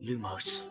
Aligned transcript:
Lumos 0.00 0.64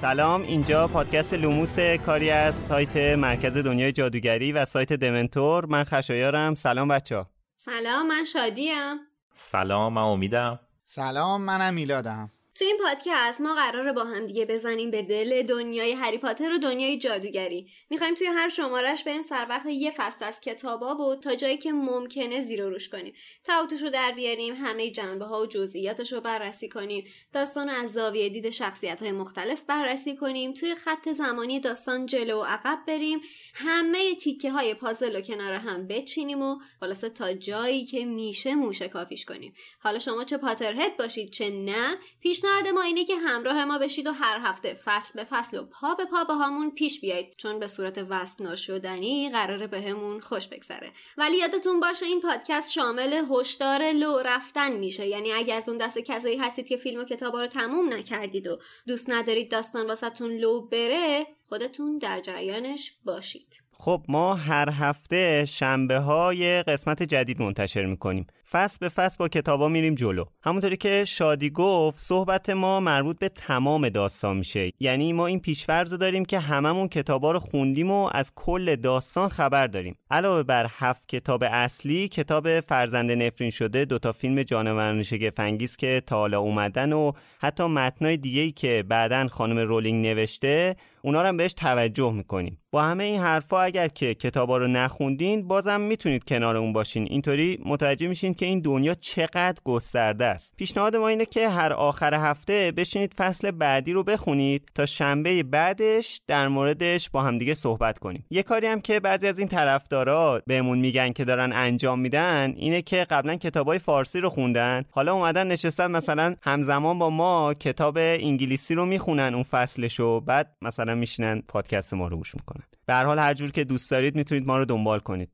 سلام 0.00 0.42
اینجا 0.42 0.88
پادکست 0.88 1.34
لوموس 1.34 1.78
کاری 1.78 2.30
از 2.30 2.54
سایت 2.54 2.96
مرکز 2.96 3.56
دنیای 3.56 3.92
جادوگری 3.92 4.52
و 4.52 4.64
سایت 4.64 4.92
دمنتور. 4.92 5.66
من 5.66 5.84
خشایارم. 5.84 6.54
سلام 6.54 6.88
بچه 6.88 7.16
ها 7.16 7.30
سلام 7.54 8.06
من 8.06 8.24
شادیم. 8.24 8.96
سلام 9.34 9.92
من 9.92 10.02
امیدم. 10.02 10.60
سلام 10.84 11.42
منم 11.42 11.74
میلادم. 11.74 12.30
تو 12.58 12.64
این 12.64 12.78
پادکست 12.84 13.40
ما 13.40 13.54
قراره 13.54 13.92
با 13.92 14.04
هم 14.04 14.26
دیگه 14.26 14.46
بزنیم 14.46 14.90
به 14.90 15.02
دل 15.02 15.42
دنیای 15.42 15.92
هری 15.92 16.18
پاتر 16.18 16.52
و 16.52 16.58
دنیای 16.58 16.98
جادوگری. 16.98 17.68
می‌خوایم 17.90 18.14
توی 18.14 18.26
هر 18.26 18.48
شمارش 18.48 19.04
بریم 19.04 19.22
سر 19.22 19.46
وقت 19.48 19.66
یه 19.66 19.90
فصل 19.90 20.24
از 20.24 20.40
کتابا 20.40 20.94
و 20.94 21.16
تا 21.16 21.34
جایی 21.34 21.58
که 21.58 21.72
ممکنه 21.72 22.40
زیر 22.40 22.64
روش 22.64 22.88
کنیم. 22.88 23.14
تعاطوش 23.44 23.82
رو 23.82 23.90
در 23.90 24.12
بیاریم 24.12 24.54
همه 24.54 24.90
جنبه 24.90 25.24
ها 25.24 25.42
و 25.42 25.46
جزئیاتش 25.46 26.12
رو 26.12 26.20
بررسی 26.20 26.68
کنیم. 26.68 27.04
داستان 27.32 27.68
از 27.68 27.92
زاویه 27.92 28.28
دید 28.28 28.50
شخصیت 28.50 29.02
های 29.02 29.12
مختلف 29.12 29.62
بررسی 29.62 30.16
کنیم. 30.16 30.52
توی 30.52 30.74
خط 30.74 31.08
زمانی 31.08 31.60
داستان 31.60 32.06
جلو 32.06 32.40
و 32.40 32.44
عقب 32.44 32.78
بریم. 32.86 33.20
همه 33.54 34.14
تیکه 34.14 34.50
های 34.50 34.74
پازل 34.74 35.16
رو 35.16 35.20
کنار 35.20 35.52
هم 35.52 35.86
بچینیم 35.86 36.42
و 36.42 36.58
خلاصه 36.80 37.10
تا 37.10 37.32
جایی 37.32 37.84
که 37.84 38.04
میشه 38.04 38.54
موشه 38.54 38.88
کافیش 38.88 39.24
کنیم. 39.24 39.54
حالا 39.80 39.98
شما 39.98 40.24
چه 40.24 40.36
پاترهد 40.36 40.96
باشید 40.96 41.30
چه 41.30 41.50
نه 41.50 41.98
پیش 42.20 42.44
پیشنهاد 42.48 42.74
ما 42.74 42.82
اینه 42.82 43.04
که 43.04 43.16
همراه 43.16 43.64
ما 43.64 43.78
بشید 43.78 44.06
و 44.06 44.12
هر 44.12 44.40
هفته 44.42 44.74
فصل 44.84 45.12
به 45.14 45.24
فصل 45.24 45.58
و 45.58 45.62
پا 45.62 45.94
به 45.94 46.04
پا 46.04 46.24
با 46.24 46.34
همون 46.34 46.70
پیش 46.70 47.00
بیایید. 47.00 47.34
چون 47.36 47.58
به 47.58 47.66
صورت 47.66 48.06
وصف 48.10 48.40
ناشدنی 48.40 49.30
قراره 49.30 49.66
بهمون 49.66 50.16
به 50.16 50.22
خوش 50.22 50.48
بگذره. 50.48 50.92
ولی 51.18 51.36
یادتون 51.36 51.80
باشه 51.80 52.06
این 52.06 52.20
پادکست 52.20 52.72
شامل 52.72 53.24
هشدار 53.30 53.92
لو 53.92 54.18
رفتن 54.18 54.76
میشه. 54.76 55.06
یعنی 55.06 55.32
اگه 55.32 55.54
از 55.54 55.68
اون 55.68 55.78
دست 55.78 55.98
کسایی 55.98 56.36
هستید 56.36 56.68
که 56.68 56.76
فیلم 56.76 57.00
و 57.00 57.04
کتابا 57.04 57.40
رو 57.40 57.46
تموم 57.46 57.92
نکردید 57.92 58.46
و 58.46 58.58
دوست 58.86 59.10
ندارید 59.10 59.50
داستان 59.50 59.86
واسهتون 59.86 60.30
لو 60.30 60.60
بره 60.60 61.26
خودتون 61.48 61.98
در 61.98 62.20
جریانش 62.20 62.92
باشید. 63.04 63.62
خب 63.72 64.02
ما 64.08 64.34
هر 64.34 64.70
هفته 64.70 65.44
شنبه 65.48 65.98
های 65.98 66.62
قسمت 66.62 67.02
جدید 67.02 67.42
منتشر 67.42 67.84
می‌کنیم. 67.86 68.26
فصل 68.50 68.78
به 68.80 68.88
فصل 68.88 69.16
با 69.18 69.28
کتابا 69.28 69.68
میریم 69.68 69.94
جلو. 69.94 70.24
همونطوری 70.42 70.76
که 70.76 71.04
شادی 71.04 71.50
گفت 71.50 72.00
صحبت 72.00 72.50
ما 72.50 72.80
مربوط 72.80 73.18
به 73.18 73.28
تمام 73.28 73.88
داستان 73.88 74.36
میشه. 74.36 74.70
یعنی 74.80 75.12
ما 75.12 75.26
این 75.26 75.40
پیشورز 75.40 75.92
داریم 75.92 76.24
که 76.24 76.38
هممون 76.38 76.88
کتابا 76.88 77.32
رو 77.32 77.38
خوندیم 77.38 77.90
و 77.90 78.10
از 78.12 78.32
کل 78.34 78.76
داستان 78.76 79.28
خبر 79.28 79.66
داریم. 79.66 79.96
علاوه 80.10 80.42
بر 80.42 80.66
هفت 80.70 81.08
کتاب 81.08 81.44
اصلی 81.50 82.08
کتاب 82.08 82.60
فرزند 82.60 83.10
نفرین 83.10 83.50
شده 83.50 83.84
دوتا 83.84 84.12
فیلم 84.12 84.42
جانوران 84.42 85.02
شگفنگیز 85.02 85.76
که 85.76 86.02
تا 86.06 86.16
حالا 86.16 86.38
اومدن 86.38 86.92
و 86.92 87.12
حتی 87.38 87.64
متنای 87.64 88.16
دیگه‌ای 88.16 88.52
که 88.52 88.84
بعدا 88.88 89.28
خانم 89.28 89.58
رولینگ 89.58 90.06
نوشته 90.06 90.76
اونا 91.02 91.22
رو 91.22 91.28
هم 91.28 91.36
بهش 91.36 91.52
توجه 91.52 92.12
می‌کنیم. 92.12 92.58
با 92.70 92.82
همه 92.82 93.04
این 93.04 93.20
حرفا 93.20 93.60
اگر 93.60 93.88
که 93.88 94.14
کتابا 94.14 94.58
رو 94.58 94.66
نخوندین 94.66 95.48
بازم 95.48 95.80
می‌تونید 95.80 96.24
کنار 96.24 96.56
اون 96.56 96.72
باشین. 96.72 97.06
اینطوری 97.10 97.58
متوجه 97.64 98.08
میشین 98.08 98.34
که 98.38 98.46
این 98.46 98.60
دنیا 98.60 98.94
چقدر 98.94 99.56
گسترده 99.64 100.24
است. 100.24 100.54
پیشنهاد 100.56 100.96
ما 100.96 101.08
اینه 101.08 101.24
که 101.24 101.48
هر 101.48 101.72
آخر 101.72 102.14
هفته 102.14 102.72
بشینید 102.76 103.14
فصل 103.14 103.50
بعدی 103.50 103.92
رو 103.92 104.02
بخونید 104.02 104.70
تا 104.74 104.86
شنبه 104.86 105.42
بعدش 105.42 106.20
در 106.26 106.48
موردش 106.48 107.10
با 107.10 107.22
همدیگه 107.22 107.54
صحبت 107.54 107.98
کنیم. 107.98 108.24
یه 108.30 108.42
کاری 108.42 108.66
هم 108.66 108.80
که 108.80 109.00
بعضی 109.00 109.26
از 109.26 109.38
این 109.38 109.48
طرفدارا 109.48 110.42
بهمون 110.46 110.78
میگن 110.78 111.12
که 111.12 111.24
دارن 111.24 111.52
انجام 111.52 112.00
میدن 112.00 112.54
اینه 112.56 112.82
که 112.82 113.04
قبلا 113.10 113.36
کتابای 113.36 113.78
فارسی 113.78 114.20
رو 114.20 114.30
خوندن. 114.30 114.84
حالا 114.90 115.12
اومدن 115.12 115.46
نشستن 115.46 115.90
مثلا 115.90 116.34
همزمان 116.42 116.98
با 116.98 117.10
ما 117.10 117.54
کتاب 117.54 117.98
انگلیسی 117.98 118.74
رو 118.74 118.86
می‌خونن 118.86 119.34
اون 119.34 119.42
فصلشو 119.42 120.20
بعد 120.20 120.56
مثلا 120.62 120.94
میشینن 120.94 121.42
پادکست 121.48 121.94
ما 121.94 122.08
رو 122.08 122.16
گوش 122.16 122.34
می‌کنن. 122.34 122.62
به 122.86 122.94
هر 122.94 123.04
حال 123.04 123.18
هر 123.18 123.34
جور 123.34 123.50
که 123.50 123.64
دوست 123.64 123.90
دارید 123.90 124.16
می‌تونید 124.16 124.46
ما 124.46 124.58
رو 124.58 124.64
دنبال 124.64 124.98
کنید. 124.98 125.30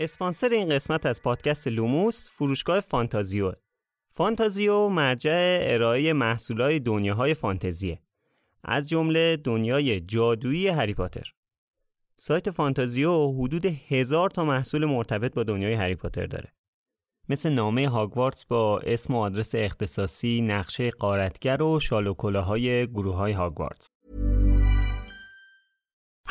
اسپانسر 0.00 0.48
این 0.48 0.68
قسمت 0.68 1.06
از 1.06 1.22
پادکست 1.22 1.68
لوموس 1.68 2.28
فروشگاه 2.30 2.80
فانتازیو. 2.80 3.52
فانتازیو 4.12 4.88
مرجع 4.88 5.58
ارائه 5.62 6.12
محصولات 6.12 6.72
دنیاهای 6.72 7.34
فانتزیه. 7.34 8.00
از 8.64 8.88
جمله 8.88 9.36
دنیای 9.36 10.00
جادویی 10.00 10.68
هری 10.68 10.94
پاتر. 10.94 11.32
سایت 12.16 12.50
فانتازیو 12.50 13.32
حدود 13.32 13.66
هزار 13.66 14.30
تا 14.30 14.44
محصول 14.44 14.84
مرتبط 14.84 15.34
با 15.34 15.44
دنیای 15.44 15.74
هری 15.74 15.94
پاتر 15.94 16.26
داره. 16.26 16.52
مثل 17.28 17.50
نامه 17.50 17.88
هاگوارتس 17.88 18.44
با 18.44 18.78
اسم 18.78 19.14
و 19.14 19.18
آدرس 19.18 19.54
اختصاصی، 19.54 20.40
نقشه 20.40 20.90
غارتگر 20.90 21.62
و 21.62 21.80
شال 21.80 22.06
و 22.06 22.14
گروه 22.14 23.14
های 23.14 23.32
هاگوارتس. 23.32 23.88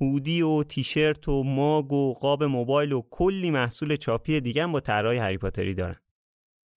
هودی 0.00 0.42
و 0.42 0.62
تیشرت 0.62 1.28
و 1.28 1.42
ماگ 1.42 1.92
و 1.92 2.14
قاب 2.14 2.44
موبایل 2.44 2.92
و 2.92 3.02
کلی 3.10 3.50
محصول 3.50 3.96
چاپی 3.96 4.40
دیگه 4.40 4.66
با 4.66 4.80
طرحهای 4.80 5.16
هری 5.16 5.38
پاتری 5.38 5.74
دارن. 5.74 5.96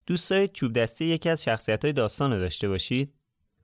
دوست 0.07 0.29
دارید 0.29 0.51
چوب 0.51 0.73
دستی 0.73 1.05
یکی 1.05 1.29
از 1.29 1.43
شخصیت 1.43 1.85
های 1.85 1.93
داستان 1.93 2.31
رو 2.31 2.39
داشته 2.39 2.69
باشید؟ 2.69 3.13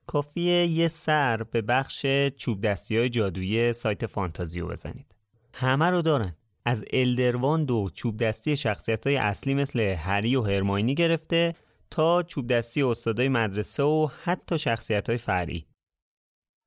کافیه 0.06 0.66
یه 0.66 0.88
سر 0.88 1.42
به 1.42 1.62
بخش 1.62 2.06
چوب 2.36 2.60
دستی 2.60 2.96
های 2.96 3.08
جادویی 3.08 3.72
سایت 3.72 4.06
فانتازیو 4.06 4.68
بزنید. 4.68 5.14
همه 5.54 5.90
رو 5.90 6.02
دارن. 6.02 6.36
از 6.64 6.84
الدرواند 6.92 7.70
و 7.70 7.88
چوب 7.94 8.16
دستی 8.16 8.56
شخصیت 8.56 9.06
های 9.06 9.16
اصلی 9.16 9.54
مثل 9.54 9.80
هری 9.80 10.36
و 10.36 10.42
هرماینی 10.42 10.94
گرفته 10.94 11.54
تا 11.90 12.22
چوب 12.22 12.46
دستی 12.46 12.82
استادای 12.82 13.28
مدرسه 13.28 13.82
و 13.82 14.08
حتی 14.22 14.58
شخصیت 14.58 15.08
های 15.08 15.18
فرعی. 15.18 15.66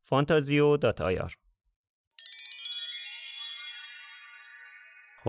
فانتازیو 0.03 0.77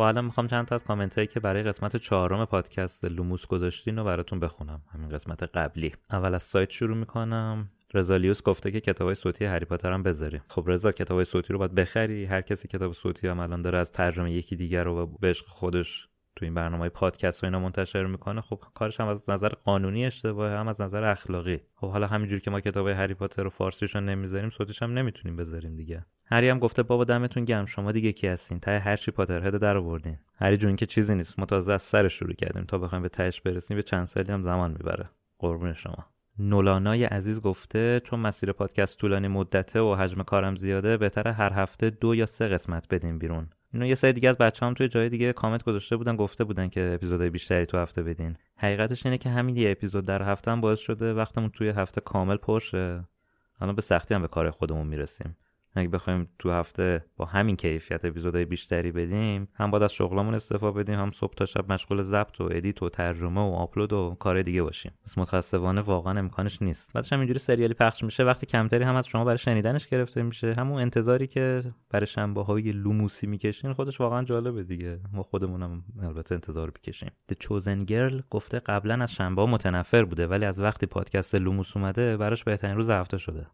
خب 0.00 0.04
الان 0.04 0.24
می‌خوام 0.24 0.46
چند 0.46 0.66
تا 0.66 0.74
از 0.74 0.84
کامنت 0.84 1.14
هایی 1.14 1.26
که 1.26 1.40
برای 1.40 1.62
قسمت 1.62 1.96
چهارم 1.96 2.44
پادکست 2.44 3.04
لوموس 3.04 3.46
گذاشتین 3.46 3.96
رو 3.96 4.04
براتون 4.04 4.40
بخونم. 4.40 4.82
همین 4.94 5.08
قسمت 5.08 5.42
قبلی. 5.42 5.92
اول 6.10 6.34
از 6.34 6.42
سایت 6.42 6.70
شروع 6.70 6.96
می‌کنم. 6.96 7.68
رزالیوس 7.94 8.42
گفته 8.42 8.70
که 8.70 8.80
کتابای 8.80 9.14
صوتی 9.14 9.44
هری 9.44 9.64
پاتر 9.64 9.92
هم 9.92 10.02
بذاری. 10.02 10.40
خب 10.48 10.64
رضا 10.66 10.92
کتابای 10.92 11.24
صوتی 11.24 11.52
رو 11.52 11.58
باید 11.58 11.74
بخری. 11.74 12.24
هر 12.24 12.40
کسی 12.40 12.68
کتاب 12.68 12.92
صوتی 12.92 13.28
هم 13.28 13.40
الان 13.40 13.62
داره 13.62 13.78
از 13.78 13.92
ترجمه 13.92 14.32
یکی 14.32 14.56
دیگر 14.56 14.84
رو 14.84 15.06
به 15.06 15.28
عشق 15.28 15.46
خودش 15.46 16.08
تو 16.36 16.44
این 16.44 16.54
برنامه 16.54 16.88
پادکست 16.88 17.42
و 17.42 17.46
اینا 17.46 17.60
منتشر 17.60 18.06
می‌کنه. 18.06 18.40
خب 18.40 18.62
کارش 18.74 19.00
هم 19.00 19.08
از 19.08 19.30
نظر 19.30 19.48
قانونی 19.48 20.06
اشتباهه 20.06 20.58
هم 20.58 20.68
از 20.68 20.80
نظر 20.80 21.04
اخلاقی. 21.04 21.60
خب 21.74 21.90
حالا 21.90 22.06
همینجوری 22.06 22.40
که 22.40 22.50
ما 22.50 22.60
کتاب 22.60 22.88
هری 22.88 23.14
پاتر 23.14 23.42
رو 23.42 23.50
فارسیش 23.50 23.94
رو 23.94 24.00
نمی‌ذاریم 24.00 24.50
صوتیش 24.50 24.82
هم 24.82 24.92
نمی‌تونیم 24.92 25.36
بذاریم 25.36 25.76
دیگه. 25.76 26.06
هری 26.30 26.48
هم 26.48 26.58
گفته 26.58 26.82
بابا 26.82 27.04
دمتون 27.04 27.44
گرم. 27.44 27.66
شما 27.66 27.92
دیگه 27.92 28.12
کی 28.12 28.26
هستین؟ 28.26 28.60
ته 28.60 28.78
هر 28.78 28.96
چی 28.96 29.10
پاتر 29.10 29.46
هد 29.46 29.56
در 29.56 29.76
آوردین 29.76 30.18
هری 30.36 30.56
جون 30.56 30.76
که 30.76 30.86
چیزی 30.86 31.14
نیست. 31.14 31.38
ما 31.38 31.46
تازه 31.46 31.72
از 31.72 31.82
سر 31.82 32.08
شروع 32.08 32.32
کردیم. 32.32 32.64
تا 32.64 32.78
بخوایم 32.78 33.02
به 33.02 33.08
تهش 33.08 33.40
برسیم 33.40 33.76
به 33.76 33.82
چند 33.82 34.04
سالی 34.04 34.32
هم 34.32 34.42
زمان 34.42 34.70
می‌بره. 34.70 35.10
قربون 35.38 35.72
شما. 35.72 36.06
نولانای 36.38 37.04
عزیز 37.04 37.40
گفته 37.40 38.00
چون 38.04 38.20
مسیر 38.20 38.52
پادکست 38.52 38.98
طولانی 38.98 39.28
مدته 39.28 39.80
و 39.80 39.94
حجم 39.94 40.22
کارم 40.22 40.56
زیاده 40.56 40.96
بهتر 40.96 41.28
هر 41.28 41.52
هفته 41.52 41.90
دو 41.90 42.14
یا 42.14 42.26
سه 42.26 42.48
قسمت 42.48 42.86
بدیم 42.90 43.18
بیرون. 43.18 43.48
اینو 43.72 43.86
یه 43.86 43.94
سری 43.94 44.12
دیگه 44.12 44.28
از 44.28 44.38
بچه 44.38 44.66
هم 44.66 44.74
توی 44.74 44.88
جای 44.88 45.08
دیگه 45.08 45.32
کامنت 45.32 45.62
گذاشته 45.62 45.96
بودن 45.96 46.16
گفته 46.16 46.44
بودن 46.44 46.68
که 46.68 46.92
اپیزودهای 46.94 47.30
بیشتری 47.30 47.66
تو 47.66 47.78
هفته 47.78 48.02
بدین. 48.02 48.36
حقیقتش 48.56 49.06
اینه 49.06 49.18
که 49.18 49.28
همین 49.28 49.56
یه 49.56 49.70
اپیزود 49.70 50.04
در 50.04 50.22
هفته 50.22 50.50
هم 50.50 50.60
باعث 50.60 50.78
شده 50.78 51.14
وقتمون 51.14 51.50
توی 51.50 51.68
هفته 51.68 52.00
کامل 52.00 52.36
پرشه 52.36 53.04
الان 53.60 53.74
به 53.74 53.82
سختی 53.82 54.14
هم 54.14 54.22
به 54.22 54.28
کار 54.28 54.50
خودمون 54.50 54.86
می‌رسیم. 54.86 55.36
اگه 55.74 55.88
بخوایم 55.88 56.28
تو 56.38 56.50
هفته 56.50 57.04
با 57.16 57.24
همین 57.24 57.56
کیفیت 57.56 58.04
اپیزودهای 58.04 58.44
بیشتری 58.44 58.92
بدیم 58.92 59.48
هم 59.54 59.70
باید 59.70 59.82
از 59.82 59.92
شغلمون 59.92 60.34
استعفا 60.34 60.78
بدیم 60.78 60.94
هم 60.94 61.10
صبح 61.10 61.34
تا 61.34 61.44
شب 61.44 61.72
مشغول 61.72 62.02
ضبط 62.02 62.40
و 62.40 62.48
edit 62.52 62.82
و 62.82 62.88
ترجمه 62.88 63.40
و 63.40 63.54
آپلود 63.54 63.92
و 63.92 64.16
کار 64.18 64.42
دیگه 64.42 64.62
باشیم. 64.62 64.92
پس 65.04 65.18
متاسفانه 65.18 65.80
واقعا 65.80 66.18
امکانش 66.18 66.62
نیست. 66.62 66.92
بعدش 66.92 67.12
هم 67.12 67.18
اینجوری 67.18 67.38
سریالی 67.38 67.74
پخش 67.74 68.04
میشه. 68.04 68.24
وقتی 68.24 68.46
کمتری 68.46 68.84
هم 68.84 68.94
از 68.94 69.06
شما 69.06 69.24
برای 69.24 69.38
شنیدنش 69.38 69.86
گرفته 69.86 70.22
میشه 70.22 70.54
همون 70.54 70.80
انتظاری 70.80 71.26
که 71.26 71.62
برای 71.90 72.06
شنبه 72.06 72.42
های 72.42 72.72
لوموسی 72.72 73.26
می‌کشین 73.26 73.72
خودش 73.72 74.00
واقعا 74.00 74.24
جالبه 74.24 74.62
دیگه. 74.62 75.00
ما 75.12 75.22
خودمونم 75.22 75.84
البته 76.02 76.34
انتظار 76.34 76.70
می‌کشیم 76.70 77.10
The 77.32 77.34
Chosen 77.34 77.90
Girl 77.90 78.22
گفته 78.30 78.58
قبلا 78.58 79.02
از 79.02 79.12
شنبه 79.12 79.46
متنفر 79.46 80.04
بوده 80.04 80.26
ولی 80.26 80.44
از 80.44 80.60
وقتی 80.60 80.86
پادکست 80.86 81.34
لوموس 81.34 81.76
اومده 81.76 82.16
براش 82.16 82.44
بهترین 82.44 82.76
روز 82.76 82.90
هفته 82.90 83.18
شده. 83.18 83.46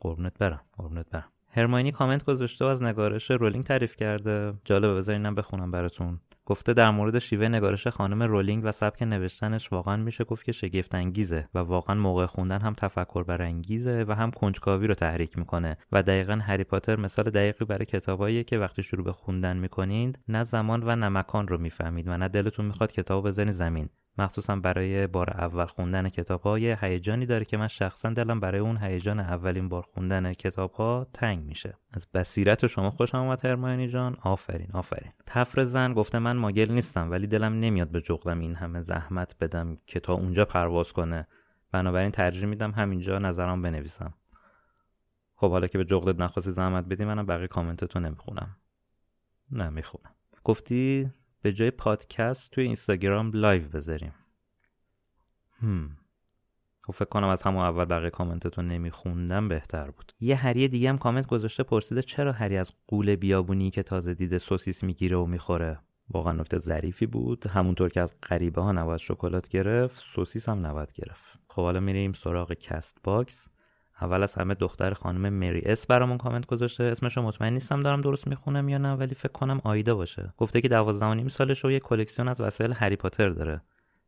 قربونت 0.00 0.38
برم 0.38 0.60
قربونت 0.76 1.10
برم. 1.10 1.28
هرماینی 1.56 1.92
کامنت 1.92 2.24
گذاشته 2.24 2.64
و 2.64 2.68
از 2.68 2.82
نگارش 2.82 3.30
رولینگ 3.30 3.64
تعریف 3.64 3.96
کرده. 3.96 4.54
جالبه 4.64 4.94
بذار 4.94 5.14
اینم 5.14 5.34
بخونم 5.34 5.70
براتون. 5.70 6.20
گفته 6.46 6.72
در 6.72 6.90
مورد 6.90 7.18
شیوه 7.18 7.48
نگارش 7.48 7.86
خانم 7.86 8.22
رولینگ 8.22 8.64
و 8.64 8.72
سبک 8.72 9.02
نوشتنش 9.02 9.72
واقعا 9.72 9.96
میشه 9.96 10.24
گفت 10.24 10.44
که 10.44 10.52
شگفت 10.52 10.94
انگیزه 10.94 11.48
و 11.54 11.58
واقعا 11.58 11.94
موقع 11.94 12.26
خوندن 12.26 12.60
هم 12.60 12.72
تفکر 12.72 13.22
برانگیزه 13.22 14.04
و 14.08 14.12
هم 14.12 14.30
کنجکاوی 14.30 14.86
رو 14.86 14.94
تحریک 14.94 15.38
می‌کنه 15.38 15.76
و 15.92 16.02
دقیقا 16.02 16.34
هری 16.34 16.64
پاتر 16.64 16.96
مثال 16.96 17.30
دقیقی 17.30 17.64
برای 17.64 17.84
کتاباییه 17.84 18.44
که 18.44 18.58
وقتی 18.58 18.82
شروع 18.82 19.04
به 19.04 19.12
خوندن 19.12 19.56
می‌کنید 19.56 20.18
نه 20.28 20.42
زمان 20.42 20.82
و 20.82 20.96
نه 20.96 21.08
مکان 21.08 21.48
رو 21.48 21.58
می‌فهمید 21.58 22.08
و 22.08 22.16
نه 22.16 22.28
دلتون 22.28 22.66
می‌خواد 22.66 22.92
کتاب 22.92 23.26
بذارین 23.26 23.52
زمین. 23.52 23.88
مخصوصا 24.18 24.56
برای 24.56 25.06
بار 25.06 25.30
اول 25.30 25.66
خوندن 25.66 26.08
کتاب 26.08 26.40
ها 26.40 26.58
یه 26.58 26.78
هیجانی 26.80 27.26
داره 27.26 27.44
که 27.44 27.56
من 27.56 27.66
شخصا 27.66 28.10
دلم 28.10 28.40
برای 28.40 28.60
اون 28.60 28.76
هیجان 28.76 29.20
اولین 29.20 29.68
بار 29.68 29.82
خوندن 29.82 30.32
کتاب 30.32 30.72
ها 30.72 31.06
تنگ 31.12 31.44
میشه. 31.44 31.74
از 31.96 32.06
بصیرت 32.14 32.66
شما 32.66 32.90
خوشم 32.90 33.18
اومد 33.18 33.44
هرماینی 33.44 33.88
جان. 33.88 34.16
آفرین 34.22 34.70
آفرین. 34.72 35.12
تفر 35.26 35.64
زن 35.64 35.92
گفته 35.92 36.18
من 36.18 36.36
ماگل 36.36 36.72
نیستم 36.72 37.10
ولی 37.10 37.26
دلم 37.26 37.52
نمیاد 37.52 37.88
به 37.88 38.00
جغدم 38.00 38.38
این 38.38 38.54
همه 38.54 38.80
زحمت 38.80 39.36
بدم 39.40 39.76
که 39.86 40.00
تا 40.00 40.14
اونجا 40.14 40.44
پرواز 40.44 40.92
کنه. 40.92 41.26
بنابراین 41.72 42.10
ترجیح 42.10 42.46
میدم 42.46 42.70
همینجا 42.70 43.18
نظرم 43.18 43.62
بنویسم. 43.62 44.14
خب 45.34 45.50
حالا 45.50 45.66
که 45.66 45.78
به 45.78 45.84
جغدت 45.84 46.20
نخواستی 46.20 46.50
زحمت 46.50 46.84
بدی 46.84 47.04
منم 47.04 47.26
بقیه 47.26 47.48
کامنتتو 47.48 48.00
نمی‌خونم. 48.00 48.56
نه 49.50 49.68
می‌خونم. 49.68 50.14
گفتی 50.44 51.10
به 51.42 51.52
جای 51.52 51.70
پادکست 51.70 52.52
توی 52.52 52.64
اینستاگرام 52.64 53.30
live 53.34 53.68
بذاریم. 53.68 54.14
هم. 55.60 55.96
خب 56.86 56.92
فکر 56.92 57.08
کنم 57.08 57.28
از 57.28 57.42
همون 57.42 57.62
اول 57.62 57.84
بقیه 57.84 58.10
کامنتتو 58.10 58.62
نمیخوندم 58.62 59.48
بهتر 59.48 59.90
بود. 59.90 60.12
یه 60.20 60.36
هری 60.36 60.68
دیگه 60.68 60.88
هم 60.88 60.98
کامنت 60.98 61.26
گذاشته 61.26 61.62
پرسیده 61.62 62.02
چرا 62.02 62.32
هری 62.32 62.56
از 62.56 62.72
غول 62.88 63.16
بیابونی 63.16 63.70
که 63.70 63.82
تازه 63.82 64.14
دیده 64.14 64.38
سوسیس 64.38 64.84
می‌گیره 64.84 65.16
و 65.16 65.26
می‌خوره 65.26 65.78
واقعا 66.10 66.32
نکته 66.32 66.58
ظریفی 66.58 67.06
بود. 67.06 67.46
همونطور 67.46 67.88
که 67.88 68.00
از 68.00 68.14
غریبه 68.22 68.62
ها 68.62 68.72
نباید 68.72 69.00
شکلات 69.00 69.48
گرفت 69.48 69.98
سوسیس 69.98 70.48
هم 70.48 70.66
نباید 70.66 70.92
گرفت. 70.92 71.38
خب 71.48 71.62
حالا 71.62 71.80
میریم 71.80 72.12
سراغ 72.12 72.52
Castbox. 72.52 73.48
اول 74.00 74.22
از 74.22 74.34
همه 74.34 74.54
دختر 74.54 74.94
خانم 74.94 75.32
مری 75.32 75.62
اس 75.64 75.86
برامون 75.86 76.18
کامنت 76.18 76.46
گذاشته. 76.46 76.84
اسمشو 76.84 77.22
مطمئن 77.22 77.52
نیستم 77.52 77.80
دارم 77.80 78.00
درست 78.00 78.28
می‌خونم 78.28 78.68
یا 78.68 78.78
نه 78.78 78.94
ولی 78.94 79.14
فکر 79.14 79.32
کنم 79.32 79.60
آیدا 79.64 79.94
باشه. 79.94 80.34
گفته 80.38 80.60
که 80.60 80.68
12 80.68 81.14
نیم 81.14 81.28
سالش 81.28 81.64
و 81.64 81.70
یه 81.70 81.80
کلکسیون 81.80 82.28
از 82.28 82.40
وسایل 82.40 82.72
هری 82.72 82.96
پاتر 82.96 83.28
داره. 83.28 83.62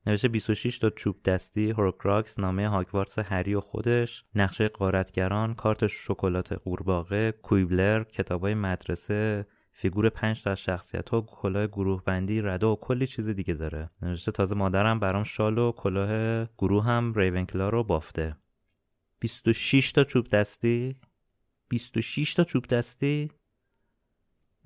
نوشته 0.07 0.29
26 0.29 0.79
تا 0.79 0.91
چوب 0.91 1.23
دستی 1.23 1.71
هورکراکس 1.71 2.39
نامه 2.39 2.69
هاگوارتس 2.69 3.19
هری 3.19 3.55
و 3.55 3.61
خودش 3.61 4.25
نقشه 4.35 4.69
غارتگران 4.69 5.55
کارت 5.55 5.87
شکلات 5.87 6.53
قورباغه 6.53 7.33
Quibbler 7.33 8.05
کتابای 8.05 8.55
مدرسه 8.55 9.47
فیگور 9.73 10.09
پنج 10.09 10.43
تا 10.43 10.51
از 10.51 10.61
شخصیت 10.61 11.09
ها 11.09 11.21
کلاه 11.21 11.67
گروه 11.67 12.05
بندی 12.05 12.41
ردا 12.41 12.73
و 12.73 12.77
کلی 12.77 13.07
چیز 13.07 13.29
دیگه 13.29 13.55
داره. 13.55 13.91
نوشته 14.03 14.33
تازه 14.33 14.55
مادرم 14.55 15.01
برام 15.01 15.23
شال 15.23 15.59
و 15.59 15.73
کلاه 15.73 16.45
گروه 16.59 16.85
هم 16.85 17.13
ریونکلا 17.15 17.69
رو 17.69 17.85
بافته. 17.85 18.37
26 19.19 19.93
تا 19.93 20.05
چوب 20.05 20.29
دستی؟ 20.29 20.97
26 21.69 22.35
تا 22.35 22.45
چوب 22.45 22.67
دستی؟ 22.67 23.31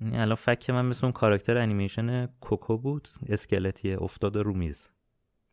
یعنی 0.01 0.17
الان 0.17 0.35
فکر 0.35 0.73
من 0.73 0.85
مثل 0.85 1.05
اون 1.05 1.13
کاراکتر 1.13 1.57
انیمیشن 1.57 2.25
کوکو 2.25 2.77
بود 2.77 3.07
اسکلتی 3.29 3.93
افتاد 3.93 4.37
رو 4.37 4.53
میز. 4.53 4.91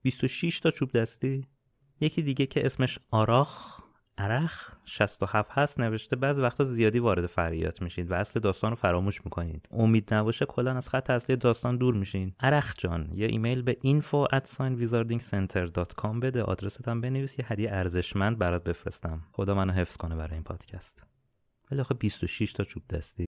26 0.08 0.60
تا 0.60 0.70
چوب 0.70 0.92
دستی. 0.92 1.46
یکی 2.00 2.22
دیگه 2.22 2.46
که 2.46 2.66
اسمش 2.66 2.98
آراخ 3.10 3.80
عرخ 4.18 4.74
67 4.84 5.50
هست 5.52 5.80
نوشته 5.80 6.16
بعض 6.16 6.38
وقتا 6.38 6.64
زیادی 6.64 6.98
وارد 6.98 7.26
فرعیات 7.26 7.82
میشید 7.82 8.10
و 8.10 8.14
اصل 8.14 8.40
داستان 8.40 8.70
رو 8.70 8.76
فراموش 8.76 9.24
می‌کنید 9.24 9.68
امید 9.70 10.14
نباشه 10.14 10.46
کلا 10.46 10.76
از 10.76 10.88
خط 10.88 11.10
اصلی 11.10 11.36
داستان 11.36 11.76
دور 11.76 11.94
میشین. 11.94 12.34
عرخ 12.40 12.74
جان 12.78 13.10
یه 13.12 13.26
ایمیل 13.26 13.62
به 13.62 13.78
info 13.84 14.36
at 14.36 14.46
wizardingcenter.com 14.58 16.20
بده. 16.22 16.42
آدرست 16.42 16.88
هم 16.88 17.00
بنویس 17.00 17.38
یه 17.38 17.52
هدیه 17.52 17.70
ارزشمند 17.72 18.38
برات 18.38 18.64
بفرستم. 18.64 19.22
خدا 19.32 19.54
منو 19.54 19.72
حفظ 19.72 19.96
کنه 19.96 20.16
برای 20.16 20.34
این 20.34 20.42
پادکست. 20.42 21.06
ولی 21.70 21.80
آخه 21.80 21.94
26 21.94 22.52
تا 22.52 22.64
چوب 22.64 22.82
دستی. 22.88 23.27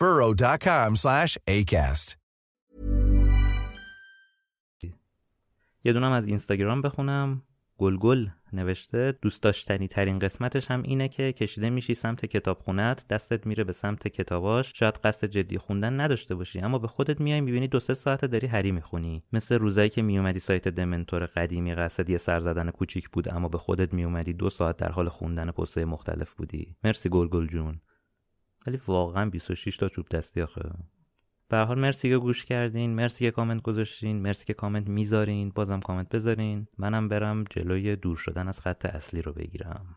burrow.com 0.00 0.96
slash 0.96 1.36
ACAST. 1.56 2.16
یه 5.84 5.92
دونم 5.92 6.12
از 6.12 6.26
اینستاگرام 6.26 6.82
بخونم. 6.82 7.42
گلگل 7.78 8.26
نوشته 8.52 9.18
دوست 9.22 9.42
داشتنی 9.42 9.88
ترین 9.88 10.18
قسمتش 10.18 10.70
هم 10.70 10.82
اینه 10.82 11.08
که 11.08 11.32
کشیده 11.32 11.70
میشی 11.70 11.94
سمت 11.94 12.26
کتابخونت 12.26 13.08
دستت 13.08 13.46
میره 13.46 13.64
به 13.64 13.72
سمت 13.72 14.08
کتاباش. 14.08 14.72
شاید 14.74 14.94
قصد 14.94 15.26
جدی 15.26 15.58
خوندن 15.58 16.00
نداشته 16.00 16.34
باشی 16.34 16.60
اما 16.60 16.78
به 16.78 16.88
خودت 16.88 17.20
میای 17.20 17.40
می‌بینی 17.40 17.68
دو 17.68 17.80
سه 17.80 17.94
ساعت 17.94 18.24
داری 18.24 18.46
هری 18.46 18.72
می‌خونی. 18.72 19.24
مثل 19.32 19.58
روزایی 19.58 19.90
که 19.90 20.02
میومدی 20.02 20.38
سایت 20.38 20.68
دمنتور 20.68 21.26
قدیمی 21.26 21.74
قصد 21.74 22.10
یه 22.10 22.18
سر 22.18 22.40
زدن 22.40 22.70
کوچیک 22.70 23.08
بود 23.08 23.28
اما 23.28 23.48
به 23.48 23.58
خودت 23.58 23.94
میومدی 23.94 24.32
دو 24.32 24.50
ساعت 24.50 24.76
در 24.76 24.92
حال 24.92 25.08
خوندن 25.08 25.50
پستهای 25.50 25.84
مختلف 25.84 26.32
بودی. 26.32 26.76
مرسی 26.84 27.08
گلگل 27.08 27.46
جون. 27.46 27.80
ولی 28.68 28.80
واقعا 28.86 29.30
26 29.30 29.76
تا 29.76 29.88
چوب 29.88 30.08
دستی 30.08 30.42
آخه. 30.42 30.70
به 31.48 31.56
حال 31.56 31.78
مرسی 31.78 32.08
که 32.08 32.18
گوش 32.18 32.44
کردین 32.44 32.94
مرسی 32.94 33.24
که 33.24 33.30
کامنت 33.30 33.62
گذاشتین 33.62 34.22
مرسی 34.22 34.44
که 34.46 34.54
کامنت 34.54 34.88
می‌ذارین 34.88 35.50
بازم 35.50 35.80
کامنت 35.80 36.08
بذارین. 36.08 36.66
منم 36.78 37.08
برم 37.08 37.44
جلوی 37.50 37.96
دور 37.96 38.16
شدن 38.16 38.48
از 38.48 38.60
خط 38.60 38.86
اصلی 38.86 39.22
رو 39.22 39.32
بگیرم. 39.32 39.96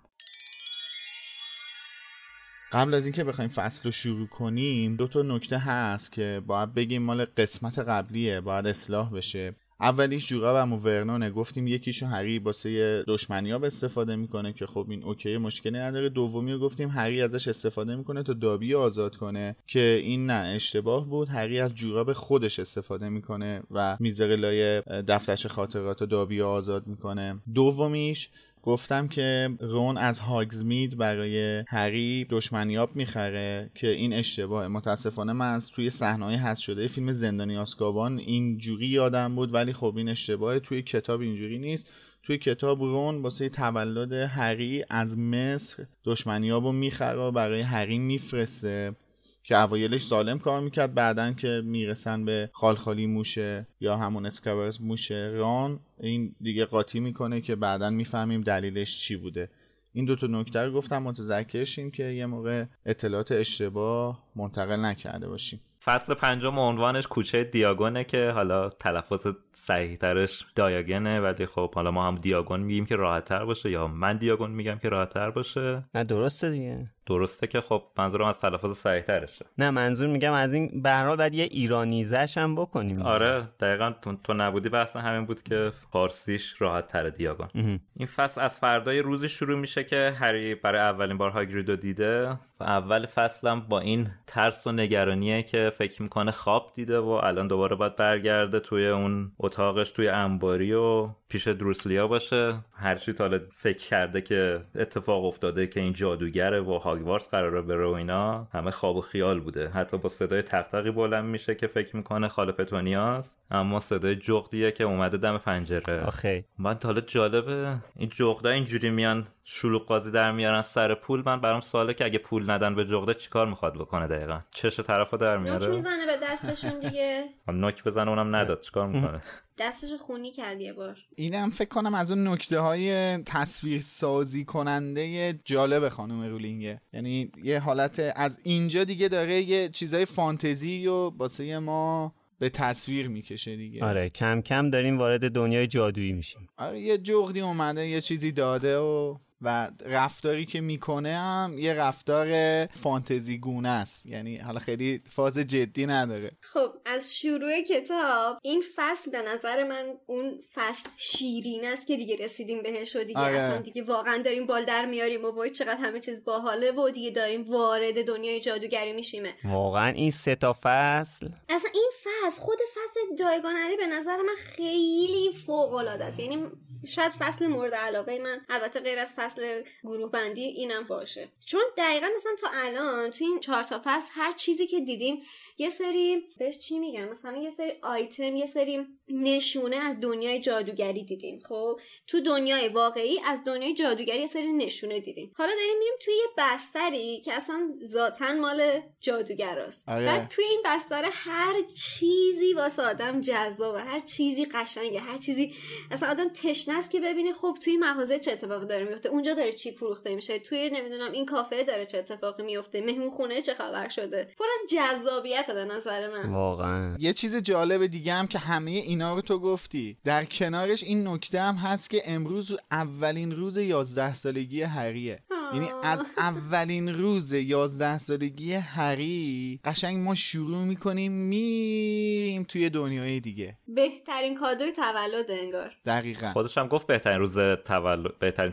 قبل 2.72 2.94
از 2.94 3.04
اینکه 3.04 3.24
بخوایم 3.24 3.50
فصل 3.50 3.84
رو 3.86 3.92
شروع 3.92 4.28
کنیم 4.28 4.96
دو 4.96 5.08
تا 5.08 5.22
نکته 5.22 5.58
هست 5.58 6.12
که 6.12 6.42
باید 6.48 6.74
بگیم 6.74 7.02
مال 7.02 7.26
قسمت 7.26 7.80
قبلیه 7.80 8.42
باید 8.42 8.68
اصلاح 8.68 9.12
بشه. 9.12 9.56
اولیش 9.82 10.28
جورا 10.28 10.54
و 10.56 10.66
موورنونه 10.66 11.30
گفتیم 11.30 11.68
یکیشو 11.68 12.06
هری 12.06 12.40
باسه 12.40 13.04
دشمنیاب 13.08 13.64
استفاده 13.64 14.16
می‌کنه 14.16 14.54
که 14.54 14.66
خب 14.66 14.86
این 14.90 15.04
اوکی 15.04 15.38
مشکلی 15.38 15.78
نداره. 15.78 16.10
دومی 16.10 16.52
رو 16.52 16.60
گفتیم 16.60 16.90
هری 16.90 17.22
ازش 17.22 17.48
استفاده 17.48 17.96
می‌کنه 17.96 18.24
تا 18.24 18.34
دابی 18.34 18.76
آزاد 18.76 19.16
کنه 19.16 19.56
که 19.68 20.02
این 20.04 20.26
نه 20.26 20.54
اشتباه 20.56 21.06
بود. 21.06 21.30
هری 21.30 21.60
از 21.60 21.76
جوراب 21.76 22.14
خودش 22.14 22.60
استفاده 22.60 23.10
می‌کنه 23.10 23.64
و 23.72 23.98
می‌ذاره 24.00 24.36
لای 24.36 24.82
دفترچه 24.82 25.50
خاطرات 25.50 26.04
دابی 26.04 26.42
آزاد 26.42 26.88
می‌کنه. 26.88 27.40
دومیش 27.54 28.30
گفتم 28.64 29.08
که 29.08 29.50
رون 29.60 29.98
از 29.98 30.20
هاگزمید 30.20 30.98
برای 30.98 31.64
هری 31.68 32.28
دشمنیاب 32.30 32.96
می‌خره 32.96 33.72
که 33.76 33.88
این 33.88 34.14
اشتباهه. 34.14 34.68
متاسفانه 34.68 35.34
من 35.34 35.54
از 35.54 35.70
توی 35.70 35.90
صحنه‌های 35.90 36.36
هست 36.36 36.62
شده 36.62 36.88
فیلم 36.88 37.12
زندانی 37.14 37.58
آسکابان 37.58 38.20
اینجوری 38.20 38.88
یادم 38.88 39.36
بود 39.36 39.54
ولی 39.54 39.74
خب 39.74 39.94
این 39.98 40.10
اشتباهه. 40.10 40.60
توی 40.60 40.82
کتاب 40.82 41.22
اینجوری 41.22 41.60
نیست. 41.60 41.88
توی 42.24 42.38
کتاب 42.38 42.82
رون 42.82 43.22
واسه 43.22 43.50
تولد 43.50 44.14
هری 44.14 44.84
از 44.90 45.18
مصر 45.18 45.86
دشمنیاب 46.06 46.64
رو 46.64 46.72
می‌خره 46.72 47.32
برای 47.32 47.62
هری 47.62 47.98
میفرسته. 47.98 48.96
که 49.44 49.58
اوایلش 49.58 50.02
سالم 50.02 50.40
کار 50.40 50.62
می‌کرد 50.62 50.94
بعدا 50.94 51.34
که 51.34 51.62
می‌رسن 51.66 52.26
به 52.26 52.50
خالخالی 52.54 53.06
موشه 53.06 53.68
یا 53.80 53.98
همون 53.98 54.26
اسکاورز 54.26 54.82
موشه 54.82 55.32
ران 55.34 55.80
این 56.00 56.36
دیگه 56.42 56.66
قاطی 56.66 57.00
می‌کنه 57.00 57.42
که 57.42 57.56
بعدا 57.56 57.90
می‌فهمیم 57.90 58.42
دلیلش 58.42 58.98
چی 59.00 59.16
بوده. 59.16 59.50
این 59.94 60.06
دوتا 60.06 60.28
نکته 60.28 60.60
رو 60.60 60.74
گفتم 60.74 61.04
متذکرشیم 61.04 61.92
که 61.92 62.04
یه 62.04 62.26
موقع 62.26 62.66
اطلاعات 62.86 63.32
اشتباه 63.32 64.24
منتقل 64.36 64.86
نکرده 64.86 65.28
باشیم. 65.28 65.60
فصل 65.84 66.14
پنجم 66.14 66.60
عنوانش 66.60 67.08
کوچه 67.08 67.44
دیاگونه 67.44 68.04
که 68.04 68.30
حالا 68.30 68.70
تلفظ 68.70 69.28
صحیح 69.54 69.96
ترش 69.96 70.46
دایاگنه 70.56 71.20
ولی 71.20 71.46
خب 71.46 71.76
حالا 71.76 71.92
ما 71.92 72.08
هم 72.08 72.16
دیاگون 72.16 72.60
میگیم 72.60 72.86
که 72.86 72.96
راحت 72.96 73.26
تر 73.26 73.46
باشه 73.46 73.72
یا 73.72 73.88
من 73.88 74.18
دیاگون 74.18 74.52
میگم 74.52 74.76
که 74.76 74.90
راحت 74.90 75.10
تر 75.10 75.32
باشه. 75.32 75.84
نه 75.96 76.04
درسته 76.04 76.52
دیگه. 76.52 76.90
درسته 77.06 77.48
که 77.48 77.62
خب 77.62 77.84
منظورم 77.98 78.26
از 78.26 78.40
تلفظ 78.40 78.72
صحیح 78.72 79.02
ترشه 79.02 79.46
نه 79.58 79.70
منظور 79.70 80.08
میگم 80.08 80.34
از 80.34 80.54
این 80.54 80.82
به 80.82 81.16
بعد 81.16 81.34
یه 81.34 81.44
ایرانیزش 81.44 82.38
هم 82.38 82.56
بکنیم. 82.56 83.02
آره 83.02 83.48
دقیقا 83.60 83.94
تو, 84.24 84.34
نبودی 84.34 84.70
بحث 84.70 84.96
همین 84.96 85.26
بود 85.26 85.44
که 85.44 85.72
فارسیش 85.92 86.62
راحت 86.62 86.88
تر 86.88 87.10
دیاگون 87.10 87.80
این 87.98 88.08
فصل 88.08 88.42
از 88.42 88.60
فردای 88.60 89.00
روزی 89.00 89.30
شروع 89.30 89.60
میشه 89.60 89.84
که 89.84 90.14
هری 90.20 90.56
برای 90.56 90.82
اولین 90.82 91.18
بار 91.18 91.30
هاگریدو 91.30 91.76
دیده 91.76 92.30
و 92.60 92.64
اول 92.64 93.06
فصلم 93.06 93.60
با 93.60 93.80
این 93.80 94.08
ترس 94.28 94.68
و 94.68 94.72
نگرانیه 94.72 95.44
که 95.44 95.72
فکر 95.78 96.02
می‌کنه 96.02 96.32
خواب 96.32 96.72
دیده 96.76 97.00
و 97.00 97.08
الان 97.08 97.48
دوباره 97.48 97.76
باید 97.76 97.96
برگرده 97.96 98.60
توی 98.60 98.88
اون 98.88 99.32
اتاقش 99.40 99.92
توی 99.92 100.08
انباری 100.08 100.74
و 100.74 101.10
پیش 101.30 101.48
دروسلیا 101.48 102.08
باشه. 102.08 102.54
هرچی 102.74 103.14
تا 103.14 103.30
فکر 103.52 103.88
کرده 103.88 104.22
که 104.22 104.62
اتفاق 104.76 105.26
افتاده 105.26 105.68
که 105.68 105.80
این 105.80 105.94
جادوگره 105.94 106.60
و 106.60 106.80
هاگوارس 106.92 107.30
قراره 107.30 107.62
بره 107.62 107.88
و 107.88 107.92
اینا 107.92 108.48
همه 108.54 108.72
خواب 108.72 108.96
و 108.96 109.02
خیال 109.02 109.40
بوده. 109.40 109.70
حتی 109.70 109.98
با 109.98 110.10
صدای 110.10 110.42
تقتقی 110.42 110.92
بلند 110.92 111.26
میشه 111.26 111.56
که 111.56 111.68
فکر 111.68 111.96
می‌کنه 111.96 112.28
خاله 112.28 112.52
پتونیاست 112.52 113.42
اما 113.52 113.80
صدای 113.80 114.16
جغدیه 114.16 114.72
که 114.72 114.84
اومده 114.84 115.18
دم 115.18 115.38
پنجره. 115.38 116.02
آخه. 116.06 116.46
من 116.60 116.78
حالا 116.84 117.02
جالبه 117.02 117.78
این 117.96 118.10
جغدا 118.10 118.50
اینجوری 118.50 118.90
میان 118.90 119.28
شلوغ 119.44 119.86
قاضی 119.86 120.12
در 120.12 120.32
میارن 120.32 120.62
سر 120.62 120.96
پول 120.96 121.24
من 121.26 121.42
برام 121.42 121.62
سواله 121.62 121.94
که 121.94 122.06
اگه 122.06 122.20
پول 122.20 122.52
ندن 122.52 122.76
به 122.76 122.86
جغده 122.86 123.14
چیکار 123.14 123.48
می‌خواد 123.48 123.74
بکنه 123.74 124.08
دقیقا؟ 124.08 124.42
چش 124.52 124.80
طرفو 124.80 125.18
در 125.18 125.38
میاره. 125.38 125.66
نوک 125.66 125.76
می‌زنه 125.76 126.06
به 126.06 126.18
دستشون 126.24 126.80
دیگه. 126.80 127.24
نوک 127.48 127.84
بزنه 127.84 128.10
اونم 128.10 128.36
نداد. 128.36 128.62
چیکار 128.62 128.88
می‌کنه؟ 128.88 129.24
دستش 129.60 129.90
خونی 130.00 130.32
کرد 130.32 130.62
یه 130.62 130.74
بار. 130.74 130.98
اینم 131.16 131.50
فکر 131.50 131.70
کنم 131.70 131.96
از 131.96 132.12
اون 132.12 132.28
نکته 132.28 132.60
های 132.60 133.18
تصویر 133.24 133.82
سازی 133.82 134.46
کننده 134.46 135.34
جالب 135.46 135.90
خانم 135.90 136.24
رولینگه 136.24 136.82
یعنی 136.94 137.32
یه 137.44 137.60
حالت 137.60 138.14
از 138.16 138.40
اینجا 138.44 138.84
دیگه 138.84 139.08
داره 139.08 139.42
یه 139.42 139.70
چیزای 139.70 140.06
فانتزی 140.06 140.88
و 140.88 141.10
باسه 141.10 141.60
ما 141.60 142.14
به 142.40 142.50
تصویر 142.50 143.08
می‌کشه 143.08 143.56
دیگه. 143.56 143.86
آره 143.86 144.10
کم 144.10 144.42
کم 144.42 144.70
داریم 144.70 144.98
وارد 144.98 145.32
دنیای 145.32 145.68
جادویی 145.68 146.14
میشیم. 146.14 146.50
آره 146.58 146.80
یه 146.82 146.98
جغدی 146.98 147.42
اومده 147.42 147.88
یه 147.88 148.02
چیزی 148.02 148.32
داده 148.32 148.78
و 148.78 149.18
و 149.42 149.72
رفتاری 149.86 150.46
که 150.46 150.62
می‌کنه 150.62 151.18
هم 151.18 151.56
یه 151.60 151.74
رفتار 151.74 152.66
فانتزی 152.66 153.38
گونه 153.38 153.70
است. 153.70 154.06
یعنی 154.06 154.38
حالا 154.38 154.60
خیلی 154.60 155.04
فاز 155.10 155.38
جدی 155.38 155.86
نداره. 155.86 156.32
خب 156.42 156.70
از 156.86 157.18
شروع 157.18 157.62
کتاب 157.70 158.38
این 158.42 158.64
فصل 158.76 159.12
به 159.12 159.22
نظر 159.22 159.64
من 159.64 159.86
اون 160.06 160.40
فصل 160.54 160.90
شیرین 160.98 161.66
است 161.66 161.88
که 161.88 161.98
دیگه 161.98 162.16
رسیدیم 162.16 162.64
بهش 162.64 162.96
و 162.96 163.04
دیگه 163.04 163.20
آره. 163.20 163.36
اصلا 163.36 163.58
دیگه 163.58 163.84
واقعا 163.84 164.22
داریم 164.26 164.46
بال 164.46 164.66
در 164.66 164.86
میاریم 164.86 165.26
و 165.26 165.32
وای 165.32 165.50
چقدر 165.50 165.78
همه 165.78 166.00
چیز 166.00 166.24
باحاله 166.24 166.72
و 166.72 166.90
دیگه 166.90 167.12
داریم 167.12 167.44
وارد 167.44 168.08
دنیای 168.08 168.40
جادوگری 168.40 168.94
میشیمه 168.94 169.34
واقعا 169.44 169.92
این 169.92 170.12
سه 170.12 170.36
تا 170.36 170.56
فصل. 170.62 171.30
اصلا 171.50 171.72
این 171.74 171.92
فصل 172.04 172.42
خود 172.42 172.58
فصل 172.74 173.16
دایگانری 173.24 173.78
به 173.78 173.88
نظر 173.88 174.18
من 174.18 174.36
خیلی 174.38 175.34
فوق 175.46 175.74
العاده 175.74 176.06
است. 176.06 176.20
یعنی 176.20 176.44
شاید 176.88 177.12
فصل 177.12 177.48
مورد 177.48 177.74
علاقه 177.74 178.20
من 178.20 178.42
البته 178.50 178.80
غیر 178.80 179.00
از 179.00 179.16
فصل 179.16 179.31
فصل 179.32 179.64
گروه 179.84 180.12
بندی 180.12 180.44
اینم 180.44 180.84
باشه. 180.84 181.30
چون 181.46 181.62
دقیقا 181.78 182.08
مثلا 182.16 182.32
تا 182.42 182.48
الان 182.54 183.12
تو 183.12 183.26
این 183.26 183.40
چهار 183.40 183.64
تا 183.64 183.82
فصل 183.86 184.12
هر 184.14 184.32
چیزی 184.32 184.68
که 184.68 184.80
دیدیم 184.80 185.22
یه 185.58 185.70
سری 185.70 186.26
بهش 186.40 186.58
چی 186.58 186.80
میگم 186.80 187.10
مثلا 187.10 187.38
یه 187.38 187.50
سری 187.50 187.72
آیتم 187.84 188.36
یه 188.36 188.46
سری 188.46 188.88
نشونه 189.08 189.76
از 189.76 190.00
دنیای 190.00 190.42
جادوگری 190.42 191.04
دیدیم. 191.04 191.40
خب 191.40 191.80
تو 192.08 192.20
دنیای 192.20 192.70
واقعی 192.70 193.20
از 193.26 193.44
دنیای 193.44 193.74
جادوگری 193.74 194.20
یه 194.20 194.28
سری 194.28 194.52
نشونه 194.52 195.00
دیدیم. 195.00 195.34
حالا 195.38 195.52
داریم 195.52 195.78
میریم 195.80 195.94
توی 196.02 196.14
یه 196.14 196.28
بستری 196.38 197.22
که 197.22 197.34
اصلا 197.34 197.70
ذاتا 197.86 198.34
مال 198.34 198.82
جادوگراست. 199.00 199.84
آره. 199.88 200.06
بعد 200.06 200.28
توی 200.28 200.46
این 200.46 200.62
بستر 200.66 201.10
هر 201.12 201.62
چیزی 201.62 202.54
واسه 202.54 202.82
آدم 202.82 203.22
جذابه. 203.22 203.82
هر 203.82 204.00
چیزی 204.00 204.46
قشنگه. 204.46 205.00
هر 205.00 205.18
چیزی 205.18 205.54
اصلا 205.92 206.10
آدم 206.10 206.30
تشنه 206.30 206.78
است 206.78 206.92
که 206.92 207.00
ببینه 207.00 207.34
خب 207.34 207.58
توی 207.64 207.78
مغازه 207.78 208.20
چه 208.20 208.32
اتفاقی 208.32 208.66
داره 208.66 208.86
میفته 208.86 209.10
اونجا 209.22 209.34
داره 209.34 209.52
چی 209.52 209.72
فروخته 209.72 210.16
میشه؟ 210.16 210.40
توی 210.40 210.70
نمی‌دونم 210.74 211.12
این 211.12 211.26
کافه 211.26 211.64
داره 211.64 211.86
چه 211.86 211.98
اتفاقی 211.98 212.44
میفته 212.44 212.82
مهمون 212.82 213.10
خونه 213.10 213.42
چه 213.42 213.54
خبر 213.54 213.90
شده؟ 213.90 214.30
پر 214.40 214.46
از 214.64 214.70
جذابیت 214.70 215.52
به 215.52 215.66
نظر 215.66 216.10
من. 216.10 216.30
واقعا. 216.30 216.96
یه 217.00 217.14
چیز 217.14 217.36
جالب 217.36 217.86
دیگه 217.86 218.14
هم 218.14 218.28
که 218.28 218.40
همه 218.40 218.72
اینا 218.72 219.16
رو 219.16 219.22
تو 219.22 219.40
گفتی. 219.40 219.98
در 220.04 220.26
کنارش 220.26 220.84
این 220.84 221.08
نکته 221.08 221.42
هم 221.42 221.56
هست 221.56 221.90
که 221.90 222.02
امروز 222.06 222.58
اولین 222.72 223.32
روز 223.32 223.58
11 223.58 224.14
سالگی 224.14 224.62
هریه 224.62 225.20
یعنی 225.54 225.68
از 225.84 226.06
اولین 226.18 226.90
روز 226.90 227.32
11 227.32 227.98
سالگی 227.98 228.54
هری 228.54 229.60
قشنگ 229.66 229.98
ما 229.98 230.16
شروع 230.16 230.64
می‌کنیم 230.64 231.12
میریم 231.12 232.44
توی 232.44 232.70
دنیای 232.70 233.20
دیگه. 233.20 233.58
بهترین 233.68 234.36
کادوی 234.36 234.72
تولد 234.72 235.32
انگار. 235.32 235.76
دقیقا. 235.86 236.32
خودش 236.34 236.58
هم 236.58 236.68
گفت 236.68 236.88
بهترین 236.88 237.20
روز 237.20 237.36
تولد 237.66 238.20
بهترین 238.20 238.52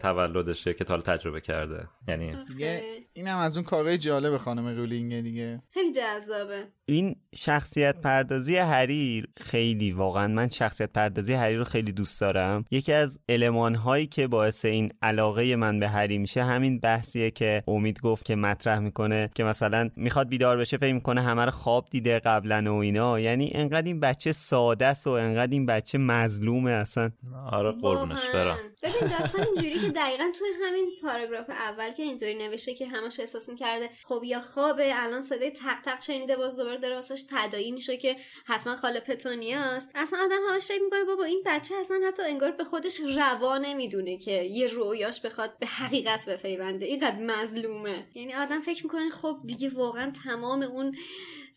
تولدشه 0.58 0.74
که 0.74 0.84
تا 0.84 0.98
تجربه 0.98 1.40
کرده. 1.40 1.88
یعنی 2.08 2.44
دیگه 2.44 2.82
اینم 3.12 3.36
از 3.36 3.56
اون 3.56 3.64
کارهای 3.64 3.98
جالب 3.98 4.36
خانم 4.36 4.76
رولینگ 4.76 5.20
دیگه. 5.20 5.62
خیلی 5.70 5.92
جذابه. 5.92 6.66
این 6.88 7.16
شخصیت 7.34 8.00
پردازی 8.00 8.56
هری 8.56 9.24
خیلی 9.40 9.92
واقعا 9.92 10.28
من 10.28 10.48
شخصیت 10.48 10.92
پردازی 10.92 11.32
هری 11.32 11.56
رو 11.56 11.64
خیلی 11.64 11.92
دوست 11.92 12.20
دارم. 12.20 12.64
یکی 12.70 12.92
از 12.92 13.18
علمان 13.28 13.74
هایی 13.74 14.06
که 14.06 14.26
باعث 14.26 14.64
این 14.64 14.92
علاقه 15.02 15.56
من 15.56 15.80
به 15.80 15.88
هری 15.88 16.18
میشه 16.18 16.44
همین 16.44 16.80
بحثیه 16.80 17.30
که 17.30 17.62
امید 17.66 18.00
گفت 18.00 18.24
که 18.24 18.36
مطرح 18.36 18.78
می‌کنه 18.78 19.30
که 19.34 19.44
مثلا 19.44 19.90
می‌خواد 19.96 20.28
بیدار 20.28 20.56
بشه 20.56 20.76
فکر 20.76 20.92
می‌کنه 20.92 21.20
همه 21.20 21.44
رو 21.44 21.50
خواب 21.50 21.86
دیده 21.90 22.18
قبلا 22.18 22.74
و 22.74 22.78
اینا. 22.78 23.20
یعنی 23.20 23.50
انقدر 23.54 23.86
این 23.86 24.00
بچه 24.00 24.32
ساده 24.32 24.86
است 24.86 25.06
و 25.06 25.10
انقدر 25.10 25.52
این 25.52 25.66
بچه 25.66 25.98
مظلومه 25.98 26.70
اصلا. 26.70 27.10
آره 27.50 27.72
قربونش 27.72 28.26
برم. 28.34 28.56
ببین 28.82 29.18
داستان 29.18 29.46
اینجوری 29.54 29.80
که 29.80 29.92
دقیقا 29.92 30.24
توی 30.38 30.48
همین 30.64 30.90
پاراگراف 31.02 31.50
اول 31.50 31.90
که 31.90 32.02
اینطوری 32.02 32.34
نوشته 32.34 32.74
که 32.74 32.86
همش 32.86 33.20
احساس 33.20 33.48
می‌کرده 33.48 33.90
خب 34.04 34.20
یا 34.24 34.40
خوابه 34.40 34.90
الان 34.94 35.22
صدای 35.22 35.50
تق 35.50 35.80
تق 35.84 36.02
شنیده 36.02 36.36
باز 36.36 36.56
دوباره 36.56 36.77
داره 36.78 36.94
واسش 36.94 37.24
تدایی 37.30 37.72
میشه 37.72 37.96
که 37.96 38.16
حتما 38.46 38.76
خاله 38.76 39.00
پتونیاست. 39.00 39.90
اصلا 39.94 40.18
آدم 40.24 40.40
همش 40.50 40.66
فکر 40.66 40.82
می‌کنه 40.82 41.04
بابا 41.04 41.24
این 41.24 41.42
بچه 41.46 41.74
اصلا 41.74 42.00
حتی 42.08 42.22
انگار 42.22 42.50
به 42.50 42.64
خودش 42.64 43.00
روا 43.00 43.58
نمی‌دونه 43.58 44.18
که 44.18 44.42
یه 44.42 44.66
رویاش 44.66 45.20
بخواد 45.20 45.58
به 45.58 45.66
حقیقت 45.66 46.26
بپیونده. 46.28 46.86
اینقدر 46.86 47.18
مظلومه. 47.18 48.06
یعنی 48.14 48.34
آدم 48.34 48.60
فکر 48.60 48.82
می‌کنه 48.82 49.10
خب 49.10 49.40
دیگه 49.44 49.68
واقعا 49.68 50.12
تمام 50.24 50.62
اون 50.62 50.96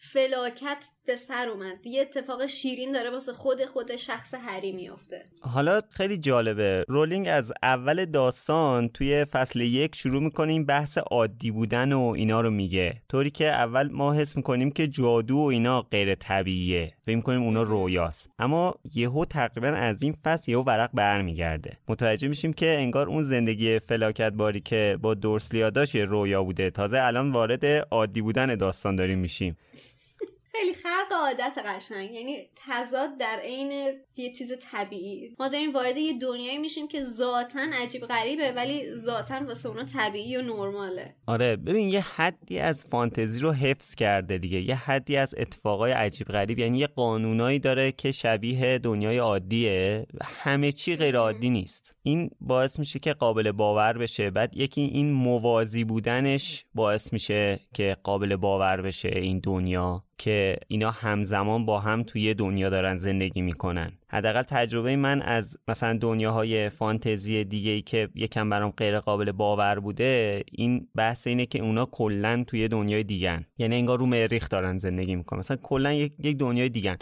فلاکت 0.03 0.85
به 1.05 1.15
سر 1.15 1.49
اومد. 1.49 1.87
یه 1.87 2.01
اتفاق 2.01 2.45
شیرین 2.45 2.91
داره 2.91 3.09
واسه 3.09 3.33
خود 3.33 3.65
خود 3.65 3.95
شخص 3.95 4.33
هری 4.33 4.71
میفته 4.71 5.25
حالا 5.41 5.81
خیلی 5.89 6.17
جالبه. 6.17 6.85
رولینگ 6.87 7.27
از 7.27 7.53
اول 7.63 8.05
داستان 8.05 8.89
توی 8.89 9.25
فصل 9.25 9.61
یک 9.61 9.95
شروع 9.95 10.21
می‌کنه 10.21 10.51
این 10.51 10.65
بحث 10.65 10.97
عادی 10.97 11.51
بودن 11.51 11.93
و 11.93 12.01
اینا 12.01 12.41
رو 12.41 12.51
میگه. 12.51 13.01
طوری 13.09 13.29
که 13.29 13.45
اول 13.45 13.89
ما 13.91 14.13
حس 14.13 14.37
می‌کنیم 14.37 14.71
که 14.71 14.87
جادو 14.87 15.37
و 15.37 15.45
اینا 15.45 15.81
غیر 15.81 16.15
طبیعیه. 16.15 16.93
فکر 17.05 17.15
می‌کنیم 17.15 17.43
اونا 17.43 17.63
رویاست. 17.63 18.29
اما 18.39 18.75
یهو 18.95 19.25
تقریبا 19.25 19.67
از 19.67 20.03
این 20.03 20.17
فصل 20.23 20.51
یهو 20.51 20.63
ورق 20.63 20.89
برمیگرده. 20.93 21.77
متوجه 21.87 22.27
میشیم 22.27 22.53
که 22.53 22.67
انگار 22.79 23.07
اون 23.07 23.21
زندگی 23.21 23.79
فلاکت 23.79 24.33
باری 24.33 24.59
که 24.59 24.97
با 25.01 25.13
دورسلیا 25.13 25.69
داشت 25.69 25.95
رویا 25.95 26.43
بوده 26.43 26.69
تازه 26.69 26.99
الان 27.01 27.31
وارد 27.31 27.65
عادی 27.65 28.21
بودن 28.21 28.55
داستان 28.55 28.95
داریم 28.95 29.19
میشیم. 29.19 29.57
خیلی 30.51 30.73
خرق 30.73 31.13
عادت 31.21 31.57
قشنگ. 31.65 32.11
یعنی 32.11 32.49
تضاد 32.55 33.17
در 33.17 33.39
عین 33.43 33.71
یه 34.17 34.31
چیز 34.37 34.53
طبیعی. 34.71 35.35
ما 35.39 35.47
داریم 35.47 35.73
وارد 35.73 35.97
یه 35.97 36.19
دنیایی 36.19 36.57
میشیم 36.57 36.87
که 36.87 37.05
ذاتا 37.05 37.59
عجیب 37.73 38.01
غریبه 38.01 38.51
ولی 38.51 38.95
ذاتا 38.95 39.45
واسه 39.47 39.69
اونا 39.69 39.83
طبیعی 39.83 40.37
و 40.37 40.41
نرماله. 40.41 41.15
آره 41.27 41.55
ببین 41.55 41.89
یه 41.89 42.01
حدی 42.01 42.59
از 42.59 42.85
فانتزی 42.85 43.39
رو 43.39 43.51
حفظ 43.51 43.95
کرده 43.95 44.37
دیگه. 44.37 44.61
یه 44.61 44.75
حدی 44.75 45.17
از 45.17 45.35
اتفاقای 45.37 45.91
عجیب 45.91 46.27
غریب 46.27 46.59
یعنی 46.59 46.79
یه 46.79 46.87
قانونایی 46.87 47.59
داره 47.59 47.91
که 47.91 48.11
شبیه 48.11 48.77
دنیای 48.77 49.17
عادیه. 49.17 50.05
همه 50.23 50.71
چی 50.71 50.95
غیر 50.95 51.17
عادی 51.17 51.49
نیست. 51.49 51.97
این 52.03 52.29
باعث 52.41 52.79
میشه 52.79 52.99
که 52.99 53.13
قابل 53.13 53.51
باور 53.51 53.97
بشه. 53.97 54.29
بعد 54.29 54.57
یکی 54.57 54.81
این 54.81 55.11
موازی 55.11 55.83
بودنش 55.83 56.65
باعث 56.73 57.13
میشه 57.13 57.59
که 57.73 57.97
قابل 58.03 58.35
باور 58.35 58.81
بشه 58.81 59.09
این 59.09 59.39
دنیا. 59.39 60.03
که 60.21 60.55
اینا 60.67 60.91
همزمان 60.91 61.65
با 61.65 61.79
هم 61.79 62.03
توی 62.03 62.33
دنیا 62.33 62.69
دارن 62.69 62.97
زندگی 62.97 63.41
می‌کنن. 63.41 63.91
حداقل 64.07 64.41
تجربه 64.41 64.95
من 64.95 65.21
از 65.21 65.57
مثلا 65.67 65.97
دنیاهای 65.97 66.69
فانتزی 66.69 67.43
دیگه 67.43 67.71
ای 67.71 67.81
که 67.81 68.09
یکم 68.15 68.49
برام 68.49 68.71
غیر 68.77 68.99
قابل 68.99 69.31
باور 69.31 69.79
بوده 69.79 70.43
این 70.51 70.87
بحث 70.95 71.27
اینه 71.27 71.45
که 71.45 71.61
اونا 71.61 71.85
کلا 71.85 72.43
توی 72.47 72.67
دنیای 72.67 73.03
دیگن 73.03 73.45
یعنی 73.57 73.75
انگار 73.75 73.99
رو 73.99 74.05
مریخ 74.05 74.49
دارن 74.49 74.77
زندگی 74.77 75.15
می‌کنن. 75.15 75.39
مثلا 75.39 75.57
کلا 75.57 75.93
یک, 75.93 76.37
دنیای 76.37 76.69
دیگن 76.69 76.97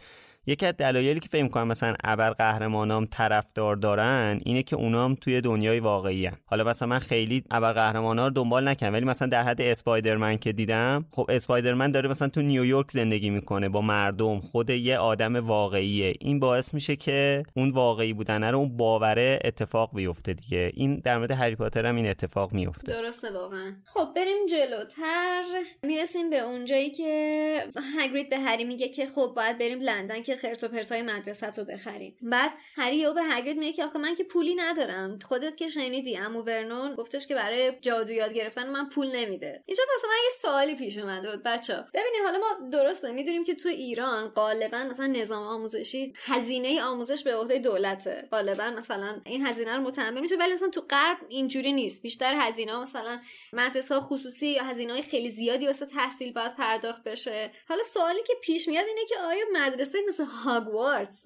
یکی 0.48 0.66
از 0.66 0.74
دلایلی 0.78 1.20
که 1.20 1.30
فکر 1.32 1.48
کنم 1.48 1.68
مثلا 1.68 1.96
ابر 2.04 2.30
قهرمانام 2.30 3.06
طرفدار 3.06 3.76
دارن 3.76 4.40
اینه 4.46 4.64
که 4.64 4.76
اونام 4.76 5.16
توی 5.16 5.42
دنیای 5.42 5.80
واقعی 5.80 6.26
هن. 6.26 6.38
حالا 6.46 6.64
مثلا 6.64 6.88
من 6.88 7.00
خیلی 7.00 7.44
ابر 7.52 7.74
قهرمانا 7.74 8.28
رو 8.28 8.34
دنبال 8.34 8.68
نکنم 8.68 8.94
ولی 8.94 9.06
مثلا 9.06 9.28
در 9.28 9.44
حد 9.44 9.62
اسپایدرمن 9.62 10.38
که 10.38 10.52
دیدم 10.52 11.06
خب 11.12 11.26
اسپایدرمن 11.30 11.92
داره 11.92 12.10
مثلا 12.10 12.28
تو 12.28 12.42
نیویورک 12.42 12.92
زندگی 12.92 13.30
می‌کنه 13.30 13.70
با 13.70 13.82
مردم 13.82 14.40
خود 14.40 14.70
یه 14.70 14.98
آدم 14.98 15.36
واقعیه. 15.36 16.14
این 16.20 16.40
باعث 16.40 16.74
میشه 16.74 16.96
که 16.96 17.44
اون 17.56 17.70
واقعی 17.70 18.14
بودن 18.14 18.44
رو 18.44 18.58
اون 18.58 18.78
باوره 18.78 19.40
اتفاق 19.44 19.96
بیفته 19.96 20.34
دیگه. 20.34 20.72
این 20.74 20.96
در 20.96 21.18
مورد 21.18 21.32
هری 21.32 21.56
پاتر 21.56 21.86
هم 21.86 21.96
این 21.96 22.08
اتفاق 22.08 22.54
میفته 22.54 22.94
درسته 22.94 23.32
واقعا. 23.32 23.74
خب 23.86 24.08
بریم 24.16 24.46
جلوتر. 24.50 25.44
می‌رسیم 25.84 26.30
به 26.30 26.40
اونجایی 26.40 26.90
که 26.90 27.64
هگرید 28.00 28.30
به 28.30 28.38
هری 28.38 28.64
میگه 28.64 28.88
که 28.90 29.08
خب 29.08 29.34
باید 29.36 29.58
بریم 29.58 29.80
لندن 29.80 30.22
که 30.30 30.36
خرت 30.36 30.64
و 30.64 30.68
پرتای 30.68 31.02
مدرسه 31.02 31.48
رو 31.48 31.64
بخریم. 31.64 32.18
بعد 32.22 32.52
هری 32.76 33.06
او 33.06 33.14
به 33.14 33.24
هگرید 33.24 33.58
میگه 33.58 33.74
که 33.74 33.86
آخه 33.86 34.00
من 34.00 34.16
که 34.16 34.24
پولی 34.24 34.56
ندارم. 34.56 35.20
خودت 35.20 35.58
که 35.58 35.68
شنیدی 35.68 36.18
امو 36.18 36.42
ورنون 36.42 36.96
گفتش 36.96 37.28
که 37.28 37.36
برای 37.36 37.74
جادو 37.82 38.14
یاد 38.14 38.34
گرفتن 38.34 38.70
من 38.70 38.90
پول 38.90 39.16
نمیده. 39.16 39.64
اینجا 39.66 39.84
مثلا 39.96 40.12
یه 40.24 40.30
سوالی 40.42 40.76
پیش 40.76 40.98
اومده 40.98 41.32
بود 41.32 41.44
بچا 41.44 41.86
ببینید 41.94 42.22
حالا 42.26 42.38
ما 42.38 42.70
درسته 42.70 43.12
می‌دونیم 43.12 43.44
که 43.44 43.56
تو 43.56 43.70
ایران 43.70 44.28
غالبا 44.28 44.84
مثلا 44.84 45.08
نظام 45.08 45.44
آموزشی 45.44 46.14
هزینه 46.16 46.82
آموزش 46.84 47.24
به 47.24 47.36
عهده 47.36 47.60
دولته. 47.60 48.28
غالبا 48.32 48.70
مثلا 48.70 49.22
این 49.26 49.48
هزینه 49.48 49.76
رو 49.76 49.82
متحمل 49.82 50.22
میشه 50.22 50.36
ولی 50.36 50.54
مثلا 50.54 50.70
تو 50.70 50.82
غرب 50.82 51.18
اینجوری 51.30 51.74
نیست. 51.74 52.02
بیشتر 52.02 52.36
هزینه 52.38 52.80
مثلا 52.80 53.20
مدرسه 53.54 54.00
خصوصی 54.00 54.48
یا 54.48 54.64
هزینه 54.64 55.02
خیلی 55.02 55.30
زیادی 55.30 55.68
واسه 55.68 55.86
تحصیل 55.86 56.34
باید 56.34 56.54
پرداخت 56.54 57.04
بشه. 57.04 57.52
حالا 57.70 57.84
سوالی 57.84 58.24
که 58.28 58.34
پیش 58.42 58.68
میاد 58.68 58.86
اینه 58.88 59.06
که 59.10 59.16
آیا 59.20 59.46
مدرسه 59.54 59.98
مثل 60.08 60.19
هاگوارتس 60.20 61.24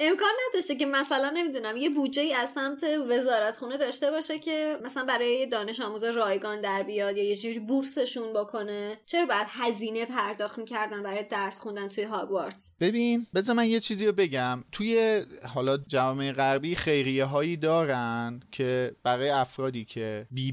امکان 0.00 0.30
نداشته 0.50 0.74
که 0.74 0.86
مثلا 0.86 1.30
نمی‌دونم 1.30 1.76
یه 1.76 1.90
بودجه 1.90 2.22
ای 2.22 2.34
از 2.34 2.50
سمت 2.50 2.84
وزارت 3.10 3.56
خونه 3.56 3.76
داشته 3.78 4.10
باشه 4.10 4.38
که 4.38 4.78
مثلا 4.84 5.04
برای 5.04 5.46
دانش 5.46 5.80
آموز 5.80 6.04
رایگان 6.04 6.60
در 6.60 6.82
بیاد 6.82 7.16
یا 7.16 7.24
یه 7.24 7.36
جوری 7.36 7.58
بورسشون 7.58 8.32
بکنه. 8.32 8.98
چرا 9.06 9.26
باید 9.26 9.46
هزینه 9.50 10.06
پرداخت 10.06 10.58
می‌کردن 10.58 11.02
برای 11.02 11.22
درس 11.22 11.60
خوندن 11.60 11.88
توی 11.88 12.04
هاگوارتس 12.04 12.70
ببین 12.80 13.26
بذار 13.34 13.56
من 13.56 13.68
یه 13.68 13.80
چیزی 13.80 14.06
رو 14.06 14.12
بگم. 14.12 14.64
توی 14.72 15.22
حالا 15.54 15.76
جامعه 15.76 16.32
غربی 16.32 16.74
خیریه 16.74 17.24
هایی 17.24 17.56
دارن 17.56 18.40
که 18.52 18.96
برای 19.02 19.30
افرادی 19.30 19.84
که 19.84 20.26
بی 20.30 20.52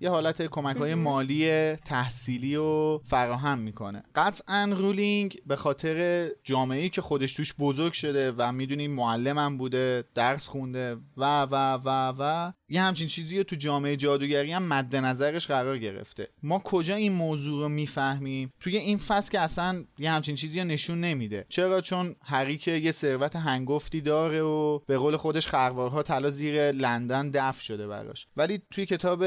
یه 0.00 0.10
حالت 0.10 0.42
کمک 0.42 0.76
های 0.76 0.94
مالی 0.94 1.74
تحصیلی 1.76 2.56
و 2.56 2.98
فراهم 2.98 3.58
می‌کنه. 3.58 4.02
قطعا 4.14 4.74
رولینگ 4.78 5.38
به 5.46 5.56
خاطر 5.56 6.28
جامعه 6.44 6.88
که 6.88 7.00
خودش 7.00 7.34
توش 7.34 7.54
بزرگ 7.58 7.92
شده 7.92 8.32
و 8.32 8.52
می‌دونی 8.52 8.88
معلمم 8.88 9.58
بوده 9.58 10.04
درس 10.14 10.46
خونده 10.46 10.96
و 11.16 11.42
و 11.42 11.74
و 11.74 12.14
و 12.18 12.52
یه 12.72 12.82
همچین 12.82 13.08
چیزی 13.08 13.38
رو 13.38 13.44
تو 13.44 13.56
جامعه 13.56 13.96
جادوگری 13.96 14.52
هم 14.52 14.62
مد 14.62 14.96
نظرش 14.96 15.46
قرار 15.46 15.78
گرفته. 15.78 16.28
ما 16.42 16.58
کجا 16.58 16.94
این 16.94 17.12
موضوع 17.12 17.62
رو 17.62 17.68
می‌فهمیم؟ 17.68 18.52
توی 18.60 18.76
این 18.76 18.98
فصل 18.98 19.32
که 19.32 19.40
اصلا 19.40 19.84
یه 19.98 20.12
همچین 20.12 20.34
چیزی 20.34 20.60
رو 20.60 20.66
نشون 20.66 21.00
نمیده. 21.00 21.46
چرا؟ 21.48 21.80
چون 21.80 22.16
هری 22.22 22.58
که 22.58 22.70
یه 22.70 22.92
ثروت 22.92 23.36
هنگفتی 23.36 24.00
داره 24.00 24.40
و 24.42 24.78
به 24.78 24.98
قول 24.98 25.16
خودش 25.16 25.46
خروارها 25.46 26.02
طلا 26.02 26.30
زیر 26.30 26.72
لندن 26.72 27.30
دفن 27.30 27.60
شده 27.60 27.86
براش. 27.86 28.26
ولی 28.36 28.62
توی 28.70 28.86
کتاب 28.86 29.24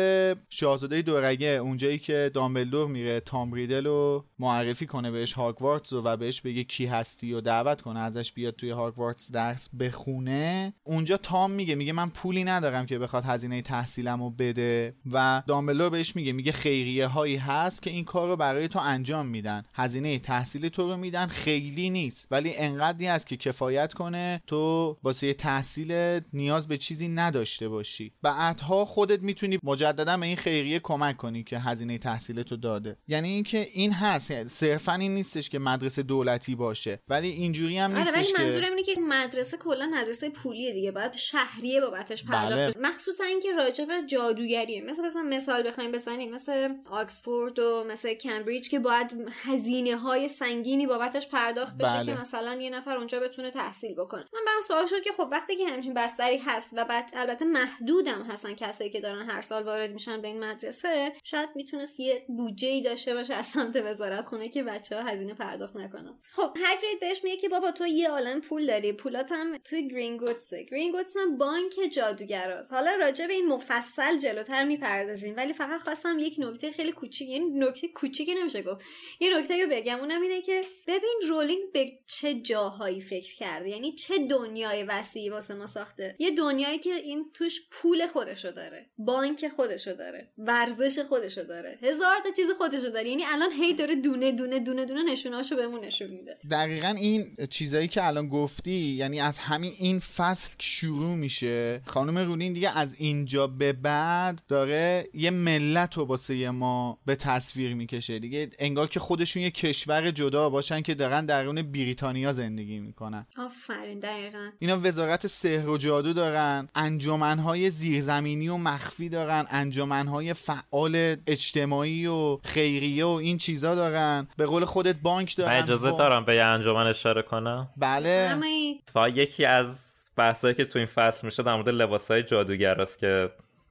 شاهزاده 0.50 1.02
دورگه 1.02 1.48
اونجایی 1.48 2.00
که 2.00 2.32
دامبلدور 2.34 2.88
میره 2.88 3.20
تام 3.20 3.54
ریدل 3.54 3.86
رو 3.86 4.26
معرفی 4.40 4.86
کنه 4.86 5.12
بهش 5.12 5.34
هاگوارتس 5.34 5.94
و 5.94 6.18
بهش 6.18 6.42
بگه 6.42 6.64
کی 6.64 6.86
هستی 6.86 7.34
و 7.34 7.42
دعوت 7.42 7.82
کنه 7.82 8.00
ازش 8.00 8.32
بیاد 8.32 8.54
توی 8.54 8.70
هاگوارتس 8.70 9.32
درس 9.32 9.70
بخونه 9.80 10.74
اونجا 10.84 11.18
تام 11.18 11.52
میگه 11.52 11.76
میگه 11.76 11.94
من 11.94 12.10
پولی 12.10 12.44
ندارم 12.44 12.86
که 12.86 13.00
بخواد 13.00 13.24
هزینه 13.36 13.62
تحصیلم 13.62 14.24
رو 14.24 14.30
بده 14.30 14.96
و 15.12 15.44
دامبلور 15.48 15.90
بهش 15.90 16.16
میگه 16.16 16.32
میگه 16.32 16.52
خیریه 16.52 17.08
هایی 17.08 17.36
هست 17.36 17.82
که 17.82 17.90
این 17.90 18.04
کار 18.04 18.28
رو 18.28 18.36
برای 18.36 18.68
تو 18.68 18.80
انجام 18.80 19.26
میدن. 19.26 19.64
هزینه 19.74 20.20
تحصیل 20.20 20.70
تو 20.70 20.88
رو 20.88 20.98
میدن 20.98 21.28
خیلی 21.28 21.90
نیست. 21.90 22.28
ولی 22.32 22.56
انقدری 22.56 23.06
هست 23.06 23.28
که 23.28 23.38
کفایت 23.38 23.94
کنه 23.94 24.42
تو 24.48 24.98
واسه 25.04 25.34
تحصیل 25.34 26.20
نیاز 26.34 26.68
به 26.68 26.78
چیزی 26.78 27.08
نداشته 27.08 27.70
باشی. 27.70 28.12
بعدها 28.22 28.86
خودت 28.86 29.22
می‌تونی 29.22 29.60
مجددا 29.64 30.18
به 30.18 30.26
این 30.26 30.38
خیریه 30.38 30.80
کمک 30.80 31.18
کنی 31.18 31.44
که 31.44 31.60
هزینه 31.60 31.98
تحصیل 31.98 32.44
تو 32.44 32.58
داده. 32.58 32.98
یعنی 33.08 33.30
اینکه 33.30 33.68
این 33.74 33.94
هست 33.94 34.48
صرفا 34.48 34.94
این 34.94 35.16
نیستش 35.16 35.50
که 35.50 35.60
مدرسه 35.60 36.04
دولتی 36.04 36.56
باشه. 36.56 37.00
ولی 37.08 37.30
اینجوری 37.30 37.78
هم 37.78 37.98
نیستش 37.98 38.08
آره 38.08 38.22
ولی 38.22 38.34
منظورم 38.38 38.70
اینه 38.70 38.84
که 38.84 38.96
مدرسه 39.02 39.58
کلا 39.58 39.92
مدرسه 39.94 40.30
پولیه 40.30 40.74
دیگه. 40.74 40.92
باید 40.92 41.16
شهریه 41.16 41.82
بابتش 41.82 42.24
پرداخت 42.24 42.78
بله. 42.78 42.90
مخصوصا 42.90 43.24
مثلا 43.26 43.34
اینکه 43.34 43.54
راجع 43.54 43.86
به 43.86 44.02
جادوگریه. 44.08 44.82
مثل 44.82 45.06
مثلا 45.06 45.24
مثال 45.24 45.68
بخوایم 45.68 45.92
بزنیم. 45.92 46.36
مثل 46.36 46.70
آکسفورد 46.90 47.60
و 47.60 47.84
مثل 47.84 48.14
کمبریج 48.14 48.70
که 48.70 48.80
باید 48.80 49.16
هزینه 49.44 49.98
های 49.98 50.28
سنگینی 50.28 50.88
بابتش 50.88 51.30
پرداخت 51.30 51.78
بشه 51.78 51.94
بله. 51.94 52.06
که 52.06 52.22
مثلا 52.22 52.56
یه 52.56 52.70
نفر 52.70 52.98
اونجا 52.98 53.20
بتونه 53.20 53.52
تحصیل 53.52 53.96
بکنه. 53.96 54.26
من 54.34 54.40
برام 54.46 54.62
سوال 54.62 54.86
شد 54.86 55.02
که 55.02 55.12
خب 55.12 55.28
وقتی 55.32 55.56
که 55.56 55.68
همچین 55.68 55.94
بستری 55.94 56.38
هست 56.38 56.70
و 56.74 56.86
بعد 56.86 57.12
البته 57.14 57.46
محدودم 57.46 58.22
هستن 58.22 58.56
کسایی 58.56 58.90
که 58.90 59.00
دارن 59.00 59.30
هر 59.30 59.42
سال 59.42 59.64
وارد 59.64 59.94
میشن 59.94 60.22
به 60.22 60.28
این 60.28 60.44
مدرسه 60.44 61.14
شاید 61.24 61.50
می‌تونست 61.56 62.00
یه 62.00 62.26
بودجه 62.28 62.68
ای 62.68 62.82
داشته 62.82 63.14
باشه 63.14 63.34
از 63.34 63.46
سمت 63.46 63.76
وزارت 63.76 64.26
خونه 64.26 64.50
که 64.50 64.64
بچه 64.64 64.96
ها 64.96 65.10
هزینه 65.10 65.34
پرداخت 65.34 65.76
نکنن. 65.76 66.20
خب 66.32 66.58
هگرید 66.58 67.00
بهش 67.02 67.24
میگه 67.24 67.38
که 67.38 67.50
بابا 67.50 67.72
تو 67.72 67.88
یه 67.88 68.10
عالم 68.10 68.42
پول 68.42 68.66
داری. 68.66 68.94
پولات 68.94 69.32
هم 69.32 69.58
توی 69.58 69.88
گرینگوتسه 69.88 70.64
گرینگوتس 70.64 71.18
هم 71.18 71.38
بانک 71.38 71.74
جادوگراست. 71.92 72.74
حالا 72.74 72.96
راجع 73.16 73.28
به 73.28 73.34
این 73.34 73.48
مفصل 73.48 74.18
جلوتر 74.18 74.64
می‌پردازیم 74.64 75.34
ولی 75.38 75.54
فقط 75.54 75.82
خواستم 75.82 76.20
یک 76.20 76.36
نکته 76.40 76.72
خیلی 76.72 76.92
کوچیک 76.92 77.30
یعنی 77.30 77.46
نکته 77.46 77.88
کوچیکی 77.88 78.36
نمیشه 78.36 78.62
گفت. 78.62 78.86
یه 79.20 79.38
نکته 79.38 79.64
رو 79.64 79.70
بگم 79.72 80.00
اونم 80.00 80.22
اینه 80.22 80.42
که 80.42 80.62
ببین 80.88 81.20
رولینگ 81.30 81.62
به 81.74 81.92
چه 82.08 82.34
جاهایی 82.34 83.02
فکر 83.02 83.36
کرده؟ 83.36 83.70
یعنی 83.70 83.92
چه 83.92 84.18
دنیای 84.18 84.84
وسیعی 84.84 85.30
واسه 85.30 85.54
ما 85.54 85.66
ساخته؟ 85.66 86.16
یه 86.20 86.32
دنیایی 86.32 86.80
که 86.80 86.94
این 86.94 87.26
توش 87.34 87.62
پول 87.72 88.08
خودشو 88.08 88.52
داره 88.52 88.86
بانک 88.98 89.48
خودشو 89.48 89.94
داره 89.94 90.30
ورزش 90.38 91.00
خودشو 91.00 91.44
داره 91.44 91.78
هزار 91.82 92.16
تا 92.24 92.32
چیز 92.36 92.48
خودشو 92.58 92.90
داره. 92.90 93.10
یعنی 93.10 93.24
الان 93.26 93.52
هی 93.52 93.74
داره 93.74 93.96
دونه 93.96 94.32
دونه 94.32 94.60
دونه 94.60 94.86
دونه 94.86 95.04
نشوناشو 95.04 95.56
بهمون 95.56 95.86
نشون 95.86 96.08
میده. 96.08 96.38
دقیقا 96.52 96.88
این 96.88 97.36
چیزایی 97.50 97.88
که 97.88 98.08
الان 98.08 98.30
گفتی 98.30 98.72
یعنی 98.72 99.22
از 99.22 99.40
همین 99.40 99.72
این 99.80 100.00
فصل 100.00 100.56
شروع 100.60 101.16
میشه. 101.16 101.82
خانم 101.86 102.18
رولین 102.18 102.54
دیگه 102.54 102.78
از 102.78 102.95
اینجا 102.98 103.48
به 103.48 103.74
بعد 103.74 104.42
داره 104.48 105.08
یه 105.14 105.32
ملت 105.32 105.98
رو 105.98 106.04
واسه 106.04 106.50
ما 106.50 106.98
به 107.06 107.16
تصویر 107.16 107.74
می‌کشه 107.74 108.20
دیگه. 108.20 108.50
انگار 108.60 108.88
که 108.88 109.00
خودشون 109.00 109.44
یه 109.44 109.52
کشور 109.52 110.12
جدا 110.12 110.50
باشن 110.50 110.82
که 110.82 110.96
دارن 110.96 111.26
درون 111.26 111.62
بریتانیا 111.62 112.32
زندگی 112.32 112.80
می‌کنن. 112.80 113.26
آفرین 113.38 114.00
دقیقا. 114.00 114.50
اینا 114.60 114.80
وزارت 114.84 115.28
سحر 115.28 115.70
و 115.70 115.78
جادو 115.78 116.14
دارن 116.14 116.70
انجمنهای 116.76 117.70
زیرزمینی 117.70 118.48
و 118.48 118.58
مخفی 118.58 119.10
دارن 119.10 119.46
انجمنهای 119.50 120.34
فعال 120.34 121.16
اجتماعی 121.28 122.08
و 122.08 122.38
خیریه 122.44 123.06
و 123.06 123.08
این 123.08 123.38
چیزا 123.38 123.76
دارن. 123.76 124.28
به 124.38 124.46
قول 124.46 124.66
خودت 124.66 124.96
بانک 124.96 125.40
من 125.40 125.46
دارن 125.46 125.64
اجازه 125.64 125.90
وا- 125.90 125.98
دارم 125.98 126.26
به 126.26 126.36
یه 126.36 126.46
انجمن 126.46 126.88
اشاره 126.88 127.22
کنم؟ 127.22 127.68
بله. 127.78 128.28
فرمایید. 128.30 128.84
تا 128.94 129.10
یکی 129.10 129.46
از 129.46 129.85
بحثایی 130.16 130.54
که 130.54 130.66
تو 130.66 130.80
این 130.80 130.88
فصل 130.88 131.26
میشه 131.26 131.44
در 131.44 131.56
مورد 131.56 132.28
جادوگر 132.28 132.82
است 132.82 133.00
که 133.00 133.30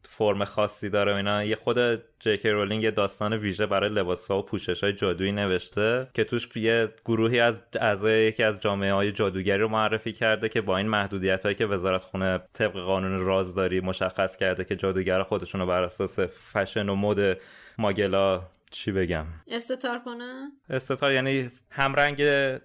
فرم 0.08 0.44
خاصی 0.44 0.90
داره 0.90 1.16
اینا. 1.16 1.44
یه 1.44 1.56
خود 1.56 1.78
جیکی 2.20 2.48
رولینگ 2.48 2.82
یه 2.82 2.90
داستان 2.90 3.32
ویژه 3.32 3.66
برای 3.66 3.90
لباس 3.90 4.30
ها 4.30 4.38
و 4.38 4.42
پوشش 4.42 4.84
های 4.84 4.92
جادویی 4.92 5.32
نوشته 5.32 6.06
که 6.14 6.24
توش 6.24 6.56
یه 6.56 6.88
گروهی 7.04 7.40
از 7.40 7.60
اعضای 7.80 8.24
یکی 8.24 8.42
از 8.42 8.60
جامعه 8.60 8.92
های 8.92 9.12
جادوگری 9.12 9.58
رو 9.58 9.68
معرفی 9.68 10.12
کرده 10.12 10.48
که 10.48 10.60
با 10.60 10.76
این 10.76 10.88
محدودیت 10.88 11.42
هایی 11.42 11.54
که 11.54 11.66
وزارت 11.66 12.02
خونه 12.02 12.40
طبق 12.52 12.72
قانون 12.72 13.20
رازداری 13.20 13.80
مشخص 13.80 14.36
کرده 14.36 14.64
که 14.64 14.76
جادوگر 14.76 15.22
خودشون 15.22 15.60
رو 15.60 15.66
بر 15.66 15.82
اساس 15.82 16.18
فشن 16.20 16.88
و 16.88 16.94
مد 16.96 17.38
ماگلا 17.78 18.42
چی 18.74 18.92
بگم؟ 18.92 19.26
استتار 19.48 19.98
کنه؟ 19.98 20.50
استتار 20.70 21.12
یعنی 21.12 21.50
همرنگ 21.70 22.22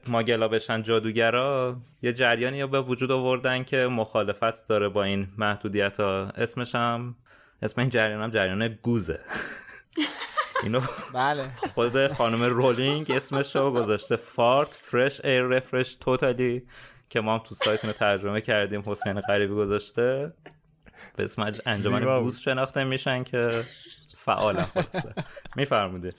ماگلا 0.08 0.48
بشن 0.48 0.84
جادوگرا 0.84 1.78
یه 2.02 2.14
جریانی 2.14 2.62
رو 2.62 2.68
به 2.68 2.82
وجود 2.82 3.12
آوردن 3.12 3.64
که 3.64 3.78
مخالفت 3.78 4.68
داره 4.68 4.90
با 4.90 5.04
این 5.04 5.28
محدودیت 5.38 6.00
ها 6.00 6.32
اسمش 6.36 6.76
هم 6.76 7.16
اسم 7.62 7.82
این 7.82 7.90
جریان 7.90 8.22
هم 8.22 8.30
جریان 8.30 8.68
گوزه. 8.68 9.20
اینو 10.64 10.82
بله. 11.14 11.56
خود 11.74 12.08
خانم 12.08 12.44
رولینگ 12.44 13.12
اسمش 13.12 13.56
رو 13.56 13.72
گذاشته. 13.72 14.16
FART 14.16 14.70
Fresh 14.70 15.26
Air 15.26 15.44
Refresh 15.44 15.96
Totally 15.96 16.64
که 17.10 17.22
ما 17.22 17.34
هم 17.34 17.44
تو 17.44 17.56
سایتون 17.56 17.90
رو 17.90 17.96
ترجمه 17.96 18.42
کردیم 18.42 18.84
حسین 18.86 19.20
غریبی 19.20 19.54
گذاشته. 19.54 20.34
به 21.16 21.24
اسم 21.24 21.54
انجمن. 21.66 22.22
گوز 22.24 22.40
شناخته 22.40 22.84
میشن 22.84 23.24
که 23.24 23.64
فعالن 24.30 24.64
خلاصه. 24.64 25.14
میفرمودی 25.56 26.10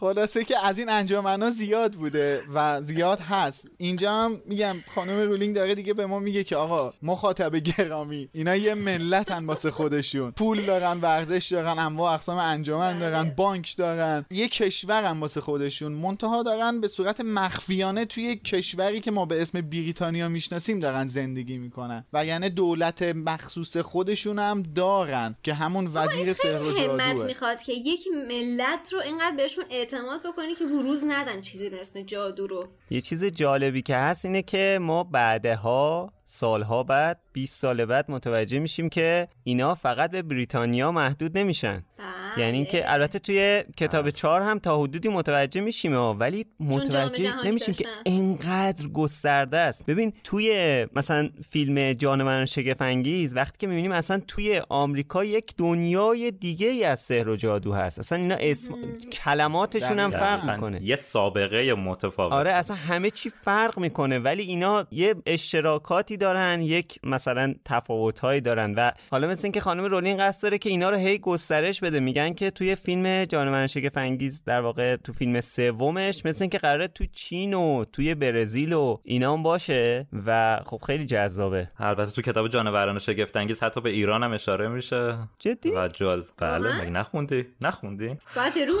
خلاصه 0.00 0.44
که 0.44 0.66
از 0.66 0.78
این 0.78 0.88
انجمن 0.88 1.50
زیاد 1.50 1.92
بوده 1.92 2.42
و 2.54 2.82
زیاد 2.82 3.20
هست. 3.20 3.68
اینجا 3.78 4.12
هم 4.12 4.40
میگم 4.46 4.76
خانم 4.94 5.20
رولینگ 5.20 5.54
داره 5.54 5.74
دیگه 5.74 5.94
به 5.94 6.06
ما 6.06 6.18
میگه 6.18 6.44
که 6.44 6.56
آقا 6.56 6.94
مخاطب 7.02 7.56
گرامی 7.56 8.28
اینا 8.32 8.56
یه 8.56 8.74
ملتن 8.74 9.46
واسه 9.46 9.70
خودشون. 9.70 10.30
پول 10.30 10.62
دارن 10.62 11.00
ورزش 11.00 11.48
دارن 11.52 11.78
انواع 11.78 12.14
اقسام 12.14 12.38
انجمن 12.38 12.98
دارن 12.98 13.30
بانک 13.30 13.76
دارن. 13.76 14.26
یه 14.30 14.48
کشورن 14.48 15.20
واسه 15.20 15.40
خودشون. 15.40 15.92
منتها 15.92 16.42
دارن 16.42 16.80
به 16.80 16.88
صورت 16.88 17.20
مخفیانه 17.20 18.04
توی 18.04 18.36
کشوری 18.36 19.00
که 19.00 19.10
ما 19.10 19.26
به 19.26 19.42
اسم 19.42 19.60
بریتانیا 19.60 20.28
می‌شناسیم 20.28 20.80
دارن 20.80 21.08
زندگی 21.08 21.58
می‌کنن. 21.58 22.04
و 22.12 22.24
یعنی 22.24 22.50
دولت 22.50 23.02
مخصوص 23.02 23.76
خودشون 23.76 24.38
هم 24.38 24.62
دارن 24.62 25.36
که 25.42 25.54
همون 25.54 25.90
وزیر 25.94 26.32
سحر 26.32 26.62
و 26.62 27.24
می‌خواد 27.24 27.62
که 27.62 27.72
یک 27.72 28.04
ملت 28.28 28.92
رو 28.92 29.00
اینقدر 29.00 29.36
بهشون 29.36 29.64
اعتماد 29.92 30.20
بکنی 30.22 30.54
که 30.54 30.66
بروز 30.66 31.04
ندن 31.06 31.40
چیزی 31.40 31.70
به 31.70 31.80
اسم 31.80 32.02
جادو 32.02 32.46
رو. 32.46 32.68
یه 32.90 33.00
چیز 33.00 33.24
جالبی 33.24 33.82
که 33.82 33.96
هست 33.96 34.24
اینه 34.24 34.42
که 34.42 34.78
ما 34.82 35.04
بعدها 35.04 36.12
سالها 36.24 36.82
بعد 36.82 37.20
20 37.38 37.60
سال 37.60 37.84
بعد 37.84 38.10
متوجه 38.10 38.58
میشیم 38.58 38.88
که 38.88 39.28
اینا 39.44 39.74
فقط 39.74 40.10
به 40.10 40.22
بریتانیا 40.22 40.92
محدود 40.92 41.38
نمیشن. 41.38 41.84
بله. 41.98 42.44
یعنی 42.44 42.56
اینکه 42.56 42.92
البته 42.92 43.18
توی 43.18 43.64
کتاب 43.76 44.10
چهار 44.10 44.42
هم 44.42 44.58
تا 44.58 44.78
حدودی 44.82 45.08
متوجه 45.08 45.60
میشیم 45.60 45.94
ها، 45.94 46.14
ولی 46.14 46.46
متوجه 46.60 47.46
نمیشیم 47.46 47.74
که 47.74 47.84
داشتن. 47.84 48.00
انقدر 48.06 48.88
گسترده 48.88 49.56
است. 49.56 49.86
ببین 49.86 50.12
توی 50.24 50.86
مثلا 50.96 51.30
فیلم 51.50 51.92
جانوران 51.92 52.44
شگفت 52.44 52.82
انگیز 52.82 53.36
وقتی 53.36 53.56
که 53.58 53.66
می‌بینیم 53.66 53.92
اصلا 53.92 54.20
توی 54.28 54.62
آمریکا 54.68 55.24
یک 55.24 55.54
دنیای 55.56 56.30
دیگه 56.30 56.68
ای 56.68 56.84
از 56.84 57.00
سحر 57.00 57.28
و 57.28 57.36
جادو 57.36 57.72
هست. 57.72 57.98
اصلا 57.98 58.18
اینا 58.18 58.36
اسم 58.40 58.74
کلماتشون 59.12 59.98
هم. 59.98 60.10
فرق 60.10 60.50
می‌کنه. 60.50 60.82
یه 60.82 60.96
سابقه 60.96 61.74
متفاوت. 61.74 62.32
آره 62.32 62.52
اصلا 62.52 62.76
همه 62.76 63.10
چی 63.10 63.30
فرق 63.30 63.78
می‌کنه. 63.78 64.18
ولی 64.18 64.42
اینا 64.42 64.86
یه 64.90 65.14
اشتراکاتی 65.26 66.16
دارن 66.16 66.62
یک 66.62 66.98
مثلا 67.02 67.27
تفاوتهایی 67.64 68.40
دارن 68.40 68.74
و 68.74 68.90
حالا 69.10 69.28
مثل 69.28 69.40
اینکه 69.44 69.60
خانم 69.60 69.84
رولین 69.84 70.16
قصد 70.16 70.42
داره 70.42 70.58
که 70.58 70.70
اینا 70.70 70.90
رو 70.90 70.96
هی 70.96 71.18
گسترش 71.18 71.80
بده. 71.80 72.00
میگن 72.00 72.34
که 72.34 72.50
توی 72.50 72.74
فیلم 72.74 73.24
جانوران 73.24 73.66
شگفت 73.66 73.98
انگیز 73.98 74.42
در 74.44 74.60
واقع 74.60 74.96
تو 74.96 75.12
فیلم 75.12 75.40
سومش 75.40 76.26
مثل 76.26 76.42
اینکه 76.42 76.58
قراره 76.58 76.88
تو 76.88 77.04
چین 77.12 77.54
و 77.54 77.84
توی 77.92 78.14
برزیل 78.14 78.72
و 78.72 78.98
اینا 79.04 79.32
هم 79.32 79.42
باشه 79.42 80.06
و 80.26 80.60
خب 80.66 80.80
خیلی 80.86 81.04
جذابه. 81.04 81.70
البته 81.78 82.10
تو 82.10 82.22
کتاب 82.22 82.48
جانوران 82.48 82.98
شگفت 82.98 83.36
انگیز 83.36 83.62
حتی 83.62 83.80
به 83.80 83.90
ایران 83.90 84.22
هم 84.22 84.32
اشاره 84.32 84.68
میشه. 84.68 85.18
جدی؟ 85.38 85.70
و 85.70 85.88
جال 85.88 86.24
بله؟ 86.36 86.80
مگه 86.80 86.90
نخوندی؟ 86.90 87.46
نخوندی؟ 87.60 88.18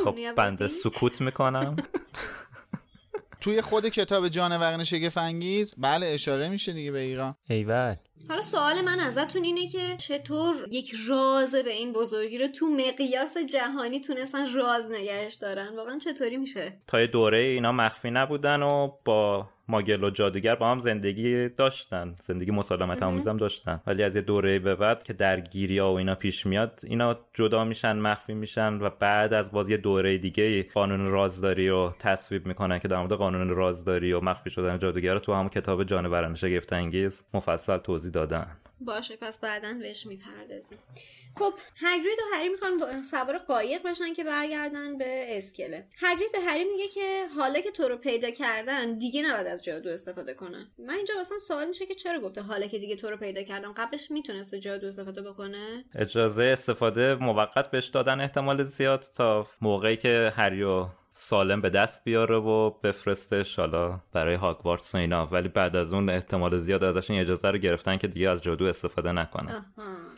خب؟ 0.04 0.16
بنده 0.36 0.68
سکوت 0.84 1.20
می‌کنم. 1.20 1.76
توی 3.40 3.62
خود 3.62 3.88
کتاب 3.88 4.28
جانوران 4.28 4.84
شگفت 4.84 5.18
انگیز؟ 5.18 5.74
بله 5.78 6.06
اشاره 6.06 6.48
میشه 6.48 6.72
دیگه 6.72 6.92
به 6.92 6.98
ایران. 6.98 7.34
ایول. 7.50 7.94
حالا 8.28 8.42
سوال 8.42 8.80
من 8.84 9.00
ازتون 9.00 9.44
اینه 9.44 9.68
که 9.68 9.96
چطور 9.96 10.54
یک 10.70 10.94
راز 11.08 11.54
به 11.54 11.70
این 11.70 11.92
بزرگی 11.92 12.38
رو 12.38 12.46
تو 12.46 12.66
مقیاس 12.66 13.36
جهانی 13.38 14.00
تونستن 14.00 14.54
راز 14.54 14.90
نگهش 14.90 15.34
دارن؟ 15.34 15.76
واقعا 15.76 15.98
چطوری 15.98 16.36
میشه؟ 16.36 16.72
تا 16.86 17.00
یه 17.00 17.06
دوره 17.06 17.38
اینا 17.38 17.72
مخفی 17.72 18.10
نبودن 18.10 18.62
و 18.62 18.90
با 19.04 19.48
ماگل 19.68 20.04
و 20.04 20.10
جادوگر 20.10 20.54
با 20.54 20.70
هم 20.70 20.78
زندگی 20.78 21.48
داشتن. 21.48 22.14
زندگی 22.20 22.50
مسالمت 22.50 23.02
آموز 23.02 23.28
هم 23.28 23.36
داشتن. 23.36 23.80
ولی 23.86 24.02
از 24.02 24.16
یه 24.16 24.22
دوره 24.22 24.58
به 24.58 24.74
بعد 24.74 25.04
که 25.04 25.12
درگیری 25.12 25.78
ها 25.78 25.92
و 25.92 25.98
اینا 25.98 26.14
پیش 26.14 26.46
میاد 26.46 26.80
اینا 26.84 27.16
جدا 27.34 27.64
میشن 27.64 27.98
مخفی 27.98 28.34
میشن 28.34 28.74
و 28.74 28.90
بعد 28.90 29.34
از 29.34 29.52
باز 29.52 29.70
یه 29.70 29.76
دوره 29.76 30.18
دیگه 30.18 30.62
قانون 30.62 31.06
رازداری 31.06 31.68
رو 31.68 31.94
تصویب 31.98 32.46
می‌کنن 32.46 32.78
که 32.78 32.88
در 32.88 32.98
مورد 32.98 33.12
قانون 33.12 33.48
رازداری 33.48 34.12
و 34.12 34.20
مخفی 34.20 34.50
شدن 34.50 34.78
جادوگر 34.78 35.12
رو 35.12 35.18
تو 35.18 35.34
همون 35.34 35.48
کتاب 35.48 35.84
جانوران 35.84 36.34
شگفت 36.34 36.72
انگیز 36.72 37.24
مفصل 37.34 37.76
توضیح 37.76 38.07
دادن. 38.10 38.56
باشه 38.80 39.16
پس 39.16 39.40
بعدا 39.40 39.72
بهش 39.72 40.06
می‌پردازیم. 40.06 40.78
خب 41.34 41.54
هگرید 41.76 42.18
و 42.18 42.36
هری 42.36 42.48
می‌خوان 42.48 43.02
سوار 43.02 43.38
قایق 43.38 43.82
بشن 43.82 44.14
که 44.14 44.24
برگردن 44.24 44.98
به 44.98 45.38
اسکله. 45.38 45.86
هگرید 46.00 46.32
به 46.32 46.40
هری 46.40 46.64
میگه 46.64 46.88
که 46.88 47.26
حالا 47.36 47.60
که 47.60 47.70
تو 47.70 47.88
رو 47.88 47.96
پیدا 47.96 48.30
کردن 48.30 48.98
دیگه 48.98 49.22
نباید 49.22 49.46
از 49.46 49.64
جادو 49.64 49.90
استفاده 49.90 50.34
کنه 50.34 50.66
من 50.78 50.94
اینجا 50.94 51.14
واسم 51.16 51.38
سوال 51.38 51.68
میشه 51.68 51.86
که 51.86 51.94
چرا 51.94 52.20
گفته 52.20 52.40
حالا 52.40 52.66
که 52.66 52.78
دیگه 52.78 52.96
تو 52.96 53.10
رو 53.10 53.16
پیدا 53.16 53.42
کردم 53.42 53.72
قبلش 53.72 54.10
می‌تونسته 54.10 54.58
جادو 54.58 54.86
استفاده 54.86 55.22
بکنه؟ 55.22 55.84
اجازه 55.94 56.44
استفاده 56.44 57.14
موقت 57.14 57.70
بهش 57.70 57.86
دادن 57.86 58.20
احتمال 58.20 58.62
زیاد 58.62 59.04
تا 59.16 59.46
موقعی 59.60 59.96
که 59.96 60.32
هریو 60.36 60.86
سالم 61.20 61.60
به 61.60 61.70
دست 61.70 62.04
بیاره 62.04 62.36
و 62.36 62.70
بفرستش 62.70 63.56
حالا 63.58 64.00
برای 64.12 64.34
هاگوارتس 64.34 64.94
و 64.94 64.98
اینا. 64.98 65.26
ولی 65.26 65.48
بعد 65.48 65.76
از 65.76 65.92
اون 65.92 66.10
احتمال 66.10 66.58
زیاد 66.58 66.84
ازش 66.84 67.10
این 67.10 67.20
اجازه 67.20 67.48
رو 67.48 67.58
گرفتن 67.58 67.96
که 67.96 68.06
دیگه 68.06 68.30
از 68.30 68.42
جادو 68.42 68.64
استفاده 68.64 69.12
نکنه 69.12 69.64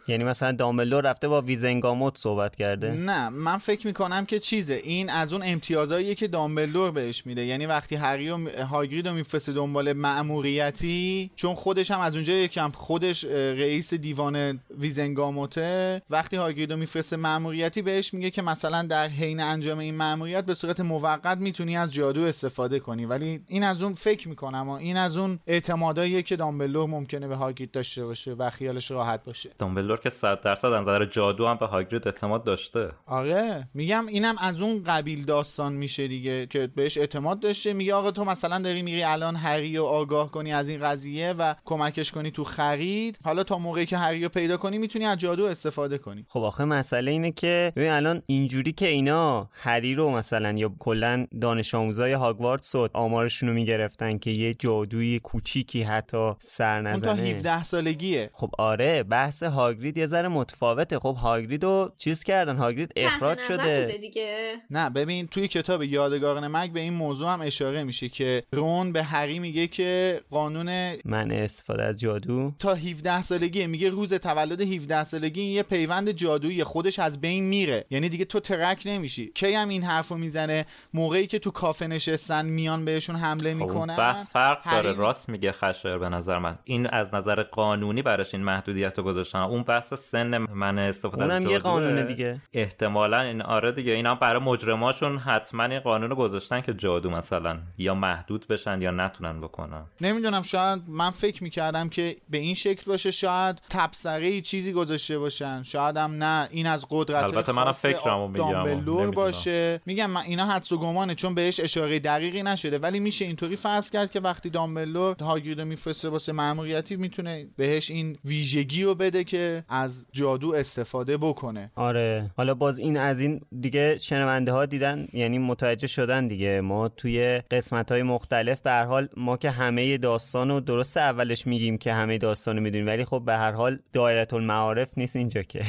یعنی 0.08 0.24
مثلا 0.24 0.52
دامبلدور 0.52 1.04
رفته 1.04 1.28
با 1.28 1.40
ویزنگاموت 1.40 2.18
صحبت 2.18 2.56
کرده؟ 2.56 2.90
نه 2.90 3.28
من 3.28 3.58
فکر 3.58 3.86
می‌کنم 3.86 4.26
که 4.26 4.38
چیزه. 4.38 4.74
این 4.74 5.10
از 5.10 5.32
اون 5.32 5.42
امتیازهاییه 5.44 6.14
که 6.14 6.28
دامبلدور 6.28 6.90
بهش 6.90 7.26
میده. 7.26 7.44
یعنی 7.44 7.66
وقتی 7.66 7.96
هری 7.96 8.30
و 8.30 8.64
هاگرید 8.64 9.08
رو 9.08 9.14
میفرسته 9.14 9.52
دنبال 9.52 9.92
مأموریتی 9.92 11.30
چون 11.36 11.54
خودش 11.54 11.90
هم 11.90 12.00
از 12.00 12.14
اونجا 12.14 12.32
یکم 12.32 12.70
خودش 12.70 13.24
رئیس 13.24 13.94
دیوان 13.94 14.60
ویزنگاموته 14.78 16.02
وقتی 16.10 16.36
هاگرید 16.36 16.72
رو 16.72 16.78
میفرسته 16.78 17.16
مأموریتی 17.16 17.82
بهش 17.82 18.14
میگه 18.14 18.30
که 18.30 18.42
مثلا 18.42 18.82
در 18.82 19.08
حین 19.08 19.40
انجام 19.40 19.78
این 19.78 19.96
مأموریت 19.96 20.44
به 20.44 20.54
صورت 20.54 20.80
موقت 20.90 21.38
می‌تونی 21.38 21.76
از 21.76 21.92
جادو 21.92 22.22
استفاده 22.22 22.81
کنی. 22.81 23.05
ولی 23.07 23.40
این 23.46 23.64
از 23.64 23.83
اون 23.83 23.94
فکر 23.94 24.29
می‌کنم 24.29 24.68
و 24.68 24.72
این 24.72 24.96
از 24.96 25.16
اون 25.16 25.38
اعتماداییه 25.46 26.22
که 26.22 26.37
دامبلدور 26.37 26.88
ممکنه 26.88 27.29
به 27.29 27.37
هاگرید 27.37 27.70
داشته 27.70 28.05
باشه 28.05 28.33
و 28.33 28.50
خیالش 28.50 28.90
راحت 28.90 29.24
باشه. 29.24 29.50
دامبلدور 29.59 30.00
که 30.00 30.11
100 30.11 30.40
درصد 30.40 30.68
از 30.68 30.83
نظر 30.83 31.05
جادو 31.05 31.46
هم 31.46 31.57
به 31.57 31.66
هاگرید 31.66 32.09
اعتماد 32.09 32.44
داشته. 32.44 32.88
آره. 33.07 33.68
میگم 33.74 34.07
اینم 34.07 34.35
از 34.38 34.61
اون 34.61 34.85
قبیل 34.87 35.24
داستان 35.24 35.72
میشه 35.72 36.09
دیگه 36.09 36.46
که 36.46 36.66
بهش 36.66 36.98
اعتماد 36.98 37.40
داشته. 37.40 37.72
میگه 37.72 37.94
آقا 37.94 38.11
تو 38.11 38.24
مثلا 38.24 38.59
داری 38.59 38.83
میری 38.83 39.03
الان 39.03 39.37
هری 39.37 39.76
رو 39.76 39.85
آگاه 39.85 40.31
کنی 40.31 40.53
از 40.53 40.68
این 40.68 40.81
قضیه 40.81 41.35
و 41.38 41.55
کمکش 41.64 42.12
کنی 42.12 42.31
تو 42.31 42.44
خرید. 42.44 43.18
حالا 43.24 43.44
تا 43.44 43.59
موقعی 43.59 43.87
که 43.87 43.96
هری 43.96 44.22
رو 44.22 44.29
پیدا 44.29 44.57
کنی 44.57 44.79
می‌تونی 44.79 45.05
از 45.05 45.18
جادو 45.18 45.44
استفاده 45.44 45.98
کنی. 45.98 46.26
خب 46.29 46.40
آخه 46.40 46.64
مسئله 46.64 47.11
اینه 47.11 47.33
که 47.33 47.72
ببین 47.76 47.90
الان 47.90 48.22
اینجوری 48.26 48.72
که 48.72 48.88
اینا 48.88 49.48
هری 49.53 49.94
رو 49.94 50.11
مثلا 50.11 50.53
یا 50.53 50.68
کلا 50.81 51.27
دانش 51.40 51.75
آموزای 51.75 52.12
هاگوارتس 52.12 52.75
آمارشون 52.93 53.49
رو 53.49 53.55
می‌گرفتن 53.55 54.19
که 54.19 54.31
یه 54.31 54.55
جادوی 54.55 55.19
کوچیکی 55.19 55.83
حتی 55.83 56.33
سر 56.38 56.81
نزنه 56.81 57.11
اون 57.11 57.16
تا 57.16 57.23
17 57.23 57.62
سالگیه. 57.62 58.31
خب 58.33 58.51
آره 58.59 59.03
بحث 59.03 59.43
هاگرید 59.43 59.97
یه 59.97 60.07
ذره 60.07 60.29
متفاوته. 60.29 60.99
خب 60.99 61.16
هاگرید 61.21 61.64
رو 61.64 61.93
چیز 61.99 62.23
کردن؟ 62.23 62.57
هاگرید 62.57 62.93
اخراج 62.97 63.38
شده. 63.49 63.99
دیگه. 64.01 64.53
نه 64.71 64.90
ببین 64.90 65.27
توی 65.27 65.49
کتاب 65.49 65.83
یادگاران 65.83 66.49
مگ 66.49 66.73
به 66.73 66.81
این 66.81 66.93
موضوع 66.93 67.33
هم 67.33 67.43
اشاره 67.43 67.85
میشه 67.85 68.09
که 68.09 68.43
رون 68.53 68.93
به 68.93 69.03
هری 69.03 69.38
میگه 69.38 69.66
که 69.66 70.21
قانون 70.31 70.97
من 71.05 71.31
استفاده 71.31 71.83
از 71.83 72.01
جادو. 72.01 72.53
تا 72.59 72.75
17 72.75 73.23
سالگی 73.23 73.66
میگه 73.66 73.90
روز 73.90 74.14
تولد 74.14 74.61
17 74.61 75.05
سالگی 75.05 75.43
یه 75.43 75.62
پیوند 75.62 76.11
جادویی. 76.11 76.64
خودش 76.64 76.99
از 76.99 77.21
بین 77.21 77.45
میره. 77.45 77.85
یعنی 77.90 78.09
دیگه 78.09 78.25
تو 78.25 78.40
ترک 78.40 78.83
نمیشی. 78.87 79.33
کی 79.35 79.55
هم 79.55 79.69
این 79.69 79.83
حرفو 79.83 80.16
می‌زنه؟ 80.16 80.66
موقعی 80.94 81.26
که 81.26 81.38
تو 81.38 81.50
کافه 81.50 81.87
نشستن 81.87 82.46
میان 82.46 82.85
بهشون 82.85 83.16
حمله 83.16 83.54
خب 83.54 83.61
می‌کنن 83.61 83.96
بس 83.96 84.28
فرق 84.33 84.70
داره. 84.72 84.92
راست 84.92 85.28
میگه 85.28 85.52
خشایر 85.52 85.98
به 85.98 86.09
نظر 86.09 86.38
من. 86.38 86.59
این 86.64 86.87
از 86.87 87.14
نظر 87.14 87.42
قانونی 87.42 88.02
براش 88.02 88.35
این 88.35 88.44
محدودیت 88.44 88.98
رو 88.98 89.04
گذاشتن. 89.04 89.38
اون 89.38 89.62
بحث 89.62 89.94
سن 89.94 90.38
من 90.38 90.78
استفاده 90.78 91.22
اونم 91.22 91.37
از 91.37 91.44
یه 91.44 91.59
قانونه 91.59 92.02
دیگه. 92.02 92.40
احتمالا 92.52 93.20
این 93.20 93.42
آره 93.42 93.72
دیگه 93.72 93.92
اینا 93.92 94.14
برای 94.14 94.40
مجرماشون 94.40 95.18
حتما 95.18 95.64
این 95.64 95.80
قانون 95.80 96.11
رو 96.11 96.16
گذاشتن 96.16 96.61
که 96.61 96.74
جادو 96.74 97.11
مثلا. 97.11 97.59
یا 97.78 97.94
محدود 97.94 98.46
بشن 98.48 98.83
یا 98.83 98.90
نتونن 98.90 99.40
بکنن. 99.40 99.85
نمی‌دونم 100.00 100.42
شاید 100.42 100.83
من 100.88 101.11
فکر 101.11 101.44
می‌کردم 101.44 101.88
که 101.88 102.16
به 102.30 102.38
این 102.38 102.54
شکل 102.54 102.90
باشه 102.90 103.11
شاید 103.11 103.62
تبصره 103.70 104.40
چیزی 104.40 104.72
گذاشته 104.72 105.18
باشن. 105.18 105.62
شاید 105.62 105.96
هم 105.96 106.24
نه. 106.24 106.48
این 106.50 106.66
از 106.66 106.87
قدرت 106.90 107.24
البته 107.24 107.52
منم 107.52 107.72
فکرمو 107.72 108.28
میگم. 108.28 109.11
باشه. 109.11 109.80
میگم 109.87 110.11
من 110.11 110.20
اینا 110.20 110.46
حدس 110.50 110.72
و 110.72 110.78
گمانه 110.78 111.14
چون 111.14 111.34
بهش 111.34 111.60
اشاره 111.60 111.98
دقیقی 111.98 112.42
نشده 112.42 112.78
ولی 112.78 113.00
میشه 113.00 113.24
اینطوری 113.24 113.56
فرض 113.56 113.90
کرد 113.90 114.10
که 114.10 114.20
وقتی 114.20 114.50
دامبلدور 114.50 115.16
هاگرید 115.20 115.60
میفرسته 115.60 116.08
واسه 116.08 116.32
مأموریتی 116.32 116.96
می‌تونه 116.96 117.46
بهش 117.56 117.90
این 117.90 118.18
ویژگی 118.24 118.82
رو 118.82 118.94
بده 118.94 119.24
که 119.24 119.64
از 119.68 120.06
جادو 120.12 120.54
استفاده 120.54 121.16
بکنه. 121.16 121.70
آره. 121.76 122.30
حالا 122.36 122.54
باز 122.54 122.78
این 122.78 122.98
از 122.98 123.20
این 123.20 123.40
دیگه 123.60 123.98
شنونده 123.98 124.52
ها 124.52 124.66
دیدن 124.66 125.08
یعنی 125.12 125.38
متوجه 125.38 125.86
شدن 125.86 126.28
دیگه. 126.28 126.60
ما 126.60 126.88
توی 126.88 127.42
قسمت 127.50 127.92
های 127.92 128.02
مختلف 128.02 128.60
به 128.60 128.70
هر 128.70 128.84
حال 128.84 129.08
ما 129.16 129.36
که 129.36 129.50
همه 129.50 129.98
داستان 129.98 130.48
رو 130.48 130.60
درست 130.60 130.96
اولش 130.96 131.46
میگیم 131.46 131.78
که 131.78 131.92
همه 131.92 132.18
داستان 132.18 132.56
رو 132.56 132.62
می‌دونیم 132.62 132.86
ولی 132.86 133.04
خب 133.04 133.22
به 133.26 133.36
هر 133.36 133.52
حال 133.52 133.78
دایره 133.92 134.26
المعارف 134.32 134.98
نیست 134.98 135.16
اینجا 135.16 135.42
که. 135.42 135.64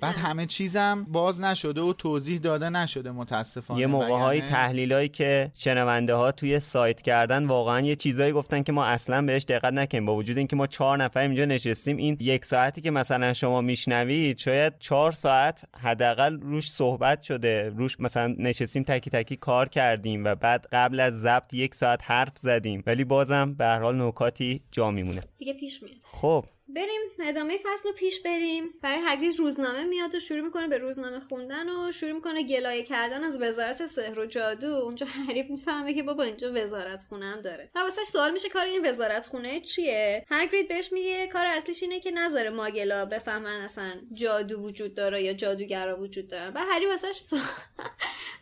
بعد 0.00 0.14
همه 0.16 0.46
چیزم 0.46 1.06
باز 1.08 1.40
نشده 1.40 1.80
و 1.80 1.92
توضیح 1.92 2.38
داده 2.38 2.70
نشده 2.70 3.10
متاسفانه. 3.10 3.80
یه 3.80 3.86
موقع 4.08 4.20
های 4.20 4.40
تحلیلایی 4.40 5.08
که 5.08 5.50
شنونده 5.54 6.14
ها 6.14 6.32
توی 6.32 6.60
سایت 6.60 7.02
کردن 7.02 7.46
واقعا 7.46 7.80
یه 7.80 7.96
چیزایی 7.96 8.32
گفتن 8.32 8.62
که 8.62 8.72
ما 8.72 8.84
اصلا 8.84 9.22
بهش 9.22 9.42
دقت 9.42 9.72
نکنیم 9.72 10.06
با 10.06 10.14
وجود 10.14 10.38
اینکه 10.38 10.56
ما 10.56 10.66
چهار 10.66 10.98
نفر 10.98 11.20
اینجا 11.20 11.44
نشستیم 11.44 11.96
این 11.96 12.16
یک 12.20 12.44
ساعتی 12.44 12.80
که 12.80 12.90
مثلا 12.90 13.32
شما 13.32 13.60
میشنوید 13.60 14.38
شاید 14.38 14.72
چهار 14.78 15.12
ساعت 15.12 15.64
حداقل 15.80 16.40
روش 16.40 16.70
صحبت 16.70 17.22
شده. 17.22 17.70
روش 17.70 18.00
مثلا 18.00 18.34
نشستیم 18.38 18.82
تکی 18.82 19.10
تکی 19.10 19.36
کار 19.36 19.68
کردیم 19.68 20.24
و 20.24 20.34
بعد 20.34 20.66
قبل 20.72 21.00
از 21.00 21.20
ضبط 21.20 21.54
یک 21.54 21.74
ساعت 21.74 22.00
حرف 22.04 22.38
زدیم. 22.38 22.82
ولی 22.86 23.04
بازم 23.04 23.54
به 23.54 23.64
هر 23.64 23.80
حال 23.80 24.02
نکاتی 24.02 24.62
جا 24.70 24.90
میمونه. 24.90 25.22
دیگه 25.38 25.54
پیش 25.54 25.82
میاد. 25.82 25.96
خب. 26.02 26.44
بریم 26.74 27.00
ادامه 27.20 27.58
فصل 27.58 27.88
رو 27.88 27.92
پیش 27.92 28.20
بریم. 28.20 28.74
برای 28.82 29.00
هگریز 29.04 29.40
روزنامه 29.40 29.84
میاد 29.84 30.14
و 30.14 30.20
شروع 30.20 30.40
می‌کنه 30.40 30.68
به 30.68 30.78
روزنامه 30.78 31.20
خوندن 31.20 31.68
و 31.68 31.92
شروع 31.92 32.12
می‌کنه 32.12 32.42
گلایه 32.42 32.82
کردن 32.82 33.24
از 33.24 33.42
وزارت 33.42 33.86
سحر 33.86 34.18
و 34.18 34.26
جادو. 34.26 34.66
اونجا 34.66 35.06
هری 35.06 35.42
می‌فهمه 35.42 35.94
که 35.94 36.02
بابا 36.02 36.22
اینجا 36.22 36.52
وزارت 36.54 37.04
خونه 37.08 37.26
هم 37.26 37.40
داره. 37.40 37.70
و 37.74 37.78
واسش 37.78 38.02
سوال 38.02 38.32
میشه 38.32 38.48
کار 38.48 38.64
این 38.64 38.88
وزارت 38.88 39.26
خونه 39.26 39.60
چیه؟ 39.60 40.26
هگرید 40.28 40.68
بهش 40.68 40.92
میگه 40.92 41.26
کار 41.26 41.46
اصلیش 41.46 41.82
اینه 41.82 42.00
که 42.00 42.10
نظر 42.10 42.48
ماگلا 42.48 43.06
بفهمن 43.06 43.60
اصلا 43.60 43.92
جادو 44.12 44.60
وجود 44.60 44.94
داره 44.94 45.22
یا 45.22 45.32
جادوگرا 45.32 46.00
وجود 46.00 46.28
داره 46.28 46.50
و 46.50 46.58
هری 46.58 46.86
سوال... 46.96 47.42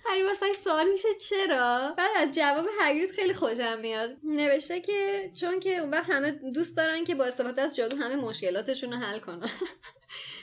هری 0.04 0.22
واسش 0.22 0.52
سوال 0.64 0.90
میشه 0.90 1.08
چرا؟ 1.20 1.94
بعد 1.98 2.10
از 2.16 2.30
جواب 2.30 2.66
هگرید 2.80 3.10
خیلی 3.10 3.32
خوشم 3.34 3.78
میاد. 3.78 4.16
نوشته 4.24 4.80
که 4.80 5.30
چون 5.40 5.60
که 5.60 5.78
اون 5.78 5.90
وقت 5.90 6.10
همه 6.10 6.30
دوست 6.30 6.76
دارن 6.76 7.04
که 7.04 7.14
با 7.14 7.24
استفاده 7.24 7.62
از 7.62 7.76
جادو 7.76 7.96
همه 7.96 8.16
مشکلاتشون 8.20 8.92
رو 8.92 8.98
حل 8.98 9.18
کنن. 9.18 9.50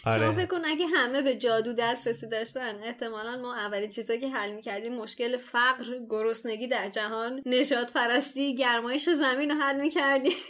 آره. 0.05 0.19
شما 0.19 0.35
فکر 0.35 0.45
کن 0.45 0.65
اگه 0.65 0.85
همه 0.95 1.21
به 1.21 1.35
جادو 1.35 1.73
دسترسی 1.73 2.27
داشتن 2.27 2.83
احتمالا 2.83 3.41
ما 3.41 3.55
اولین 3.55 3.89
چیزایی 3.89 4.19
که 4.19 4.29
حل 4.29 4.51
می‌کردیم 4.51 4.95
مشکل 4.95 5.37
فقر 5.37 5.99
گرسنگی 6.09 6.67
در 6.67 6.89
جهان 6.89 7.41
نشاد 7.45 7.91
پرستی 7.91 8.55
گرمایش 8.55 9.09
زمین 9.09 9.51
رو 9.51 9.57
حل 9.57 9.79
می‌کردیم. 9.79 10.37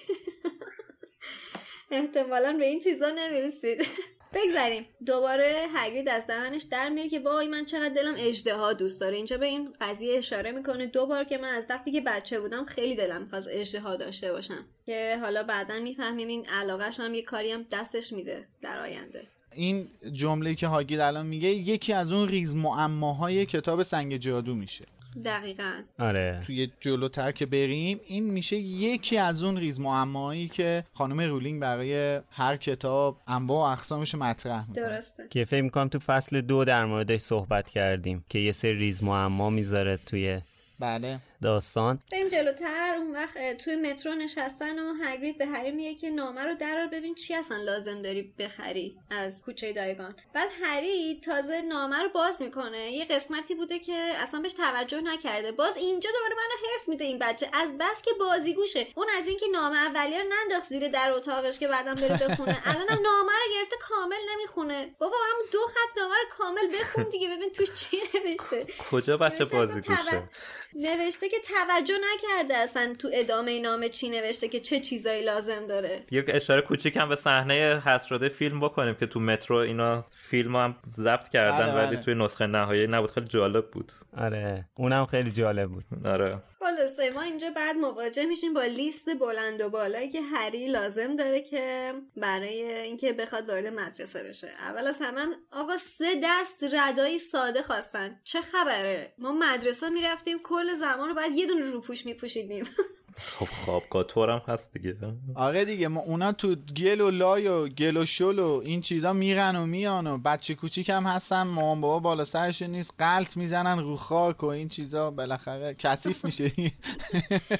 احتمالا 1.91 2.57
به 2.57 2.65
این 2.65 2.79
چیزا 2.79 3.09
نمی‌رسید. 3.09 3.87
بگذاریم 4.33 4.85
دوباره 5.05 5.65
هگرید 5.73 6.09
از 6.09 6.27
دهنش 6.27 6.63
در 6.63 6.89
میره 6.89 7.09
که 7.09 7.19
وای 7.19 7.47
من 7.47 7.65
چقدر 7.65 7.93
دلم 7.93 8.15
اجدها 8.17 8.73
دوست 8.73 9.01
داره. 9.01 9.15
اینجا 9.15 9.37
به 9.37 9.45
این 9.45 9.73
قضیه 9.81 10.17
اشاره 10.17 10.51
می‌کنه. 10.51 10.85
دو 10.85 11.05
بار 11.05 11.23
که 11.23 11.37
من 11.37 11.49
از 11.49 11.65
وقتی 11.69 11.91
که 11.91 12.01
بچه 12.01 12.39
بودم 12.39 12.65
خیلی 12.65 12.95
دلم 12.95 13.21
می‌خواست 13.21 13.47
اجدها 13.51 13.95
داشته 13.95 14.31
باشم. 14.31 14.65
که 14.85 15.17
حالا 15.21 15.43
بعدا 15.43 15.79
می‌فهمیم 15.79 16.27
این 16.27 16.45
علاقهش 16.49 16.99
هم 16.99 17.13
یه 17.13 17.21
کاری 17.21 17.51
هم 17.51 17.65
دستش 17.71 18.13
میده 18.13 18.45
در 18.61 18.79
آینده. 18.79 19.27
این 19.51 19.89
جمله 20.13 20.55
که 20.55 20.67
هاگرید 20.67 20.99
الان 20.99 21.25
میگه 21.25 21.49
یکی 21.49 21.93
از 21.93 22.11
اون 22.11 22.27
ریز 22.27 22.55
معماهای 22.55 23.45
کتاب 23.45 23.83
سنگ 23.83 24.17
جادو 24.17 24.55
میشه. 24.55 24.85
دقیقا. 25.25 25.71
آره. 25.99 26.41
توی 26.45 26.71
جلوتر 26.79 27.31
که 27.31 27.45
بریم. 27.45 27.99
این 28.07 28.31
میشه 28.31 28.55
یکی 28.55 29.17
از 29.17 29.43
اون 29.43 29.57
ریز 29.57 29.79
معمایی 29.79 30.47
که 30.47 30.83
خانم 30.93 31.21
رولینگ 31.21 31.61
برای 31.61 32.21
هر 32.31 32.57
کتاب 32.57 33.17
انواع 33.27 33.69
و 33.69 33.71
اقسامش 33.71 34.15
مطرح 34.15 34.67
می‌کنه. 34.67 34.85
درسته. 34.85 35.27
که 35.29 35.45
فکر 35.45 35.61
می‌کنم 35.61 35.87
تو 35.87 35.99
فصل 35.99 36.41
دو 36.41 36.65
در 36.65 36.85
موردش 36.85 37.19
صحبت 37.21 37.69
کردیم 37.69 38.25
که 38.29 38.39
یه 38.39 38.51
سری 38.51 38.73
ریز 38.73 39.03
معما 39.03 39.49
می‌ذاره 39.49 39.99
توی 40.05 40.41
بله. 40.79 41.19
داستان. 41.43 41.99
بریم 42.11 42.27
جلوتر. 42.27 42.95
اون 42.97 43.11
وقت 43.11 43.57
توی 43.57 43.75
مترو 43.75 44.13
نشستن 44.13 44.79
و 44.79 44.93
هگرید 45.03 45.37
به 45.37 45.45
هری 45.45 45.71
میگه 45.71 45.95
که 45.95 46.09
نامه 46.09 46.43
رو 46.43 46.55
درار 46.55 46.87
ببین 46.87 47.15
چی 47.15 47.33
اصلا 47.33 47.57
لازم 47.57 48.01
داری 48.01 48.33
بخری 48.39 48.97
از 49.11 49.41
کوچه 49.41 49.73
دیاگون. 49.73 50.15
بعد 50.33 50.49
هری 50.63 51.21
تازه 51.25 51.61
نامه 51.61 52.03
رو 52.03 52.09
باز 52.09 52.41
می‌کنه. 52.41 52.91
یه 52.91 53.05
قسمتی 53.05 53.55
بوده 53.55 53.79
که 53.79 53.93
اصلا 53.93 54.39
بهش 54.39 54.53
توجه 54.53 55.01
نکرده. 55.01 55.51
باز 55.51 55.77
اینجا 55.77 56.09
دوباره 56.09 56.35
منو 56.35 56.71
حرص 56.71 56.89
میده 56.89 57.03
این 57.03 57.19
بچه. 57.19 57.49
از 57.53 57.77
بس 57.79 58.01
که 58.01 58.11
بازیگوشه 58.19 58.87
اون 58.95 59.07
از 59.17 59.27
اینکه 59.27 59.45
نامه 59.51 59.77
اولیه 59.77 60.21
رو 60.21 60.29
ننداخت 60.29 60.69
زیر 60.69 60.87
در 60.87 61.11
اتاقش 61.11 61.59
که 61.59 61.67
بعدم 61.67 61.95
بره 61.95 62.27
بخونه. 62.27 62.61
الانم 62.65 63.03
نامه 63.03 63.31
رو 63.31 63.53
گرفته 63.55 63.75
کامل 63.81 64.17
نمی‌خونه. 64.33 64.95
بابا 64.99 65.15
هم 65.17 65.35
دو 65.51 65.59
خط 65.59 65.97
نامه 65.97 66.15
رو 66.15 66.37
کامل 66.37 66.67
بخون 66.79 67.03
دیگه. 67.03 67.29
ببین 67.35 67.49
توش 67.49 67.73
چی 67.73 67.97
نوشته. 67.97 68.73
کجا 68.91 69.17
بچه 69.17 69.45
بازیگوشه 69.45 70.29
نوشته 70.75 71.29
که 71.29 71.37
توجه 71.47 71.93
نکرده 72.13 72.57
اصلا 72.57 72.95
تو 72.99 73.09
ادامه 73.13 73.59
نامه 73.59 73.89
چی 73.89 74.09
نوشته 74.09 74.47
که 74.47 74.59
چه 74.59 74.79
چیزایی 74.79 75.23
لازم 75.25 75.67
داره. 75.67 76.03
یک 76.11 76.25
اشاره 76.27 76.61
کوچیک 76.61 76.97
هم 76.97 77.09
به 77.09 77.15
صحنه 77.15 77.81
حذف 77.85 78.07
شده 78.07 78.29
فیلم 78.29 78.59
بکنیم 78.59 78.95
که 78.95 79.05
تو 79.05 79.19
مترو 79.19 79.55
اینا 79.57 80.05
فیلم 80.09 80.55
هم 80.55 80.75
ضبط 80.93 81.29
کردن 81.29 81.63
آره 81.69 81.73
ولی 81.75 81.95
آره. 81.95 82.01
توی 82.01 82.15
نسخه 82.15 82.47
نهایی 82.47 82.87
نبود. 82.87 83.11
خیلی 83.11 83.27
جالب 83.27 83.71
بود. 83.71 83.91
آره 84.17 84.65
اونم 84.75 85.05
خیلی 85.05 85.31
جالب 85.31 85.69
بود. 85.69 85.85
آره. 86.05 86.39
خلاصه 86.67 87.09
ما 87.09 87.21
اینجا 87.21 87.51
بعد 87.51 87.75
مواجه 87.75 88.25
میشیم 88.25 88.53
با 88.53 88.63
لیست 88.63 89.17
بلند 89.17 89.61
و 89.61 89.69
بالایی 89.69 90.09
که 90.09 90.21
هری 90.21 90.67
لازم 90.67 91.15
داره 91.15 91.41
که 91.41 91.93
برای 92.17 92.73
اینکه 92.79 93.13
بخواد 93.13 93.49
وارد 93.49 93.67
مدرسه 93.67 94.23
بشه. 94.23 94.47
اول 94.59 94.87
از 94.87 94.99
همه 95.01 95.35
آقا 95.51 95.77
سه 95.77 96.21
دست 96.23 96.63
ردایی 96.71 97.19
ساده 97.19 97.61
خواستن. 97.61 98.19
چه 98.23 98.41
خبره؟ 98.41 99.13
ما 99.17 99.31
مدرسه 99.31 99.89
می‌رفتیم 99.89 100.39
کل 100.43 100.73
زمان 100.73 101.09
رو 101.09 101.15
بعد 101.15 101.31
یه 101.31 101.47
دونه 101.47 101.71
روپوش 101.71 102.05
میپوشیدیم. 102.05 102.65
خب 103.19 103.45
خوابگاه 103.45 104.05
هم 104.29 104.53
هست 104.53 104.73
دیگه. 104.73 104.95
آره 105.35 105.65
دیگه 105.65 105.87
ما 105.87 105.99
اونا 105.99 106.31
تو 106.31 106.55
گل 106.55 107.01
و 107.01 107.09
لای 107.09 107.47
و 107.47 107.67
گل 107.67 107.97
و 107.97 108.05
شل 108.05 108.39
و 108.39 108.61
این 108.65 108.81
چیزا 108.81 109.13
میرن 109.13 109.55
و 109.55 109.65
میان 109.65 110.07
و 110.07 110.17
بچه 110.17 110.55
کوچیک 110.55 110.89
هم 110.89 111.03
هستن 111.03 111.41
مامان 111.43 111.81
بابا 111.81 111.99
بالا 111.99 112.25
سرش 112.25 112.61
نیست 112.61 112.93
قلط 112.99 113.37
می‌زنن 113.37 113.79
رو 113.79 113.95
خاک 113.95 114.43
و 114.43 114.45
این 114.45 114.69
چیزا 114.69 115.11
بالاخره 115.11 115.75
کثیف 115.79 116.25
میشه. 116.25 116.51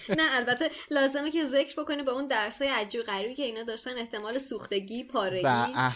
نه 0.09 0.23
البته 0.31 0.69
لازمه 0.91 1.31
که 1.31 1.43
ذکر 1.43 1.81
بکنه 1.81 2.03
با 2.03 2.11
اون 2.11 2.27
درسای 2.27 2.67
عجیب 2.67 3.01
غریبی 3.01 3.35
که 3.35 3.43
اینا 3.43 3.63
داشتن 3.63 3.97
احتمال 3.97 4.37
سوختگی 4.37 5.03
پارگی 5.03 5.47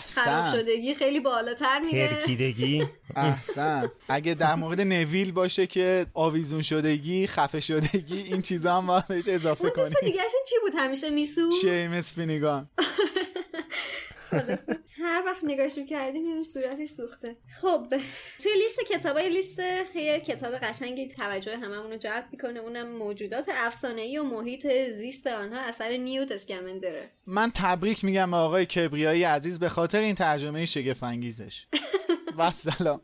خراب 0.05 0.45
شدگی 0.45 0.95
خیلی 0.95 1.19
بالاتر 1.19 1.79
میره. 1.79 2.07
ترکیدگی. 2.07 2.87
احسن. 3.15 3.91
اگه 4.09 4.33
در 4.33 4.55
مورد 4.55 4.81
نویل 4.81 5.31
باشه 5.31 5.67
که 5.67 6.05
آویزون 6.13 6.61
شدگی 6.61 7.27
خفه 7.27 7.59
شدگی 7.59 8.17
این 8.17 8.41
چیزا 8.41 8.81
هم 8.81 9.03
بهش 9.07 9.27
اضافه 9.51 9.69
کنی. 9.69 9.83
اون 9.83 9.93
دیگه 10.01 10.21
چی 10.47 10.55
بود؟ 10.61 10.73
همیشه 10.75 11.09
میسو 11.09 11.51
شیمس 11.61 12.13
فینیگان. 12.13 12.69
هر 15.01 15.23
وقت 15.25 15.43
نگاهش 15.43 15.79
کردیم 15.89 16.25
این 16.25 16.43
صورتی 16.43 16.87
سوخته. 16.87 17.37
خب 17.61 17.87
توی 18.43 18.51
لیست 18.53 18.79
کتاب 18.89 19.17
های 19.17 19.29
لیست 19.29 19.61
خیلی 19.93 20.19
کتاب 20.19 20.53
قشنگی 20.53 21.07
توجه 21.07 21.57
هممون 21.57 21.91
رو 21.91 21.97
جلب 21.97 22.25
می‌کنه 22.31 22.59
اونم 22.59 22.87
موجودات 22.87 23.45
افسانه 23.53 24.01
ای 24.01 24.17
و 24.17 24.23
محیط 24.23 24.67
زیست 24.91 25.27
آنها 25.27 25.59
اثر 25.59 25.97
نیوت 25.97 26.31
اسکمندره 26.31 27.11
من 27.27 27.51
تبریک 27.55 28.03
میگم 28.05 28.31
به 28.31 28.37
آقای 28.37 28.65
کبریایی 28.65 29.23
عزیز 29.23 29.59
به 29.59 29.69
خاطر 29.69 30.01
این 30.01 30.15
ترجمه 30.15 30.65
شگفت 30.65 31.03
انگیزش 31.03 31.65
و 32.37 32.51
سلام. 32.51 33.01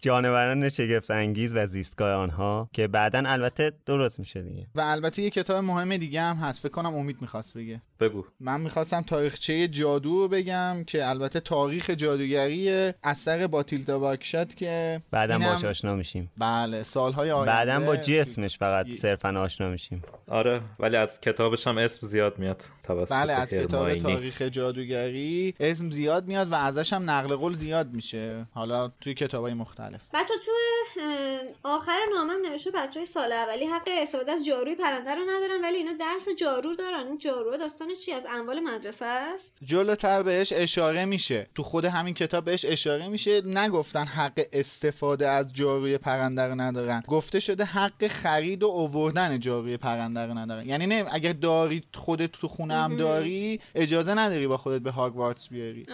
جانوران 0.00 0.68
شگفت 0.68 1.10
انگیز 1.10 1.56
و 1.56 1.66
زیستگاه 1.66 2.14
آنها 2.14 2.68
که 2.72 2.88
بعدا 2.88 3.22
البته 3.26 3.72
درست 3.86 4.18
میشه 4.18 4.42
دیگه. 4.42 4.66
و 4.74 4.80
البته 4.80 5.22
یه 5.22 5.30
کتاب 5.30 5.64
مهم 5.64 5.96
دیگه 5.96 6.20
هم 6.22 6.36
هست. 6.36 6.62
فکر 6.62 6.72
کنم 6.72 6.94
امید 6.94 7.16
می‌خواست 7.20 7.56
بگه. 7.56 7.82
بگو. 8.00 8.24
من 8.40 8.60
می‌خواستم 8.60 9.02
تاریخچه 9.02 9.68
جادو 9.68 10.10
رو 10.22 10.28
بگم 10.28 10.84
که 10.86 11.08
البته 11.08 11.40
تاریخ 11.40 11.90
جادوگری 11.90 12.92
اثر 13.02 13.46
باتیلدا 13.46 14.00
واکشات 14.00 14.56
که 14.56 15.00
بعدا 15.10 15.38
باش 15.38 15.64
آشنا 15.64 15.94
میشیم. 15.94 16.30
بله 16.38 16.82
سالهای 16.82 17.30
آینده 17.30 17.52
بعدا 17.52 17.86
با 17.86 17.96
جسمش 17.96 18.58
فقط 18.58 18.90
صرفا 18.90 19.40
آشنا 19.40 19.68
میشیم. 19.68 20.02
آره 20.28 20.60
ولی 20.78 20.96
از 20.96 21.20
کتابش 21.20 21.66
هم 21.66 21.78
اسم 21.78 22.06
زیاد 22.06 22.38
میاد. 22.38 22.62
توسط 22.82 23.12
بله 23.12 23.32
از 23.32 23.50
کتاب 23.50 23.94
تاریخ 23.98 24.42
جادوگری 24.42 25.54
اسم 25.60 25.90
زیاد 25.90 26.26
میاد 26.26 26.52
و 26.52 26.54
ازش 26.54 26.92
هم 26.92 27.10
نقل 27.10 27.36
قول 27.36 27.52
زیاد 27.52 27.92
میشه. 27.92 28.46
حالا 28.52 28.92
توی 29.00 29.14
کتابای 29.14 29.55
مختلف. 29.56 30.00
بچه 30.14 30.34
تو 30.44 30.52
آخر 31.62 31.98
نامم 32.14 32.46
نوشته 32.46 32.70
بچه 32.70 33.00
های 33.00 33.06
سال 33.06 33.32
اولی 33.32 33.64
حق 33.64 33.88
استفاده 34.02 34.32
از 34.32 34.44
جاروی 34.44 34.74
پرنده 34.74 35.14
رو 35.14 35.22
ندارن 35.22 35.60
ولی 35.62 35.76
اینا 35.76 35.92
درس 35.92 36.28
جارو 36.38 36.74
دارن. 36.74 37.06
این 37.06 37.18
جارو 37.18 37.56
داستانش 37.56 38.00
چی؟ 38.00 38.12
از 38.12 38.26
اموال 38.30 38.60
مدرسه 38.60 39.04
است؟ 39.04 39.52
جلوتر 39.62 40.22
بهش 40.22 40.52
اشاره 40.52 41.04
میشه. 41.04 41.46
تو 41.54 41.62
خود 41.62 41.84
همین 41.84 42.14
کتاب 42.14 42.44
بهش 42.44 42.64
اشاره 42.64 43.08
میشه. 43.08 43.40
نگفتن 43.40 44.04
حق 44.04 44.40
استفاده 44.52 45.28
از 45.28 45.54
جاروی 45.54 45.98
پرنده 45.98 46.42
رو 46.42 46.54
ندارن. 46.54 47.02
گفته 47.08 47.40
شده 47.40 47.64
حق 47.64 48.06
خرید 48.06 48.62
و 48.62 48.66
اووردن 48.66 49.40
جاروی 49.40 49.76
پرنده 49.76 50.26
رو 50.26 50.34
ندارن. 50.34 50.66
یعنی 50.66 50.86
نه 50.86 51.06
اگر 51.12 51.32
داری 51.32 51.82
خودت 51.94 52.32
تو 52.32 52.48
خونه 52.48 52.74
هم 52.74 52.96
داری 52.96 53.60
اجازه 53.74 54.14
نداری 54.14 54.46
با 54.46 54.56
خودت 54.56 54.82
به 54.82 54.90
هاگوارتس 54.90 55.48
بیاری. 55.48 55.86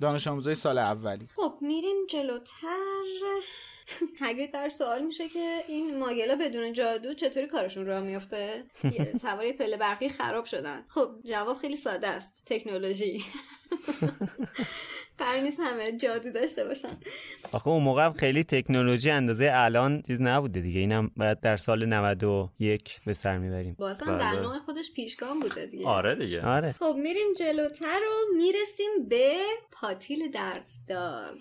دانش 0.00 0.26
آموزای 0.26 0.54
سال 0.54 0.78
اولی. 0.78 1.28
خب 1.36 1.52
میریم 1.60 1.96
جلوتر. 2.10 3.05
هگرید 4.20 4.52
در 4.56 4.68
سوال 4.68 5.02
میشه 5.02 5.28
که 5.28 5.64
این 5.68 5.98
ماگلا 5.98 6.36
بدون 6.36 6.72
جادو 6.72 7.14
چطوری 7.14 7.46
کارشون 7.46 7.86
راه 7.86 8.00
میفته 8.00 8.64
سواری 9.22 9.52
پله 9.52 9.76
برقی 9.76 10.08
خراب 10.08 10.44
شدن. 10.44 10.84
خب 10.88 11.10
جواب 11.24 11.58
خیلی 11.58 11.76
ساده 11.76 12.08
است. 12.08 12.32
تکنولوژی. 12.46 13.24
قرار 15.18 15.40
نیست 15.40 15.60
همه 15.60 15.92
جادو 15.92 16.30
داشته 16.30 16.64
باشن. 16.64 16.96
آخه 17.52 17.68
اون 17.68 17.82
موقع 17.82 18.12
خیلی 18.12 18.44
تکنولوژی 18.44 19.10
اندازه 19.10 19.50
الان 19.54 20.02
چیز 20.02 20.20
نبوده 20.20 20.60
دیگه. 20.60 20.80
اینم 20.80 21.10
باید 21.16 21.40
در 21.40 21.56
سال 21.56 21.84
91 21.86 23.00
به 23.06 23.12
سر 23.12 23.38
می‌بریم. 23.38 23.76
بازم 23.78 24.18
در 24.18 24.32
بله. 24.32 24.40
نوع 24.40 24.58
خودش 24.58 24.92
پیشگام 24.92 25.40
بوده 25.40 25.66
دیگه. 25.66 25.86
آره 25.86 26.14
دیگه. 26.14 26.42
آره. 26.46 26.72
خب 26.72 26.94
میریم 26.98 27.32
جلوتر 27.38 28.00
و 28.00 28.36
می‌رسیم 28.36 29.08
به 29.08 29.36
پاتیل 29.72 30.30
درزدار. 30.30 31.38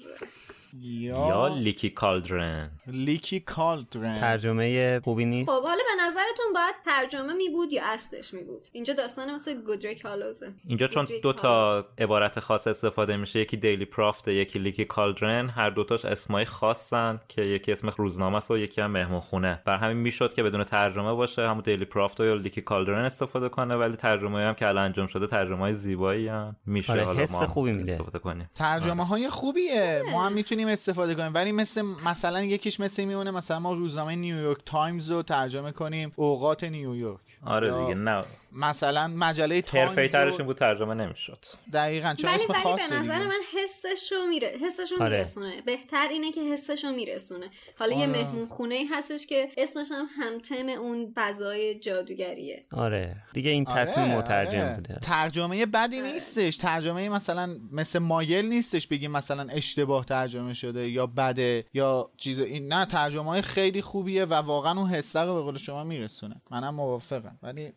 یا, 0.82 1.48
Leaky 1.48 1.90
Cauldron. 1.90 2.72
Leaky 2.88 3.40
Cauldron. 3.40 4.20
ترجمه 4.20 5.00
خوبی 5.00 5.26
نیست؟ 5.26 5.50
خب 5.52 5.64
حالا 5.64 5.82
به 5.98 6.04
نظرتون 6.04 6.46
باید 6.54 6.76
ترجمه 6.86 7.34
می 7.34 7.50
بود 7.50 7.74
یا 7.74 7.82
اصلش 7.86 8.34
می 8.34 8.44
بود؟ 8.44 8.68
اینجا 8.74 8.94
داستان 8.94 9.34
مثل 9.34 9.62
گودریک 9.62 10.06
هالوزه. 10.06 10.54
اینجا 10.68 10.88
چون 10.88 11.08
دو 11.24 11.34
تا 11.34 11.86
عبارت 11.98 12.40
خاص 12.40 12.68
استفاده 12.68 13.18
میشه 13.18 13.40
یکی 13.40 13.58
Daily 13.58 13.86
Prophet 13.86 14.28
یکی 14.28 14.60
Leaky 14.60 14.86
Cauldron. 14.86 15.50
هر 15.50 15.70
دوتاش 15.70 16.06
اسمای 16.06 16.46
خاصن 16.46 17.20
که 17.28 17.42
یکی 17.42 17.72
اسم 17.72 17.90
روزنامه 17.98 18.38
است 18.38 18.52
و 18.52 18.58
یکی 18.58 18.82
هم 18.82 18.92
مهمون 18.92 19.20
خونه. 19.20 19.62
بر 19.66 19.78
همین 19.78 19.98
می‌شد 19.98 20.34
که 20.34 20.44
بدون 20.44 20.64
ترجمه 20.64 21.14
باشه 21.14 21.48
همون 21.48 21.62
Daily 21.62 21.86
Prophet 21.86 22.20
یا 22.20 22.34
Leaky 22.34 22.62
Cauldron 22.62 23.06
استفاده 23.06 23.50
کنه 23.50 23.76
ولی 23.76 23.96
ترجمه 23.96 24.40
هم 24.40 24.54
که 24.54 24.68
الان 24.68 24.84
انجام 24.86 25.08
شده 25.08 25.28
ترجمه 25.28 25.60
های 25.60 25.74
زیبایی 25.74 26.28
هم 26.28 26.56
میشه 26.66 26.92
آره 26.92 27.06
حالا 27.06 27.26
ما 27.32 27.48
خوبی 27.48 27.72
میده. 27.72 27.92
استفاده 27.92 28.20
کنیم. 28.20 28.50
ترجمه 28.56 29.06
های 29.06 29.30
خوبیه. 29.30 30.04
ما 30.12 30.26
هم 30.26 30.34
می‌تونیم 30.34 30.65
استفاده 30.68 31.16
کنیم. 31.16 31.34
ولی 31.34 31.52
مثل 31.52 31.82
مثلا 32.06 32.44
یکیش 32.44 32.80
مثل 32.80 33.06
میمونه 33.06 33.32
مثلا 33.32 33.60
ما 33.60 33.74
روزنامه 33.74 34.16
نیویورک 34.16 34.58
تایمز 34.66 35.12
رو 35.12 35.22
ترجمه 35.22 35.72
کنیم 35.72 36.12
اوقات 36.16 36.64
نیویورک. 36.64 37.20
آره 37.46 37.80
دیگه 37.80 37.94
نه. 37.94 38.22
مثلا 38.56 39.08
مجله 39.08 39.62
تایمز 39.62 40.12
ترشون 40.12 40.46
بود 40.46 40.58
ترجمه 40.58 40.94
نمی‌شد 40.94 41.46
دقیقاً 41.74 42.16
چون 42.18 42.30
اسم 42.30 42.54
خاصه 42.54 42.90
به 42.90 42.96
نظر 42.96 43.20
من 43.20 43.40
حسشو 43.54 44.16
میره 44.30 44.48
حسشو 44.48 44.96
آره. 45.04 45.18
میرسونه 45.18 45.62
بهتر 45.62 46.08
اینه 46.12 46.32
که 46.32 46.42
حسشو 46.42 46.92
میرسونه 46.92 47.50
حالا 47.80 47.96
آره. 47.96 48.02
یه 48.02 48.08
مهمون 48.08 48.48
خونه 48.48 48.76
ای 48.76 48.86
هستش 48.86 49.28
که 49.28 49.50
اسمش 49.58 49.88
هم 49.92 50.06
همتم 50.22 50.68
اون 50.68 51.14
فضای 51.16 51.80
جادوگریه 51.80 52.66
آره 52.72 53.16
دیگه 53.34 53.52
این 53.52 53.66
تصمیم 53.66 54.06
آره. 54.06 54.18
مترجم 54.18 54.60
آره. 54.60 54.76
بوده 54.76 55.00
ترجمه 55.02 55.66
بدی 55.66 56.02
آره. 56.02 56.12
نیستش 56.12 56.58
ترجمه 56.58 57.10
مثلا 57.10 57.56
مثل 57.72 58.00
مایل 58.00 58.46
نیستش 58.46 58.88
بگیم 58.88 59.12
مثلا 59.12 59.48
اشتباه 59.52 60.06
ترجمه 60.06 60.54
شده 60.54 60.90
یا 60.90 61.08
بده 61.08 61.66
یا 61.74 62.12
چیز 62.18 62.40
این 62.40 62.74
نه 62.74 62.86
ترجمه 62.86 63.26
های 63.26 63.42
خیلی 63.42 63.82
خوبیه 63.82 64.26
و 64.26 64.34
واقعا 64.34 64.80
اون 64.80 64.90
حسه 64.90 65.20
رو 65.20 65.36
به 65.36 65.42
قول 65.42 65.58
شما 65.58 65.84
میرسونه 65.84 66.42
منم 66.52 66.76
موافقم 66.76 67.40
ولی 67.44 67.74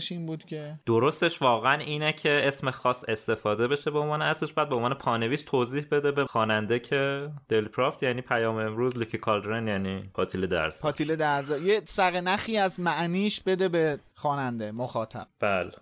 قشنگترش 0.00 0.12
این 0.12 0.26
بود 0.26 0.44
که 0.44 0.74
درستش 0.86 1.42
واقعا 1.42 1.78
اینه 1.78 2.12
که 2.12 2.40
اسم 2.44 2.70
خاص 2.70 3.04
استفاده 3.08 3.68
بشه 3.68 3.90
به 3.90 3.98
عنوان 3.98 4.22
اصلش 4.22 4.52
بعد 4.52 4.68
به 4.68 4.74
عنوان 4.74 4.94
پانویس 4.94 5.44
توضیح 5.44 5.86
بده 5.90 6.12
به 6.12 6.24
خواننده 6.24 6.78
که 6.78 7.30
دل 7.48 7.68
پرافت 7.68 8.02
یعنی 8.02 8.20
پیام 8.20 8.56
امروز 8.56 8.98
لیکی 8.98 9.18
کالدرن 9.18 9.68
یعنی 9.68 10.10
پاتیل 10.14 10.46
درس. 10.46 10.82
پاتیل 10.82 11.16
درس. 11.16 11.50
یه 11.50 11.80
سق 11.84 12.16
نخی 12.16 12.58
از 12.58 12.80
معنیش 12.80 13.40
بده 13.40 13.68
به 13.68 13.98
خواننده 14.14 14.72
مخاطب. 14.72 15.26
بله. 15.40 15.72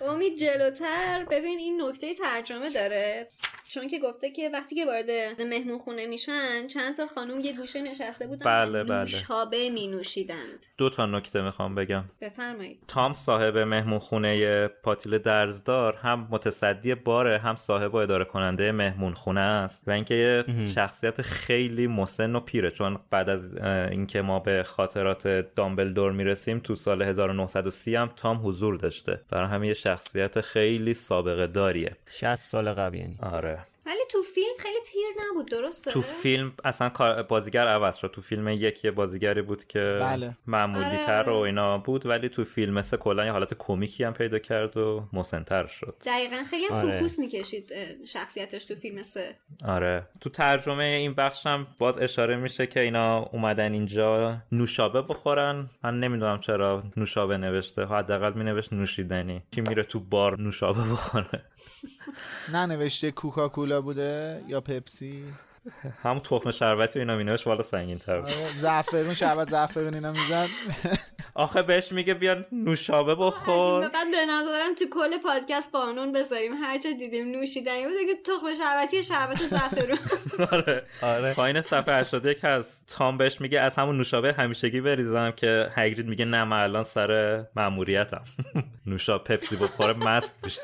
امید 0.00 0.38
جلوتر 0.38 1.26
ببین 1.30 1.58
این 1.58 1.82
نکته 1.82 2.14
ترجمه 2.14 2.70
داره. 2.70 3.28
چون 3.68 3.88
که 3.88 3.98
گفته 3.98 4.30
که 4.30 4.50
وقتی 4.52 4.74
که 4.74 4.86
وارد 4.86 5.10
مهمون 5.40 5.78
خونه 5.78 6.06
میشن 6.06 6.66
چند 6.66 6.96
تا 6.96 7.06
خانم 7.06 7.40
یه 7.40 7.56
گوشه 7.56 7.82
نشسته 7.82 8.26
بودن 8.26 8.46
بله 8.46 8.84
بله. 8.84 9.00
نوشابه 9.00 9.70
می 9.70 9.88
نوشیدند. 9.88 10.66
دو 10.78 10.90
تا 10.90 11.06
نکته 11.06 11.42
می‌خوام 11.42 11.74
بگم. 11.74 12.04
بفرمایید. 12.20 12.82
تام 12.88 13.11
صاحب 13.12 13.58
مهمون 13.58 13.98
خونه 13.98 14.68
پاتیل 14.68 15.18
درزدار 15.18 15.96
هم 15.96 16.28
متصدی 16.30 16.94
باره 16.94 17.38
هم 17.38 17.54
صاحب 17.54 17.94
و 17.94 17.96
اداره 17.96 18.24
کننده 18.24 18.72
مهمون 18.72 19.14
خونه 19.14 19.40
است 19.40 19.82
و 19.86 19.90
اینکه 19.90 20.14
یه 20.14 20.44
شخصیت 20.66 21.22
خیلی 21.22 21.86
مسن 21.86 22.36
و 22.36 22.40
پیره. 22.40 22.70
چون 22.70 22.98
بعد 23.10 23.28
از 23.28 23.56
اینکه 23.90 24.22
ما 24.22 24.38
به 24.38 24.62
خاطرات 24.62 25.28
دامبلدور 25.28 26.12
می‌رسیم 26.12 26.58
تو 26.58 26.74
سال 26.74 27.02
1930 27.02 27.96
هم 27.96 28.10
تام 28.16 28.40
حضور 28.46 28.76
داشته. 28.76 29.20
برای 29.30 29.48
همین 29.48 29.68
یه 29.68 29.74
شخصیت 29.74 30.40
خیلی 30.40 30.94
سابقه 30.94 31.46
داریه. 31.46 31.96
60 32.06 32.34
سال 32.34 32.72
قبل 32.72 32.96
یعنی. 32.96 33.18
آره. 33.22 33.58
ولی 33.86 34.00
تو 34.10 34.22
فیلم 34.34 34.54
خیلی 34.58 34.78
پیر 34.92 35.24
نبود 35.30 35.50
درسته؟ 35.50 35.90
تو 35.90 36.00
فیلم 36.00 36.52
اصلا 36.64 36.88
بازیگر 37.28 37.66
عوض 37.66 37.96
شد. 37.96 38.10
تو 38.10 38.20
فیلم 38.20 38.48
یکی 38.48 38.90
بازیگری 38.90 39.42
بود 39.42 39.64
که 39.64 39.98
بله. 40.00 40.36
معمولی 40.46 40.84
آره، 40.84 41.06
تر 41.06 41.28
و. 41.28 41.36
اینا 41.36 41.78
بود 41.78 42.06
ولی 42.06 42.28
تو 42.28 42.44
فیلم 42.44 42.74
مثل 42.74 42.96
کلا 42.96 43.24
یه 43.24 43.32
حالت 43.32 43.54
کمیکی 43.54 44.04
هم 44.04 44.12
پیدا 44.12 44.38
کرد 44.38 44.76
و 44.76 45.04
مسنتر 45.12 45.66
شد. 45.66 45.96
دقیقا 46.06 46.44
خیلی 46.50 46.66
هم 46.66 46.74
آره. 46.74 46.90
فوکوس 46.90 47.18
می‌کشید 47.18 47.72
شخصیتش 48.06 48.64
تو 48.64 48.74
فیلم 48.74 49.02
سه 49.02 49.34
آره. 49.64 50.06
تو 50.20 50.30
ترجمه 50.30 50.84
این 50.84 51.14
بخش 51.14 51.46
هم 51.46 51.66
باز 51.78 51.98
اشاره 51.98 52.36
میشه 52.36 52.66
که 52.66 52.80
اینا 52.80 53.18
اومدن 53.18 53.72
اینجا 53.72 54.36
نوشابه 54.52 55.02
بخورن. 55.02 55.70
من 55.84 56.00
نمی‌دونم 56.00 56.40
چرا 56.40 56.82
نوشابه 56.96 57.36
نوشته. 57.36 57.86
حداقل 57.86 58.32
مینوشت 58.32 58.72
نوشیدنی. 58.72 59.42
کی 59.50 59.60
میره 59.60 59.82
تو 59.82 60.00
بار 60.00 60.40
نوشابه 60.40 60.80
بخوره؟ 60.80 61.42
ننوشته 62.52 63.10
کوکاکولا 63.10 63.71
بوده 63.80 64.42
یا 64.48 64.60
پپسی؟ 64.60 65.24
هم 66.02 66.18
تخم 66.18 66.50
شربتی 66.50 66.98
و 66.98 67.02
اینا 67.02 67.16
مینوشت 67.16 67.46
والا 67.46 67.62
سنگین 67.62 67.98
تر 67.98 68.16
آره، 68.16 68.32
زعفرون 68.56 69.14
شربت 69.14 69.50
زعفرون 69.50 69.94
اینا 69.94 70.12
می‌زد. 70.12 70.48
آخه 71.34 71.62
بهش 71.62 71.92
میگه 71.92 72.14
بیا 72.14 72.44
نوشابه 72.52 73.14
بخور. 73.14 73.80
به 73.80 73.88
بعد 73.88 74.10
به 74.10 74.26
نظرم 74.26 74.74
تو 74.78 74.84
کل 74.92 75.18
پادکست 75.18 75.72
قانون 75.72 76.12
بذاریم. 76.12 76.52
هر 76.52 76.78
جا 76.78 76.90
دیدیم 76.98 77.30
نوشیدنی 77.30 77.82
بود 77.82 77.92
که 77.92 78.32
تخم 78.32 78.54
شربتی 78.54 79.02
شربت 79.02 79.42
زعفرون. 79.42 79.98
آره. 80.52 80.82
آره. 81.02 81.34
پایین 81.34 81.60
صفحه 81.60 81.94
81 81.94 82.44
هست. 82.44 82.84
تام 82.88 83.18
بهش 83.18 83.40
میگه 83.40 83.60
از 83.60 83.74
همون 83.74 83.96
نوشابه 83.96 84.32
همیشگی 84.32 84.80
بریزم 84.80 85.30
که 85.30 85.70
هگرید 85.74 86.06
میگه 86.06 86.24
نه 86.24 86.44
من 86.44 86.62
الان 86.62 86.84
سر 86.84 87.44
ماموریتم 87.56 88.22
نوشابه 88.86 89.36
پپسی 89.36 89.56
بخوره 89.56 89.92
مست 89.92 90.34
میشه. 90.42 90.62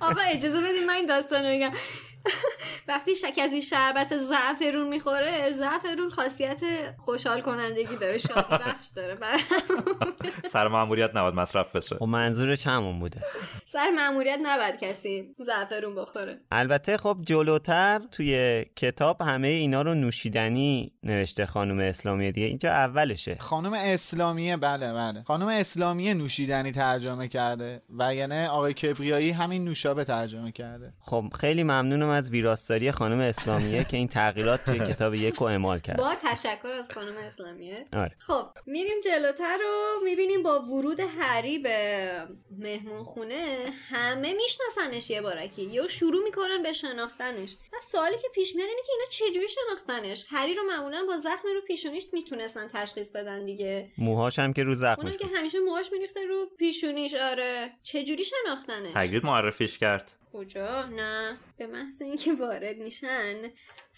آقا 0.00 0.20
اجازه 0.22 0.62
بدین 0.62 0.86
من 0.86 0.94
این 0.94 1.06
داستان 1.06 1.44
رو 1.44 1.50
بگم. 1.50 1.72
وقتی 2.88 3.12
کسی 3.36 3.62
شربت 3.62 4.16
زعفرون 4.16 4.88
می‌خوره 4.88 5.50
زعفرون 5.50 6.10
خاصیت 6.10 6.60
خوشحال 6.98 7.40
کنندگی 7.40 7.96
داره 7.96 8.18
شادی 8.18 8.64
بخش 8.66 8.86
داره 8.96 9.14
برای 9.14 9.40
سر 10.52 10.68
ماموریت 10.68 11.10
نباید 11.14 11.34
مصرف 11.34 11.76
بشه. 11.76 11.96
خب 11.96 12.04
منظورش 12.04 12.66
همون 12.66 12.98
بوده. 12.98 13.20
سر 13.64 13.90
مأموریت 13.96 14.38
نباید 14.42 14.80
کسی 14.80 15.32
زعفرون 15.38 15.94
بخوره. 15.94 16.40
البته 16.50 16.96
خب 16.96 17.18
جلوتر 17.22 18.00
توی 18.12 18.64
کتاب 18.76 19.22
همه 19.22 19.48
اینا 19.48 19.82
رو 19.82 19.94
نوشیدنی 19.94 20.92
نوشته 21.02 21.46
خانم 21.46 21.78
اسلامی 21.78 22.32
دیگه. 22.32 22.46
اینجا 22.46 22.70
اولشه. 22.70 23.36
خانم 23.40 23.72
اسلامیه 23.72 24.56
بله 24.56 24.92
بله. 24.92 25.22
خانم 25.26 25.46
اسلامیه 25.46 26.14
نوشیدنی 26.14 26.72
ترجمه 26.72 27.28
کرده 27.28 27.82
و 27.98 28.14
یعنی 28.14 28.46
آقای 28.46 28.74
کبریایی 28.74 29.30
همین 29.30 29.64
نوشابه 29.64 30.04
ترجمه 30.04 30.52
کرده. 30.52 30.92
خب 31.00 31.24
خیلی 31.40 31.62
ممنونم 31.62 32.08
از 32.18 32.30
ویراستاری 32.30 32.92
خانم 32.92 33.20
اسلامیه 33.20 33.84
که 33.84 33.96
این 33.96 34.08
تغییرات 34.08 34.64
توی 34.64 34.78
کتاب 34.78 35.14
یک 35.14 35.34
رو 35.34 35.46
اعمال 35.46 35.78
کرد. 35.78 35.96
با 35.96 36.14
تشکر 36.22 36.70
از 36.70 36.90
خانم 36.90 37.16
اسلامیه. 37.16 37.86
آره. 37.92 38.16
خب 38.18 38.46
میریم 38.66 39.00
جلوتر 39.04 39.58
رو 39.58 40.04
می‌بینیم 40.04 40.42
با 40.42 40.62
ورود 40.62 41.00
هری 41.00 41.58
به 41.58 42.08
مهمون 42.58 43.02
خونه 43.04 43.72
همه 43.90 44.34
میشناسنش 44.34 45.10
یه 45.10 45.20
بارکی. 45.20 45.62
یا 45.62 45.86
شروع 45.86 46.22
می‌کنن 46.24 46.62
به 46.62 46.72
شناختنش. 46.72 47.56
و 47.72 47.76
سوالی 47.82 48.16
که 48.22 48.28
پیش 48.34 48.56
میاد 48.56 48.68
اینه 48.68 48.82
که 48.86 48.92
اینا 48.92 49.06
چجوری 49.10 49.48
شناختنش؟ 49.48 50.26
هری 50.30 50.54
رو 50.54 50.62
معمولا 50.62 51.04
با 51.08 51.16
زخم 51.16 51.48
رو 51.54 51.60
پیشونیش 51.66 52.06
می‌تونستن 52.12 52.68
تشخیص 52.68 53.10
بدن 53.10 53.44
دیگه. 53.44 53.88
موهاش 53.98 54.38
هم 54.38 54.52
که 54.52 54.62
رو 54.62 54.74
زخمش 54.74 55.04
اونم 55.04 55.16
که. 55.16 55.26
همیشه 55.38 55.58
موهاش 55.60 55.92
میریخته 55.92 56.26
رو 56.26 56.46
پیشونیش 56.58 57.14
آره. 57.14 57.70
چجوری 57.82 58.24
شناختنش؟ 58.24 58.92
هگرید 58.94 59.24
معرفیش 59.24 59.78
کرد. 59.78 60.12
کجا؟ 60.32 60.84
نه. 60.86 61.38
به 61.56 61.66
محض 61.66 62.02
اینکه 62.02 62.34
وارد 62.34 62.76
میشن. 62.76 63.34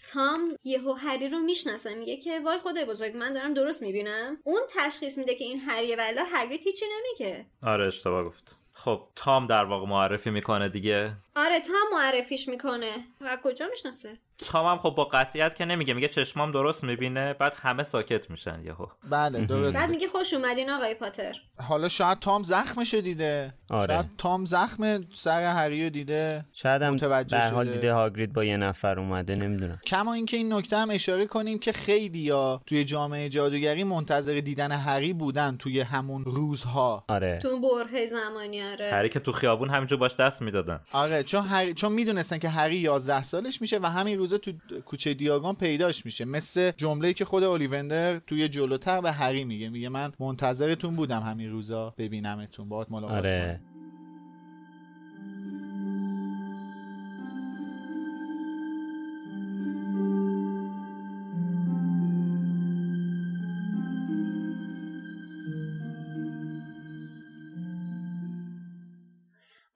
تام 0.07 0.57
یهو 0.63 0.93
هری 0.93 1.29
رو 1.29 1.39
می‌شناسه 1.39 1.95
میگه 1.95 2.17
که 2.17 2.39
وای 2.39 2.57
خدای 2.57 2.85
بزرگ 2.85 3.17
من 3.17 3.33
دارم 3.33 3.53
درست 3.53 3.81
می‌بینم. 3.81 4.37
اون 4.43 4.61
تشخیص 4.69 5.17
میده 5.17 5.35
که 5.35 5.43
این 5.43 5.59
هریه 5.59 5.95
ولی 5.97 6.19
هگرید 6.33 6.63
هیچی 6.63 6.85
نمیگه. 6.97 7.45
آره 7.63 7.87
اشتباه 7.87 8.23
گفت. 8.23 8.57
خب 8.73 9.07
تام 9.15 9.47
در 9.47 9.65
واقع 9.65 9.87
معرفی 9.87 10.29
می‌کنه 10.29 10.69
دیگه. 10.69 11.13
آره 11.35 11.59
تام 11.59 11.99
معرفیش 11.99 12.47
می‌کنه. 12.49 12.91
و 13.21 13.37
کجا 13.43 13.65
می‌شناسه؟ 13.71 14.09
تام 14.37 14.65
هم 14.65 14.77
خب 14.77 14.89
با 14.89 15.05
قطعیت 15.05 15.55
که 15.55 15.65
نمیگه 15.65 15.93
میگه 15.93 16.07
چشمام 16.07 16.51
درست 16.51 16.83
می‌بینه 16.83 17.33
بعد 17.33 17.53
همه 17.61 17.83
ساکت 17.83 18.29
میشن 18.29 18.61
یهو. 18.65 18.85
بله 19.09 19.45
درست 19.45 19.77
بعد 19.77 19.89
میگه 19.89 20.07
خوش 20.07 20.33
اومدین 20.33 20.69
آقای 20.69 20.93
پاتر. 20.93 21.33
حالا 21.57 21.89
شاید 21.89 22.19
تام 22.19 22.43
زخمشو 22.43 23.01
دیده. 23.01 23.53
آره. 23.69 23.93
شاید 23.93 24.05
تام 24.17 24.45
زخم 24.45 25.01
سر 25.13 25.43
هری 25.43 25.83
رو 25.83 25.89
دیده. 25.89 26.45
شاید 26.53 26.81
هم 26.81 26.93
متوجه 26.93 27.37
در 27.37 27.53
حال. 27.53 27.71
دیده 27.71 27.93
هاگرید 27.93 28.33
با 28.33 28.43
یه 28.43 28.57
نفر 28.57 28.99
اومده 28.99 29.35
نمی‌دونم. 29.35 29.79
کما 29.87 30.13
اینکه 30.13 30.37
این 30.37 30.53
نکته 30.53 30.77
هم 30.77 30.89
اشاره 30.89 31.25
کنیم 31.25 31.59
که 31.59 31.71
خیلی 31.71 32.19
یا 32.19 32.61
توی 32.65 32.83
جامعه 32.83 33.29
جادوگری 33.29 33.83
منتظر 33.83 34.33
دیدن 34.33 34.71
هری 34.71 35.13
بودن 35.13 35.57
توی 35.57 35.79
همون 35.79 36.23
روزها. 36.23 37.03
آره. 37.07 37.39
تو 37.41 37.59
برهه 37.59 38.05
زمانی 38.05 38.63
آره. 38.63 38.91
هری 38.91 39.09
که 39.09 39.19
تو 39.19 39.31
خیابون 39.31 39.69
همینجور 39.69 39.97
باش 39.97 40.15
دست 40.15 40.41
می‌دادن. 40.41 40.79
آره 40.91 41.20
چون 41.23 41.41
هری... 41.41 41.73
چون 41.73 41.91
می‌دونستن 41.91 42.37
که 42.37 42.49
هری 42.49 42.75
11 42.75 43.23
سالش 43.23 43.61
میشه 43.61 43.79
و 43.79 43.85
همین 43.85 44.17
روزه 44.17 44.37
تو 44.37 44.51
کوچه 44.85 45.13
دیاگون 45.13 45.53
پیداش 45.53 46.05
میشه. 46.05 46.25
مثل 46.25 46.71
جمله‌ای 46.71 47.13
که 47.13 47.25
خود 47.25 47.43
اولیوندر 47.43 48.19
توی 48.19 48.49
جلوتر 48.49 49.01
به 49.01 49.11
هری 49.11 49.43
میگه. 49.43 49.69
میگه 49.69 49.89
من 49.89 50.11
منتظرتون 50.19 50.95
بودم 50.95 51.21
همین 51.21 51.51
روزا 51.51 51.93
ببینمتون. 51.97 52.69
باهات 52.69 52.91
ملاقات 52.91 53.19
کنم. 53.19 53.31
آره 53.31 53.70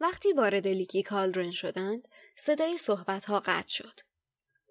وقتی 0.05 0.33
وارد 0.33 0.67
لیکی 0.67 1.03
کالدرن 1.03 1.51
شدند 1.51 2.07
صدای 2.35 2.77
صحبتها 2.77 3.39
قطع 3.39 3.67
شد. 3.67 3.99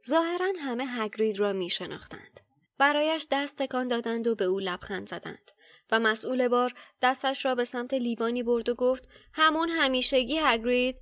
ظاهرا 0.09 0.53
همه 0.61 0.87
هگرید 0.87 1.41
را 1.41 1.53
می 1.53 1.71
شناختند. 1.71 2.41
برایش 2.79 3.27
دست 3.31 3.63
تکان 3.63 3.89
دادند 3.89 4.27
و 4.27 4.35
به 4.35 4.45
او 4.45 4.61
لبخند 4.61 5.09
زدند 5.09 5.51
و 5.93 6.01
مسئول 6.01 6.49
بار 6.49 6.75
دستش 7.03 7.45
را 7.45 7.55
به 7.55 7.65
سمت 7.65 7.95
لیوانی 7.95 8.43
برد 8.43 8.69
و 8.69 8.75
گفت 8.75 9.09
همون 9.33 9.69
همیشگی 9.69 10.39
هگرید؟ 10.39 11.01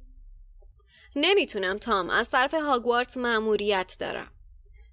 نمی‌تونم 1.17 1.79
تام. 1.79 2.11
از 2.11 2.31
طرف 2.31 2.55
هاگوارتس 2.55 3.17
مأموریت 3.17 3.97
دارم. 4.01 4.33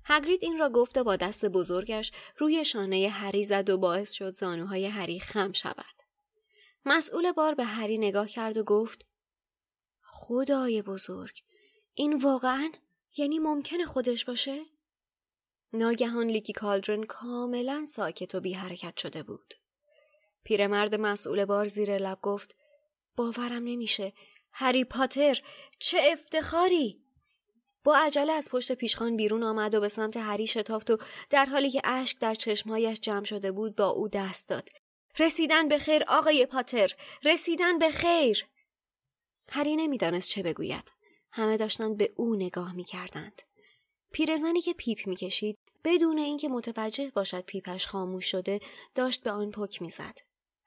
هگرید 0.06 0.44
این 0.44 0.58
را 0.58 0.70
گفته 0.70 1.04
با 1.04 1.16
دست 1.16 1.46
بزرگش 1.46 2.12
روی 2.38 2.66
شانه 2.66 3.10
هری 3.10 3.44
زد 3.44 3.70
و 3.70 3.78
باعث 3.78 4.12
شد 4.12 4.34
زانوهای 4.34 4.86
هری 4.86 5.20
خم 5.20 5.52
شود. 5.52 5.86
مسئول 6.86 7.32
بار 7.32 7.56
به 7.56 7.66
هری 7.66 7.98
نگاه 7.98 8.28
کرد 8.28 8.58
و 8.58 8.64
گفت 8.64 9.09
خدای 10.12 10.82
بزرگ 10.82 11.40
این 11.94 12.18
واقعا 12.18 12.72
یعنی 13.18 13.40
ممکنه 13.40 13.86
خودش 13.86 14.26
باشه؟ 14.26 14.66
ناگهان 15.74 16.28
لیکی 16.28 16.54
کالدرن 16.54 17.04
کاملا 17.04 17.86
ساکت 17.86 18.36
و 18.36 18.40
بی 18.40 18.54
حرکت 18.54 18.98
شده 18.98 19.24
بود. 19.24 19.54
پیرمرد 20.44 20.96
مسئول 20.96 21.46
بار 21.46 21.66
زیر 21.66 21.98
لب 21.98 22.20
گفت 22.22 22.56
باورم 23.16 23.64
نمیشه. 23.64 24.14
هری 24.52 24.84
پاتر 24.84 25.42
چه 25.80 26.00
افتخاری! 26.12 27.04
با 27.84 27.98
عجله 27.98 28.34
از 28.34 28.50
پشت 28.52 28.72
پیشخان 28.72 29.18
بیرون 29.18 29.44
آمد 29.44 29.76
و 29.76 29.80
به 29.80 29.88
سمت 29.88 30.18
هری 30.18 30.48
شتافت 30.48 30.92
و 30.92 30.98
در 31.30 31.46
حالی 31.46 31.72
که 31.72 31.82
اشک 31.84 32.20
در 32.20 32.36
چشمهایش 32.36 33.00
جمع 33.00 33.24
شده 33.24 33.52
بود 33.52 33.76
با 33.76 33.90
او 33.90 34.08
دست 34.08 34.50
داد. 34.50 34.70
رسیدن 35.20 35.68
به 35.68 35.78
خیر 35.78 36.04
آقای 36.08 36.46
پاتر 36.46 36.90
رسیدن 37.24 37.80
به 37.80 37.90
خیر 37.90 38.46
هری 39.52 39.76
نمی‌دانست 39.76 40.30
چه 40.30 40.44
بگوید 40.44 40.92
همه 41.32 41.58
داشتند 41.58 41.98
به 41.98 42.14
او 42.16 42.36
نگاه 42.36 42.76
می 42.76 42.84
کردند. 42.84 43.42
پیرزنی 44.12 44.62
که 44.62 44.74
پیپ 44.74 45.08
می 45.08 45.16
کشید 45.16 45.58
بدون 45.84 46.18
اینکه 46.18 46.50
متوجه 46.50 47.12
باشد 47.16 47.42
پیپش 47.42 47.88
خاموش 47.88 48.26
شده 48.26 48.60
داشت 48.96 49.24
به 49.24 49.32
آن 49.32 49.52
پک 49.52 49.82
می 49.82 49.90
زد. 49.90 50.18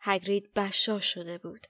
هگرید 0.01 0.53
بشاش 0.55 1.13
شده 1.15 1.39
بود. 1.39 1.67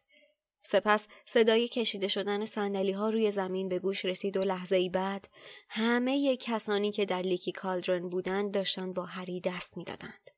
سپس 0.65 1.09
صدای 1.25 1.69
کشیده 1.69 2.09
شدن 2.09 2.45
صندلی 2.45 2.93
ها 2.93 3.11
روی 3.11 3.31
زمین 3.31 3.69
به 3.69 3.79
گوش 3.79 4.05
رسید 4.05 4.37
و 4.37 4.41
لحظه 4.41 4.77
ای 4.77 4.89
بعد 4.89 5.29
همه 5.69 6.37
کسانی 6.37 6.93
که 6.93 7.05
در 7.05 7.23
Leaky 7.23 7.53
Cauldron 7.53 8.09
بودند 8.09 8.55
داشتند 8.55 8.95
با 8.95 9.05
هری 9.05 9.41
دست 9.41 9.77
می 9.77 9.85
دادند. 9.85 10.31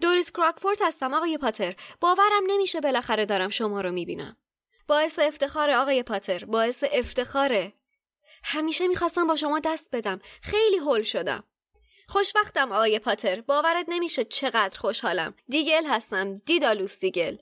دوریس 0.00 0.32
کراکفورد 0.32 0.78
هستم 0.80 1.14
آقای 1.14 1.38
پاتر 1.38 1.76
باورم 2.00 2.42
نمیشه 2.46 2.80
بالاخره 2.80 3.26
دارم 3.26 3.48
شما 3.48 3.80
رو 3.80 3.92
می 3.92 4.06
بینم. 4.06 4.36
باعث 4.86 5.18
افتخار 5.18 5.70
آقای 5.70 6.02
پاتر 6.02 6.44
باعث 6.44 6.84
افتخاره. 6.92 7.72
همیشه 8.44 8.86
می‌خواستم 8.86 9.26
با 9.26 9.36
شما 9.36 9.60
دست 9.60 9.88
بدم. 9.92 10.20
خیلی 10.42 10.76
هول 10.76 11.02
شدم. 11.02 11.44
خوشبختم 12.08 12.72
آقای 12.72 12.98
پاتر. 12.98 13.40
باورت 13.40 13.86
نمیشه 13.88 14.24
چقدر 14.24 14.78
خوشحالم. 14.78 15.34
دیگل 15.48 15.86
هستم. 15.86 16.36
دیدالوس 16.36 17.00
دیگل. 17.00 17.36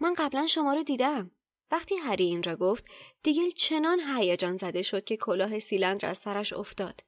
من 0.00 0.14
قبلا 0.14 0.46
شما 0.46 0.74
رو 0.74 0.82
دیدم. 0.82 1.30
وقتی 1.70 1.96
هری 1.96 2.24
این 2.24 2.42
را 2.42 2.56
گفت 2.56 2.84
دیگل 3.22 3.50
چنان 3.50 4.00
هیجان 4.00 4.56
زده 4.56 4.82
شد 4.82 5.04
که 5.04 5.16
کلاه 5.16 5.58
سیلندر 5.58 6.08
از 6.08 6.18
سرش 6.18 6.52
افتاد. 6.52 7.00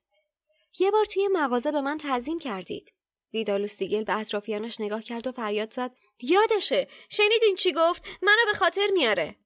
یه 0.81 0.91
بار 0.91 1.05
توی 1.05 1.29
مغازه 1.33 1.73
به 1.73 1.81
من 1.81 1.99
تعظیم 1.99 2.39
کردید. 2.39 2.93
دیدالوس 3.33 3.77
دیگل 3.77 4.05
به 4.05 4.17
اطرافیانش 4.19 4.81
نگاه 4.81 5.03
کرد 5.03 5.27
و 5.27 5.33
فریاد 5.33 5.73
زد. 5.73 5.91
یادشه! 6.23 6.89
شنیدین 7.09 7.57
چی 7.57 7.73
گفت؟ 7.73 8.07
منو 8.23 8.53
به 8.53 8.59
خاطر 8.59 8.87
میاره. 8.93 9.37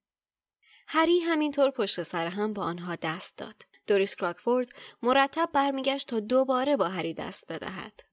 هری 0.89 1.21
همینطور 1.21 1.71
پشت 1.71 2.03
سر 2.03 2.27
هم 2.27 2.53
با 2.53 2.63
آنها 2.63 2.97
دست 2.97 3.37
داد. 3.37 3.63
دوریس 3.87 4.17
کراکفورد 4.17 4.69
مرتب 5.03 5.51
برمیگشت 5.53 6.09
تا 6.09 6.21
دوباره 6.21 6.77
با 6.77 6.89
هری 6.89 7.15
دست 7.15 7.53
بدهد. 7.53 8.06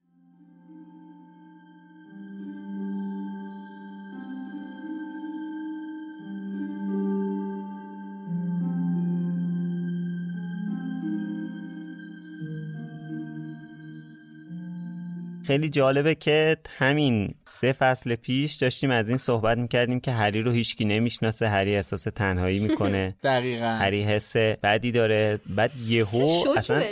خیلی 15.46 15.68
جالبه 15.68 16.14
که 16.14 16.56
همین 16.76 17.34
سه 17.54 17.72
فصل 17.72 18.14
پیش 18.14 18.54
داشتیم 18.54 18.90
از 18.90 19.08
این 19.08 19.18
صحبت 19.18 19.58
می‌کردیم 19.58 20.00
که 20.00 20.12
هری 20.12 20.42
رو 20.42 20.50
هیچکی 20.50 20.84
نمی‌شناسه 20.84 21.48
هری 21.48 21.76
احساس 21.76 22.02
تنهایی 22.02 22.58
می‌کنه. 22.58 23.14
دقیقا. 23.22 23.66
هری 23.66 24.02
حس 24.02 24.36
بدی 24.36 24.92
داره. 24.92 25.38
بعد 25.48 25.70
یهو 25.86 26.44
اصلا 26.56 26.82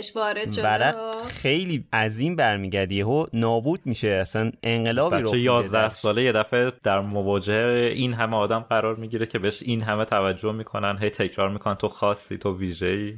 برق 0.62 0.96
خیلی 1.26 1.84
عظیم 1.92 2.36
برمیگرد 2.36 2.92
یهو 2.92 3.26
نابود 3.32 3.80
میشه. 3.84 4.08
اصلا 4.08 4.52
انقلابی 4.62 5.16
رو 5.16 5.30
بچه 5.30 5.38
11 5.38 5.88
ساله 5.88 6.22
یه 6.22 6.32
دفعه 6.32 6.72
در 6.82 7.00
مواجهه 7.00 7.92
این 7.94 8.12
همه 8.12 8.36
آدم 8.36 8.60
قرار 8.60 8.96
می‌گیره 8.96 9.26
که 9.26 9.38
بهش 9.38 9.62
این 9.62 9.82
همه 9.82 10.04
توجه 10.04 10.52
می‌کنن 10.52 10.98
هی 11.00 11.10
تکرار 11.10 11.50
می‌کنن 11.50 11.74
تو 11.74 11.88
خاصی 11.88 12.38
تو 12.38 12.58
ویژه‌ای. 12.58 13.14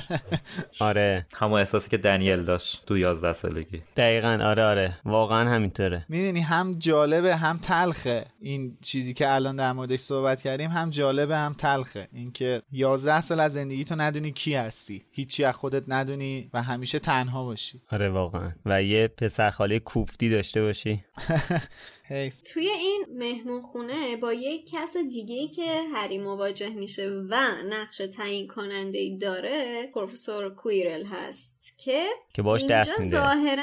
آره. 0.80 1.26
همون 1.34 1.58
احساسی 1.58 1.90
که 1.90 1.96
دنیل 1.96 2.42
داشت 2.42 2.82
تو 2.86 2.98
11 2.98 3.32
سالگی. 3.32 3.82
دقیقا. 3.96 4.38
آره 4.42 4.64
آره. 4.64 4.98
واقعا 5.04 5.50
همینطوره. 5.50 6.04
می‌دونی 6.08 6.40
هم 6.40 6.63
جالبه 6.72 7.36
هم 7.36 7.58
تلخه. 7.58 8.26
این 8.40 8.78
چیزی 8.82 9.14
که 9.14 9.34
الان 9.34 9.56
در 9.56 9.72
موردش 9.72 10.00
صحبت 10.00 10.42
کردیم 10.42 10.70
هم 10.70 10.90
جالبه 10.90 11.36
هم 11.36 11.54
تلخه. 11.58 12.08
اینکه 12.12 12.62
11 12.72 13.20
سال 13.20 13.40
از 13.40 13.52
زندگی 13.52 13.84
تو 13.84 13.94
ندونی 13.98 14.32
کی 14.32 14.54
هستی. 14.54 15.02
هیچی 15.10 15.44
از 15.44 15.54
خودت 15.54 15.84
ندونی 15.88 16.50
و 16.54 16.62
همیشه 16.62 16.98
تنها 16.98 17.44
باشی. 17.44 17.82
آره 17.90 18.08
واقعا. 18.08 18.52
و 18.66 18.82
یه 18.82 19.08
پسرخاله 19.08 19.78
کوفتی 19.78 20.30
داشته 20.30 20.62
باشی. 20.62 21.04
توی 22.52 22.68
این 22.68 23.04
مهمون 23.14 23.62
خونه 23.62 24.16
با 24.16 24.32
یک 24.32 24.70
کس 24.70 24.96
دیگه 24.96 25.48
که 25.48 25.82
هری 25.94 26.18
مواجه 26.18 26.70
میشه 26.70 27.08
و 27.30 27.34
نقش 27.70 27.96
تعیین 27.96 28.48
کننده 28.48 28.98
ای 28.98 29.18
داره 29.18 29.90
پروفسور 29.94 30.54
کویرل 30.54 31.04
هست 31.04 31.74
که 31.84 32.06
که 32.34 32.42
باش 32.42 32.64
دست 32.64 33.00
میده. 33.00 33.16
ظاهرا 33.16 33.62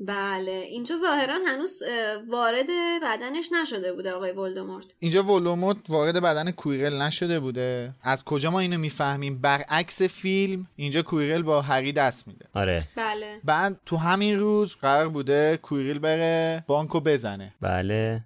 بله 0.00 0.52
اینجا 0.52 0.96
ظاهرا 0.96 1.38
هنوز 1.46 1.82
وارد 2.28 2.66
بدنش 3.02 3.48
نشده 3.62 3.92
بوده 3.92 4.12
آقای 4.12 4.32
ولدمورت. 4.32 4.86
اینجا 4.98 5.22
ولدمورت 5.22 5.76
وارد 5.88 6.22
بدن 6.22 6.50
کویرل 6.50 7.02
نشده 7.02 7.40
بوده. 7.40 7.94
از 8.02 8.24
کجا 8.24 8.50
ما 8.50 8.60
اینو 8.60 8.78
می‌فهمیم؟ 8.78 9.38
برعکس 9.40 10.02
فیلم 10.02 10.66
اینجا 10.76 11.02
کویرل 11.02 11.42
با 11.42 11.60
هری 11.60 11.92
دست 11.92 12.28
میده. 12.28 12.46
آره. 12.54 12.84
بله. 12.96 13.40
بعد 13.44 13.80
تو 13.86 13.96
همین 13.96 14.38
روز 14.40 14.76
قرار 14.76 15.08
بوده 15.08 15.58
کویرل 15.62 15.98
بره 15.98 16.64
بانکو 16.66 17.00
بزنه. 17.00 17.54
بله. 17.60 17.81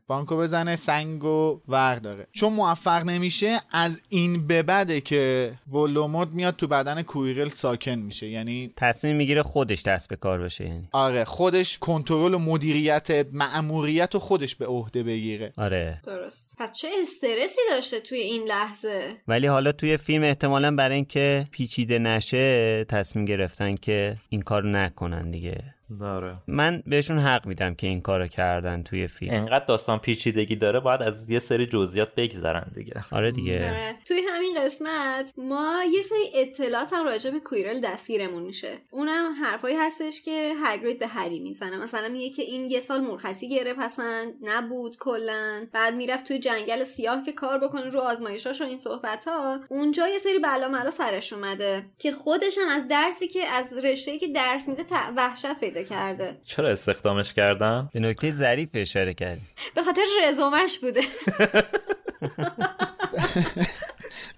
بانکو 0.06 0.36
بزنه 0.36 0.76
سنگو 0.76 1.60
ورداره 1.68 2.26
چون 2.32 2.52
موفق 2.52 3.04
نمیشه 3.04 3.60
از 3.72 4.00
این 4.08 4.46
به 4.46 4.62
بده 4.62 5.00
که 5.00 5.52
ولدمورت 5.72 6.28
میاد 6.28 6.56
تو 6.56 6.66
بدن 6.66 7.02
کویرل 7.02 7.48
ساکن 7.48 7.94
میشه. 7.94 8.26
یعنی 8.28 8.72
تصمیم 8.76 9.16
می‌گیره 9.16 9.42
خودش 9.42 9.82
دست 9.82 10.08
به 10.08 10.16
کار 10.16 10.38
باشه 10.38 10.64
یعنی. 10.64 10.88
آره 10.92 11.24
خودش 11.24 11.78
کنترل 11.78 12.34
و 12.34 12.38
مدیریت 12.38 13.26
مأموریت 13.32 14.14
رو 14.14 14.20
خودش 14.20 14.54
به 14.54 14.66
عهده 14.66 15.02
بگیره. 15.02 15.52
آره. 15.56 16.00
درست. 16.06 16.54
پس 16.58 16.72
چه 16.72 16.88
استرسی 17.02 17.60
داشته 17.70 18.00
توی 18.00 18.18
این 18.18 18.42
لحظه؟ 18.48 19.16
ولی 19.28 19.46
حالا 19.46 19.72
توی 19.72 19.96
فیلم 19.96 20.22
احتمالا 20.22 20.76
برای 20.76 20.94
اینکه 20.94 21.46
پیچیده 21.50 21.98
نشه 21.98 22.84
تصمیم 22.84 23.24
گرفتن 23.24 23.74
که 23.74 24.16
این 24.28 24.42
کار 24.42 24.66
نکنن 24.66 25.30
دیگه. 25.30 25.75
داره. 26.00 26.36
من 26.46 26.82
بهشون 26.86 27.18
حق 27.18 27.46
میدم 27.46 27.74
که 27.74 27.86
این 27.86 28.00
کارو 28.00 28.26
کردن 28.26 28.82
توی 28.82 29.08
فیلم. 29.08 29.34
انقدر 29.34 29.64
داستان 29.64 29.98
پیچیدگی 29.98 30.56
داره 30.56 30.80
باید 30.80 31.02
از 31.02 31.30
یه 31.30 31.38
سری 31.38 31.66
جزئیات 31.66 32.14
بگذرن 32.14 32.70
دیگه. 32.74 33.04
آره 33.12 33.30
دیگه. 33.30 33.58
داره. 33.58 33.96
توی 34.04 34.20
همین 34.28 34.64
قسمت 34.64 35.32
ما 35.38 35.82
یه 35.92 36.00
سری 36.00 36.30
اطلاعات 36.34 36.92
هم 36.92 37.04
راجع 37.04 37.30
به 37.30 37.40
کویرل 37.40 37.80
دستگیرمون 37.80 38.42
میشه. 38.42 38.72
اونم 38.90 39.32
حرفایی 39.42 39.76
هستش 39.76 40.22
که 40.22 40.52
هگرید 40.64 40.98
به 40.98 41.06
هری 41.06 41.40
می‌زنه. 41.40 41.76
مثلا 41.76 42.08
میگه 42.08 42.30
که 42.30 42.42
این 42.42 42.64
یه 42.64 42.80
سال 42.80 43.00
مرخصی 43.00 43.48
گرفت 43.48 43.78
پسند 43.78 44.34
نبود 44.42 44.96
کلا. 44.96 45.66
بعد 45.72 45.94
می‌رفت 45.94 46.28
توی 46.28 46.38
جنگل 46.38 46.84
سیاه 46.84 47.22
که 47.24 47.32
کار 47.32 47.58
بکنه 47.58 47.88
رو 47.88 48.00
آزمایشاش 48.00 48.60
و 48.60 48.64
این 48.64 48.78
صحبت 48.78 49.28
ها 49.28 49.60
اونجا 49.68 50.08
یه 50.08 50.18
سری 50.18 50.38
بلا 50.38 50.68
ملا 50.68 50.90
سرش 50.90 51.32
اومده 51.32 51.86
که 51.98 52.12
خودش 52.12 52.58
هم 52.58 52.68
از 52.68 52.88
درسی 52.88 53.28
که 53.28 53.46
از 53.46 53.72
رشته‌ای 53.72 54.18
که 54.18 54.28
درس 54.28 54.68
میده 54.68 54.84
وحشت 55.16 55.60
پیدا 55.60 55.75
کرده. 55.84 56.36
چرا 56.46 56.68
استخدامش 56.68 57.32
کردن 57.32 57.88
به 57.92 58.00
نکته 58.00 58.30
ظریف 58.30 58.68
اشاره 58.74 59.14
کردی. 59.14 59.40
به 59.74 59.82
خاطر 59.82 60.02
رزومش 60.28 60.78
بوده. 60.78 61.00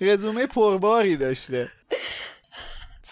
رزومه 0.01 0.47
پرباری 0.47 1.17
داشته. 1.17 1.71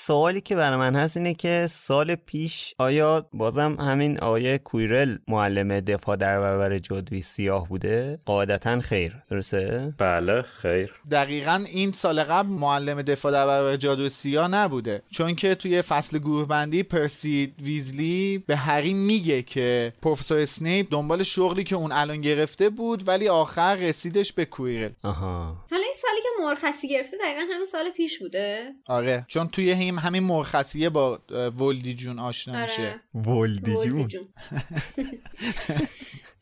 سوالی 0.07 0.41
که 0.41 0.57
برای 0.57 0.79
من 0.79 0.95
هست 0.95 1.17
اینه 1.17 1.35
که 1.35 1.67
سال 1.71 2.15
پیش 2.15 2.75
آیا 2.79 3.29
بازم 3.33 3.77
همین 3.81 4.21
آیه 4.21 4.59
کویرل 4.59 5.17
معلم 5.29 5.81
دفاع 5.81 6.17
در 6.17 6.41
برابر 6.41 6.79
جادوی 6.79 7.23
سیاه 7.23 7.69
بوده؟ 7.69 8.19
قاعدتا 8.25 8.81
خیر 8.81 9.17
درسته؟ 9.31 9.95
بله 9.99 10.43
خیر. 10.43 10.95
دقیقا 11.11 11.65
این 11.73 11.93
سال 11.93 12.23
قبل 12.23 12.49
معلم 12.49 13.03
دفاع 13.03 13.33
در 13.33 13.47
برابر 13.47 13.77
جادوی 13.77 14.09
سیاه 14.09 14.49
نبوده. 14.49 15.03
چون 15.11 15.35
که 15.35 15.55
توی 15.55 15.83
فصل 15.83 16.19
گروه 16.19 16.49
بندی 16.49 16.83
پرسی 16.83 17.55
ویزلی 17.63 18.45
به 18.47 18.57
هری 18.57 18.95
میگه 18.95 19.43
که 19.43 19.93
پروفسور 20.03 20.39
اسنیپ 20.39 20.87
دنبال 20.91 21.23
شغلی 21.23 21.65
که 21.65 21.77
اون 21.77 21.93
الان 21.93 22.21
گرفته 22.21 22.69
بود 22.69 23.09
ولی 23.09 23.29
آخر 23.29 23.75
رسیدش 23.75 24.33
به 24.33 24.45
کویرل. 24.45 24.91
آها. 25.03 25.57
حالا 25.71 25.83
این 25.85 25.95
سالی 25.95 26.21
که 26.23 26.29
مرخصی 26.45 26.89
گرفته 26.89 27.17
دقیقا 27.17 27.41
همین 27.55 27.67
سال 27.67 27.91
پیش 27.91 28.19
بوده؟ 28.19 28.73
آره. 28.87 29.25
چون 29.29 29.49
توی 29.49 29.71
هم 29.99 30.07
همین 30.07 30.23
مرخصیه 30.23 30.91
با 30.91 31.19
ولدی 31.59 31.95
جون 31.95 32.19
آشنا 32.19 32.63
میشه. 32.63 33.01
ولدی 33.15 34.05
جون. 34.07 34.25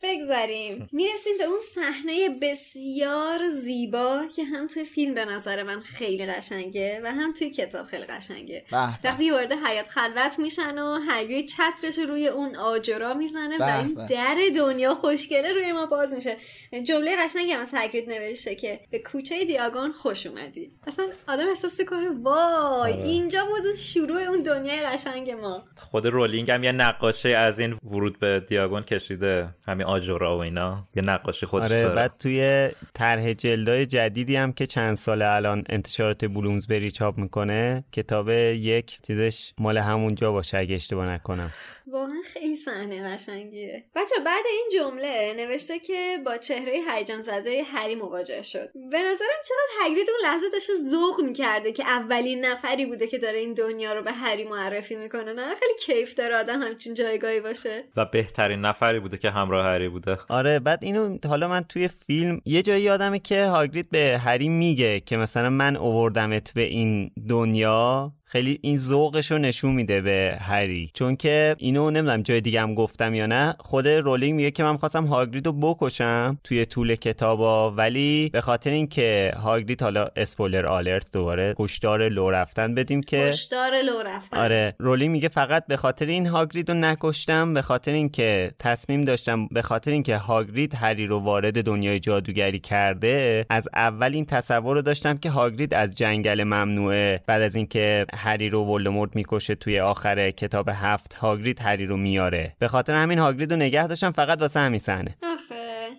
بگذاریم. 0.05 0.89
می‌رسیم 0.91 1.37
به 1.37 1.43
اون 1.43 1.59
صحنه 1.75 2.29
بسیار 2.41 3.49
زیبا 3.49 4.21
که 4.35 4.43
هم 4.43 4.67
توی 4.67 4.83
فیلم 4.83 5.13
به 5.13 5.25
نظر 5.25 5.63
من 5.63 5.81
خیلی 5.81 6.25
قشنگه 6.25 7.01
و 7.03 7.07
هم 7.07 7.33
توی 7.33 7.49
کتاب 7.49 7.87
خیلی 7.87 8.03
قشنگه. 8.03 8.65
وقتی 9.03 9.31
وارد 9.31 9.51
حیات 9.51 9.89
خلوت 9.89 10.39
میشن 10.39 10.77
و 10.77 10.99
هگرید 11.09 11.47
چترش 11.47 11.97
روی 11.97 12.27
اون 12.27 12.55
آجرا 12.55 13.13
می‌زنه 13.13 13.57
و 13.59 13.63
این 13.63 14.07
در 14.09 14.37
دنیا 14.55 14.95
خوشگله 14.95 15.51
روی 15.51 15.71
ما 15.71 15.85
باز 15.85 16.13
میشه. 16.13 16.37
جمله 16.83 17.15
قشنگی 17.19 17.51
هم 17.51 17.59
از 17.59 17.71
هگرید 17.73 18.09
نوشته 18.09 18.55
که 18.55 18.79
به 18.91 18.99
کوچه 18.99 19.45
دیاگون 19.45 19.91
خوش 19.91 20.25
اومدی. 20.25 20.69
اصلا 20.87 21.05
آدم 21.27 21.47
احساس 21.47 21.81
کنه 21.81 22.09
وای 22.21 22.93
اینجا 22.93 23.45
بود 23.45 23.65
اون 23.65 23.75
شروع 23.75 24.21
اون 24.21 24.43
دنیای 24.43 24.81
قشنگ 24.81 25.31
ما. 25.31 25.63
خود 25.91 26.05
رولینگ 26.05 26.51
هم 26.51 26.63
یه 26.63 26.71
نقاشی 26.71 27.33
از 27.33 27.59
این 27.59 27.73
ورود 27.83 28.19
به 28.19 28.43
دیاگون 28.49 28.83
کشیده. 28.83 29.49
همین 29.67 29.85
آجورا 29.95 30.37
و 30.37 30.41
اینا 30.41 30.87
یه 30.95 31.03
نقاشی 31.03 31.45
خودش 31.45 31.71
آره 31.71 31.81
داره. 31.81 31.95
بعد 31.95 32.11
توی 32.19 32.69
طرح 32.93 33.33
جلدای 33.33 33.85
جدیدی 33.85 34.35
هم 34.35 34.53
که 34.53 34.65
چند 34.65 34.95
سال 34.95 35.21
الان 35.21 35.63
انتشارات 35.69 36.25
بلومزبری 36.25 36.91
چاپ 36.91 37.17
می‌کنه 37.17 37.83
کتاب 37.91 38.29
یک 38.29 38.99
چیزش 39.07 39.53
مال 39.57 39.77
همونجا 39.77 40.31
باشه 40.31 40.57
اگه 40.57 40.75
اشتباه 40.75 41.11
نکنم. 41.11 41.51
واقعا 41.87 42.21
خیلی 42.33 42.55
صحنه 42.55 43.13
قشنگیه. 43.13 43.83
بچه 43.95 44.15
بعد 44.25 44.43
این 44.51 44.69
جمله 44.73 45.33
نوشته 45.37 45.79
که 45.79 46.17
با 46.25 46.37
چهره 46.37 46.73
هیجان 46.89 47.21
زده 47.21 47.63
هری 47.73 47.95
مواجه 47.95 48.43
شد. 48.43 48.69
به 48.73 48.99
نظرم 48.99 49.41
چقدر 49.45 49.85
هگرید 49.85 50.07
اون 50.09 50.31
لحظه 50.31 50.45
داشته 50.53 50.73
ذوق 50.91 51.21
می‌کرده 51.25 51.71
که 51.71 51.83
اولین 51.83 52.45
نفری 52.45 52.85
بوده 52.85 53.07
که 53.07 53.17
داره 53.17 53.37
این 53.37 53.53
دنیا 53.53 53.93
رو 53.93 54.03
به 54.03 54.11
هری 54.11 54.43
معرفی 54.43 54.95
می‌کنه. 54.95 55.33
نه 55.33 55.55
خیلی 55.55 55.73
کیف 55.79 56.13
داره 56.13 56.35
آدم 56.35 56.61
همچین 56.61 56.93
جایگاهی 56.93 57.41
باشه. 57.41 57.83
و 57.95 58.05
بهترین 58.05 58.61
نفری 58.61 58.99
بوده 58.99 59.17
که 59.17 59.29
همراه 59.29 59.65
هری 59.65 59.84
بوده. 59.89 60.17
آره 60.29 60.59
بعد 60.59 60.83
اینو 60.83 61.17
حالا 61.27 61.47
من 61.47 61.63
توی 61.63 61.87
فیلم 61.87 62.41
یه 62.45 62.61
جایی 62.61 62.83
یادمه 62.83 63.19
که 63.19 63.45
هاگرید 63.45 63.89
به 63.89 64.17
هری 64.23 64.49
میگه 64.49 64.99
که 64.99 65.17
مثلا 65.17 65.49
من 65.49 65.75
اووردمت 65.75 66.53
به 66.53 66.61
این 66.61 67.11
دنیا. 67.29 68.13
خیلی 68.35 68.59
این 68.61 68.77
ذوقش 68.77 69.31
رو 69.31 69.37
نشون 69.37 69.71
میده 69.71 70.01
به 70.01 70.37
هری. 70.41 70.91
چون 70.93 71.15
که 71.15 71.55
اینو 71.57 71.91
نمی‌دونم 71.91 72.21
جای 72.21 72.41
دیگه 72.41 72.61
هم 72.61 72.73
گفتم 72.73 73.13
یا 73.13 73.25
نه. 73.25 73.55
خود 73.59 73.87
رولینگ 73.87 74.35
میگه 74.35 74.51
که 74.51 74.63
من 74.63 74.77
خواستم 74.77 75.05
هاگرید 75.05 75.45
رو 75.45 75.51
بکشم 75.51 76.37
توی 76.43 76.65
طول 76.65 76.95
کتابا 76.95 77.71
ولی 77.71 78.29
به 78.33 78.41
خاطر 78.41 78.69
اینکه 78.69 79.33
هاگرید 79.43 79.81
حالا 79.81 80.07
اسپولر 80.15 80.65
آلرت 80.65 81.11
دوباره 81.13 81.55
هشدار 81.59 82.09
لو 82.09 82.29
رفتن 82.29 82.75
بدیم 82.75 83.01
که 83.01 83.17
هشدار 83.17 83.81
لو 83.81 84.01
رفتن. 84.05 84.37
آره 84.37 84.75
رولینگ 84.79 85.11
میگه 85.11 85.27
فقط 85.27 85.67
به 85.67 85.77
خاطر 85.77 86.05
این 86.05 86.25
هاگرید 86.25 86.71
رو 86.71 86.77
نکشتم 86.77 87.53
به 87.53 87.61
خاطر 87.61 87.91
اینکه 87.91 88.51
تصمیم 88.59 89.01
داشتم 89.01 89.47
به 89.47 89.61
خاطر 89.61 89.91
اینکه 89.91 90.17
هاگرید 90.17 90.75
هری 90.75 91.05
رو 91.05 91.19
وارد 91.19 91.63
دنیای 91.63 91.99
جادوگری 91.99 92.59
کرده 92.59 93.45
از 93.49 93.67
اول 93.75 94.13
این 94.13 94.25
تصور 94.25 94.75
رو 94.75 94.81
داشتم 94.81 95.17
که 95.17 95.29
هاگرید 95.29 95.73
از 95.73 95.95
جنگل 95.95 96.43
ممنوعه. 96.43 97.21
بعد 97.27 97.41
از 97.41 97.55
اینکه 97.55 98.05
هری 98.25 98.49
رو 98.49 98.65
ولدمورت 98.65 99.15
می‌کشه 99.15 99.55
توی 99.55 99.79
آخر 99.79 100.31
کتاب 100.31 100.69
هفت 100.73 101.13
هاگرید 101.13 101.59
هری 101.61 101.85
رو 101.85 101.97
میاره. 101.97 102.55
به 102.59 102.67
خاطر 102.67 102.93
همین 102.93 103.19
هاگرید 103.19 103.51
رو 103.51 103.57
نگه 103.57 103.87
داشتم 103.87 104.11
فقط 104.11 104.41
واسه 104.41 104.59
همین 104.59 104.79
صحنه. 104.79 105.15
آخه. 105.23 105.55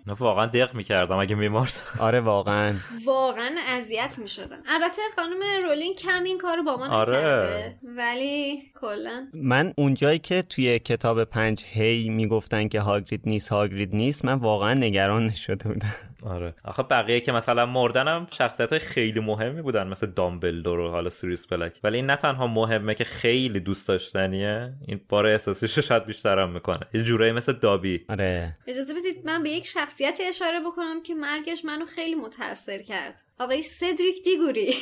نه 0.07 0.13
واقعا 0.13 0.45
دق 0.45 0.75
می‌کردم 0.75 1.17
اگه 1.17 1.35
میمرد. 1.35 1.73
آره 1.99 2.19
واقعا. 2.19 2.73
واقعا 3.05 3.49
اذیت 3.69 4.19
می‌شدم. 4.21 4.57
البته 4.67 5.01
خانم 5.15 5.65
رولینگ 5.67 5.95
کم 5.95 6.23
این 6.23 6.37
کارو 6.37 6.63
با 6.63 6.77
ما 6.77 6.87
آره. 6.87 7.17
نکرده 7.17 7.75
ولی 7.97 8.61
کلا. 8.81 9.27
من 9.33 9.73
اونجایی 9.77 10.19
که 10.19 10.41
توی 10.41 10.79
کتاب 10.79 11.23
پنج 11.23 11.63
هی 11.67 12.09
می‌گفتن 12.09 12.67
که 12.67 12.79
هاگرید 12.79 13.21
نیست 13.25 13.49
هاگرید 13.49 13.95
نیست 13.95 14.25
من 14.25 14.33
واقعا 14.33 14.73
نگران 14.73 15.29
شده 15.29 15.67
بودم. 15.69 15.93
آره. 16.23 16.53
آخه 16.63 16.83
بقیه 16.83 17.19
که 17.19 17.31
مثلا 17.31 17.65
مردنم 17.65 18.27
شخصیت 18.31 18.69
های 18.69 18.79
خیلی 18.79 19.19
مهمی 19.19 19.61
بودن 19.61 19.87
مثل 19.87 20.07
دامبلدور 20.07 20.79
و 20.79 20.89
حالا 20.89 21.09
سیریس 21.09 21.47
بلک 21.47 21.79
ولی 21.83 21.95
این 21.95 22.05
نه 22.05 22.15
تنها 22.15 22.47
مهمه 22.47 22.95
که 22.95 23.03
خیلی 23.03 23.59
دوست 23.59 23.87
داشتنیه 23.87 24.73
این 24.87 24.99
بار 25.09 25.25
احساسیش 25.25 25.77
رو 25.77 25.83
شاید 25.83 26.05
بیشترم 26.05 26.51
می‌کنه. 26.51 26.79
یه 26.93 27.03
جورایی 27.03 27.31
مثل 27.31 27.53
دابی. 27.53 28.05
آره. 28.09 28.53
اجازه 28.67 28.93
بدید 28.93 29.25
من 29.25 29.43
به 29.43 29.49
یک 29.49 29.65
شخصیتی 29.65 30.23
اشاره 30.23 30.59
بکنم 30.59 31.03
که 31.03 31.15
مرگش 31.15 31.65
منو 31.65 31.85
خیلی 31.85 32.15
متاثر 32.15 32.81
کرد. 32.81 33.23
آقای 33.39 33.61
سدریک 33.61 34.23
دیگوری. 34.23 34.73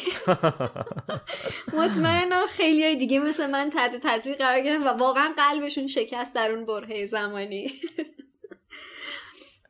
مطمئنا 1.80 2.46
خیلی 2.50 2.84
های 2.84 2.96
دیگه 2.96 3.20
مثل 3.20 3.50
من 3.50 3.70
تحت 3.70 3.96
تاثیر 3.96 4.36
قرار 4.36 4.62
گرفتن 4.62 4.88
و 4.88 4.98
واقعا 4.98 5.34
قلبشون 5.38 5.88
شکست 5.88 6.36
در 6.36 6.52
اون 6.52 6.66
برهه 6.66 7.06
زمانی. 7.06 7.72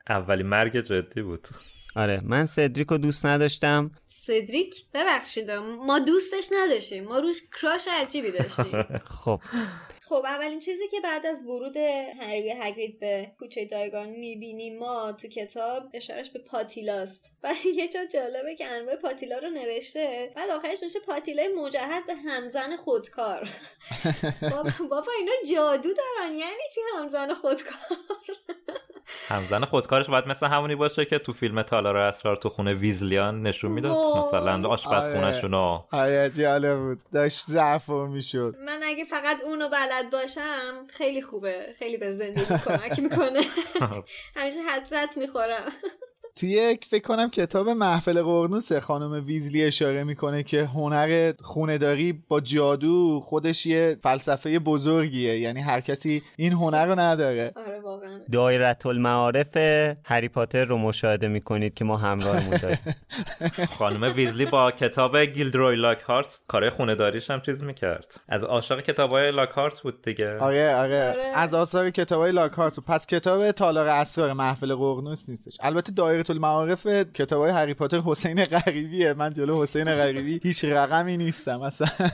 اولی 0.10 0.43
مرگ 0.43 0.80
جدی 0.80 1.22
بود. 1.22 1.47
آره 1.95 2.22
من 2.24 2.45
سدریک 2.45 2.88
رو 2.88 2.97
دوست 2.97 3.26
نداشتم. 3.26 3.91
سدریک؟ 4.10 4.76
ببخشید 4.93 5.51
ما 5.51 5.99
دوستش 5.99 6.49
نداشتیم. 6.51 7.03
ما 7.03 7.20
روش 7.20 7.41
کراش 7.62 7.88
عجیبی 7.91 8.32
داشتیم. 8.32 8.84
خب. 9.26 9.39
خب 10.01 10.24
اولین 10.26 10.60
چیزی 10.60 10.88
که 10.88 11.01
بعد 11.01 11.26
از 11.26 11.43
ورود 11.43 11.78
هری 12.22 12.53
و 12.53 12.56
هگرید 12.64 12.99
به 12.99 13.32
کوچه 13.39 13.66
دایگان 13.66 14.10
می‌بینیم 14.10 14.80
ما 14.80 15.12
تو 15.12 15.28
کتاب 15.28 15.84
اشارش 15.93 16.30
به 16.30 16.39
پاتیلاست 16.39 17.32
و 17.43 17.53
یه 17.76 17.88
جا 17.88 18.06
جالبه 18.06 18.56
که 18.56 18.66
انواع 18.66 18.95
پاتیلا 18.95 19.38
رو 19.38 19.49
نوشته 19.49 20.34
بعد 20.36 20.49
آخرش 20.49 20.84
نوشته 20.84 20.99
پاتیلای 20.99 21.47
مجهز 21.47 22.06
به 22.08 22.16
همزن 22.16 22.76
خودکار. 22.76 23.49
بابا, 24.51 24.72
بابا 24.89 25.12
اینا 25.20 25.32
جادو 25.51 25.89
دارن. 25.93 26.34
یعنی 26.34 26.64
چی 26.76 26.82
همزن 26.97 27.34
خودکار؟ 27.34 27.97
همزن 29.28 29.66
خودکارش 29.66 30.10
باید 30.10 30.28
مثل 30.28 30.47
همونی 30.47 30.76
باشه 30.76 31.06
که 31.06 31.20
تو 31.20 31.34
فیلم 31.34 31.62
تالار 31.62 31.97
اسرار 31.97 32.36
تو 32.36 32.49
خونه 32.49 32.74
ویزلیان 32.74 33.41
نشون 33.41 33.72
می‌داد. 33.72 34.18
مثلا 34.18 34.70
آشپزخونهشون 34.70 35.51
رو 35.51 35.86
آره 35.91 36.30
جالب 36.38 36.78
بود. 36.78 36.99
داشت 37.14 37.45
ضعف 37.49 37.89
می‌شد. 37.89 38.56
من 38.66 38.80
اگه 38.84 39.03
فقط 39.03 39.38
اونو 39.43 39.70
بلد 39.70 40.10
باشم 40.12 40.88
خیلی 40.89 41.22
خوبه. 41.22 41.74
خیلی 41.80 41.97
به 41.97 42.12
زندگی 42.12 42.58
کمک 42.66 42.99
می‌کنه. 42.99 43.41
همیشه 44.36 44.60
حسرت 44.60 45.18
می‌خورم. 45.18 45.72
توی 46.36 46.49
یک 46.49 46.86
فکر 46.86 47.03
کنم 47.03 47.29
کتاب 47.29 47.69
محفل 47.69 48.21
قرنوس 48.21 48.73
خانم 48.73 49.25
ویزلی 49.25 49.63
اشاره 49.63 50.03
می‌کنه 50.03 50.43
که 50.43 50.65
هنر 50.65 51.33
خونداری 51.41 52.13
با 52.27 52.39
جادو 52.39 53.19
خودش 53.19 53.65
یه 53.65 53.97
فلسفه 54.01 54.59
بزرگیه. 54.59 55.39
یعنی 55.39 55.61
هر 55.61 55.81
کسی 55.81 56.23
این 56.38 56.53
هنر 56.53 56.86
رو 56.86 56.99
نداره. 56.99 57.51
آره 57.55 57.79
واقعا. 57.79 58.19
دایره 58.31 58.77
المعارف 58.86 59.57
هری 60.05 60.29
پاتر 60.29 60.65
رو 60.65 60.77
مشاهده 60.77 61.27
می‌کنید 61.27 61.73
که 61.73 61.86
ما 61.86 61.97
همراهمون 61.97 62.57
داریم. 62.57 62.95
خانم 63.77 64.13
ویزلی 64.15 64.45
با 64.45 64.71
کتاب 64.71 65.17
گیلدروی 65.17 65.75
لاکهارت 65.75 66.39
کارهای 66.47 66.69
خونه 66.69 66.95
داریش 66.95 67.29
هم 67.29 67.41
چیز 67.41 67.63
می‌کرد. 67.63 68.21
از 68.29 68.43
عاشق 68.43 68.81
کتاب 68.81 69.09
های 69.09 69.31
لاکهارت 69.31 69.81
بود 69.81 70.01
دیگه. 70.01 70.38
آره 70.38 70.75
آره. 70.75 71.09
آره. 71.09 71.23
از 71.36 71.53
آثار 71.53 71.89
کتاب 71.89 72.21
های 72.21 72.31
لاکارت 72.31 72.79
پس 72.79 73.05
کتاب 73.05 73.51
تالار 73.51 73.88
اسرار 73.88 74.33
محفل 74.33 74.75
قرنوس 74.75 75.29
نیستش. 75.29 75.57
البته 75.61 75.91
دایره 75.91 76.24
المعارف 76.30 76.88
کتاب 76.88 77.41
های 77.41 77.51
هری 77.51 77.73
پاتر 77.73 77.99
حسین 77.99 78.45
غریبیه. 78.45 79.13
من 79.13 79.34
جلو 79.34 79.63
حسین 79.63 79.86
غریبی 79.86 80.39
هیچ 80.43 80.65
رقمی 80.65 81.17
نیستم 81.17 81.61
اصلا. 81.61 81.88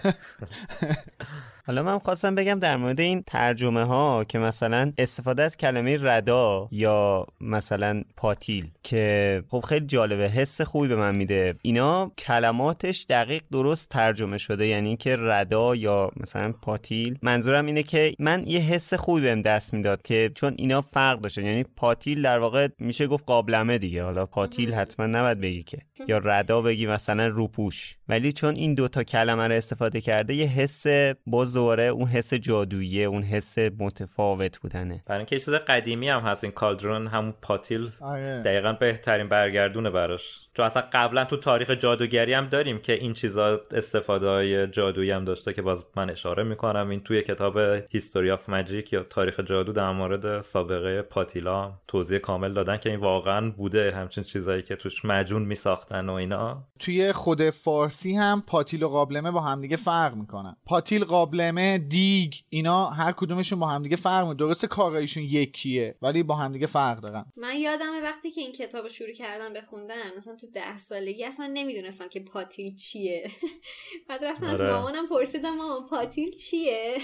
حالا 1.67 1.83
من 1.83 1.99
خواستم 1.99 2.35
بگم 2.35 2.59
در 2.59 2.77
مورد 2.77 2.99
این 2.99 3.23
ترجمه 3.27 3.83
ها 3.83 4.23
که 4.23 4.39
مثلا 4.39 4.93
استفاده 4.97 5.43
از 5.43 5.57
کلمه 5.57 5.97
ردا 6.01 6.67
یا 6.71 7.27
مثلا 7.41 8.03
پاتیل 8.17 8.71
که 8.83 9.43
خب 9.49 9.59
خیلی 9.69 9.85
جالبه 9.85 10.29
حس 10.29 10.61
خوبی 10.61 10.87
به 10.87 10.95
من 10.95 11.15
میده. 11.15 11.55
اینا 11.61 12.11
کلماتش 12.17 13.05
دقیق 13.09 13.43
درست 13.51 13.89
ترجمه 13.89 14.37
شده 14.37 14.67
یعنی 14.67 14.87
اینکه 14.87 15.15
ردا 15.19 15.75
یا 15.75 16.11
مثلا 16.17 16.53
پاتیل. 16.61 17.17
منظورم 17.21 17.65
اینه 17.65 17.83
که 17.83 18.15
من 18.19 18.43
یه 18.47 18.59
حس 18.59 18.93
خوبی 18.93 19.21
بهم 19.21 19.41
دست 19.41 19.73
می‌داد 19.73 20.01
که 20.01 20.31
چون 20.35 20.53
اینا 20.57 20.81
فرق 20.81 21.21
داشتن 21.21 21.45
یعنی 21.45 21.63
پاتیل 21.63 22.21
در 22.21 22.39
واقع 22.39 22.67
میشه 22.79 23.07
گفت 23.07 23.23
قابلمه 23.25 23.77
دیگه. 23.77 24.03
حالا 24.03 24.25
پاتیل 24.25 24.73
حتما 24.73 25.05
نباید 25.05 25.41
بگی 25.41 25.63
که. 25.63 25.77
یا 26.07 26.17
ردا 26.23 26.61
بگی 26.61 26.87
مثلا 26.87 27.27
روپوش 27.27 27.97
ولی 28.09 28.31
چون 28.31 28.55
این 28.55 28.73
دوتا 28.73 29.03
کلمه 29.03 29.47
رو 29.47 29.53
استفاده 29.53 30.01
کرده 30.01 30.33
یه 30.33 30.45
حس 30.45 30.83
باز 31.25 31.50
دوباره 31.53 31.83
اون 31.83 32.07
حس 32.07 32.33
جادویی 32.33 33.05
اون 33.05 33.23
حس 33.23 33.57
متفاوت 33.57 34.59
بودنه. 34.59 35.03
برای 35.05 35.17
اینکه 35.17 35.39
چیز 35.39 35.53
قدیمی 35.53 36.09
هم 36.09 36.19
هست 36.19 36.43
این 36.43 36.53
کالدرون 36.53 37.07
همون 37.07 37.33
پاتیل. 37.41 37.89
آره. 38.01 38.41
دقیقا 38.45 38.73
بهترین 38.73 39.29
برگردونه 39.29 39.89
براش. 39.89 40.47
چون 40.53 40.65
اصلا 40.65 40.83
قبلا 40.93 41.25
تو 41.25 41.37
تاریخ 41.37 41.71
جادوگری 41.71 42.33
هم 42.33 42.47
داریم 42.47 42.79
که 42.79 42.93
این 42.93 43.13
چیزا 43.13 43.61
استفاده 43.71 44.27
های 44.27 44.67
جادویی 44.67 45.11
هم 45.11 45.25
داشته 45.25 45.53
که 45.53 45.61
باز 45.61 45.83
من 45.95 46.09
اشاره 46.09 46.43
می‌کنم. 46.43 46.89
این 46.89 46.99
توی 46.99 47.21
کتاب 47.21 47.57
هیستوری 47.89 48.31
آف 48.31 48.49
ماجیک 48.49 48.93
یا 48.93 49.03
تاریخ 49.03 49.39
جادو 49.39 49.71
در 49.71 49.91
مورد 49.91 50.41
سابقه 50.41 51.01
پاتیلا 51.01 51.73
توضیح 51.87 52.17
کامل 52.17 52.53
دادن 52.53 52.77
که 52.77 52.89
این 52.89 52.99
واقعا 52.99 53.51
بوده. 53.51 53.91
همچین 53.91 54.23
چیزایی 54.23 54.61
که 54.61 54.75
توش 54.75 55.05
مجون 55.05 55.41
میساختن 55.41 56.09
و 56.09 56.13
اینا. 56.13 56.63
توی 56.79 57.11
خود 57.11 57.49
فارسی 57.49 58.13
هم 58.13 58.43
پاتیل 58.47 58.83
و 58.83 58.87
قابلمه 58.87 59.31
با 59.31 59.41
همدیگه 59.41 59.77
فرق 59.77 60.15
می‌کنن. 60.15 60.55
پاتیل 60.65 61.03
قابلمه 61.03 61.40
دیگ 61.89 62.33
اینا 62.49 62.85
هر 62.85 63.11
کدومشون 63.11 63.59
با 63.59 63.67
همدیگه 63.67 63.95
فرق 63.95 64.21
می‌کنن 64.21 64.37
درسته 64.37 64.67
کارایشون 64.67 65.23
یکیه 65.23 65.95
ولی 66.01 66.23
با 66.23 66.35
همدیگه 66.35 66.67
فرق 66.67 66.99
دارن. 66.99 67.25
من 67.37 67.55
یادمه 67.55 68.01
وقتی 68.01 68.31
که 68.31 68.41
این 68.41 68.51
کتاب 68.51 68.83
رو 68.83 68.89
شروع 68.89 69.11
کردم 69.11 69.53
بخوندن 69.53 70.17
مثلا 70.17 70.35
تو 70.35 70.47
ده 70.47 70.79
سالگی 70.79 71.23
اصلا 71.23 71.49
نمی‌دونستم 71.53 72.07
که 72.07 72.19
پاتیل 72.19 72.75
چیه. 72.75 73.31
بعد 74.09 74.25
رفتم 74.25 74.45
از 74.45 74.61
آره. 74.61 74.71
مامانم 74.71 75.07
پرسیدم 75.07 75.55
مامان 75.55 75.85
پاتیل 75.85 76.35
چیه؟ 76.35 76.97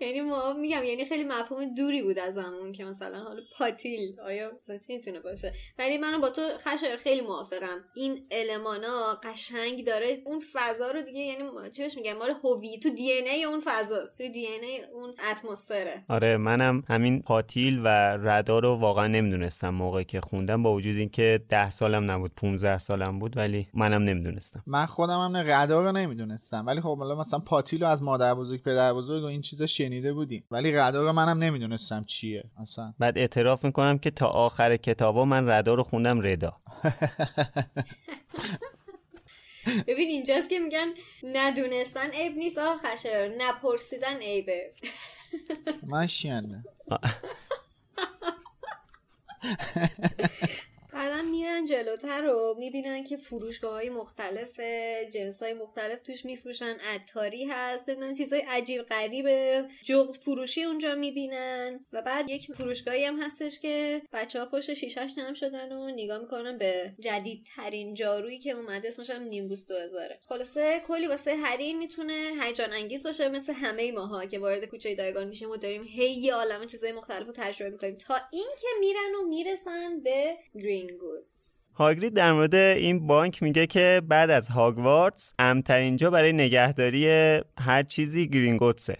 یعنی 0.00 0.20
ما 0.20 0.52
میگم 0.52 0.84
یعنی 0.84 1.04
خیلی 1.04 1.24
مفهوم 1.24 1.74
دوری 1.74 2.02
بود 2.02 2.18
از 2.18 2.38
همون 2.38 2.72
که 2.72 2.84
مثلا 2.84 3.18
حالا 3.18 3.40
پاتیل 3.58 4.20
آیا 4.20 4.50
مثلا 4.60 4.78
چی 4.78 4.96
می‌تونه 4.96 5.20
باشه؟ 5.20 5.52
ولی 5.78 5.98
منم 5.98 6.20
با 6.20 6.30
تو 6.30 6.42
خشر 6.58 6.96
خیلی 6.96 7.20
موافقم. 7.20 7.84
این 7.96 8.26
المانا 8.30 9.14
قشنگ 9.22 9.86
داره 9.86 10.22
اون 10.26 10.40
فضا 10.52 10.90
رو 10.90 11.02
دیگه 11.02 11.20
یعنی 11.20 11.44
چی 11.72 11.82
بهش 11.82 11.96
میگم 11.96 12.12
مال 12.12 12.34
هوی 12.44 12.78
تو 12.78 12.90
دی 12.90 13.12
ای 13.12 13.44
اون 13.44 13.60
فضاست. 13.64 14.18
تو 14.18 14.32
دی 14.32 14.46
ای 14.46 14.80
اون 14.92 15.14
اتمسفره. 15.30 16.04
آره 16.08 16.36
منم 16.36 16.82
همین 16.88 17.22
پاتیل 17.22 17.78
و 17.84 17.88
ردا 18.16 18.58
رو 18.58 18.76
واقعا 18.76 19.06
نمی‌دونستم 19.06 19.68
موقعی 19.68 20.04
که 20.04 20.20
خوندم 20.20 20.62
با 20.62 20.74
وجود 20.74 20.96
اینکه 20.96 21.40
ده 21.48 21.70
سالم 21.70 22.10
نبود 22.10 22.32
15 22.36 22.78
سالم 22.78 23.18
بود 23.18 23.36
ولی 23.36 23.68
منم 23.74 24.02
نمی‌دونستم. 24.02 24.62
من 24.66 24.86
خودم 24.86 25.18
هم 25.18 25.36
نه 25.36 25.54
ردا 25.56 25.82
رو 25.82 25.92
نمی‌دونستم. 25.92 26.64
ولی 26.66 26.80
خب 26.80 26.98
مثلا 27.18 27.38
پاتیل 27.38 27.82
رو 27.82 27.88
از 27.88 28.02
مادر 28.02 28.34
بزرگ 28.34 28.62
پدر 28.62 28.94
بزرگ 28.94 29.22
و 29.22 29.26
این 29.26 29.40
چیزا 29.40 29.66
شنیده 29.88 30.12
بودیم. 30.12 30.44
ولی 30.50 30.72
ردا 30.72 31.02
رو 31.02 31.12
منم 31.12 31.38
نمی‌دونستم 31.38 32.04
چیه. 32.04 32.44
اصلا. 32.60 32.94
بعد 32.98 33.18
اعتراف 33.18 33.64
می‌کنم 33.64 33.98
که 33.98 34.10
تا 34.10 34.26
آخر 34.26 34.76
کتابا 34.76 35.24
من 35.24 35.48
ردا 35.48 35.74
رو 35.74 35.82
خوندم 35.82 36.20
ردا. 36.20 36.56
ببین 39.86 40.08
اینجاست 40.08 40.50
که 40.50 40.58
میگن 40.58 40.86
ندونستن 41.22 42.10
عیب 42.10 42.36
نیست 42.36 42.58
آقا 42.58 42.76
خشر 42.76 43.32
نپرسیدن 43.38 44.16
عیبه. 44.16 44.72
من 45.86 46.06
بعدا 50.92 51.22
میرن 51.22 51.64
جلوتر 51.64 52.22
رو 52.22 52.56
می‌بینن 52.58 53.04
که 53.04 53.16
فروشگاه 53.16 53.72
های 53.72 53.90
مختلف 53.90 54.60
جنس 55.12 55.42
های 55.42 55.54
مختلف 55.54 56.00
توش 56.00 56.24
میفروشن. 56.24 56.76
عطاری 56.94 57.44
هست 57.44 57.88
نمی‌دونم 57.88 58.14
چیزای 58.14 58.40
عجیب 58.48 58.82
غریب 58.82 59.26
جغد 59.82 60.16
فروشی 60.16 60.64
اونجا 60.64 60.94
می‌بینن. 60.94 61.86
و 61.92 62.02
بعد 62.02 62.30
یک 62.30 62.52
فروشگاهی 62.52 63.04
هم 63.04 63.22
هستش 63.22 63.60
که 63.60 64.02
بچه 64.12 64.40
ها 64.40 64.46
پشت 64.46 64.74
شیشش 64.74 65.12
نم 65.18 65.34
شدن 65.34 65.72
و 65.72 65.90
نگاه 65.90 66.18
می‌کنن 66.18 66.58
به 66.58 66.92
جدیدترین 67.00 67.94
جارویی 67.94 68.38
که 68.38 68.50
اومده 68.50 68.88
اسمش 68.88 69.10
هم 69.10 69.22
نیمبوس 69.22 69.66
2000 69.66 70.16
خلاصه 70.28 70.82
کلی 70.88 71.06
واسه 71.06 71.36
هری 71.36 71.72
می‌تونه 71.72 72.32
هیجان 72.42 72.72
انگیز 72.72 73.02
باشه 73.02 73.28
مثل 73.28 73.52
همه 73.52 73.92
ماها 73.92 74.26
که 74.26 74.38
وارد 74.38 74.64
کوچه 74.64 74.94
دایگان 74.94 75.28
میشیم 75.28 75.50
و 75.50 75.56
داریم 75.56 75.84
هی 75.84 76.30
عالمه 76.30 76.66
چیزای 76.66 76.92
مختلف 76.92 77.26
رو 77.26 77.32
تجربه 77.36 77.70
می‌کنیم. 77.70 77.96
تا 77.96 78.14
اینکه 78.32 78.66
میرن 78.80 79.14
و 79.20 79.28
می‌رسن 79.28 80.00
به 80.00 80.36
گرین 80.54 80.77
گودز 80.86 81.58
هاگرید 81.74 82.14
در 82.14 82.32
مورد 82.32 82.54
این 82.54 83.06
بانک 83.06 83.42
میگه 83.42 83.66
که 83.66 84.02
بعد 84.08 84.30
از 84.30 84.48
هاگوارتس 84.48 85.34
امترین 85.38 85.96
جا 85.96 86.10
برای 86.10 86.32
نگهداری 86.32 87.06
هر 87.58 87.82
چیزی 87.82 88.28
گرینگوتسه 88.28 88.96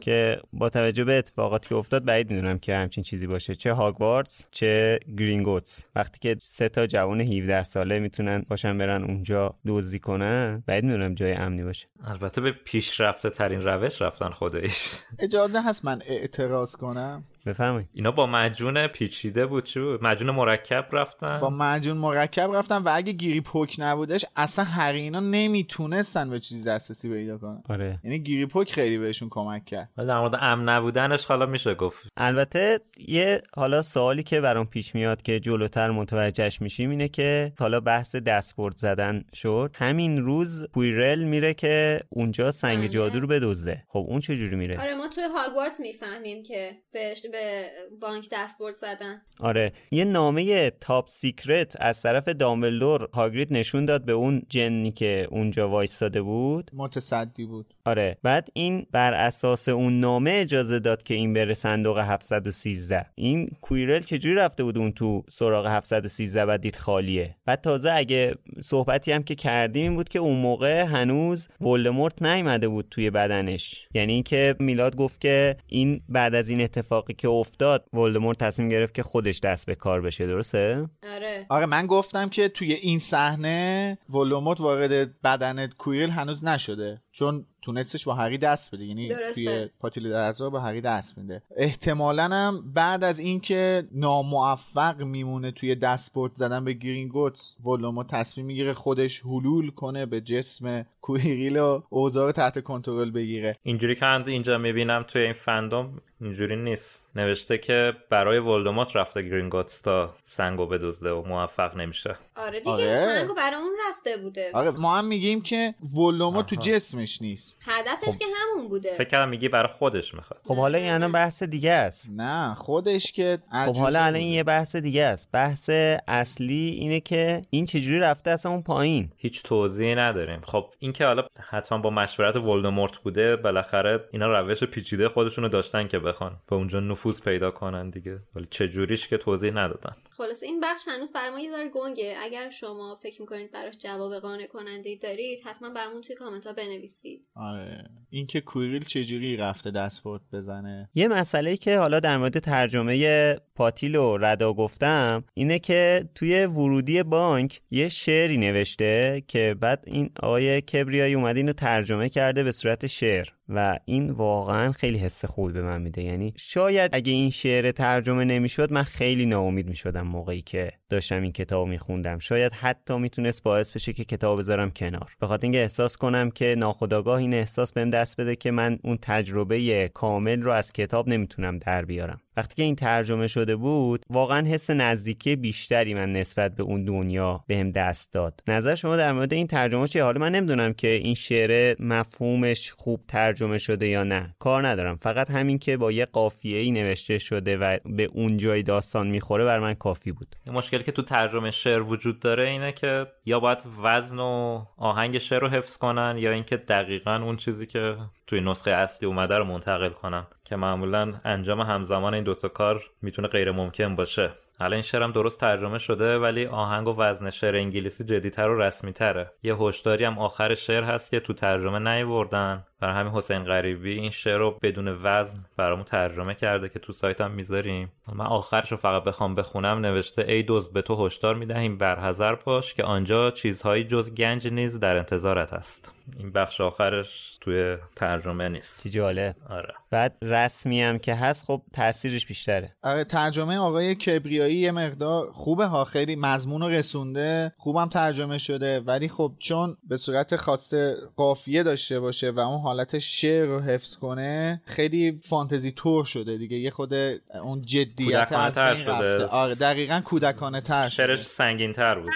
که 0.00 0.40
با 0.52 0.68
توجه 0.68 1.04
به 1.04 1.12
اتفاقاتی 1.12 1.68
که 1.68 1.74
افتاد 1.74 2.04
بعید 2.04 2.30
می‌دونم 2.30 2.58
که 2.58 2.76
همچین 2.76 3.04
چیزی 3.04 3.26
باشه. 3.26 3.54
چه 3.54 3.72
هاگوارتس 3.72 4.46
چه 4.50 4.98
گرینگوتس 5.18 5.86
وقتی 5.96 6.18
که 6.18 6.36
سه 6.42 6.68
تا 6.68 6.86
جوان 6.86 7.20
17 7.20 7.62
ساله 7.62 7.98
می‌تونن 7.98 8.44
باشن 8.48 8.78
برن 8.78 9.04
اونجا 9.04 9.54
دزدی 9.66 9.98
کنن 9.98 10.62
بعید 10.66 10.84
می‌دونم 10.84 11.14
جای 11.14 11.32
امنی 11.32 11.64
باشه. 11.64 11.86
البته 12.04 12.40
به 12.40 12.52
پیشرفته 12.52 13.30
ترین 13.30 13.62
روش 13.62 14.02
رفتن 14.02 14.30
خودش. 14.30 14.92
اجازه 15.18 15.62
هست 15.62 15.84
من 15.84 16.02
اعتراض 16.06 16.76
کنم. 16.76 17.24
بفهمید 17.46 17.88
اینا 17.92 18.10
با 18.10 18.26
معجون 18.26 18.86
پیچیده 18.86 19.46
بود 19.46 19.64
چی 19.64 19.80
بود؟ 19.80 20.02
معجون 20.02 20.30
مرکب 20.30 20.88
رفتن؟ 20.92 21.40
با 21.40 21.50
معجون 21.50 21.96
مرکب 21.96 22.50
رفتن 22.54 22.82
و 22.82 22.90
اگه 22.92 23.12
گیری 23.12 23.40
پوک 23.40 23.76
نبودش 23.78 24.24
اصلا 24.36 24.64
هر 24.64 24.92
اینا 24.92 25.20
نمی‌تونستن 25.20 26.30
به 26.30 26.40
چیزی 26.40 26.64
دسترسی 26.64 27.08
پیدا 27.08 27.38
کنن. 27.38 27.62
آره. 27.68 27.98
یعنی 28.04 28.18
گیری 28.18 28.46
پوک 28.46 28.72
خیلی 28.72 28.98
بهشون 28.98 29.28
کمک 29.28 29.64
کرد. 29.64 29.90
ولی 29.96 30.06
در 30.06 30.20
مورد 30.20 30.34
امن 30.40 30.68
نبودنش 30.68 31.24
حالا 31.24 31.46
میشه 31.46 31.74
گفت. 31.74 32.06
البته 32.16 32.80
یه 33.08 33.42
حالا 33.56 33.82
سوالی 33.82 34.22
که 34.22 34.40
برام 34.40 34.66
پیش 34.66 34.94
میاد 34.94 35.22
که 35.22 35.40
جلوتر 35.40 35.90
متوجهش 35.90 36.62
میشیم 36.62 36.90
اینه 36.90 37.08
که 37.08 37.52
حالا 37.58 37.80
بحث 37.80 38.16
دستبرد 38.16 38.76
زدن 38.76 39.24
شد. 39.34 39.70
همین 39.78 40.22
روز 40.22 40.68
پویرل 40.74 41.22
میره 41.22 41.54
که 41.54 42.00
اونجا 42.10 42.50
سنگ 42.50 42.78
بله. 42.78 42.88
جادو 42.88 43.20
رو 43.20 43.26
بدزده. 43.26 43.82
خب 43.88 44.04
اون 44.08 44.20
چه 44.20 44.36
جوری 44.36 44.56
میره؟ 44.56 44.80
آره 44.80 44.94
ما 44.94 45.08
توی 45.08 45.24
هاگوارتس 45.34 45.80
می‌فهمیم 45.80 46.42
که 46.42 46.76
بهش 46.92 47.26
به 47.36 47.70
بانک 48.00 48.28
دستبرد 48.32 48.76
زدن. 48.76 49.22
آره. 49.40 49.72
یه 49.90 50.04
نامه 50.04 50.70
top 50.70 51.08
secret 51.08 51.76
از 51.80 52.02
طرف 52.02 52.28
دامبلدور 52.28 53.08
هاگرید 53.14 53.52
نشون 53.52 53.84
داد 53.84 54.04
به 54.04 54.12
اون 54.12 54.42
جنی 54.48 54.92
که 54.92 55.26
اونجا 55.30 55.68
وایستاده 55.68 56.22
بود. 56.22 56.70
متصدی 56.74 57.44
بود. 57.46 57.74
آره. 57.84 58.18
بعد 58.22 58.48
این 58.54 58.86
بر 58.92 59.14
اساس 59.14 59.68
اون 59.68 60.00
نامه 60.00 60.30
اجازه 60.34 60.78
داد 60.78 61.02
که 61.02 61.14
این 61.14 61.32
بره 61.32 61.54
صندوق 61.54 61.98
713 61.98 63.06
این 63.14 63.50
کویرل 63.60 64.00
چجوری 64.00 64.34
رفته 64.34 64.64
بود 64.64 64.78
اون 64.78 64.92
تو 64.92 65.24
سراغ 65.28 65.66
713 65.66 66.44
و 66.44 66.58
دید 66.58 66.76
خالیه؟ 66.76 67.36
بعد 67.44 67.60
تازه 67.60 67.92
اگه 67.92 68.34
صحبتی 68.60 69.12
هم 69.12 69.22
که 69.22 69.34
کردیم 69.34 69.82
این 69.82 69.94
بود 69.94 70.08
که 70.08 70.18
اون 70.18 70.36
موقع 70.36 70.82
هنوز 70.82 71.48
ولدمورت 71.60 72.22
نیومده 72.22 72.68
بود 72.68 72.86
توی 72.90 73.10
بدنش. 73.10 73.88
یعنی 73.94 74.12
اینکه 74.12 74.56
میلاد 74.58 74.96
گفت 74.96 75.20
که 75.20 75.56
این 75.66 76.00
بعد 76.08 76.34
از 76.34 76.48
این 76.48 76.60
اتفاقی 76.60 77.14
که 77.14 77.25
افتاد 77.28 77.84
ولدمورت 77.92 78.38
تصمیم 78.38 78.68
گرفت 78.68 78.94
که 78.94 79.02
خودش 79.02 79.40
دست 79.40 79.66
به 79.66 79.74
کار 79.74 80.00
بشه 80.00 80.26
درسته؟ 80.26 80.88
آره. 81.14 81.46
آره 81.48 81.66
من 81.66 81.86
گفتم 81.86 82.28
که 82.28 82.48
توی 82.48 82.72
این 82.72 82.98
صحنه 82.98 83.98
ولدمورت 84.10 84.60
وارد 84.60 85.20
بدن 85.22 85.66
کویرل 85.66 86.10
هنوز 86.10 86.44
نشده. 86.44 87.02
چون 87.12 87.46
تونستش 87.66 88.04
با 88.04 88.14
هری 88.14 88.38
دست 88.38 88.74
بده. 88.74 88.84
یعنی 88.84 89.08
درسته. 89.08 89.44
توی 89.44 89.68
پاتیل 89.80 90.10
درزدار 90.10 90.50
با 90.50 90.60
هری 90.60 90.80
دست 90.80 91.18
میده. 91.18 91.42
احتمالا 91.56 92.22
هم 92.22 92.72
بعد 92.74 93.04
از 93.04 93.18
اینکه 93.18 93.82
ناموفق 93.92 95.02
میمونه 95.02 95.50
توی 95.50 95.74
دستبرد 95.74 96.34
زدن 96.34 96.64
به 96.64 96.72
گرینگوتس 96.72 97.56
ولدمورت 97.64 98.06
تصمیم 98.06 98.46
می‌گیره 98.46 98.74
خودش 98.74 99.20
حلول 99.20 99.70
کنه 99.70 100.06
به 100.06 100.20
جسم 100.20 100.86
کویرل 101.00 101.56
و 101.56 101.82
اوضاع 101.90 102.26
رو 102.26 102.32
تحت 102.32 102.62
کنترل 102.62 103.10
بگیره. 103.10 103.56
اینجوری 103.62 103.94
که 103.94 104.06
اینجا 104.06 104.58
می‌بینم 104.58 105.04
توی 105.08 105.22
این 105.22 105.32
fandom 105.32 106.02
اینجوری 106.20 106.56
نیست. 106.56 107.12
نوشته 107.16 107.58
که 107.58 107.92
برای 108.10 108.38
ولدمورت 108.38 108.96
رفته 108.96 109.22
گرینگوتس 109.22 109.80
تا 109.80 110.14
سنگو 110.22 110.66
بدزده 110.66 111.12
و 111.12 111.22
موفق 111.28 111.76
نمیشه. 111.76 112.16
آره 112.36 112.58
دیگه 112.58 112.70
آره. 112.70 112.92
سنگو 112.92 113.34
برای 113.34 113.60
اون 113.60 113.72
رفته 113.88 114.16
بوده. 114.16 114.50
آره 114.54 114.70
ما 114.70 114.98
هم 114.98 115.04
میگیم 115.04 115.40
که 115.40 115.74
ولوموت 115.96 116.46
تو. 116.46 116.56
جسمش 116.56 117.22
نیست. 117.22 117.55
هدفش 117.60 118.16
که 118.18 118.24
همون 118.36 118.68
بوده. 118.68 118.94
فکر 118.98 119.08
کردم 119.08 119.28
میگی 119.28 119.48
برای 119.48 119.72
خودش 119.72 120.14
می‌خواد. 120.14 120.40
خب 120.44 120.56
حالا 120.56 120.78
این 120.78 120.92
الان 120.92 121.12
بحث 121.12 121.42
دیگه 121.42 121.72
است. 121.72 122.08
نه 122.16 122.54
خودش 122.54 123.12
که 123.12 123.38
خب 123.66 123.76
حالا 123.76 124.00
الان. 124.00 124.14
این 124.14 124.32
یه 124.32 124.42
بحث 124.42 124.76
دیگه 124.76 125.04
است. 125.04 125.28
بحث 125.32 125.70
اصلی 126.08 126.68
اینه 126.68 127.00
که 127.00 127.42
این 127.50 127.66
چجوری 127.66 127.98
رفته 127.98 128.30
اصلا 128.30 128.52
اون 128.52 128.62
پایین؟ 128.62 129.12
هیچ 129.16 129.42
توضیحی 129.42 129.94
نداریم. 129.94 130.40
خب 130.40 130.66
این 130.78 130.92
که 130.92 131.06
حالا 131.06 131.26
حتما 131.40 131.78
با 131.78 131.90
مشورت 131.90 132.36
ولدمورت 132.36 132.96
بوده 132.96 133.36
بالاخره 133.36 134.08
اینا 134.12 134.40
روش 134.40 134.64
پیچیده 134.64 135.08
خودشونو 135.08 135.48
داشتن 135.48 135.88
که 135.88 135.98
بخوان. 135.98 136.36
به 136.48 136.56
اونجا 136.56 136.80
نفوذ 136.80 137.20
پیدا 137.20 137.50
کنن 137.50 137.90
دیگه. 137.90 138.18
ولی 138.34 138.46
چه 138.50 138.68
جوریش 138.68 139.08
که 139.08 139.16
توضیح 139.16 139.50
ندادن. 139.50 139.96
خلاص 140.10 140.42
این 140.42 140.60
بخش 140.60 140.82
هنوز 140.88 141.12
بر 141.12 141.30
ما 141.30 141.40
یه 141.40 141.50
ذره 141.50 141.68
گنگه. 141.68 142.16
اگر 142.22 142.50
شما 142.50 142.98
فکر 143.02 143.20
می‌کنید 143.20 143.52
براش 143.52 143.78
جواب 143.78 144.14
قانع 144.18 144.46
کننده 144.46 144.88
ای 144.88 144.96
دارید 144.96 145.40
حتما 145.46 145.70
برامون 145.70 146.00
توی 146.00 146.16
کامنت 146.16 146.46
ها 146.46 146.52
بنویسید. 146.52 147.26
آره. 147.36 147.84
اینکه 148.10 148.40
کویریل 148.40 148.84
چجوری 148.84 149.36
رفته 149.36 149.70
دستبرد 149.70 150.20
بزنه. 150.32 150.88
یه 150.94 151.08
مسئله 151.08 151.56
که 151.56 151.78
حالا 151.78 152.00
در 152.00 152.18
مورد 152.18 152.38
ترجمه 152.38 153.36
پاتیل 153.54 153.96
و 153.96 154.16
ردا 154.16 154.52
گفتم 154.52 155.24
اینه 155.34 155.58
که 155.58 156.08
توی 156.14 156.46
ورودی 156.46 157.02
بانک 157.02 157.60
یه 157.70 157.88
شعری 157.88 158.38
نوشته 158.38 159.22
که 159.28 159.56
بعد 159.60 159.84
این 159.86 160.10
آقای 160.22 160.60
کبریایی 160.60 161.14
اومده 161.14 161.40
اینو 161.40 161.52
ترجمه 161.52 162.08
کرده 162.08 162.42
به 162.42 162.52
صورت 162.52 162.86
شعر. 162.86 163.26
و 163.48 163.78
این 163.84 164.10
واقعا 164.10 164.72
خیلی 164.72 164.98
حس 164.98 165.24
خوبی 165.24 165.52
به 165.52 165.62
من 165.62 165.82
میده. 165.82 166.02
یعنی 166.02 166.34
شاید 166.36 166.90
اگه 166.94 167.12
این 167.12 167.30
شعر 167.30 167.70
ترجمه 167.70 168.24
نمی‌شد 168.24 168.72
من 168.72 168.82
خیلی 168.82 169.26
ناامید 169.26 169.68
می‌شدم 169.68 170.06
موقعی 170.06 170.42
که 170.42 170.72
داشتم 170.88 171.22
این 171.22 171.32
کتاب 171.32 171.68
میخوندم. 171.68 172.18
شاید 172.18 172.52
حتی 172.52 172.98
می‌تونست 172.98 173.42
باعث 173.42 173.72
بشه 173.72 173.92
که 173.92 174.04
کتاب 174.04 174.38
بذارم 174.38 174.70
کنار. 174.70 175.16
به 175.20 175.26
خاطر 175.26 175.42
اینکه 175.42 175.60
احساس 175.60 175.96
کنم 175.96 176.30
که 176.30 176.54
ناخودآگاه 176.58 177.18
این 177.18 177.34
احساس 177.34 177.72
بهم 177.72 177.90
دست 177.90 178.20
بده 178.20 178.36
که 178.36 178.50
من 178.50 178.78
اون 178.84 178.98
تجربه 179.02 179.88
کامل 179.94 180.42
رو 180.42 180.52
از 180.52 180.72
کتاب 180.72 181.08
نمی‌تونم 181.08 181.58
در 181.58 181.84
بیارم. 181.84 182.20
وقتی 182.36 182.54
که 182.54 182.62
این 182.62 182.76
ترجمه 182.76 183.26
شده 183.26 183.56
بود 183.56 184.06
واقعا 184.10 184.46
حس 184.46 184.70
نزدیکی 184.70 185.36
بیشتری 185.36 185.94
من 185.94 186.12
نسبت 186.12 186.56
به 186.56 186.62
اون 186.62 186.84
دنیا 186.84 187.44
بهم 187.46 187.70
دست 187.70 188.12
داد. 188.12 188.40
نظر 188.48 188.74
شما 188.74 188.96
در 188.96 189.12
مورد 189.12 189.32
این 189.32 189.46
ترجمه 189.46 189.88
چیه؟ 189.88 190.02
حالا 190.02 190.20
من 190.20 190.32
نمی‌دونم 190.32 190.72
که 190.72 190.88
این 190.88 191.14
شعر 191.14 191.76
مفهومش 191.82 192.72
خوب 192.72 193.00
ترجمه 193.08 193.35
شده 193.58 193.88
یا 193.88 194.02
نه؟ 194.02 194.34
کار 194.38 194.68
ندارم. 194.68 194.96
فقط 194.96 195.30
همین 195.30 195.58
که 195.58 195.76
با 195.76 195.92
یه 195.92 196.04
قافیه 196.04 196.58
ای 196.58 196.70
نوشته 196.70 197.18
شده 197.18 197.56
و 197.56 197.78
به 197.84 198.04
اون 198.04 198.36
جای 198.36 198.62
داستان 198.62 199.06
می‌خوره 199.06 199.44
بر 199.44 199.58
من 199.58 199.74
کافی 199.74 200.12
بود. 200.12 200.36
مشکلی 200.46 200.82
که 200.82 200.92
تو 200.92 201.02
ترجمه 201.02 201.50
شعر 201.50 201.82
وجود 201.82 202.20
داره 202.20 202.48
اینه 202.48 202.72
که 202.72 203.06
یا 203.24 203.40
باید 203.40 203.58
وزن 203.82 204.18
و 204.18 204.64
آهنگ 204.76 205.18
شعر 205.18 205.40
رو 205.40 205.48
حفظ 205.48 205.76
کنن 205.76 206.14
یا 206.18 206.30
اینکه 206.30 206.56
دقیقا 206.56 207.16
اون 207.16 207.36
چیزی 207.36 207.66
که 207.66 207.96
توی 208.26 208.40
نسخه 208.40 208.70
اصلی 208.70 209.08
اومده 209.08 209.38
رو 209.38 209.44
منتقل 209.44 209.88
کنن. 209.88 210.26
که 210.44 210.56
معمولا 210.56 211.14
انجام 211.24 211.60
همزمان 211.60 212.14
این 212.14 212.24
دوتا 212.24 212.48
کار 212.48 212.82
می‌تونه 213.02 213.28
غیر 213.28 213.50
ممکن 213.50 213.96
باشه. 213.96 214.30
حالا 214.58 214.72
این 214.72 214.82
شعرم 214.82 215.12
درست 215.12 215.40
ترجمه 215.40 215.78
شده 215.78 216.18
ولی 216.18 216.46
آهنگ 216.46 216.88
و 216.88 216.94
وزن 216.96 217.30
شعر 217.30 217.56
انگلیسی 217.56 218.04
جدیتر 218.04 218.48
و 218.48 218.62
رسمی 218.62 218.92
تره 218.92 219.30
یه 219.42 219.56
هشداری 219.56 220.04
هم 220.04 220.18
آخر 220.18 220.54
شعر 220.54 220.82
هست 220.84 221.10
که 221.10 221.20
تو 221.20 221.32
ترجمه 221.32 221.78
نیوردن 221.78 222.64
برای 222.80 222.94
همین 222.94 223.12
حسین 223.12 223.44
غریبی 223.44 223.92
این 223.92 224.10
شعر 224.10 224.38
رو 224.38 224.58
بدون 224.62 224.98
وزن 225.02 225.44
برامون 225.56 225.84
ترجمه 225.84 226.34
کرده 226.34 226.68
که 226.68 226.78
تو 226.78 226.92
سایتم 226.92 227.30
می‌ذاریم. 227.30 227.92
من 228.14 228.26
آخرش 228.26 228.70
رو 228.70 228.76
فقط 228.76 229.04
بخوام 229.04 229.34
بخونم 229.34 229.78
نوشته 229.78 230.22
ای 230.28 230.42
دوست 230.42 230.72
به 230.72 230.82
تو 230.82 231.06
هشدار 231.06 231.34
می‌دهیم 231.34 231.78
برحذر 231.78 232.34
باش 232.34 232.74
که 232.74 232.84
آنجا 232.84 233.30
چیزهایی 233.30 233.84
جز 233.84 234.14
گنج 234.14 234.48
نیز 234.48 234.80
در 234.80 234.96
انتظارت 234.96 235.52
است. 235.52 235.92
این 236.18 236.32
بخش 236.32 236.60
آخرش 236.60 237.38
توی 237.40 237.76
ترجمه 237.96 238.48
نیست. 238.48 238.82
چی 238.82 238.90
جالب. 238.90 239.36
آره. 239.50 239.74
بعد 239.90 240.16
رسمی 240.22 240.82
هم 240.82 240.98
که 240.98 241.14
هست 241.14 241.46
خب 241.46 241.62
تاثیرش 241.72 242.26
بیشتره. 242.26 242.76
آره 242.82 243.04
ترجمه 243.04 243.58
آقای 243.58 243.94
کبریایی 243.94 244.56
یه 244.56 244.70
مقدار 244.70 245.30
خوبه 245.32 245.66
ها 245.66 245.84
خیلی 245.84 246.16
مضمون 246.16 246.62
رو 246.62 246.68
رسونده 246.68 247.52
خوبم 247.56 247.88
ترجمه 247.88 248.38
شده 248.38 248.80
ولی 248.80 249.08
خب 249.08 249.32
چون 249.38 249.76
به 249.88 249.96
صورت 249.96 250.36
خاصه 250.36 250.96
قافیه 251.16 251.62
داشته 251.62 252.00
باشه 252.00 252.30
و 252.30 252.38
اون 252.38 252.60
حالت 252.66 252.98
شعر 252.98 253.46
رو 253.46 253.60
حفظ 253.60 253.96
کنه 253.96 254.60
خیلی 254.64 255.20
فانتزی 255.22 255.72
تور 255.72 256.04
شده 256.04 256.36
دیگه. 256.36 256.56
یه 256.56 256.70
خود 256.70 256.94
اون 257.42 257.62
جدیت 257.62 258.32
از 258.32 258.52
شده. 258.54 258.62
رفته. 258.64 259.26
آره 259.26 259.54
دقیقا 259.54 260.00
کودکانه 260.04 260.60
تر 260.60 260.88
شده. 260.88 261.06
شعرش 261.06 261.22
سنگین 261.22 261.72
تر 261.72 261.94
بود 261.98 262.10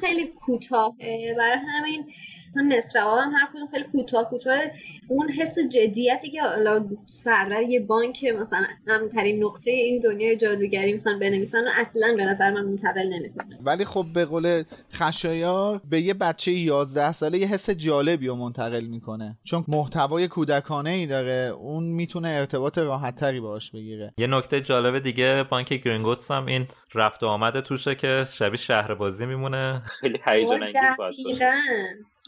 خیلی 0.00 0.26
کوتاهه. 0.26 1.34
برای 1.38 1.58
همین 1.68 2.06
مثلا 2.48 2.76
مصرعا 2.76 3.20
هم 3.20 3.32
هر 3.32 3.48
کدوم 3.54 3.68
خیلی 3.70 3.84
کوتاه 3.92 4.30
کوتاه 4.30 4.58
اون 5.08 5.30
حس 5.30 5.58
جدیتی 5.58 6.30
که 6.30 6.42
حالا 6.42 6.88
سردر 7.06 7.62
یه 7.62 7.80
بانک 7.80 8.24
مثلا 8.24 8.66
امن‌ترین 8.86 9.44
نقطه 9.44 9.70
این 9.70 10.00
دنیای 10.00 10.36
جادوگری 10.36 10.92
می‌خوان 10.92 11.18
بنویسن 11.18 11.64
و 11.64 11.70
اصلا 11.76 12.14
به 12.16 12.24
نظر 12.24 12.50
من 12.50 12.64
منتقل 12.64 13.08
نمی‌کنه 13.12 13.58
ولی 13.64 13.84
خب 13.84 14.06
به 14.14 14.24
قول 14.24 14.62
خشایار 14.92 15.80
به 15.90 16.00
یه 16.00 16.14
بچه 16.14 16.52
11 16.52 17.12
ساله 17.12 17.38
یه 17.38 17.46
حس 17.46 17.70
جالبی 17.70 18.26
رو 18.26 18.34
منتقل 18.34 18.84
می‌کنه. 18.84 19.38
چون 19.44 19.64
محتوای 19.68 20.28
کودکانه 20.28 20.90
ای 20.90 21.06
داره 21.06 21.52
اون 21.60 21.84
می‌تونه 21.84 22.28
ارتباط 22.28 22.78
راحت 22.78 23.14
تری 23.14 23.40
باش 23.40 23.70
بگیره. 23.70 24.14
یه 24.18 24.26
نکته 24.26 24.60
جالب 24.60 24.98
دیگه 24.98 25.44
بانک 25.50 25.72
گرینگوتس 25.72 26.30
هم 26.30 26.46
این 26.46 26.66
رفت 26.94 27.22
و 27.22 27.26
آمد 27.26 27.60
توشه 27.60 27.94
که 27.94 28.26
شبیه 28.30 28.56
شهر 28.56 28.94
بازی 28.94 29.26
میمونه. 29.26 29.82
خیلی 30.00 30.20
هیجان 30.26 30.62
انگیز 30.62 31.42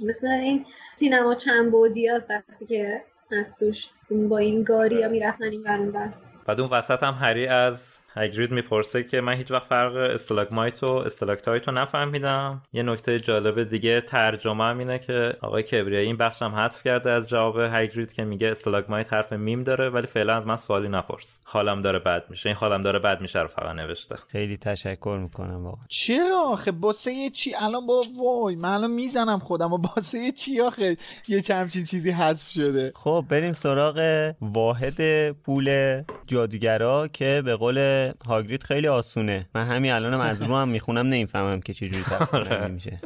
مثل 0.03 0.27
این 0.27 0.67
سینما 0.95 1.35
چند 1.35 1.71
بودی 1.71 2.09
هست 2.09 2.31
وقتی 2.31 2.67
که 2.67 3.03
از 3.39 3.55
توش 3.55 3.89
با 4.11 4.39
این 4.39 4.63
گاری 4.63 5.03
ها 5.03 5.09
می‌رفتن 5.09 5.45
این 5.45 5.63
برون 5.63 5.93
بر 5.93 6.09
بعد 6.47 6.61
اون 6.61 6.71
وسط 6.71 7.03
هم 7.03 7.15
هری 7.15 7.47
از 7.47 8.01
هگرید 8.19 8.51
می‌پرسه 8.51 9.03
که 9.03 9.21
من 9.21 9.33
هیچ 9.33 9.51
وقت 9.51 9.67
فرق 9.67 9.97
استلاگمایت 9.97 10.83
و 10.83 10.93
استلاکتایت 10.93 11.69
رو 11.69 11.75
نفهمیدم. 11.75 12.63
یه 12.73 12.83
نکته 12.83 13.21
جالب 13.21 13.63
دیگه 13.63 14.01
ترجمه 14.01 14.65
هم 14.65 14.79
اینه 14.79 14.99
که 14.99 15.37
آقای 15.41 15.63
کبریایی 15.63 16.07
این 16.07 16.17
بخش 16.17 16.43
هم 16.43 16.55
حذف 16.55 16.83
کرده 16.83 17.11
از 17.11 17.29
جواب 17.29 17.57
هگرید 17.59 18.13
که 18.13 18.25
میگه 18.25 18.49
استلاگمایت 18.49 19.13
حرف 19.13 19.33
میم 19.33 19.63
داره 19.63 19.91
ولی 19.91 20.07
فعلا 20.07 20.37
از 20.37 20.47
من 20.47 20.57
سوالی 20.57 20.89
نپرس. 20.89 21.41
حالم 21.45 21.81
داره 21.81 21.99
بد 21.99 22.25
میشه. 22.31 22.49
این 22.49 22.57
حالم 22.57 22.81
داره 22.81 22.99
بد 22.99 23.21
میشه 23.21 23.41
رو 23.43 23.49
فقط 23.49 23.75
نوشته. 23.75 24.17
خیلی 24.29 24.57
تشکر 24.57 25.19
می‌کنم 25.23 25.65
واقعا. 25.65 25.85
چرا 25.89 26.43
آخه؟ 26.47 26.73
باسه 26.73 27.31
چی؟ 27.31 27.55
الان 27.61 27.87
با 27.87 28.03
وای 28.19 28.57
من 28.57 28.69
الان 28.69 28.91
می‌زنم 28.91 29.39
خودم. 29.39 29.73
و 29.73 29.79
باسه 29.97 30.33
چی 30.33 30.61
آخه؟ 30.61 30.97
یه 31.29 31.41
چمچین 31.41 31.85
چیزی 31.85 32.11
حذف 32.11 32.49
شده. 32.49 32.93
خب 32.95 33.25
بریم 33.29 33.53
سراغ 33.53 34.33
واحد 34.41 35.31
پول 35.33 36.03
جادوگرا 36.27 37.09
که 37.09 37.43
به 37.45 37.57
قول 37.57 38.08
هاگرید 38.27 38.63
خیلی 38.63 38.89
آسونه. 38.89 39.49
من 39.55 39.67
همین 39.67 39.93
الانم 39.93 40.21
از 40.21 40.43
رو 40.43 40.57
هم 40.57 40.69
می‌خونم 40.69 41.07
نمی‌فهمم 41.07 41.61
که 41.61 41.75
چجوری 41.75 42.03
تقسیم 42.03 42.45
بندی 42.45 42.73
میشه. 42.73 43.01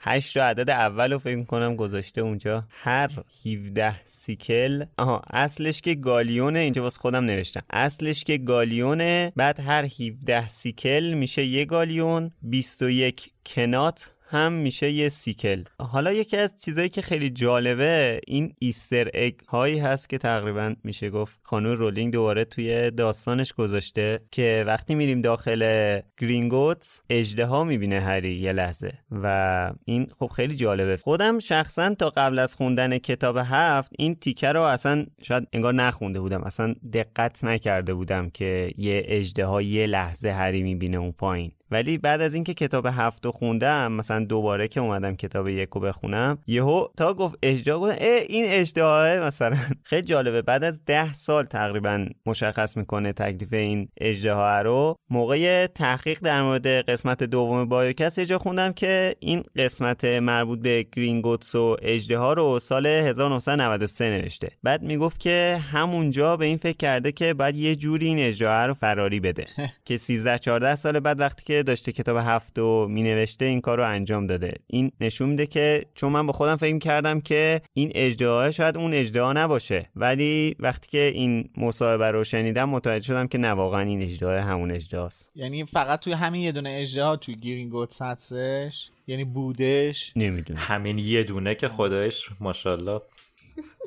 هشت 0.00 0.36
عدد 0.36 0.70
اول 0.70 1.12
رو 1.12 1.18
فکر 1.18 1.36
می‌کنم 1.36 1.76
گذاشته 1.76 2.20
اونجا. 2.20 2.64
هر 2.70 3.10
17 3.46 4.04
سیکل. 4.04 4.84
آها 4.98 5.22
اصلش 5.30 5.80
که 5.80 5.94
گالیونه 5.94 6.58
اینجا 6.58 6.82
واسه 6.82 7.00
خودم 7.00 7.24
نوشتم. 7.24 7.62
اصلش 7.70 8.24
که 8.24 8.38
گالیونه 8.38 9.32
بعد 9.36 9.60
هر 9.60 9.84
17 9.84 10.48
سیکل 10.48 11.14
میشه 11.14 11.44
یه 11.44 11.64
گالیون. 11.64 12.30
21 12.42 13.30
کنات. 13.46 14.10
هم 14.28 14.52
میشه 14.52 14.90
یه 14.90 15.08
سیکل. 15.08 15.64
حالا 15.78 16.12
یکی 16.12 16.36
از 16.36 16.56
چیزایی 16.64 16.88
که 16.88 17.02
خیلی 17.02 17.30
جالبه 17.30 18.20
این 18.26 18.54
ایستر 18.58 19.10
اگ 19.14 19.34
هایی 19.48 19.78
هست 19.78 20.08
که 20.08 20.18
تقریبا 20.18 20.74
میشه 20.84 21.10
گفت 21.10 21.38
خانم 21.42 21.72
رولینگ 21.72 22.12
دوباره 22.12 22.44
توی 22.44 22.90
داستانش 22.90 23.52
گذاشته 23.52 24.20
که 24.30 24.64
وقتی 24.66 24.94
میریم 24.94 25.20
داخل 25.20 26.00
گرینگوتس 26.18 27.00
اژدها 27.10 27.64
می‌بینه 27.64 28.00
هری 28.00 28.34
یه 28.34 28.52
لحظه 28.52 28.92
و 29.10 29.72
این 29.84 30.06
خب 30.18 30.26
خیلی 30.26 30.54
جالبه. 30.54 30.96
خودم 30.96 31.38
شخصا 31.38 31.94
تا 31.94 32.10
قبل 32.16 32.38
از 32.38 32.54
خوندن 32.54 32.98
کتاب 32.98 33.38
هفت 33.44 33.92
این 33.98 34.14
تیکه 34.14 34.52
رو 34.52 34.62
اصلا 34.62 35.06
شاید 35.22 35.48
انگار 35.52 35.74
نخونده 35.74 36.20
بودم. 36.20 36.42
اصلا 36.42 36.74
دقت 36.92 37.44
نکرده 37.44 37.94
بودم 37.94 38.30
که 38.30 38.72
یه 38.76 39.02
اژدها 39.06 39.64
یه 39.64 39.86
لحظه 39.86 40.30
هری 40.30 40.62
می‌بینه 40.62 40.96
اون 40.96 41.12
پایین. 41.12 41.52
ولی 41.70 41.98
بعد 41.98 42.20
از 42.20 42.34
اینکه 42.34 42.54
کتاب 42.54 42.86
هفت 42.86 43.26
رو 43.26 43.32
خوندم 43.32 43.92
مثلا 43.92 44.24
دوباره 44.24 44.68
که 44.68 44.80
اومدم 44.80 45.16
کتاب 45.16 45.48
یک 45.48 45.68
رو 45.68 45.80
بخونم 45.80 46.38
یهو 46.46 46.86
تا 46.96 47.14
گفت 47.14 47.38
اژدها 47.42 47.80
گفتم 47.80 47.96
اه 48.00 48.20
این 48.28 48.44
اژدهاه 48.48 49.20
مثلا. 49.20 49.56
خیلی 49.82 50.02
جالبه. 50.02 50.42
بعد 50.42 50.64
از 50.64 50.84
ده 50.84 51.12
سال 51.14 51.44
تقریبا 51.44 52.06
مشخص 52.26 52.76
می‌کنه 52.76 53.12
تکلیف 53.12 53.52
این 53.52 53.88
اژدها 54.00 54.60
رو. 54.60 54.96
موقع 55.10 55.66
تحقیق 55.66 56.18
در 56.22 56.42
مورد 56.42 56.66
قسمت 56.66 57.22
دوم 57.22 57.64
بایوکس 57.64 58.18
یه 58.18 58.26
جا 58.26 58.38
خوندم 58.38 58.72
که 58.72 59.14
این 59.20 59.42
قسمت 59.56 60.04
مربوط 60.04 60.58
به 60.58 60.86
گرینگوتس 60.96 61.54
و 61.54 61.76
اجدها 61.82 62.32
رو 62.32 62.58
سال 62.58 62.86
1993 62.86 64.10
نوشته. 64.10 64.50
بعد 64.62 64.82
می‌گفت 64.82 65.20
که 65.20 65.58
همونجا 65.72 66.36
به 66.36 66.44
این 66.44 66.56
فکر 66.56 66.76
کرده 66.76 67.12
که 67.12 67.34
باید 67.34 67.56
یه 67.56 67.76
جوری 67.76 68.06
این 68.06 68.18
اجدها 68.18 68.66
رو 68.66 68.74
فراری 68.74 69.20
بده. 69.20 69.46
که 69.86 69.96
13 69.96 70.38
14 70.38 70.74
سال 70.74 71.00
بعد 71.00 71.20
وقتی 71.20 71.44
که 71.44 71.55
داشته 71.62 71.92
کتاب 71.92 72.16
هفت 72.16 72.58
و 72.58 72.88
می 72.88 73.02
نوشته 73.02 73.44
این 73.44 73.60
کار 73.60 73.78
رو 73.78 73.88
انجام 73.88 74.26
داده. 74.26 74.54
این 74.66 74.92
نشون 75.00 75.28
میده 75.28 75.46
که 75.46 75.86
چون 75.94 76.12
من 76.12 76.26
با 76.26 76.32
خودم 76.32 76.56
فکر 76.56 76.78
کردم 76.78 77.20
که 77.20 77.60
این 77.74 77.92
اجدها 77.94 78.50
شاید 78.50 78.76
اون 78.76 78.94
اجدها 78.94 79.32
نباشه 79.32 79.90
ولی 79.96 80.56
وقتی 80.58 80.88
که 80.88 80.98
این 81.14 81.50
مصاحبه 81.56 82.10
رو 82.10 82.24
شنیدم 82.24 82.68
متوجه 82.68 83.06
شدم 83.06 83.26
که 83.26 83.38
نه 83.38 83.48
واقعا 83.48 83.80
این 83.80 84.02
اجدها 84.02 84.40
همون 84.40 84.70
اجدهاست 84.70 85.30
یعنی 85.34 85.64
فقط 85.64 86.00
توی 86.00 86.12
همین 86.12 86.40
یه 86.40 86.52
دونه 86.52 86.76
اجده 86.80 87.16
توی 87.16 87.34
گیرینگوتس 87.34 88.02
هستش 88.02 88.90
یعنی 89.06 89.24
بودش. 89.24 90.12
نمی‌دونم. 90.16 90.60
همین 90.62 90.98
یه 90.98 91.22
دونه 91.22 91.54
که 91.54 91.68
خدایش 91.68 92.28
ماشاءالله 92.40 92.92
آره 92.92 93.02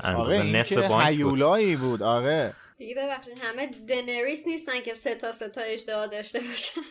اندازه 0.03 0.31
این 0.31 0.55
نصف 0.55 0.69
که 0.69 0.81
بانک 0.81 1.21
بود. 1.21 1.79
بود 1.79 2.03
آره. 2.03 2.53
دیگه 2.79 2.95
ببخشید 2.95 3.33
همه 3.41 3.69
دنریس 3.87 4.47
نیستن 4.47 4.81
که 4.81 4.93
سه 4.93 5.15
تا 5.15 5.31
سه 5.31 5.49
تا 5.49 5.61
اجدها 5.61 6.07
داشته 6.07 6.39
باشن. 6.39 6.81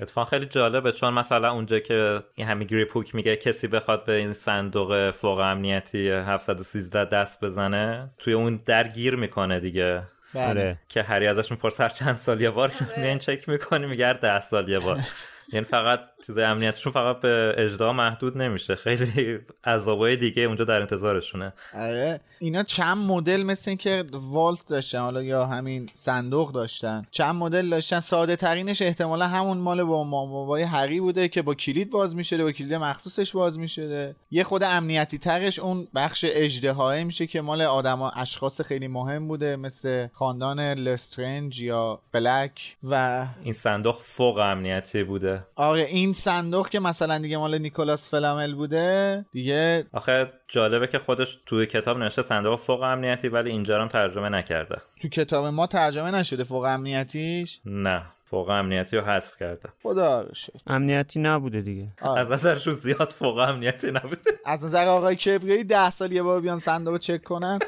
اتفاقا 0.00 0.30
خیلی 0.30 0.46
جالبه 0.46 0.92
چون 0.92 1.14
مثلا 1.14 1.52
اونجا 1.52 1.78
که 1.78 2.22
این 2.34 2.46
همین 2.46 2.66
گریپوک 2.66 3.14
میگه 3.14 3.36
کسی 3.36 3.68
بخواد 3.68 4.04
به 4.04 4.12
این 4.12 4.32
صندوق 4.32 5.10
فوق 5.10 5.38
امنیتی 5.38 6.10
713 6.10 7.04
دست 7.04 7.44
بزنه 7.44 8.10
توی 8.18 8.32
اون 8.32 8.62
درگیر 8.66 9.16
می‌کنه 9.16 9.60
دیگه. 9.60 10.02
بله. 10.34 10.48
آره 10.48 10.78
که 10.88 11.02
هری 11.02 11.26
ازش 11.26 11.50
می‌پرسه 11.50 11.82
هر 11.82 11.88
چند 11.88 12.16
سال 12.16 12.40
یه 12.40 12.50
بار 12.50 12.72
میان 12.96 13.18
چک 13.18 13.48
می‌کنی 13.48 13.86
میگه 13.86 14.06
هر 14.06 14.12
ده 14.12 14.40
سال 14.40 14.68
یه 14.68 14.78
بار. 14.78 15.00
یعنی 15.52 15.64
فقط 15.66 16.00
چیز 16.26 16.38
امنیتشون 16.38 16.92
فقط 16.92 17.20
به 17.20 17.54
اجدا 17.58 17.92
محدود 17.92 18.38
نمیشه. 18.38 18.74
خیلی 18.74 19.38
عذابای 19.64 20.16
دیگه 20.16 20.42
اونجا 20.42 20.64
در 20.64 20.80
انتظارشونه. 20.80 21.52
آره. 21.74 22.20
اینا 22.38 22.62
چند 22.62 22.96
مدل 22.96 23.42
مثل 23.42 23.70
این 23.70 23.78
که 23.78 24.04
والت 24.12 24.66
داشتن 24.66 24.98
حالا 24.98 25.22
یا 25.22 25.46
همین 25.46 25.90
صندوق 25.94 26.52
داشتن. 26.52 27.06
چند 27.10 27.34
مدل 27.34 27.70
داشتن. 27.70 28.00
ساده 28.00 28.36
ترینش 28.36 28.82
احتمالا 28.82 29.26
همون 29.26 29.58
مال 29.58 29.84
با 29.84 30.04
مامابای 30.04 30.62
هری 30.62 31.00
بوده 31.00 31.28
که 31.28 31.42
با 31.42 31.54
کلید 31.54 31.90
باز 31.90 32.16
می‌شده 32.16 32.44
با 32.44 32.52
کلید 32.52 32.74
مخصوصش 32.74 33.32
باز 33.32 33.58
می‌شده. 33.58 34.16
یه 34.30 34.44
خود 34.44 34.62
امنیتی 34.62 35.18
ترش 35.18 35.58
اون 35.58 35.88
بخش 35.94 36.24
اجده 36.28 37.04
میشه 37.04 37.26
که 37.26 37.40
مال 37.40 37.62
آدما 37.62 38.10
اشخاص 38.10 38.60
خیلی 38.60 38.88
مهم 38.88 39.28
بوده 39.28 39.56
مثل 39.56 40.06
خاندان 40.12 40.60
لسترنج 40.60 41.60
یا 41.60 42.00
بلک 42.12 42.76
و 42.82 43.26
این 43.42 43.52
صندوق 43.52 43.98
فوق 44.00 44.38
امنیتی 44.38 45.02
بوده. 45.02 45.33
آره 45.56 45.82
این 45.82 46.12
صندوق 46.12 46.68
که 46.68 46.80
مثلا 46.80 47.18
دیگه 47.18 47.36
مال 47.36 47.58
نیکولاس 47.58 48.10
فلامل 48.10 48.54
بوده 48.54 49.24
دیگه 49.32 49.86
آخه 49.92 50.32
جالبه 50.48 50.86
که 50.86 50.98
خودش 50.98 51.38
توی 51.46 51.66
کتاب 51.66 51.98
نوشته 51.98 52.22
صندوق 52.22 52.60
فوق 52.60 52.82
امنیتی 52.82 53.28
ولی 53.28 53.50
اینجا 53.50 53.76
رو 53.76 53.82
هم 53.82 53.88
ترجمه 53.88 54.28
نکرده. 54.28 54.76
تو 55.00 55.08
کتاب 55.08 55.44
ما 55.46 55.66
ترجمه 55.66 56.10
نشده 56.10 56.44
فوق 56.44 56.64
امنیتیش؟ 56.64 57.60
نه 57.64 58.02
فوق 58.24 58.48
امنیتی 58.48 58.96
رو 58.96 59.04
حذف 59.04 59.36
کرده. 59.36 59.68
خدا 59.82 60.22
رو 60.22 60.34
شکر. 60.34 60.58
امنیتی 60.66 61.20
نبوده 61.20 61.60
دیگه. 61.60 61.86
آره. 62.02 62.20
از 62.20 62.30
نظرشون 62.30 62.74
زیاد 62.74 63.10
فوق 63.18 63.38
امنیتی 63.38 63.90
نبوده. 63.90 64.30
از 64.44 64.64
نظر 64.64 64.86
آقای 64.86 65.16
کبریایی 65.16 65.64
ده 65.64 65.90
سال 65.90 66.12
یه 66.12 66.22
بار 66.22 66.40
بیان 66.40 66.58
صندوق 66.58 66.92
رو 66.92 66.98
چک 66.98 67.24
کنن 67.24 67.58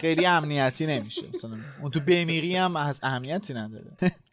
خیلی 0.00 0.26
امنیتی 0.26 0.86
نمیشه. 0.86 1.22
مثلا 1.34 1.50
اون 1.82 1.90
تو 1.90 2.00
بمیری 2.00 2.56
هم 2.56 2.76
از 2.76 3.00
اهمیتی 3.02 3.54
نداره. 3.54 3.84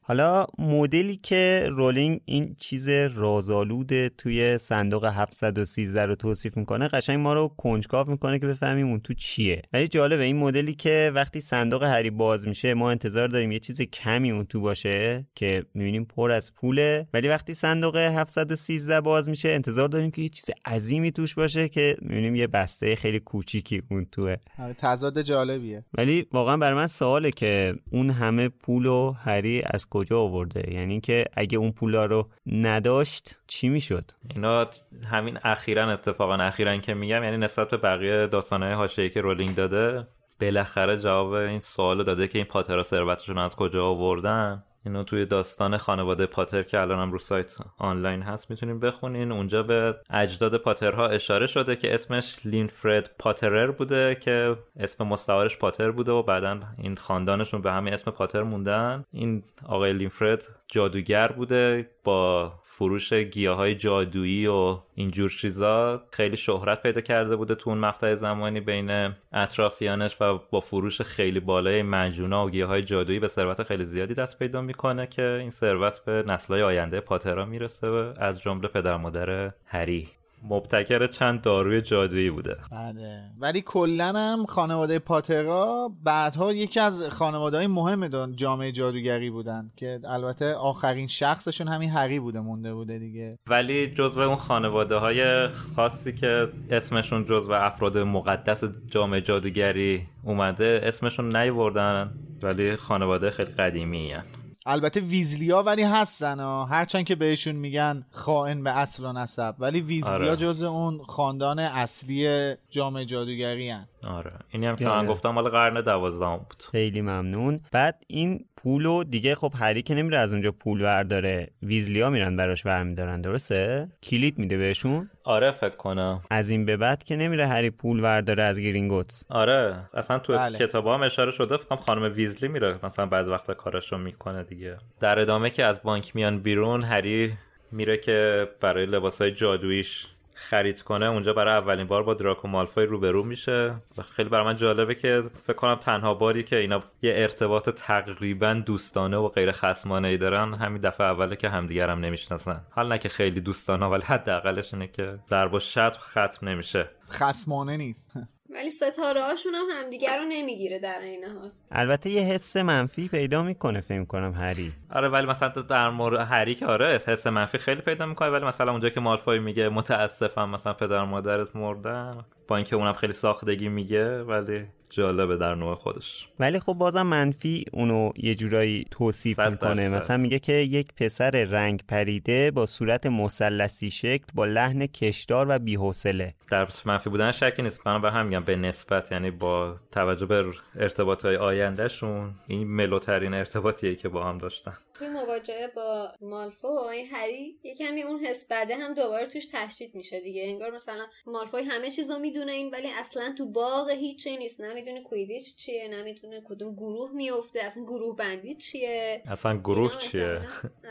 حالا 0.06 0.46
مدلی 0.60 1.16
که 1.16 1.68
رولینگ 1.70 2.22
این 2.26 2.56
چیز 2.60 2.90
رازآلود 2.90 4.08
توی 4.08 4.58
صندوق 4.58 5.06
713 5.06 6.06
رو 6.06 6.16
توصیف 6.16 6.58
می‌کنه 6.58 6.88
قشنگ 6.88 7.20
ما 7.20 7.34
رو 7.34 7.48
کنجکاو 7.58 8.10
می‌کنه 8.10 8.40
که 8.40 8.48
بفهمیم 8.48 8.88
اون 8.88 9.00
تو 9.00 9.14
چیه. 9.14 9.62
ولی 9.74 9.88
جالبه 9.88 10.24
این 10.24 10.38
مدلی 10.38 10.74
که 10.74 11.12
وقتی 11.16 11.40
صندوق 11.40 11.84
هری 11.84 12.10
باز 12.10 12.48
میشه 12.48 12.74
ما 12.74 12.92
انتظار 12.92 13.28
داریم 13.28 13.52
یه 13.52 13.60
چیز 13.60 13.82
کمی 13.82 14.32
اون 14.32 14.46
تو 14.46 14.62
باشه 14.62 15.26
که 15.36 15.66
می‌بینیم 15.74 16.06
پر 16.06 16.32
از 16.32 16.54
پوله. 16.54 17.08
ولی 17.14 17.28
وقتی 17.28 17.54
صندوق 17.54 17.96
713 17.96 19.02
باز 19.02 19.30
میشه 19.30 19.50
انتظار 19.50 19.88
داریم 19.88 20.12
که 20.12 20.22
یه 20.22 20.30
چیز 20.30 20.46
عظیمی 20.66 21.12
توش 21.12 21.36
باشه 21.36 21.70
که 21.70 21.98
می‌بینیم 22.02 22.36
یه 22.36 22.48
بسته 22.48 22.96
خیلی 22.96 23.20
کوچیکی 23.20 23.82
اون 23.92 24.06
توه. 24.12 24.36
آره، 24.60 24.74
تضاد 24.74 25.22
جالبیه. 25.22 25.86
ولی 25.98 26.26
واقعا 26.32 26.58
برای 26.58 26.76
من 26.76 26.88
سواله 26.88 27.32
که 27.32 27.76
اون 27.92 28.10
همه 28.10 28.50
پول 28.50 28.86
و 28.86 29.12
هری 29.12 29.62
از 29.66 29.86
کجا 29.94 30.20
آورده؟ 30.20 30.74
یعنی 30.74 31.00
که 31.00 31.26
اگه 31.34 31.58
اون 31.58 31.72
پولا 31.72 32.06
رو 32.06 32.30
نداشت 32.46 33.40
چی 33.48 33.70
می‌شد؟ 33.70 34.12
اینا 34.36 34.68
همین 35.12 35.40
اخیرا 35.44 35.92
اتفاقا 35.92 36.36
اخیرا 36.36 36.78
که 36.78 36.94
میگم 36.94 37.24
یعنی 37.24 37.38
نسبت 37.38 37.70
به 37.70 37.78
بقیه 37.78 38.28
داستانهای 38.28 38.74
حاشیه‌ای 38.74 39.10
که 39.10 39.22
رولینگ 39.22 39.56
داده 39.56 40.08
بالاخره 40.42 40.98
جواب 40.98 41.34
این 41.34 41.60
سوال 41.60 42.04
داده 42.04 42.28
که 42.28 42.38
این 42.38 42.48
پاترها 42.48 42.84
ثروتشون 42.84 43.38
از 43.38 43.56
کجا 43.56 43.86
آوردن. 43.86 44.64
اینو 44.86 45.04
توی 45.04 45.26
داستان 45.26 45.78
خانواده 45.78 46.26
پاتر 46.26 46.64
که 46.64 46.80
الان 46.80 47.00
هم 47.00 47.12
رو 47.12 47.20
سایت 47.20 47.56
آنلاین 47.78 48.22
هست 48.22 48.50
می‌تونیم 48.50 48.80
بخونین. 48.80 49.32
اونجا 49.32 49.64
به 49.64 49.96
اجداد 50.10 50.58
پاترها 50.58 51.08
اشاره 51.08 51.46
شده 51.46 51.76
که 51.76 51.94
اسمش 51.94 52.46
لینفرد 52.46 53.12
پاترر 53.20 53.72
بوده 53.72 54.16
که 54.16 54.56
اسم 54.80 55.08
مستعارش 55.08 55.58
پاتر 55.58 55.92
بوده 55.92 56.12
و 56.12 56.24
بعدا 56.24 56.60
این 56.78 56.96
خاندانشون 56.96 57.62
به 57.62 57.72
همین 57.72 57.94
اسم 57.94 58.12
پاتر 58.12 58.44
موندن. 58.44 59.06
این 59.12 59.44
آقای 59.66 59.94
لینفرد 59.94 60.44
جادوگر 60.68 61.28
بوده 61.28 61.90
با 62.04 62.54
فروش 62.76 63.14
گیاه 63.14 63.58
های 63.58 63.76
جادویی 63.76 64.48
و 64.48 64.78
اینجور 64.96 65.30
چیزا 65.30 66.04
خیلی 66.12 66.38
شهرت 66.38 66.84
پیدا 66.84 67.02
کرده 67.02 67.36
بوده 67.36 67.56
تو 67.56 67.70
اون 67.70 67.80
مقطع 67.80 68.16
زمانی 68.16 68.60
بین 68.60 69.14
اطرافیانش 69.34 70.18
و 70.22 70.40
با 70.52 70.60
فروش 70.60 71.02
خیلی 71.02 71.40
بالای 71.40 71.82
مجونا 71.82 72.46
و 72.46 72.50
گیاه 72.50 72.70
های 72.70 72.84
جادویی 72.84 73.20
به 73.20 73.28
ثروت 73.28 73.64
خیلی 73.64 73.84
زیادی 73.84 74.14
دست 74.14 74.40
پیدا 74.40 74.62
می‌کنه 74.62 75.08
که 75.08 75.38
این 75.40 75.50
ثروت 75.50 76.06
به 76.06 76.24
نسلهای 76.28 76.62
آینده 76.62 77.00
پاترا 77.00 77.46
می‌رسه 77.46 77.88
از 78.18 78.42
جمله 78.42 78.68
پدر 78.68 78.98
مادر 78.98 79.52
هری. 79.66 80.23
مبتکر 80.50 81.08
چند 81.08 81.42
داروی 81.42 81.82
جادویی 81.82 82.30
بوده. 82.30 82.58
بله. 82.72 83.22
ولی 83.40 83.62
کلا 83.62 84.14
هم 84.16 84.46
خانواده 84.46 85.00
پاترا 85.00 85.92
بعدها 86.04 86.54
یکی 86.54 86.80
از 86.80 87.04
خانواده 87.04 87.58
های 87.58 87.68
مهم 87.68 88.36
جامعه 88.36 88.72
جادوگری 88.72 89.30
بودن 89.30 89.72
که 89.76 90.00
البته 90.06 90.54
آخرین 90.54 91.08
شخصشون 91.08 91.68
همین 91.68 91.90
هری 91.90 92.20
بوده 92.20 92.40
مونده 92.40 92.74
بوده 92.74 93.00
دیگه. 93.00 93.38
ولی 93.48 93.88
جزو 93.88 94.20
اون 94.20 94.36
خانواده 94.36 94.96
های 94.96 95.48
خاصی 95.48 96.14
که 96.14 96.50
اسمشون 96.70 97.26
جزو 97.26 97.52
افراد 97.52 97.98
مقدس 97.98 98.64
جامعه 98.88 99.22
جادوگری 99.22 100.02
اومده 100.24 100.82
اسمشون 100.84 101.36
نیوردن 101.36 102.12
ولی 102.44 102.76
خانواده 102.76 103.30
خیلی 103.30 103.52
قدیمی 103.52 104.12
هن. 104.12 104.24
البته 104.66 105.00
ویزلیا 105.00 105.64
ولی 105.64 105.84
هستن 105.84 106.40
ها 106.40 106.66
هرچند 106.66 107.06
که 107.06 107.16
بهشون 107.16 107.56
میگن 107.56 108.06
خائن 108.12 108.64
به 108.64 108.78
اصل 108.78 109.06
و 109.06 109.14
نسب 109.14 109.56
ولی 109.60 109.82
ویزلیا 109.82 110.14
آره. 110.14 110.36
جز 110.36 110.64
اون 110.64 111.04
خاندان 111.04 111.60
اصلی 111.60 112.54
جامعه 112.70 113.06
جادوگری 113.06 113.70
هن. 113.70 113.88
آره. 114.08 114.32
اینی 114.50 114.66
هم 114.66 114.76
که 114.76 114.86
من 114.86 115.06
گفتم 115.06 115.30
مال 115.30 115.50
قرن 115.50 115.82
دوازدهم 115.82 116.38
بود. 116.38 116.64
خیلی 116.72 117.02
ممنون. 117.02 117.60
بعد 117.72 118.04
این 118.08 118.46
پولو 118.58 119.04
دیگه 119.04 119.36
خب 119.36 119.54
هری 119.56 119.82
که 119.82 119.96
نمیره 119.96 120.18
از 120.18 120.32
اونجا 120.34 120.52
پول 120.52 120.82
ورداره 120.82 121.50
ویزلیا 121.64 122.10
میرن 122.10 122.36
براش 122.36 122.66
ورمیدارن 122.66 123.22
درسته؟ 123.22 123.88
کلید 124.04 124.38
میده 124.40 124.58
بهشون. 124.58 125.10
آره 125.24 125.52
فکر 125.52 125.76
کنم. 125.76 126.22
از 126.30 126.50
این 126.50 126.66
به 126.66 126.78
بعد 126.78 127.04
که 127.04 127.16
نمیره 127.16 127.48
هری 127.48 127.70
پول 127.70 128.00
ورداره 128.04 128.44
از 128.44 128.60
گرینگوتس 128.60 129.26
آره. 129.30 129.76
اصلا 129.94 130.20
تو 130.20 130.34
بله. 130.34 130.58
کتاب 130.60 130.88
هم 130.88 131.02
اشاره 131.02 131.32
شده 131.32 131.58
فکر 131.58 131.76
خانم 131.76 132.14
ویزلی 132.16 132.50
میره 132.50 132.80
مثلا 132.84 133.06
بعض 133.06 133.28
وقتا 133.28 133.54
کارشو 133.54 133.98
می‌کنه 133.98 134.44
دیگه. 134.44 134.78
در 135.00 135.20
ادامه 135.20 135.50
که 135.50 135.66
از 135.66 135.84
بانک 135.84 136.16
میان 136.16 136.40
بیرون 136.40 136.84
هری 136.84 137.34
میره 137.72 137.98
که 137.98 138.48
برای 138.62 138.86
لباسای 138.86 139.32
جادوییش 139.32 140.08
خرید 140.44 140.82
کنه 140.82 141.06
اونجا 141.06 141.34
برای 141.34 141.54
اولین 141.54 141.88
بار 141.88 142.04
با 142.04 142.14
دراکو 142.14 142.48
مالفوی 142.48 142.86
روبرو 142.86 143.24
میشه. 143.24 143.76
و 143.98 144.02
خیلی 144.02 144.30
برای 144.30 144.46
من 144.46 144.56
جالبه 144.56 144.96
که 144.96 145.24
فکر 145.44 145.54
کنم 145.54 145.76
تنها 145.76 146.14
باری 146.14 146.44
که 146.44 146.56
اینا 146.56 146.84
یه 147.02 147.14
ارتباط 147.16 147.70
تقریبا 147.70 148.54
دوستانه 148.54 149.18
و 149.18 149.28
غیر 149.28 149.52
خصمانه 149.52 150.08
ای 150.08 150.18
دارن 150.18 150.54
همین 150.54 150.82
دفعه 150.82 151.08
اوله 151.08 151.36
که 151.36 151.50
همدیگر 151.50 151.90
هم 151.90 152.00
نمی‌شناسن. 152.00 152.62
حال 152.72 152.88
نه 152.88 152.98
که 152.98 153.10
خیلی 153.10 153.42
دوستانه 153.42 153.86
ولی 153.86 154.04
حداقلش 154.04 154.74
اینه 154.74 154.88
که 154.88 155.20
ضرب 155.30 155.54
و 155.54 155.60
شتم 155.60 156.00
ختم 156.00 156.50
نمیشه. 156.50 156.90
خصمانه 157.12 157.78
نیست. 157.78 158.18
ولی 158.54 158.72
ستاره 158.72 159.24
هاشون 159.24 159.56
هم 159.56 159.66
همدیگر 159.72 160.18
رو 160.18 160.24
نمی‌گیره 160.30 160.80
در 160.80 161.00
این 161.00 161.24
حال. 161.24 161.52
البته 161.72 162.10
یه 162.10 162.22
حس 162.22 162.58
منفی 162.58 163.08
پیدا 163.08 163.44
می‌کنه 163.44 163.82
فکر 163.82 164.04
کنم 164.04 164.34
هری. 164.34 164.72
آره 164.92 165.10
ولی 165.10 165.28
مثلا 165.28 165.50
در 165.50 165.90
مورد 165.90 166.20
هری 166.20 166.56
که 166.56 166.66
آره 166.66 167.02
حس 167.08 167.28
منفی 167.28 167.58
خیلی 167.58 167.82
پیدا 167.82 168.06
می‌کنه 168.06 168.30
ولی 168.30 168.46
مثلا 168.46 168.72
اونجا 168.72 168.90
که 168.90 169.00
مالفوی 169.00 169.40
میگه 169.40 169.70
متاسفم 169.70 170.50
مثلا 170.50 170.74
پدر 170.74 171.04
مادرت 171.04 171.56
مردن 171.56 172.26
با 172.48 172.56
اینکه 172.56 172.76
اونم 172.76 172.94
خیلی 172.94 173.14
ساختگی 173.14 173.70
میگه 173.70 174.24
ولی 174.24 174.66
جالبه 174.94 175.38
در 175.38 175.56
نوع 175.56 175.76
خودش. 175.76 176.28
ولی 176.40 176.60
خب 176.60 176.74
بازم 176.74 177.02
منفی 177.02 177.66
اونو 177.74 178.12
یه 178.18 178.36
جورایی 178.36 178.86
توصیف 178.92 179.40
می‌کنه. 179.40 179.90
مثلا 179.90 180.18
میگه 180.18 180.40
که 180.40 180.54
یک 180.54 180.88
پسر 180.98 181.32
رنگ 181.32 181.84
پریده 181.88 182.52
با 182.52 182.66
صورت 182.66 183.06
مثلثی 183.06 183.92
شکل 183.92 184.26
با 184.34 184.46
لحن 184.46 184.86
کشدار 184.86 185.46
و 185.50 185.60
بی‌حوصله. 185.60 186.34
در 186.52 186.68
منفی 186.86 187.10
بودن 187.10 187.32
شکی 187.32 187.62
نیست. 187.62 187.88
من 187.88 188.02
به 188.02 188.12
هم 188.12 188.26
میگم 188.26 188.44
به 188.44 188.56
نسبت 188.56 189.12
یعنی 189.12 189.32
با 189.32 189.76
توجه 189.92 190.26
به 190.26 190.46
ارتباط 190.76 191.26
های 191.26 191.36
آیندهشون 191.36 192.34
این 192.48 192.68
ملوترین 192.68 193.34
ارتباطیه 193.34 193.96
که 193.96 194.10
با 194.10 194.24
هم 194.24 194.38
داشتن. 194.38 194.74
توی 194.94 195.10
مواجهه 195.10 195.72
با 195.76 196.10
مالفوی 196.22 197.04
هری 197.12 197.56
یه 197.64 197.76
کمی 197.76 198.02
اون 198.04 198.20
حس 198.20 198.48
بده 198.52 198.76
هم 198.76 198.94
دوباره 198.94 199.26
توش 199.26 199.46
تشدید 199.54 199.96
میشه 199.96 200.20
دیگه. 200.22 200.44
انگار 200.46 200.72
مثلا 200.72 201.06
مالفوی 201.28 201.64
همه 201.64 201.92
چیزو 201.92 202.20
می‌دونه 202.20 202.52
این 202.52 202.72
ولی 202.72 202.88
اصلا 203.00 203.36
تو 203.38 203.52
باغ 203.52 203.90
هیچی 203.90 204.38
نیست. 204.38 204.62
نمی‌دونه 204.84 205.10
کویدیچ 205.10 205.56
چیه؟ 205.56 205.88
نمی‌دونه 205.92 206.42
کدوم 206.46 206.76
گروه 206.76 207.12
میفته 207.12 207.60
اصلا 207.60 207.84
گروه 207.84 208.16
بندی 208.16 208.54
چیه؟ 208.54 209.22
اصلا 209.26 209.58
گروه 209.58 209.98
چیه؟ 209.98 210.40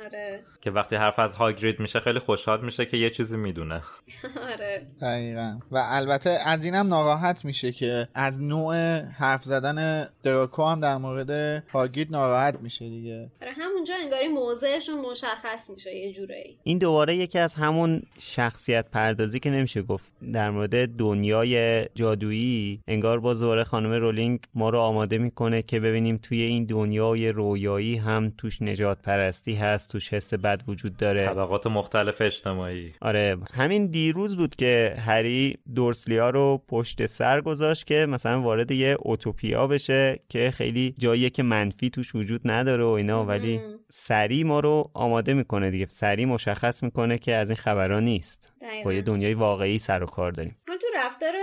آره. 0.05 0.45
که 0.61 0.71
وقتی 0.71 0.97
حرف 0.97 1.19
از 1.19 1.35
هاگرید 1.35 1.81
میشه 1.81 2.01
خیلی 2.01 2.19
خوشحال 2.19 2.65
میشه 2.65 2.87
که 2.87 2.97
یه 2.97 3.11
چیزی 3.11 3.37
می‌دونه. 3.37 3.83
آره. 4.53 4.87
دقیقا. 5.01 5.59
و 5.71 5.83
البته 5.85 6.31
از 6.47 6.65
اینم 6.65 6.87
ناراحت 6.87 7.45
میشه 7.45 7.73
که 7.73 8.09
از 8.15 8.43
نوع 8.43 8.99
حرف 9.01 9.45
زدن 9.45 10.09
دراکو 10.23 10.65
هم 10.65 10.81
در 10.81 10.97
مورد 10.97 11.63
هاگرید 11.73 12.13
ناراحت 12.13 12.61
میشه 12.61 12.89
دیگه. 12.89 13.31
آره 13.43 13.53
همونجا 13.53 13.95
انگاری 14.03 14.29
موضعشون 14.29 15.01
مشخص 15.01 15.71
میشه 15.71 15.95
یه 15.95 16.13
جورایی. 16.13 16.59
این 16.63 16.79
دوباره 16.79 17.17
یکی 17.17 17.39
از 17.39 17.55
همون 17.55 18.03
شخصیت 18.19 18.91
پردازی 18.91 19.39
که 19.41 19.51
نمیشه 19.51 19.83
گفت 19.83 20.13
در 20.33 20.51
مورد 20.51 20.97
دنیای 20.97 21.85
جادویی 21.95 22.81
انگار 22.89 23.21
با 23.21 23.35
زوره 23.35 23.65
خانم 23.65 23.82
رولینگ 23.91 24.41
ما 24.55 24.71
رو 24.71 24.79
آماده 24.79 25.19
می‌کنه 25.19 25.63
که 25.63 25.81
ببینیم 25.81 26.17
توی 26.17 26.43
این 26.43 26.65
دنیای 26.65 27.29
رویایی 27.29 27.97
هم 27.97 28.33
توش 28.39 28.63
نجات 28.63 29.03
پرستی 29.03 29.55
هست 29.55 29.93
توش 29.93 30.13
حس 30.13 30.35
بد 30.35 30.63
وجود 30.69 30.97
داره. 30.97 31.21
طبقات 31.21 31.67
مختلف 31.67 32.21
اجتماعی. 32.21 32.93
آره 33.01 33.37
همین 33.55 33.87
دیروز 33.87 34.37
بود 34.37 34.57
که 34.57 34.97
هری 34.99 35.57
دورسلیا 35.75 36.31
رو 36.31 36.63
پشت 36.69 37.07
سر 37.07 37.41
گذاشت 37.41 37.87
که 37.87 38.07
مثلا 38.07 38.43
وارد 38.43 38.71
یه 38.71 38.97
اوتوپیا 39.01 39.67
بشه 39.67 40.21
که 40.29 40.51
خیلی 40.51 40.95
جاییه 40.99 41.31
که 41.31 41.43
منفی 41.43 41.91
توش 41.91 42.15
وجود 42.15 42.41
نداره 42.45 42.85
و 42.85 42.89
اینا 42.89 43.25
ولی 43.25 43.61
سری 43.91 44.45
ما 44.45 44.61
رو 44.61 44.91
آماده 44.95 45.35
می‌کنه 45.35 45.71
دیگه. 45.71 45.87
سری 45.89 46.25
مشخص 46.25 46.83
می‌کنه 46.83 47.19
که 47.19 47.35
از 47.35 47.51
این 47.51 47.57
خبرها 47.57 48.01
نیست. 48.01 48.53
با 48.85 48.93
یه 48.93 49.03
دنیای 49.03 49.35
واقعی 49.35 49.79
سر 49.79 50.03
و 50.03 50.07
کار 50.07 50.33
داریم. 50.33 50.57
تو 50.83 50.89
رفتار 50.95 51.35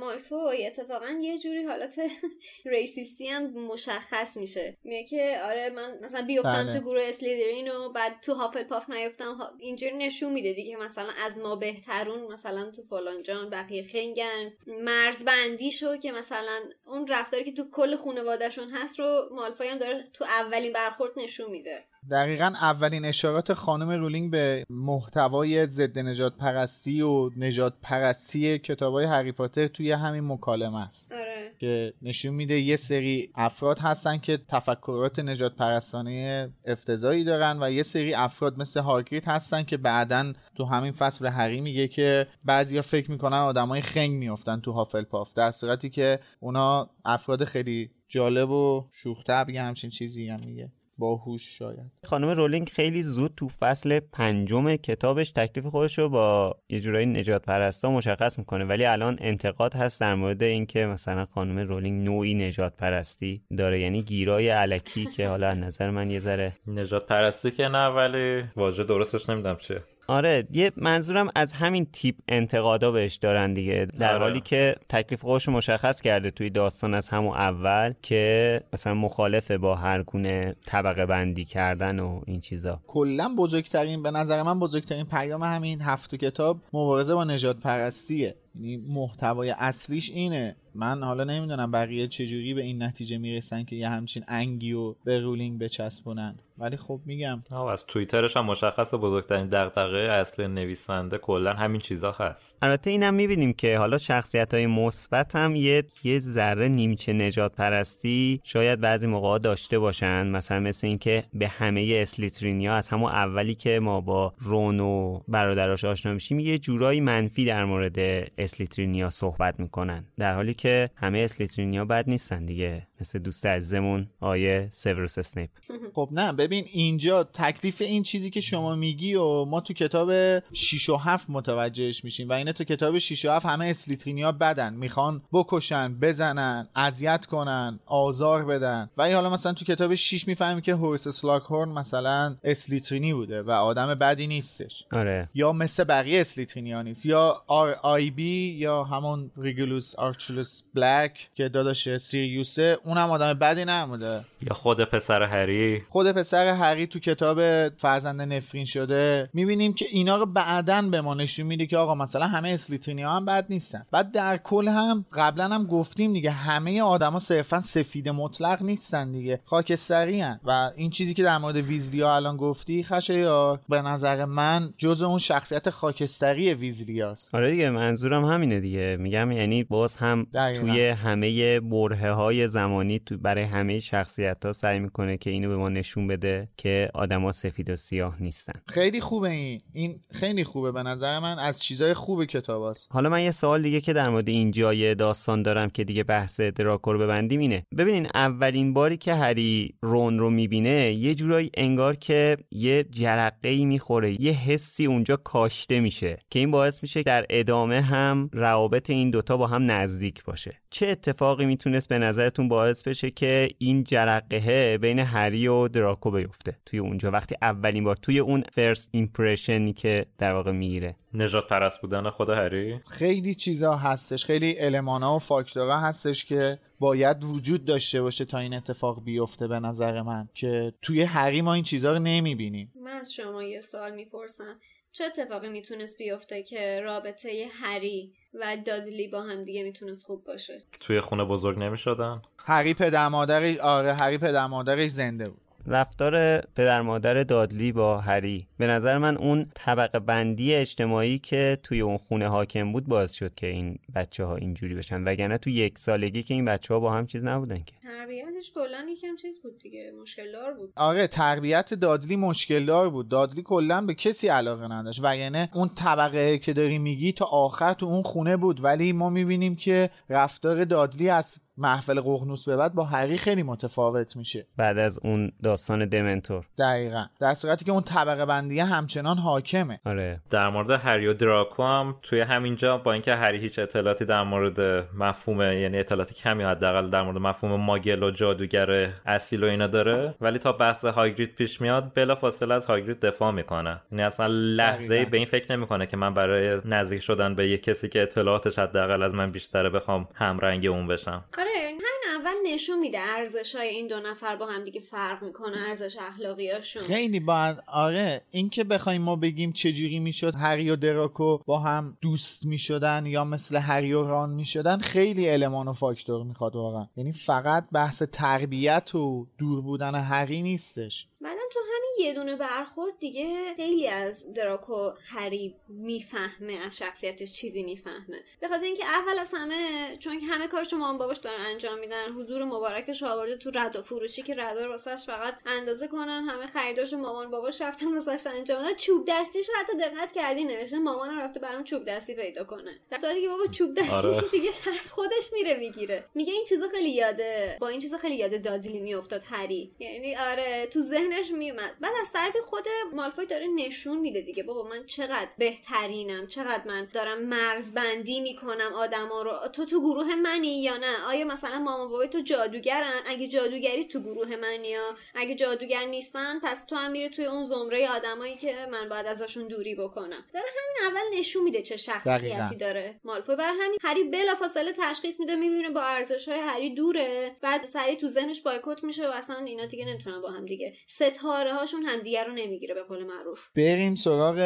مالفوی 0.00 0.66
اتفاقا 0.66 1.08
یه 1.20 1.38
جوری 1.38 1.64
حالت 1.64 2.00
ریسیستی 2.64 3.28
هم 3.28 3.46
مشخص 3.46 4.36
میشه. 4.36 4.76
میگه 4.84 5.04
که 5.04 5.40
آره 5.44 5.70
من 5.70 5.98
مثلا 6.02 6.22
بیفتم 6.22 6.64
بله. 6.64 6.72
تو 6.72 6.80
گروه 6.80 7.02
اسلیدرین 7.04 7.70
و 7.70 7.88
بعد 7.92 8.20
تو 8.20 8.34
هافل 8.34 8.62
پاف 8.62 8.90
نیفتم 8.90 9.36
اینجوری 9.58 9.96
نشون 9.96 10.32
میده 10.32 10.52
دیگه 10.52 10.76
مثلا 10.76 11.08
از 11.24 11.38
ما 11.38 11.56
بهترون 11.56 12.32
مثلا 12.32 12.70
تو 12.70 12.82
فلان 12.82 13.22
جان 13.22 13.50
بقیه 13.50 13.82
خنگن. 13.82 14.52
مرز 14.66 15.24
بندی 15.24 15.70
شو 15.70 15.96
که 15.96 16.12
مثلا 16.12 16.60
اون 16.86 17.06
رفتاری 17.08 17.44
که 17.44 17.52
تو 17.52 17.70
کل 17.70 17.96
خانوادهشون 17.96 18.70
هست 18.70 19.00
رو 19.00 19.28
مالفوی 19.30 19.68
هم 19.68 19.78
داره 19.78 20.02
تو 20.02 20.24
اولین 20.24 20.72
برخورد 20.72 21.12
نشون 21.16 21.50
میده. 21.50 21.84
دقیقا 22.10 22.52
اولین 22.60 23.04
اشارات 23.04 23.54
خانم 23.54 23.90
رولینگ 23.90 24.30
به 24.30 24.64
محتوای 24.70 25.66
ضد 25.66 25.98
نجات 25.98 26.36
پرستی 26.36 27.02
و 27.02 27.30
نجات 27.36 27.74
پرستی 27.82 28.58
کتاب 28.58 28.94
های 28.94 29.04
هری 29.04 29.32
پاتر 29.32 29.66
توی 29.66 29.92
همین 29.92 30.32
مکالمه 30.32 30.86
است 30.86 31.12
آره. 31.12 31.52
که 31.58 31.92
نشون 32.02 32.34
میده 32.34 32.60
یه 32.60 32.76
سری 32.76 33.30
افراد 33.34 33.78
هستن 33.78 34.18
که 34.18 34.38
تفکرات 34.48 35.18
نجات 35.18 35.56
پرستانه 35.56 36.50
افتضایی 36.64 37.24
دارن 37.24 37.58
و 37.62 37.70
یه 37.70 37.82
سری 37.82 38.14
افراد 38.14 38.58
مثل 38.58 38.80
هارکریت 38.80 39.28
هستن 39.28 39.62
که 39.62 39.76
بعدا 39.76 40.32
تو 40.54 40.64
همین 40.64 40.92
فصل 40.92 41.26
هری 41.26 41.60
میگه 41.60 41.88
که 41.88 42.26
بعضیا 42.44 42.82
فکر 42.82 43.10
می‌کنن 43.10 43.36
آدمای 43.36 43.82
خنگ 43.82 44.10
میافتن 44.10 44.60
تو 44.60 44.72
هافل 44.72 45.02
پاف 45.02 45.34
در 45.34 45.50
صورتی 45.50 45.90
که 45.90 46.20
اونا 46.40 46.90
افراد 47.04 47.44
خیلی 47.44 47.90
جالب 48.08 48.50
و 48.50 48.86
شوخ 48.90 49.30
همچین 49.30 49.90
چیزی 49.90 50.28
هم 50.28 50.40
میگه 50.40 50.72
باهوش 51.02 51.58
شاید. 51.58 51.92
خانم 52.04 52.28
رولینگ 52.28 52.68
خیلی 52.68 53.02
زود 53.02 53.32
تو 53.36 53.48
فصل 53.48 54.00
پنجم 54.00 54.76
کتابش 54.76 55.32
تکلیف 55.32 55.66
خودش 55.66 55.98
رو 55.98 56.08
با 56.08 56.56
یه 56.68 56.80
جورایی 56.80 57.06
نجات 57.06 57.42
پرستا 57.42 57.90
مشخص 57.90 58.38
می‌کنه 58.38 58.64
ولی 58.64 58.84
الان 58.84 59.18
انتقاد 59.20 59.74
هست 59.74 60.00
در 60.00 60.14
مورد 60.14 60.42
اینکه 60.42 60.86
مثلا 60.86 61.26
خانم 61.26 61.58
رولینگ 61.58 62.08
نوعی 62.08 62.34
نجات 62.34 62.76
پرستی 62.76 63.42
داره 63.56 63.80
یعنی 63.80 64.02
گیرای 64.02 64.48
علکی 64.48 65.06
که 65.06 65.28
حالا 65.28 65.48
از 65.48 65.58
نظر 65.58 65.90
من 65.90 66.10
یه 66.10 66.20
ذره 66.20 66.52
نجات 66.66 67.06
پرستی 67.06 67.50
که 67.50 67.68
نه 67.68 67.86
ولی 67.86 68.44
واژه 68.56 68.84
درستش 68.84 69.28
نمی‌دونم 69.28 69.56
چیه. 69.56 69.82
آره 70.06 70.46
یه 70.52 70.72
منظورم 70.76 71.28
از 71.34 71.52
همین 71.52 71.86
تیپ 71.92 72.14
انتقادا 72.28 72.90
بهش 72.90 73.14
دارن 73.14 73.52
دیگه 73.52 73.88
در 73.98 74.14
آره. 74.14 74.24
حالی 74.24 74.40
که 74.40 74.74
تکلیف 74.88 75.20
خودش 75.20 75.48
رو 75.48 75.52
مشخص 75.52 76.00
کرده 76.00 76.30
توی 76.30 76.50
داستان 76.50 76.94
از 76.94 77.08
همون 77.08 77.34
اول 77.34 77.92
که 78.02 78.60
مثلا 78.72 78.94
مخالفه 78.94 79.58
با 79.58 79.74
هر 79.74 80.02
گونه 80.02 80.54
طبقه 80.66 81.06
بندی 81.06 81.44
کردن 81.44 82.00
و 82.00 82.20
این 82.26 82.40
چیزا 82.40 82.80
کلا 82.86 83.34
بزرگترین 83.38 84.02
به 84.02 84.10
نظر 84.10 84.42
من 84.42 84.60
بزرگترین 84.60 85.06
پیام 85.06 85.42
همین 85.42 85.80
هفت 85.80 86.14
کتاب 86.14 86.58
مبارزه 86.72 87.14
با 87.14 87.24
نجات 87.24 87.60
پرستیه 87.60 88.34
یعنی 88.54 88.76
محتوای 88.76 89.50
اصلیش 89.50 90.10
اینه. 90.10 90.56
من 90.74 91.02
حالا 91.02 91.24
نمی‌دونم 91.24 91.70
بقیه 91.70 92.08
چجوری 92.08 92.54
به 92.54 92.62
این 92.62 92.82
نتیجه 92.82 93.18
می‌رسن 93.18 93.64
که 93.64 93.76
یه 93.76 93.88
همچین 93.88 94.24
انگی 94.28 94.72
و 94.72 94.94
به 95.04 95.20
رولینگ 95.20 95.58
بچسبونن. 95.60 96.34
ولی 96.58 96.76
خب 96.76 97.00
میگم. 97.06 97.42
از 97.72 97.86
توییترش 97.86 98.36
هم 98.36 98.44
مشخص 98.44 98.94
بزرگترین 98.94 99.46
دغدغه 99.46 99.98
اصل 99.98 100.46
نویسنده 100.46 101.18
کلا 101.18 101.52
همین 101.52 101.80
چیزا 101.80 102.12
هست. 102.12 102.58
البته 102.62 102.90
اینم 102.90 103.14
می‌بینیم 103.14 103.52
که 103.52 103.78
حالا 103.78 103.98
شخصیت 103.98 104.54
های 104.54 104.66
مثبت 104.66 105.36
هم 105.36 105.56
یه 105.56 105.84
یه 106.04 106.20
ذره 106.20 106.68
نیمچه 106.68 107.12
نجات 107.12 107.54
پرستی 107.54 108.40
شاید 108.44 108.80
بعضی 108.80 109.06
موقع 109.06 109.38
داشته 109.38 109.78
باشن. 109.78 110.26
مثلا 110.26 110.60
مثل 110.60 110.86
اینکه 110.86 111.24
به 111.34 111.48
همه 111.48 111.98
اسلیترینیا 112.02 112.74
از 112.74 112.88
همون 112.88 113.10
اولی 113.10 113.54
که 113.54 113.80
ما 113.80 114.00
با 114.00 114.34
رون 114.38 114.80
و 114.80 115.20
برادراش 115.28 115.84
آشنا 115.84 116.12
میشیم 116.12 116.38
یه 116.38 116.58
جورایی 116.58 117.00
منفی 117.00 117.44
در 117.44 117.64
مورد 117.64 117.98
اسلیترینیا 118.42 119.10
صحبت 119.10 119.60
می‌کنن 119.60 120.04
در 120.18 120.34
حالی 120.34 120.54
که 120.54 120.90
همه 120.96 121.18
اسلیترینیا 121.18 121.84
بد 121.84 122.04
نیستن 122.08 122.46
دیگه 122.46 122.86
مثل 123.00 123.18
دوست 123.18 123.46
عزیزمون 123.46 124.06
آقای 124.20 124.68
سیوروس 124.72 125.18
اسنیپ. 125.18 125.50
خب 125.94 126.08
نه 126.12 126.32
ببین 126.32 126.64
اینجا 126.72 127.24
تکلیف 127.24 127.80
این 127.80 128.02
چیزی 128.02 128.30
که 128.30 128.40
شما 128.40 128.74
میگی 128.74 129.14
و 129.14 129.44
ما 129.44 129.60
تو 129.60 129.74
کتاب 129.74 130.38
6 130.52 130.88
و 130.88 130.96
7 130.96 131.30
متوجهش 131.30 132.04
میشیم 132.04 132.28
و 132.28 132.32
اینه 132.32 132.52
تو 132.52 132.64
کتاب 132.64 132.98
6 132.98 133.24
و 133.24 133.30
7 133.30 133.46
همه 133.46 133.66
اسلیترینیا 133.66 134.32
بدن 134.32 134.74
می‌خوان 134.74 135.22
بکشن 135.32 135.98
بزنن 136.00 136.68
اذیت 136.76 137.26
کنن 137.26 137.80
آزار 137.86 138.44
بدن. 138.44 138.90
ولی 138.96 139.12
حالا 139.12 139.30
مثلا 139.30 139.52
تو 139.52 139.64
کتاب 139.64 139.94
6 139.94 140.28
می‌فهمیم 140.28 140.60
که 140.60 140.74
هوریس 140.74 141.08
اسلاگهورن 141.08 141.68
مثلا 141.68 142.36
اسلیترینی 142.44 143.14
بوده 143.14 143.42
و 143.42 143.50
آدم 143.50 143.94
بدی 143.94 144.26
نیستش. 144.26 144.84
آره. 144.92 145.28
یا 145.34 145.52
مثل 145.52 145.84
بقیه 145.84 146.20
اسلیترینیا 146.20 146.82
نیست 146.82 147.06
یا 147.06 147.42
R.A.B 147.46 148.31
یا 148.32 148.84
همون 148.84 149.30
ریگولوس 149.36 149.94
آرکتوروس 149.94 150.62
بلک 150.74 151.30
که 151.34 151.48
داداش 151.48 151.96
سیریوسه 151.96 152.78
اونم 152.84 153.10
آدم 153.10 153.34
بدی 153.34 153.64
نبوده. 153.64 154.24
یا 154.42 154.54
خود 154.54 154.84
پسر 154.84 155.22
هری. 155.22 155.82
خود 155.88 156.12
پسر 156.12 156.46
هری 156.46 156.86
تو 156.86 156.98
کتاب 156.98 157.68
فرزند 157.68 158.20
نفرین 158.20 158.64
شده. 158.64 159.30
می‌بینیم 159.34 159.72
که 159.72 159.86
اینا 159.90 160.16
رو 160.16 160.26
بعدا 160.26 160.82
به 160.82 161.00
ما 161.00 161.14
نشون 161.14 161.46
میده 161.46 161.66
که 161.66 161.76
آقا 161.76 161.94
مثلا 161.94 162.26
همه 162.26 162.48
اسلیترینی 162.48 163.02
ها 163.02 163.16
هم 163.16 163.24
بد 163.24 163.46
نیستن. 163.48 163.86
بعد 163.90 164.12
در 164.12 164.36
کل 164.36 164.68
هم 164.68 165.04
قبلا 165.12 165.48
هم 165.48 165.64
گفتیم 165.64 166.12
دیگه 166.12 166.30
همه 166.30 166.82
آدما 166.82 167.18
صرفا 167.18 167.60
سفید 167.60 168.08
مطلق 168.08 168.62
نیستن 168.62 169.12
دیگه. 169.12 169.40
خاکستری 169.44 170.20
هن. 170.20 170.40
و 170.44 170.70
این 170.76 170.90
چیزی 170.90 171.14
که 171.14 171.22
در 171.22 171.38
مورد 171.38 171.56
ویزلی 171.56 172.00
ها 172.00 172.16
الان 172.16 172.36
گفتی 172.36 172.84
خشه 172.84 173.18
یا 173.18 173.60
به 173.68 173.82
نظر 173.82 174.24
من 174.24 174.74
جز 174.78 175.02
اون 175.02 175.18
شخصیت 175.18 175.70
خاکستری 175.70 176.54
ویزلی 176.54 177.00
هاست. 177.00 177.34
آره 177.34 177.50
دیگه 177.50 177.70
منظورم 177.70 178.21
همینه 178.24 178.60
دیگه. 178.60 178.96
میگم 179.00 179.32
یعنی 179.32 179.64
باز 179.64 179.96
هم 179.96 180.26
دقیقاً. 180.34 180.60
توی 180.60 180.88
همه 180.88 181.60
برهه 181.60 182.10
های 182.10 182.48
زمانی 182.48 182.98
تو 182.98 183.18
برای 183.18 183.44
همه 183.44 183.78
شخصیت 183.78 184.44
ها 184.44 184.52
سعی 184.52 184.78
می‌کنه 184.78 185.16
که 185.16 185.30
اینو 185.30 185.48
به 185.48 185.56
ما 185.56 185.68
نشون 185.68 186.06
بده 186.06 186.48
که 186.56 186.90
آدما 186.94 187.32
سفید 187.32 187.70
و 187.70 187.76
سیاه 187.76 188.22
نیستن. 188.22 188.60
خیلی 188.68 189.00
خوبه 189.00 189.30
این. 189.30 189.60
این 189.72 190.00
خیلی 190.12 190.44
خوبه 190.44 190.72
به 190.72 190.82
نظر 190.82 191.18
من. 191.18 191.38
از 191.38 191.62
چیزای 191.62 191.94
خوب 191.94 192.24
کتاب 192.24 192.70
هست. 192.70 192.88
حالا 192.92 193.08
من 193.08 193.22
یه 193.22 193.30
سوال 193.30 193.62
دیگه 193.62 193.80
که 193.80 193.92
در 193.92 194.08
مورد 194.08 194.28
این 194.28 194.50
جای 194.50 194.94
داستان 194.94 195.42
دارم 195.42 195.70
که 195.70 195.84
دیگه 195.84 196.04
بحث 196.04 196.40
دراکو 196.40 196.92
رو 196.92 196.98
ببندیم 196.98 197.40
اینه. 197.40 197.66
ببینین 197.78 198.08
اولین 198.14 198.74
باری 198.74 198.96
که 198.96 199.14
هری 199.14 199.74
رون 199.82 200.18
رو 200.18 200.30
می‌بینه 200.30 200.92
یه 200.92 201.14
جورایی 201.14 201.50
انگار 201.54 201.96
که 201.96 202.36
یه 202.50 202.84
جرقه 202.90 203.48
ای 203.48 203.64
می‌خوره 203.64 204.22
یه 204.22 204.32
حسی 204.32 204.86
اونجا 204.86 205.16
کاشته 205.16 205.80
میشه 205.80 206.18
که 206.30 206.38
این 206.38 206.50
باعث 206.50 206.82
میشه 206.82 207.02
در 207.02 207.26
ادامه 207.30 207.80
هم 207.80 208.11
روابط 208.32 208.90
این 208.90 209.10
دوتا 209.10 209.36
با 209.36 209.46
هم 209.46 209.70
نزدیک 209.70 210.24
باشه. 210.24 210.56
چه 210.70 210.88
اتفاقی 210.88 211.46
می‌تونست 211.46 211.88
به 211.88 211.98
نظرتون 211.98 212.48
باعث 212.48 212.82
بشه 212.82 213.10
که 213.10 213.48
این 213.58 213.84
جرقه 213.84 214.78
بین 214.78 214.98
هری 214.98 215.48
و 215.48 215.68
دراکو 215.68 216.10
بیفته؟ 216.10 216.56
توی 216.66 216.78
اونجا 216.78 217.10
وقتی 217.10 217.36
اولین 217.42 217.84
بار 217.84 217.96
توی 217.96 218.18
اون 218.18 218.44
first 218.52 218.88
impression 218.90 219.64
ی 219.64 219.72
که 219.72 220.06
در 220.18 220.32
واقع 220.32 220.52
می‌گیره. 220.52 220.96
نژاد 221.14 221.48
پرست 221.48 221.80
بودن 221.80 222.10
خود 222.10 222.28
هری؟ 222.28 222.80
خیلی 222.86 223.34
چیزا 223.34 223.76
هستش. 223.76 224.24
خیلی 224.24 224.60
المانا 224.60 225.16
و 225.16 225.18
فاکتورها 225.18 225.78
هستش 225.78 226.24
که 226.24 226.58
باید 226.78 227.24
وجود 227.24 227.64
داشته 227.64 228.02
باشه 228.02 228.24
تا 228.24 228.38
این 228.38 228.54
اتفاق 228.54 229.04
بیفته 229.04 229.48
به 229.48 229.60
نظر 229.60 230.02
من. 230.02 230.28
که 230.34 230.72
توی 230.82 231.02
هری 231.02 231.40
ما 231.40 231.54
این 231.54 231.64
چیزها 231.64 231.92
رو 231.92 231.98
نمی‌بینیم. 231.98 232.72
من 232.84 232.90
از 232.90 233.12
شما 233.12 233.42
یه 233.42 233.60
سوال 233.60 233.94
می‌پرسم. 233.94 234.56
چه 234.92 235.04
اتفاقی 235.04 235.48
می‌تونست 235.48 235.98
بیفته 235.98 236.42
که 236.42 236.80
رابطه 236.80 237.46
هری 237.62 238.12
و 238.34 238.56
دادلی 238.66 239.08
با 239.08 239.22
هم 239.22 239.44
دیگه 239.44 239.62
می‌تونست 239.62 240.04
خوب 240.06 240.24
باشه؟ 240.24 240.62
توی 240.80 241.00
خونه 241.00 241.24
بزرگ 241.24 241.58
نمی 241.58 241.78
شدن 241.78 242.22
هری 242.38 242.74
پدر 242.74 243.08
مادرش 243.08 243.58
آره 243.58 243.92
هری 243.92 244.18
پدر 244.18 244.46
مادرش 244.46 244.90
زنده 244.90 245.28
بود. 245.28 245.40
رفتار 245.66 246.40
پدر 246.40 246.82
مادر 246.82 247.22
دادلی 247.22 247.72
با 247.72 247.98
هری. 247.98 248.46
به 248.58 248.66
نظر 248.66 248.98
من 248.98 249.16
اون 249.16 249.46
طبقه 249.54 249.98
بندی 249.98 250.54
اجتماعی 250.54 251.18
که 251.18 251.58
توی 251.62 251.80
اون 251.80 251.98
خونه 251.98 252.28
حاکم 252.28 252.72
بود 252.72 252.86
باعث 252.86 253.12
شد 253.12 253.34
که 253.34 253.46
این 253.46 253.78
بچه 253.94 254.24
ها 254.24 254.36
اینجوری 254.36 254.74
بشن. 254.74 255.04
وگرنه 255.04 255.38
تو 255.38 255.50
یک 255.50 255.78
سالگی 255.78 256.22
که 256.22 256.34
این 256.34 256.44
بچه 256.44 256.74
ها 256.74 256.80
با 256.80 256.92
هم 256.92 257.06
چیز 257.06 257.24
نبودن 257.24 257.58
که. 257.58 257.72
تربیتش 257.82 258.52
کلا 258.54 258.86
یکم 258.88 259.16
چیز 259.22 259.42
بود 259.42 259.58
دیگه 259.58 259.92
مشکل 260.02 260.32
دار 260.32 260.54
بود. 260.54 260.72
آره 260.76 261.06
تربیت 261.06 261.74
دادلی 261.74 262.16
مشکل 262.16 262.66
دار 262.66 262.90
بود. 262.90 263.08
دادلی 263.08 263.42
کلا 263.42 263.80
به 263.80 263.94
کسی 263.94 264.28
علاقه 264.28 264.72
نداشت. 264.72 265.00
وگرنه 265.02 265.48
اون 265.54 265.68
طبقه 265.68 266.38
که 266.38 266.52
داری 266.52 266.78
میگی 266.78 267.12
تا 267.12 267.24
آخر 267.24 267.74
تو 267.74 267.86
اون 267.86 268.02
خونه 268.02 268.36
بود. 268.36 268.64
ولی 268.64 268.92
ما 268.92 269.10
می‌بینیم 269.10 269.56
که 269.56 269.90
رفتار 270.08 270.64
دادلی 270.64 271.08
از 271.08 271.40
محفل 271.56 272.00
ققنوس 272.00 272.48
به 272.48 272.56
بعد 272.56 272.74
با 272.74 272.84
هری 272.84 273.18
خیلی 273.18 273.42
متفاوت 273.42 274.16
میشه. 274.16 274.46
بعد 274.56 274.78
از 274.78 274.98
اون 275.02 275.32
داستان 275.42 275.88
دمنتور. 275.88 276.44
دقیقا. 276.58 277.04
در 277.20 277.34
صورتی 277.34 277.64
که 277.64 277.72
اون 277.72 277.82
طبقه 277.82 278.26
بندی 278.26 278.60
همچنان 278.60 279.16
حاکمه. 279.16 279.80
آره. 279.86 280.20
در 280.30 280.48
مورد 280.48 280.70
هری 280.70 281.06
و 281.06 281.12
دراکو 281.12 281.62
هم 281.62 281.94
توی 282.02 282.20
همینجا 282.20 282.78
با 282.78 282.92
اینکه 282.92 283.14
هری 283.14 283.38
هیچ 283.38 283.58
اطلاعاتی 283.58 284.04
در 284.04 284.22
مورد 284.22 284.60
مفهوم 284.94 285.40
یعنی 285.40 285.78
اطلاعاتی 285.78 286.14
کمی 286.14 286.42
حداقل 286.42 286.90
در 286.90 287.02
مورد 287.02 287.18
مفهوم 287.18 287.60
ماگل 287.60 288.02
و 288.02 288.10
جادوگر 288.10 288.92
اصیل 289.06 289.44
و 289.44 289.46
اینا 289.46 289.66
داره 289.66 290.14
ولی 290.20 290.38
تا 290.38 290.52
بحث 290.52 290.84
هاگرید 290.84 291.34
پیش 291.34 291.60
میاد 291.60 291.92
بلا 291.94 292.14
فاصله 292.14 292.54
از 292.54 292.66
هاگرید 292.66 293.00
دفاع 293.00 293.30
می‌کنه. 293.30 293.80
یعنی 293.92 294.02
اصلا 294.02 294.26
لحظه 294.26 294.88
دقیقاً. 294.88 295.10
به 295.10 295.16
این 295.16 295.26
فکر 295.26 295.56
نمی‌کنه 295.56 295.86
که 295.86 295.96
من 295.96 296.14
برای 296.14 296.60
نزدیک 296.64 297.00
شدن 297.00 297.34
به 297.34 297.48
یه 297.48 297.58
کسی 297.58 297.88
که 297.88 298.02
اطلاعاتش 298.02 298.58
حداقل 298.58 299.02
از 299.02 299.14
من 299.14 299.30
بیشتره 299.30 299.70
بخوام 299.70 300.08
همرنگ 300.14 300.66
اون 300.66 300.86
بشم. 300.86 301.24
آره 301.42 301.60
همین 301.68 302.11
اول 302.18 302.34
نشون 302.46 302.78
میده 302.78 302.98
ارزش 303.00 303.54
های 303.54 303.68
این 303.68 303.86
دو 303.86 304.00
نفر 304.00 304.36
با 304.36 304.46
هم 304.46 304.64
دیگه 304.64 304.80
فرق 304.80 305.22
می‌کنه 305.22 305.56
ارزش 305.68 305.96
اخلاقیاشون. 306.00 306.82
خیلی 306.82 307.20
باید 307.20 307.56
آره 307.66 308.22
اینکه 308.30 308.64
بخوایم 308.64 309.02
ما 309.02 309.16
بگیم 309.16 309.52
چجوری 309.52 309.98
می‌شد 309.98 310.34
هری 310.34 310.70
و 310.70 310.76
دراکو 310.76 311.38
با 311.38 311.58
هم 311.58 311.98
دوست 312.00 312.46
می‌شدن 312.46 313.06
یا 313.06 313.24
مثل 313.24 313.56
هری 313.56 313.92
و 313.92 314.06
ران 314.06 314.30
می‌شدن 314.30 314.78
خیلی 314.78 315.30
المان 315.30 315.68
و 315.68 315.72
فاکتور 315.72 316.24
می‌خواد 316.24 316.56
واقعا. 316.56 316.88
یعنی 316.96 317.12
فقط 317.12 317.64
بحث 317.72 318.02
تربیت 318.02 318.94
و 318.94 319.26
دور 319.38 319.62
بودن 319.62 319.94
هری 319.94 320.42
نیستش. 320.42 321.06
بعدم 321.20 321.36
تو 321.52 321.60
همین 321.60 322.08
یه 322.08 322.14
دونه 322.14 322.36
برخورد 322.36 322.98
دیگه 323.00 323.54
خیلی 323.56 323.88
از 323.88 324.26
دراکو 324.34 324.90
هری 325.06 325.54
می‌فهمه 325.68 326.52
از 326.52 326.78
شخصیتش 326.78 327.32
چیزی 327.32 327.62
می‌فهمه. 327.62 328.16
به 328.40 328.48
خاطر 328.48 328.64
اینکه 328.64 328.84
اول 328.84 329.18
از 329.18 329.34
همه 329.36 329.96
چون 329.98 330.20
که 330.20 330.26
همه 330.26 330.48
کارشو 330.48 330.76
مامان 330.76 330.98
باباش 330.98 331.18
دارن 331.18 331.40
انجام 331.52 331.78
میدن 331.78 332.01
حضور 332.18 332.44
مبارکش 332.44 333.02
آورده 333.02 333.36
تو 333.36 333.50
رد 333.54 333.76
و 333.76 333.82
فروشی 333.82 334.22
که 334.22 334.34
ردا 334.34 334.68
واسش 334.68 335.06
فقط 335.06 335.34
اندازه 335.46 335.88
کنن. 335.88 336.24
همه 336.28 336.46
خریداشو 336.46 336.96
مامان 336.96 337.30
باباش 337.30 337.60
رفتن 337.60 337.94
واسش 337.94 338.26
انجام 338.26 338.62
دادن 338.62 338.74
چوب 338.74 339.04
دستیشو 339.08 339.52
حتی 339.56 339.76
دقت 339.76 340.12
کردی 340.12 340.44
نوشته 340.44 340.78
مامانم 340.78 341.20
رفته 341.20 341.40
برام 341.40 341.64
چوب 341.64 341.84
دستی 341.84 342.14
پیدا 342.14 342.44
کنه. 342.44 342.80
در 342.90 342.96
صورتی 342.98 343.22
که 343.22 343.28
بابا 343.28 343.46
چوب 343.46 343.74
دستی 343.74 344.08
آره. 344.08 344.20
دیگه 344.32 344.50
طرف 344.64 344.88
خودش 344.88 345.32
میره 345.32 345.58
می‌گیره. 345.58 346.04
میگه 346.14 346.32
این 346.32 346.44
چیزا 346.44 346.68
خیلی 346.68 346.90
یاده. 346.90 347.56
با 347.60 347.68
این 347.68 347.80
چیزا 347.80 347.96
خیلی 347.96 348.14
یاد 348.16 348.42
دادلی 348.42 348.80
میافتاد 348.80 349.22
هری. 349.30 349.72
یعنی 349.78 350.16
آره 350.16 350.66
تو 350.66 350.80
ذهنش 350.80 351.30
میومد. 351.30 351.76
بعد 351.80 351.92
از 352.00 352.12
طرفی 352.12 352.40
خود 352.40 352.64
مالفوی 352.92 353.26
داره 353.26 353.46
نشون 353.46 353.98
میده 353.98 354.20
دیگه. 354.20 354.42
بابا 354.42 354.62
من 354.62 354.86
چقدر 354.86 355.28
بهترینم. 355.38 356.26
چقدر 356.26 356.62
من 356.66 356.88
دارم 356.92 357.22
مرزبندی 357.22 358.20
می‌کنم 358.20 358.72
آدما 358.74 359.22
رو. 359.22 359.32
تو 359.52 359.64
تو 359.64 359.80
گروه 359.80 360.14
منی 360.14 360.62
یا 360.62 360.76
نه؟ 360.76 361.04
آیا 361.06 361.24
مثلا 361.24 361.58
مامان 361.58 361.88
بابای 361.92 362.08
تو 362.08 362.20
جادوگرن. 362.20 363.00
اگه 363.06 363.28
جادوگری 363.28 363.84
تو 363.84 364.00
گروه 364.00 364.36
منی 364.36 364.68
یا 364.68 364.94
اگه 365.14 365.34
جادوگر 365.34 365.84
نیستن 365.84 366.40
پس 366.42 366.64
تو 366.64 366.76
هم 366.76 366.90
میره 366.90 367.08
توی 367.08 367.24
اون 367.24 367.44
زمره 367.44 367.88
آدمایی 367.88 368.36
که 368.36 368.54
من 368.72 368.88
باید 368.88 369.06
ازشون 369.06 369.48
دوری 369.48 369.74
بکنم. 369.74 370.24
داره 370.34 370.46
همین 370.58 370.90
اول 370.90 371.18
نشون 371.18 371.44
میده 371.44 371.62
چه 371.62 371.76
شخصیتی 371.76 372.28
دقیقاً. 372.28 372.56
داره. 372.60 373.00
مالفوی 373.04 373.36
بر 373.36 373.52
همین 373.60 373.78
هری 373.82 374.04
بلافاصله 374.04 374.72
تشخیص 374.78 375.20
میده 375.20 375.36
می‌بینه 375.36 375.70
با 375.70 375.82
ارزش 375.82 376.28
های 376.28 376.40
هری 376.40 376.74
دوره. 376.74 377.32
بعد 377.42 377.64
سری 377.64 377.96
تو 377.96 378.06
ذهنش 378.06 378.40
بایکوت 378.40 378.84
میشه 378.84 379.08
و 379.08 379.10
اصلا 379.10 379.36
اینا 379.36 379.66
دیگه 379.66 379.84
نمی‌تونن 379.84 380.20
با 380.20 380.30
هم 380.30 380.46
دیگه. 380.46 380.72
ستاره 380.86 381.54
هاشون 381.54 381.82
همدیگه 381.82 382.24
رو 382.24 382.32
نمی‌گیره 382.32 382.74
به 382.74 382.82
قول 382.82 383.04
معروف. 383.04 383.48
بریم 383.56 383.94
سراغ 383.94 384.38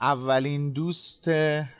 اولین 0.00 0.72
دوست 0.72 1.28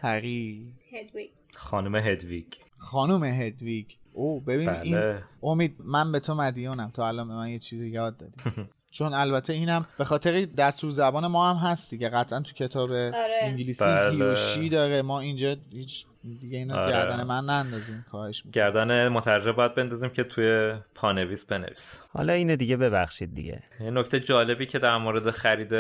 هری. 0.03 0.73
هدویگ 0.93 1.31
خانم 1.57 1.97
هدویگ. 1.97 2.47
خانم 2.79 3.25
هدویگ. 3.25 3.87
او 4.13 4.41
ببین 4.41 4.69
این 4.69 4.97
بله. 4.97 5.23
امید 5.43 5.77
من 5.85 6.13
به 6.13 6.21
تو 6.21 6.35
مدیونم. 6.35 6.91
تا 6.95 7.09
الان 7.09 7.29
به 7.29 7.35
من 7.35 7.49
یه 7.49 7.59
چیزی 7.59 7.91
یاد 7.91 8.17
دادی. 8.17 8.33
چون 8.91 9.15
البته 9.15 9.53
اینم 9.53 9.87
به 9.99 10.05
خاطر 10.05 10.45
دستور 10.45 10.91
زبان 10.91 11.27
ما 11.27 11.51
هم 11.51 11.69
هست 11.71 11.91
دیگه. 11.91 12.09
قطعا 12.09 12.41
تو 12.41 12.53
کتاب 12.53 12.91
آره. 12.91 13.13
انگلیسی 13.43 13.85
بله. 13.85 14.11
هیوشی 14.11 14.69
داره. 14.69 15.03
ما 15.03 15.21
اینجا 15.21 15.57
هیچ 15.73 16.07
دیگه 16.41 16.59
اینا 16.59 16.77
آره. 16.77 16.93
گردن 16.93 17.23
من 17.23 17.45
نندازیم 17.45 18.05
خواهش 18.11 18.45
می‌کنم. 18.45 18.63
گردن 18.63 19.09
مترجم 19.09 19.53
باید 19.53 19.75
بندازیم 19.75 20.11
که 20.11 20.25
توی 20.25 20.75
پانویس 20.95 21.45
بنویس. 21.45 22.01
حالا 22.13 22.33
اینو 22.33 22.57
دیگه 22.57 22.77
ببخشید 22.77 23.35
دیگه. 23.35 23.63
یه 23.81 23.91
نکته 23.91 24.21
جالبی 24.21 24.67
که 24.67 24.79
در 24.79 24.97
مورد 24.97 25.31
خرید 25.31 25.73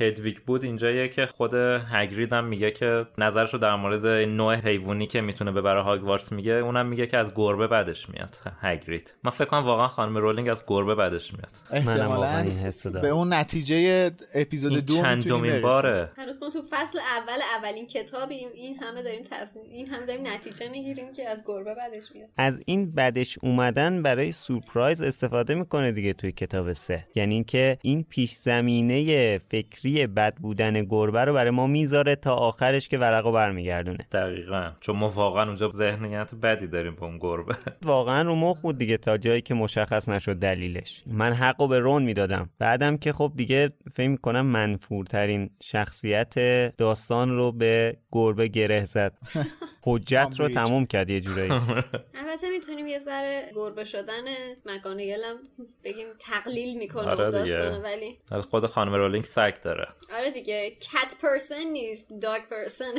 هدویگ 0.00 0.38
بود 0.46 0.64
اینجاییه 0.64 1.08
که 1.08 1.26
خود 1.26 1.54
هگرید 1.54 2.32
هم 2.32 2.44
میگه 2.44 2.70
که 2.70 3.06
نظرش 3.18 3.52
رو 3.52 3.58
در 3.58 3.74
مورد 3.74 4.06
نوع 4.06 4.54
حیوانی 4.54 5.06
که 5.06 5.20
می‌تونه 5.20 5.52
ببره 5.52 5.82
هاگوارتس 5.82 6.32
میگه 6.32 6.52
اونم 6.52 6.86
میگه 6.86 7.06
که 7.06 7.18
از 7.18 7.32
گربه 7.34 7.66
بدش 7.66 8.08
میاد 8.08 8.36
هگرید. 8.60 9.14
من 9.24 9.30
فکر 9.30 9.44
کنم 9.44 9.64
واقعا 9.64 9.88
خانم 9.88 10.16
رولینگ 10.16 10.48
از 10.48 10.64
گربه 10.66 10.94
بدش 10.94 11.32
میاد. 11.34 11.84
منم 11.86 12.06
واقعا 12.06 12.28
احتمالاً 12.28 12.38
این 12.38 12.58
حسو 12.58 12.90
به 12.90 13.08
اون 13.08 13.32
نتیجه 13.32 14.10
اپیزود 14.34 14.86
دو 14.86 15.02
چندمین. 15.02 15.62
باره. 15.62 16.10
هنوز 16.16 16.38
ما 16.42 16.50
تو 16.50 16.62
فصل 16.70 16.98
اول 16.98 17.38
اولین 17.58 17.86
کتابیم. 17.86 18.48
این 18.54 18.76
همه 18.82 19.02
داریم 19.02 19.24
تصمیم 19.30 19.85
این 19.86 19.94
همه 19.94 20.06
داریم 20.06 20.26
نتیجه 20.26 20.68
می‌گیریم 20.68 21.12
که 21.12 21.28
از 21.28 21.44
گربه 21.46 21.74
بدش 21.74 22.12
میاد. 22.14 22.28
از 22.36 22.60
این 22.66 22.92
بدش 22.92 23.38
اومدن 23.42 24.02
برای 24.02 24.32
سورپرایز 24.32 25.02
استفاده 25.02 25.54
می‌کنه 25.54 25.92
دیگه 25.92 26.12
توی 26.12 26.32
کتاب 26.32 26.72
سه. 26.72 27.06
یعنی 27.14 27.34
اینکه 27.34 27.78
این 27.82 28.02
پیش 28.02 28.32
زمینه 28.32 29.38
فکری 29.38 30.06
بد 30.06 30.34
بودن 30.34 30.84
گربه 30.84 31.24
رو 31.24 31.32
برای 31.32 31.50
ما 31.50 31.66
می‌ذاره 31.66 32.16
تا 32.16 32.34
آخرش 32.34 32.88
که 32.88 32.98
ورقو 32.98 33.32
برمیگردونه. 33.32 33.98
دقیقا. 34.12 34.70
چون 34.80 34.96
ما 34.96 35.08
واقعا 35.08 35.46
اونجا 35.46 35.68
ذهنیت 35.68 36.34
بدی 36.34 36.66
داریم 36.66 36.94
با 36.94 37.06
اون 37.06 37.18
گربه. 37.18 37.54
واقعا 37.82 38.22
رو 38.22 38.34
مخ 38.34 38.60
بود 38.60 38.78
دیگه 38.78 38.96
تا 38.96 39.18
جایی 39.18 39.40
که 39.40 39.54
مشخص 39.54 40.08
نشد 40.08 40.36
دلیلش. 40.36 41.02
من 41.06 41.32
حقو 41.32 41.68
به 41.68 41.78
رون 41.78 42.02
می‌دادم. 42.02 42.50
بعدم 42.58 42.96
که 42.96 43.12
خب 43.12 43.32
دیگه 43.36 43.70
فکر 43.92 44.08
می‌کنم 44.08 44.46
منفورترین 44.46 45.50
شخصیت 45.62 46.34
داستان 46.76 47.30
رو 47.30 47.52
به 47.52 47.96
گربه 48.12 48.48
گره 48.48 48.84
زد. 48.84 49.12
حجت 49.86 50.34
رو. 50.38 50.48
تموم 50.48 50.86
کرد 50.86 51.10
یه 51.10 51.20
جورایی 51.20 51.50
البته 52.20 52.50
می‌تونیم 52.50 52.86
یه 52.86 52.98
ذره 52.98 53.50
گربه 53.54 53.84
شدن 53.84 54.24
مکانگلم 54.66 55.36
بگیم 55.84 56.06
تقلیل 56.18 56.78
می‌کنه 56.78 57.08
آره 57.10 57.30
دیگه. 57.30 57.56
داستانه 57.56 57.78
ولی 57.78 58.18
ولی 58.30 58.40
خود 58.42 58.66
خانم 58.66 58.94
رولینگ 58.94 59.24
سگ 59.24 59.60
داره 59.62 59.88
آره 60.18 60.30
دیگه 60.30 60.70
کت 60.70 61.16
پرسن 61.22 61.64
نیست 61.72 62.08
داگ 62.22 62.42
پرسن 62.50 62.92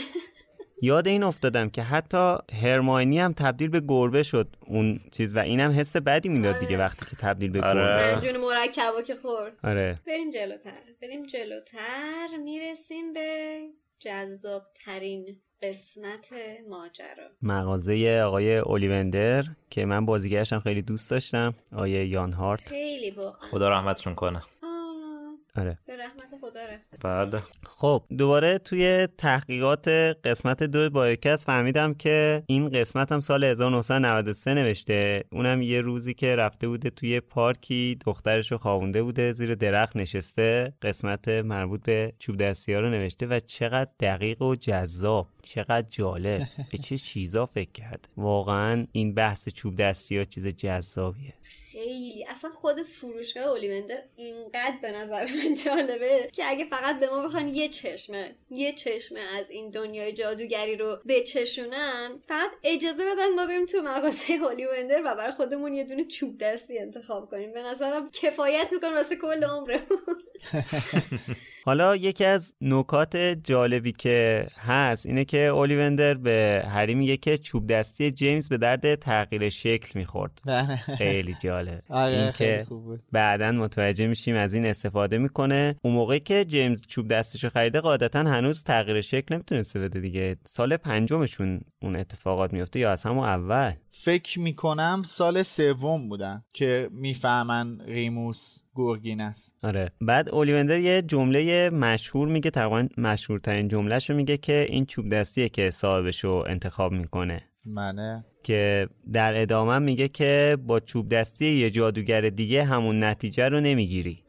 یاد 0.81 1.07
این 1.07 1.23
افتادم 1.23 1.69
که 1.69 1.81
حتی 1.81 2.35
هرماینی 2.61 3.19
هم 3.19 3.33
تبدیل 3.33 3.69
به 3.69 3.81
گربه 3.87 4.23
شد 4.23 4.47
اون 4.67 4.99
چیز 5.11 5.35
و 5.35 5.39
اینم 5.39 5.71
حس 5.71 5.95
بدی 5.97 6.29
می‌داد 6.29 6.59
دیگه 6.59 6.75
آره. 6.75 6.85
وقتی 6.85 7.05
که 7.05 7.15
تبدیل 7.15 7.51
به 7.51 7.61
آره. 7.61 7.81
گربه 7.81 8.03
شد. 8.03 8.25
منجون 8.25 8.43
مرکبا 8.43 9.01
که 9.01 9.15
خورد 9.15 9.53
آره 9.63 9.99
بریم 10.07 10.29
جلوتر 10.29 10.71
بریم 11.01 11.25
جلوتر 11.25 12.27
می‌رسیم 12.43 13.13
به 13.13 13.59
جذاب 13.99 14.63
ترین 14.85 15.41
قسمت 15.61 16.29
ماجرا. 16.69 17.29
مغازه 17.41 18.21
آقای 18.25 18.57
اولیوندر 18.57 19.43
که 19.69 19.85
من 19.85 20.05
بازیگرشم 20.05 20.59
خیلی 20.59 20.81
دوست 20.81 21.11
داشتم 21.11 21.53
آقای 21.73 22.07
یان 22.07 22.33
هارت. 22.33 22.69
خیلی 22.69 23.11
واقعا 23.11 23.49
خدا 23.51 23.69
رحمتشون 23.69 24.15
کنه. 24.15 24.37
آه، 24.37 25.61
آره. 25.61 25.77
به 25.87 25.97
رحمت 25.97 26.41
خدا 26.41 26.65
رفته. 26.65 26.97
بله. 27.03 27.41
خب 27.65 28.03
دوباره 28.17 28.57
توی 28.57 29.07
تحقیقات 29.17 29.87
قسمت 30.23 30.63
دو 30.63 30.89
بایوکست 30.89 31.45
فهمیدم 31.45 31.93
که 31.93 32.43
این 32.47 32.69
قسمت 32.69 33.11
هم 33.11 33.19
سال 33.19 33.43
1993 33.43 34.53
نوشته. 34.53 35.23
اونم 35.31 35.61
یه 35.61 35.81
روزی 35.81 36.13
که 36.13 36.35
رفته 36.35 36.67
بوده 36.67 36.89
توی 36.89 37.19
پارکی 37.19 37.97
دخترش 38.05 38.51
رو 38.51 38.57
خوابونده 38.57 39.03
بوده 39.03 39.33
زیر 39.33 39.55
درخت 39.55 39.95
نشسته. 39.95 40.73
قسمت 40.81 41.27
مربوط 41.27 41.83
به 41.83 42.13
چوب 42.19 42.37
دستی 42.37 42.73
ها 42.73 42.79
رو 42.79 42.89
نوشته 42.89 43.27
و 43.27 43.39
چقدر 43.39 43.91
دقیق 43.99 44.41
و 44.41 44.55
جذاب. 44.55 45.27
چقدر 45.47 45.87
جالب. 45.89 46.41
به 46.71 46.77
چه 46.77 46.97
چیزا 46.97 47.45
فکر 47.45 47.71
کرده 47.71 48.09
واقعا 48.17 48.87
این 48.91 49.13
بحث 49.13 49.49
چوب 49.49 49.75
دستی 49.75 50.17
ها 50.17 50.23
چیز 50.23 50.47
جذابیه. 50.47 51.33
خیلی. 51.71 52.25
اصلا 52.27 52.51
خود 52.51 52.83
فروشگاه 52.83 53.43
اولیوندر 53.43 54.03
اینقدر 54.15 54.77
به 54.81 54.91
نظر 54.91 55.25
من 55.25 55.53
جالبه 55.65 56.29
که 56.33 56.49
اگه 56.49 56.65
فقط 56.65 56.99
به 56.99 57.09
ما 57.09 57.23
بخوان 57.23 57.47
یه 57.47 57.69
چشمه 57.69 58.35
یه 58.51 58.73
چشمه 58.73 59.19
از 59.19 59.49
این 59.49 59.69
دنیای 59.69 60.13
جادوگری 60.13 60.77
رو 60.77 60.97
بچشونن 61.09 62.19
فقط 62.27 62.51
اجازه 62.63 63.03
بدن 63.05 63.33
ما 63.35 63.45
بریم 63.45 63.65
تو 63.65 63.81
مغازه 63.81 64.33
اولیوندر 64.33 65.01
و 65.05 65.15
برای 65.15 65.31
خودمون 65.31 65.73
یه 65.73 65.83
دونه 65.83 66.05
چوب 66.05 66.37
دستی 66.37 66.79
انتخاب 66.79 67.29
کنیم. 67.29 67.53
به 67.53 67.63
نظرم 67.63 68.09
کفایت 68.11 68.69
می‌کنه 68.73 68.93
واسه 68.93 69.15
کل 69.15 69.43
عمرمون. 69.43 70.17
حالا 71.65 71.95
یکی 71.95 72.25
از 72.25 72.53
نکات 72.61 73.17
جالبی 73.17 73.91
که 73.91 74.47
هست 74.57 75.05
اینه 75.05 75.25
که 75.25 75.36
اولیوندر 75.37 76.13
به 76.13 76.65
هری 76.73 76.95
میگه 76.95 77.17
که 77.17 77.37
چوب 77.37 77.67
دستی 77.67 78.11
جیمز 78.11 78.49
به 78.49 78.57
درد 78.57 78.95
تغییر 78.95 79.49
شکل 79.49 79.99
می‌خورد. 79.99 80.41
خیلی 80.97 81.35
جالب. 81.41 81.83
آره 81.89 82.17
این 82.17 82.31
که 82.31 82.65
بعدا 83.11 83.51
متوجه 83.51 84.07
میشیم 84.07 84.35
از 84.35 84.53
این 84.53 84.65
استفاده 84.65 85.17
می‌کنه. 85.17 85.75
اون 85.81 85.93
موقعی 85.93 86.19
که 86.19 86.45
جیمز 86.45 86.87
چوب 86.87 87.07
دستشو 87.07 87.49
خریده 87.49 87.79
قاعدتا 87.79 88.19
هنوز 88.19 88.63
تغییر 88.63 89.01
شکل 89.01 89.35
نمی‌تونسته 89.35 89.79
بده 89.79 89.99
دیگه. 89.99 90.37
سال 90.45 90.77
پنجمشون 90.77 91.61
اون 91.81 91.95
اتفاقات 91.95 92.53
میفته 92.53 92.79
یا 92.79 92.91
از 92.91 93.03
همون 93.03 93.23
اول؟ 93.23 93.71
فکر 93.89 94.39
می‌کنم 94.39 95.01
سال 95.05 95.43
سوم 95.43 96.09
بودن 96.09 96.43
که 96.53 96.89
می‌فهمن 96.91 97.81
ریموس 97.85 98.61
گرگین 98.77 99.21
است. 99.21 99.55
آره. 99.63 99.91
بعد 100.01 100.29
اولیوندر 100.29 100.79
یه 100.79 101.01
جمله 101.01 101.69
مشهور 101.69 102.27
میگه 102.27 102.49
تقریبا 102.49 102.87
مشهورترین 102.97 103.67
جملهشو 103.67 104.13
میگه 104.13 104.37
که 104.37 104.65
این 104.69 104.85
چوب 104.85 105.09
دستیه 105.09 105.49
که 105.49 105.69
صاحبشو 105.69 106.43
انتخاب 106.47 106.91
می‌کنه. 106.91 107.41
منه. 107.65 108.25
که 108.43 108.87
در 109.13 109.41
ادامه 109.41 109.77
میگه 109.79 110.07
که 110.07 110.57
با 110.65 110.79
چوب 110.79 111.09
دستی 111.09 111.45
یه 111.45 111.69
جادوگر 111.69 112.21
دیگه 112.21 112.63
همون 112.63 113.03
نتیجه 113.03 113.49
رو 113.49 113.59
نمی‌گیری. 113.59 114.23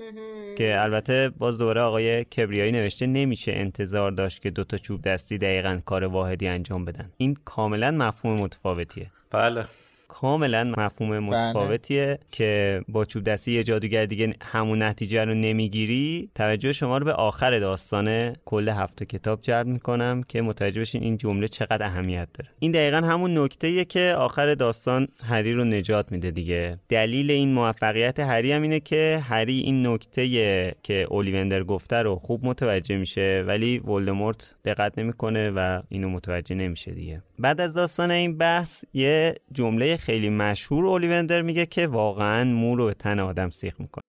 که 0.58 0.76
البته 0.80 1.30
باز 1.38 1.58
دوباره 1.58 1.80
آقای 1.80 2.24
کبریایی 2.24 2.72
نوشته 2.72 3.06
نمیشه 3.06 3.52
انتظار 3.52 4.10
داشت 4.10 4.42
که 4.42 4.50
دوتا 4.50 4.76
چوب 4.76 5.02
دستی 5.02 5.38
دقیقا 5.38 5.78
کار 5.84 6.04
واحدی 6.04 6.48
انجام 6.48 6.84
بدن. 6.84 7.12
این 7.16 7.36
کاملا 7.44 7.90
مفهوم 7.90 8.40
متفاوتیه. 8.40 9.10
بله. 9.30 9.64
کاملا 10.08 10.64
مفهوم 10.64 11.10
بله. 11.10 11.20
متفاوتیه 11.20 12.18
که 12.32 12.82
با 12.88 13.04
چوب 13.04 13.24
دستی 13.24 13.52
یه 13.52 13.64
جادوگر 13.64 14.06
دیگه 14.06 14.34
همون 14.42 14.82
نتیجه 14.82 15.24
رو 15.24 15.34
نمی‌گیری. 15.34 16.30
توجه 16.34 16.72
شما 16.72 16.98
رو 16.98 17.04
به 17.04 17.12
آخر 17.12 17.58
داستان 17.58 18.36
کل 18.44 18.68
هفت 18.68 19.02
کتاب 19.02 19.40
جلب 19.40 19.66
می‌کنم 19.66 20.22
که 20.28 20.42
متوجه 20.42 20.80
بشین 20.80 21.02
این 21.02 21.16
جمله 21.16 21.48
چقدر 21.48 21.86
اهمیت 21.86 22.28
داره. 22.34 22.50
این 22.58 22.72
دقیقا 22.72 22.96
همون 22.96 23.38
نکته 23.38 23.84
که 23.84 24.14
آخر 24.18 24.54
داستان 24.54 25.08
هری 25.24 25.52
رو 25.52 25.64
نجات 25.64 26.12
میده 26.12 26.30
دیگه. 26.30 26.78
دلیل 26.88 27.30
این 27.30 27.52
موفقیت 27.52 28.20
هری 28.20 28.52
هم 28.52 28.62
اینه 28.62 28.80
که 28.80 29.22
هری 29.28 29.58
این 29.58 29.86
نکته 29.86 30.74
که 30.82 31.06
اولیوندر 31.10 31.64
گفته 31.64 31.96
رو 31.96 32.16
خوب 32.16 32.46
متوجه 32.46 32.96
میشه 32.96 33.44
ولی 33.46 33.78
ولدمورت 33.78 34.54
دقت 34.64 34.98
نمی‌کنه 34.98 35.50
و 35.50 35.82
اینو 35.88 36.08
متوجه 36.08 36.54
نمیشه 36.54 36.90
دیگه. 36.90 37.22
بعد 37.38 37.60
از 37.60 37.74
داستان 37.74 38.10
این 38.10 38.38
بحث 38.38 38.84
یه 38.92 39.34
جمله 39.52 39.96
خیلی 39.96 40.30
مشهور 40.30 40.86
اولیوندر 40.86 41.42
میگه 41.42 41.66
که 41.66 41.86
واقعا 41.86 42.44
مو 42.44 42.76
رو 42.76 42.86
به 42.86 42.94
تن 42.94 43.18
آدم 43.18 43.50
سیخ 43.50 43.80
می‌کنه 43.80 44.02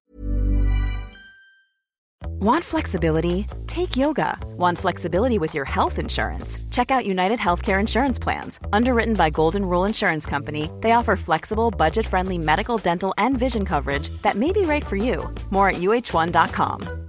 Want 2.39 2.63
flexibility? 2.63 3.47
Take 3.67 3.97
yoga. 3.97 4.37
Want 4.55 4.77
flexibility 4.77 5.37
with 5.37 5.53
your 5.53 5.65
health 5.65 5.99
insurance? 5.99 6.57
Check 6.71 6.89
out 6.89 7.05
United 7.05 7.37
Healthcare 7.37 7.81
Insurance 7.81 8.17
Plans. 8.17 8.61
Underwritten 8.71 9.13
by 9.13 9.29
Golden 9.29 9.65
Rule 9.65 9.83
Insurance 9.83 10.25
Company, 10.25 10.71
they 10.79 10.93
offer 10.93 11.17
flexible, 11.17 11.69
budget 11.69 12.05
friendly 12.05 12.37
medical, 12.37 12.77
dental, 12.77 13.13
and 13.17 13.37
vision 13.37 13.65
coverage 13.65 14.07
that 14.21 14.35
may 14.35 14.53
be 14.53 14.61
right 14.61 14.85
for 14.85 14.95
you. 14.95 15.29
More 15.51 15.67
at 15.69 15.81
uh1.com. 15.81 17.08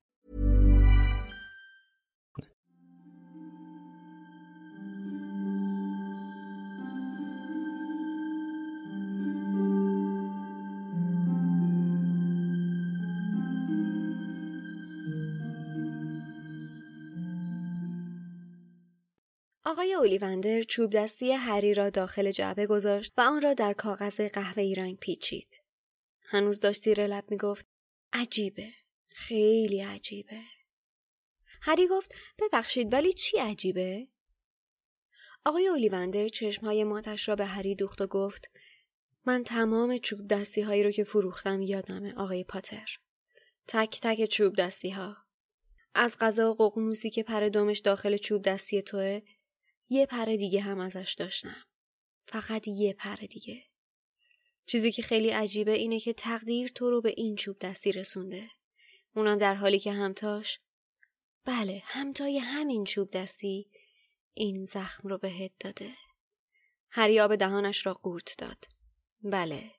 آقای 19.71 19.93
اولیوندر 19.93 20.63
چوب 20.63 20.91
دستی 20.91 21.31
هری 21.31 21.73
را 21.73 21.89
داخل 21.89 22.31
جعبه 22.31 22.65
گذاشت 22.65 23.13
و 23.17 23.21
آن 23.21 23.41
را 23.41 23.53
در 23.53 23.73
کاغذ 23.73 24.21
قهوه‌ای 24.21 24.75
رنگ 24.75 24.97
پیچید. 24.97 25.61
هنوز 26.21 26.59
داشت 26.59 26.81
زیر 26.81 27.07
لب 27.07 27.31
می‌گفت 27.31 27.67
عجیبه. 28.13 28.69
خیلی 29.09 29.81
عجیبه. 29.81 30.41
هری 31.61 31.87
گفت 31.87 32.15
ببخشید 32.39 32.93
ولی 32.93 33.13
چی 33.13 33.37
عجیبه؟ 33.37 34.07
آقای 35.45 35.67
اولیوندر 35.67 36.27
چشمهای 36.27 36.83
ماتش 36.83 37.29
را 37.29 37.35
به 37.35 37.45
هری 37.45 37.75
دوخت 37.75 38.01
و 38.01 38.07
گفت 38.07 38.51
من 39.25 39.43
تمام 39.43 39.97
چوب 39.97 40.27
دستی 40.27 40.61
هایی 40.61 40.83
رو 40.83 40.91
که 40.91 41.03
فروختم 41.03 41.61
یادمه 41.61 42.13
آقای 42.13 42.43
پاتر. 42.43 42.97
تک 43.67 43.99
تک 44.01 44.25
چوب 44.25 44.55
دستی 44.55 44.89
ها. 44.89 45.17
از 45.95 46.17
غذا 46.19 46.51
و 46.51 46.55
ققنوسی 46.55 47.09
که 47.09 47.23
پر 47.23 47.45
دومش 47.45 47.79
داخل 47.79 48.17
چوب 48.17 48.41
دستی 48.41 48.81
توه 48.81 49.21
یه 49.93 50.05
پر 50.05 50.25
دیگه 50.25 50.61
هم 50.61 50.79
ازش 50.79 51.15
داشتم. 51.17 51.65
فقط 52.25 52.67
یه 52.67 52.93
پر 52.93 53.15
دیگه. 53.15 53.63
چیزی 54.65 54.91
که 54.91 55.01
خیلی 55.01 55.29
عجیبه 55.29 55.71
اینه 55.71 55.99
که 55.99 56.13
تقدیر 56.13 56.67
تو 56.67 56.89
رو 56.89 57.01
به 57.01 57.13
این 57.17 57.35
چوب 57.35 57.59
دستی 57.59 57.91
رسونده. 57.91 58.49
اونم 59.15 59.37
در 59.37 59.55
حالی 59.55 59.79
که 59.79 59.91
همتاش 59.91 60.59
بله 61.45 61.81
همتای 61.85 62.37
همین 62.37 62.83
چوب 62.83 63.09
دستی 63.09 63.69
این 64.33 64.65
زخم 64.65 65.07
رو 65.09 65.17
بهت 65.17 65.51
داده. 65.59 65.93
هری 66.89 67.19
آب 67.19 67.35
دهانش 67.35 67.85
را 67.85 67.93
قورت 67.93 68.35
داد. 68.37 68.65
بله. 69.23 69.71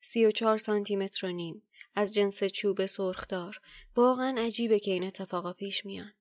سی 0.00 0.26
و 0.26 0.30
چهار 0.30 0.58
سانتی 0.58 0.96
متر 0.96 1.26
و 1.26 1.32
نیم 1.32 1.62
از 1.94 2.14
جنس 2.14 2.44
چوب 2.44 2.86
سرخدار 2.86 3.60
واقعا 3.96 4.34
عجیبه 4.38 4.80
که 4.80 4.90
این 4.90 5.04
اتفاقا 5.04 5.52
پیش 5.52 5.86
میان. 5.86 6.12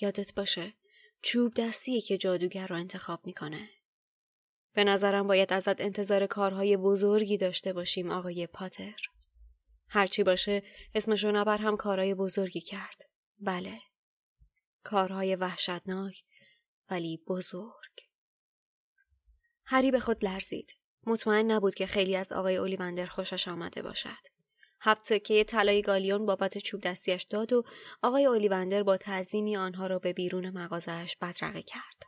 یادت 0.00 0.34
باشه 0.34 0.77
چوب 1.22 1.54
دستیه 1.54 2.00
که 2.00 2.18
جادوگر 2.18 2.66
رو 2.66 2.76
انتخاب 2.76 3.26
می‌کنه. 3.26 3.68
به 4.74 4.84
نظرم 4.84 5.26
باید 5.26 5.52
ازت 5.52 5.80
انتظار 5.80 6.26
کارهای 6.26 6.76
بزرگی 6.76 7.36
داشته 7.36 7.72
باشیم 7.72 8.10
آقای 8.10 8.46
پاتر. 8.46 8.96
هرچی 9.88 10.22
باشه 10.22 10.62
اسمشو 10.94 11.30
نبر 11.30 11.58
هم 11.58 11.76
کارهای 11.76 12.14
بزرگی 12.14 12.60
کرد. 12.60 13.02
بله. 13.38 13.80
کارهای 14.84 15.36
وحشتناک 15.36 16.22
ولی 16.90 17.22
بزرگ. 17.28 18.08
هری 19.64 19.90
به 19.90 20.00
خود 20.00 20.24
لرزید. 20.24 20.72
مطمئن 21.06 21.50
نبود 21.50 21.74
که 21.74 21.86
خیلی 21.86 22.16
از 22.16 22.32
آقای 22.32 22.56
اولیوندر 22.56 23.06
خوشش 23.06 23.48
آمده 23.48 23.82
باشد. 23.82 24.37
هفت 24.80 25.06
سکه 25.06 25.44
طلای 25.44 25.82
گالیون 25.82 26.26
بابت 26.26 26.58
چوب 26.58 26.80
دستیش 26.80 27.22
داد 27.22 27.52
و 27.52 27.64
آقای 28.02 28.26
اولیوندر 28.26 28.82
با 28.82 28.96
تعظیمی 28.96 29.56
آنها 29.56 29.86
را 29.86 29.98
به 29.98 30.12
بیرون 30.12 30.50
مغازهاش 30.50 31.16
بدرقه 31.16 31.62
کرد. 31.62 32.07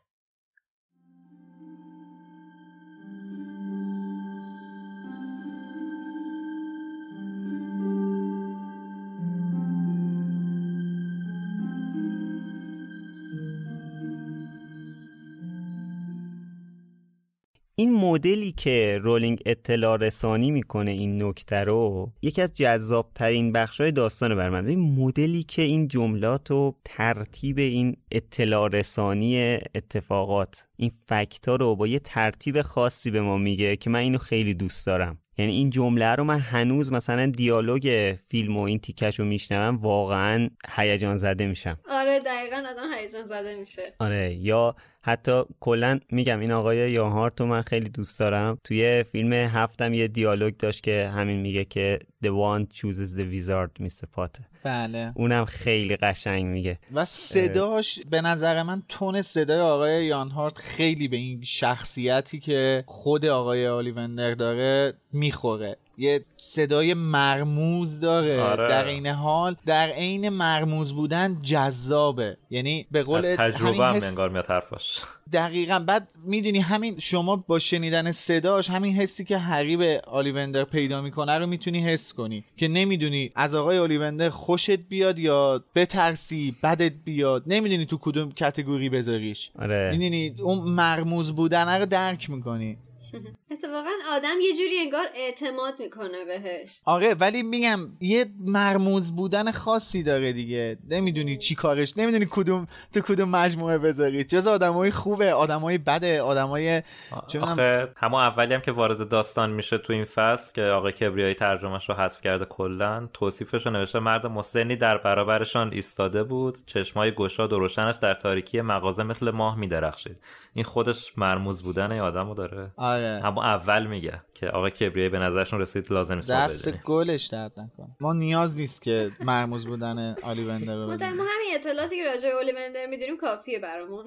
مدلی 18.00 18.52
که 18.52 18.98
رولینگ 19.02 19.42
اطلاع 19.46 19.96
رسانی 19.96 20.50
می‌کنه 20.50 20.90
این 20.90 21.24
نکته 21.24 21.64
رو 21.64 22.12
یکی 22.22 22.42
از 22.42 22.52
جذاب 22.52 23.10
ترین 23.14 23.52
بخش 23.52 23.80
های 23.80 23.92
داستان 23.92 24.34
بر 24.34 24.50
من. 24.50 24.66
این 24.66 24.80
مدلی 24.80 25.42
که 25.42 25.62
این 25.62 25.88
جملات 25.88 26.50
و 26.50 26.74
ترتیب 26.84 27.58
این 27.58 27.96
اطلاع 28.12 28.68
رسانی 28.68 29.54
اتفاقات 29.74 30.66
این 30.76 30.90
فکتا 31.08 31.56
رو 31.56 31.76
با 31.76 31.86
یه 31.86 31.98
ترتیب 31.98 32.62
خاصی 32.62 33.10
به 33.10 33.20
ما 33.20 33.38
میگه 33.38 33.76
که 33.76 33.90
من 33.90 33.98
اینو 33.98 34.18
خیلی 34.18 34.54
دوست 34.54 34.86
دارم. 34.86 35.18
یعنی 35.38 35.52
این 35.52 35.70
جمله 35.70 36.14
رو 36.14 36.24
من 36.24 36.38
هنوز 36.38 36.92
مثلا 36.92 37.26
دیالوگ 37.26 38.16
فیلم 38.28 38.56
و 38.56 38.62
این 38.62 38.78
تیکش 38.78 39.18
رو 39.18 39.24
میشنوم 39.24 39.76
واقعا 39.76 40.48
هیجان 40.68 41.16
زده 41.16 41.46
میشم. 41.46 41.78
آره 41.90 42.18
دقیقا 42.18 42.56
آدم 42.56 42.92
هیجان 42.98 43.24
زده 43.24 43.56
میشه. 43.56 43.82
آره 43.98 44.34
یا 44.34 44.76
حتی 45.02 45.42
کلا 45.60 46.00
میگم 46.10 46.40
این 46.40 46.52
آقای 46.52 46.92
یاهارت 46.92 47.40
رو 47.40 47.46
من 47.46 47.62
خیلی 47.62 47.88
دوست 47.88 48.18
دارم. 48.18 48.58
توی 48.64 49.04
فیلم 49.12 49.32
هفتم 49.32 49.94
یه 49.94 50.08
دیالوگ 50.08 50.56
داشت 50.56 50.82
که 50.82 51.10
همین 51.14 51.40
میگه 51.40 51.64
که 51.64 51.98
The 52.24 52.28
one 52.28 52.76
chooses 52.76 53.16
the 53.16 53.22
wizard 53.22 53.82
Mr. 53.82 54.04
Potter. 54.16 54.42
بله. 54.62 55.12
اونم 55.14 55.44
خیلی 55.44 55.96
قشنگ 55.96 56.44
میگه. 56.44 56.78
و 56.92 57.04
صداش 57.04 57.98
به 58.10 58.20
نظر 58.20 58.62
من 58.62 58.82
تون 58.88 59.22
صدای 59.22 59.60
آقای 59.60 60.04
یانهارت 60.04 60.58
خیلی 60.58 61.08
به 61.08 61.16
این 61.16 61.42
شخصیتی 61.42 62.38
که 62.38 62.84
خود 62.86 63.26
آقای 63.26 63.68
آلیوندر 63.68 64.34
داره 64.34 64.92
می‌خوره. 65.12 65.76
یه 66.00 66.24
صدای 66.36 66.94
مرموز 66.94 68.00
داره 68.00 68.40
آره. 68.40 68.68
در 68.68 68.84
عین 68.84 69.06
حال. 69.06 69.56
در 69.66 69.88
عین 69.88 70.28
مرموز 70.28 70.92
بودن 70.94 71.38
جذابه. 71.42 72.36
یعنی 72.50 72.86
به 72.90 73.02
قول 73.02 73.18
از 73.26 73.36
تجربه 73.36 73.84
هم 73.84 73.94
حس- 73.94 74.02
انگار 74.04 74.28
میاد 74.28 74.46
حرفاش. 74.46 74.98
دقیقا. 75.32 75.78
بعد 75.78 76.08
می‌دونی 76.24 76.58
همین 76.58 76.98
شما 76.98 77.36
با 77.36 77.58
شنیدن 77.58 78.12
صداش 78.12 78.70
همین 78.70 78.94
حسی 78.96 79.24
که 79.24 79.38
هری 79.38 79.76
به 79.76 80.02
آلیوندر 80.06 80.64
پیدا 80.64 81.02
می‌کنه 81.02 81.38
رو 81.38 81.46
می‌تونی 81.46 81.80
حس 81.84 82.12
کنی. 82.12 82.44
که 82.56 82.68
نمی‌دونی 82.68 83.32
از 83.34 83.54
آقای 83.54 83.78
آلیوندر 83.78 84.30
خوشت 84.30 84.70
بیاد 84.70 85.18
یا 85.18 85.64
بترسی 85.74 86.56
بدت 86.62 86.92
بیاد. 87.04 87.42
نمی‌دونی 87.46 87.86
تو 87.86 87.98
کدوم 88.00 88.32
کتگوری 88.32 88.88
بذاریش. 88.88 89.50
آره. 89.58 89.90
می‌دونی؟ 89.90 90.34
اون 90.42 90.58
مرموز 90.58 91.32
بودن 91.32 91.78
رو 91.78 91.86
درک 91.86 92.30
می‌کنی. 92.30 92.76
اتفاقا 93.52 93.90
آدم 94.12 94.34
یه 94.42 94.52
جوری 94.56 94.78
انگار 94.84 95.06
اعتماد 95.14 95.74
می‌کنه 95.78 96.24
بهش. 96.24 96.80
آره 96.84 97.14
ولی 97.14 97.42
میگم 97.42 97.78
یه 98.00 98.26
مرموز 98.46 99.16
بودن 99.16 99.50
خاصی 99.50 100.02
داره 100.02 100.32
دیگه. 100.32 100.78
نمی‌دونی 100.90 101.38
چی 101.38 101.54
کارش 101.54 101.96
نمی‌دونی 101.96 102.26
کدوم 102.30 102.66
تو 102.94 103.00
کدوم 103.00 103.28
مجموعه 103.28 103.78
بذاری. 103.78 104.24
جز 104.24 104.46
آدمای 104.46 104.90
خوبه 104.90 105.32
آدمای 105.32 105.78
بده 105.78 106.22
آدمای 106.22 106.82
چه 107.26 107.38
می‌دونم، 107.38 107.52
آخه 107.52 107.92
همون 107.96 108.20
اولی 108.20 108.54
هم 108.54 108.60
که 108.60 108.72
وارد 108.72 109.08
داستان 109.08 109.50
میشه 109.50 109.78
تو 109.78 109.92
این 109.92 110.04
فصل 110.04 110.52
که 110.52 110.62
آقای 110.62 110.92
کبریایی 110.92 111.34
ترجمهش 111.34 111.88
رو 111.88 111.94
حذف 111.94 112.20
کرده 112.20 112.44
کلا 112.44 113.08
توصیفش 113.12 113.66
رو 113.66 113.72
نوشته 113.72 113.98
مرد 113.98 114.26
مسنی 114.26 114.76
در 114.76 114.98
برابرشان 114.98 115.72
ایستاده 115.72 116.22
بود 116.22 116.58
چشمای 116.66 117.14
گشاد 117.14 117.52
و 117.52 117.58
روشنش 117.58 117.96
در 117.96 118.14
تاریکی 118.14 118.60
مغازه 118.60 119.02
مثل 119.02 119.30
ماه 119.30 119.58
میدرخشید. 119.58 120.16
این 120.54 120.64
خودش 120.64 121.18
مرموز 121.18 121.62
بودن 121.62 121.92
یه 121.92 122.02
آدمو 122.02 122.34
داره. 122.34 122.70
آره. 122.76 123.20
همون 123.24 123.44
اول 123.44 123.86
میگه 123.86 124.20
که 124.34 124.48
آقای 124.48 124.70
کبریایی 124.70 125.10
به 125.10 125.18
نظرشون 125.18 125.60
رسید 125.60 125.92
لازم 125.92 126.14
نیست 126.14 126.30
دست. 126.30 126.68
گلش 126.68 127.26
درد 127.26 127.52
نکنه. 127.60 127.96
ما 128.00 128.12
نیاز 128.12 128.56
نیست 128.56 128.82
که 128.82 129.10
مرموز 129.20 129.66
بودن 129.66 130.16
آلیوندر 130.22 130.74
رو 130.74 130.86
ما 130.86 130.92
همین 130.94 131.54
اطلاعاتی 131.54 131.96
که 131.96 132.04
راجع 132.04 132.28
به 132.28 132.34
اولیوندر 132.34 132.86
می‌دونیم 132.86 133.16
کافیه 133.16 133.58
برامون. 133.58 134.06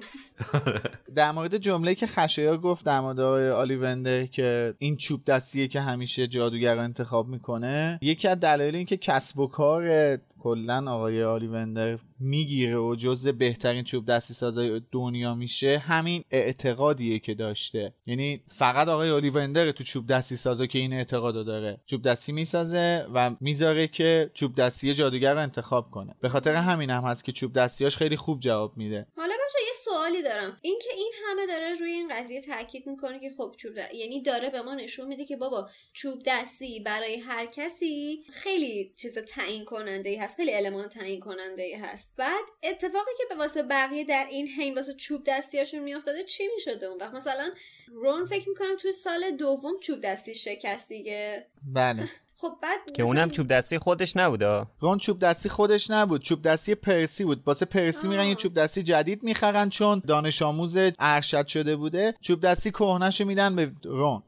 در 1.16 1.32
مورد 1.32 1.56
جمله 1.56 1.94
که 1.94 2.06
خشایار 2.06 2.58
گفت 2.58 2.84
در 2.84 3.00
مورد 3.00 3.20
آقای 3.20 3.50
آلیوندر 3.50 4.26
که 4.26 4.74
این 4.78 4.96
چوب 4.96 5.24
دستیه 5.24 5.68
که 5.68 5.80
همیشه 5.80 6.26
جادوگر 6.26 6.74
رو 6.74 6.80
انتخاب 6.80 7.28
می‌کنه 7.28 7.98
یکی 8.02 8.28
از 8.28 8.40
دلایل 8.40 8.76
این 8.76 8.86
که 8.86 8.96
کسب 8.96 9.38
و 9.38 9.46
کار 9.46 10.16
کلا 10.44 10.84
آقای 10.90 11.22
آلیوندر 11.22 11.98
می‌گیره 12.20 12.76
و 12.76 12.94
جز 12.94 13.28
بهترین 13.28 13.84
چوب 13.84 14.06
دستی 14.06 14.34
سازای 14.34 14.80
دنیا 14.92 15.34
میشه 15.34 15.78
همین 15.78 16.24
اعتقادیه 16.30 17.18
که 17.18 17.34
داشته. 17.34 17.94
یعنی 18.06 18.40
فقط 18.48 18.88
آقای 18.88 19.10
اولیوندر 19.10 19.72
تو 19.72 19.84
چوب 19.84 20.06
دستی 20.06 20.36
سازا 20.36 20.66
که 20.66 20.78
این 20.78 20.92
اعتقادو 20.92 21.44
داره. 21.44 21.80
چوب 21.86 22.02
دستی 22.02 22.32
می‌سازه 22.32 23.06
و 23.14 23.30
می‌ذاره 23.40 23.86
که 23.88 24.30
چوب 24.34 24.54
دستی 24.54 24.94
جادوگر 24.94 25.36
انتخاب 25.36 25.90
کنه. 25.90 26.14
به 26.20 26.28
خاطر 26.28 26.54
همین 26.54 26.90
هم 26.90 27.02
هست 27.04 27.24
که 27.24 27.32
چوب 27.32 27.52
دستیاش 27.52 27.96
خیلی 27.96 28.16
خوب 28.16 28.40
جواب 28.40 28.76
میده. 28.76 29.06
حالا 29.16 29.34
بچه 29.34 29.58
یه 29.66 29.72
سوالی 29.84 30.22
دارم. 30.22 30.58
اینکه 30.62 30.88
این 30.96 31.12
همه 31.26 31.46
داره 31.46 31.74
روی 31.80 31.90
این 31.90 32.08
قضیه 32.18 32.40
تاکید 32.40 32.86
می‌کنه 32.86 33.20
که 33.20 33.30
خب 33.36 33.54
چوب 33.56 33.72
د- 33.74 33.94
یعنی 33.94 34.22
داره 34.22 34.50
به 34.50 34.62
ما 34.62 34.74
نشون 34.74 35.08
میده 35.08 35.24
که 35.24 35.36
بابا 35.36 35.68
چوب 35.92 36.22
دستی 36.26 36.80
برای 36.80 37.16
هر 37.16 37.46
کسی 37.46 38.24
خیلی 38.32 38.92
چیز 38.96 39.18
تعیین 39.18 39.64
کننده 39.64 40.08
ای 40.08 40.16
خیلی 40.36 40.54
المان 40.54 40.88
تعیین 40.88 41.20
کننده 41.20 41.62
ای 41.62 41.74
هست. 41.74 42.12
بعد 42.16 42.44
اتفاقی 42.62 43.10
که 43.18 43.24
به 43.28 43.34
واسه 43.34 43.62
بقیه 43.62 44.04
در 44.04 44.26
این 44.30 44.46
حین 44.48 44.74
واسه 44.74 44.94
چوب 44.94 45.22
دستیاشون 45.26 45.80
میافتاده 45.80 46.22
چی 46.22 46.44
می‌شده 46.54 46.86
اون 46.86 47.00
وقت؟ 47.00 47.14
مثلا 47.14 47.50
رون 47.88 48.24
فکر 48.24 48.48
می‌کنم 48.48 48.76
توی 48.82 48.92
سال 48.92 49.30
دوم 49.30 49.72
چوب 49.80 50.00
دستی 50.00 50.34
شکست 50.34 50.88
دیگه. 50.88 51.46
بله. 51.74 52.08
خب 52.36 52.52
بعد 52.62 52.78
که 52.84 52.90
مثلا- 52.92 53.06
اونم 53.06 53.30
چوب 53.30 53.46
دستی 53.48 53.78
خودش 53.78 54.16
نبوده؟ 54.16 54.66
رون 54.80 54.98
چوب 54.98 55.18
دستی 55.18 55.48
خودش 55.48 55.90
نبود. 55.90 56.22
چوب 56.22 56.42
دستی 56.42 56.74
پرسی 56.74 57.24
بود. 57.24 57.42
واسه 57.46 57.66
پرسی 57.66 58.08
میرن 58.08 58.26
یه 58.26 58.34
چوب 58.34 58.54
دستی 58.54 58.82
جدید 58.82 59.22
می‌خرن 59.22 59.68
چون 59.68 60.02
دانش 60.06 60.42
آموز 60.42 60.76
ارشد 60.98 61.46
شده 61.46 61.76
بوده. 61.76 62.14
چوب 62.20 62.40
دستی 62.40 62.70
کهنهشو 62.70 63.24
میدن 63.24 63.56
به 63.56 63.72
رون. 63.84 64.22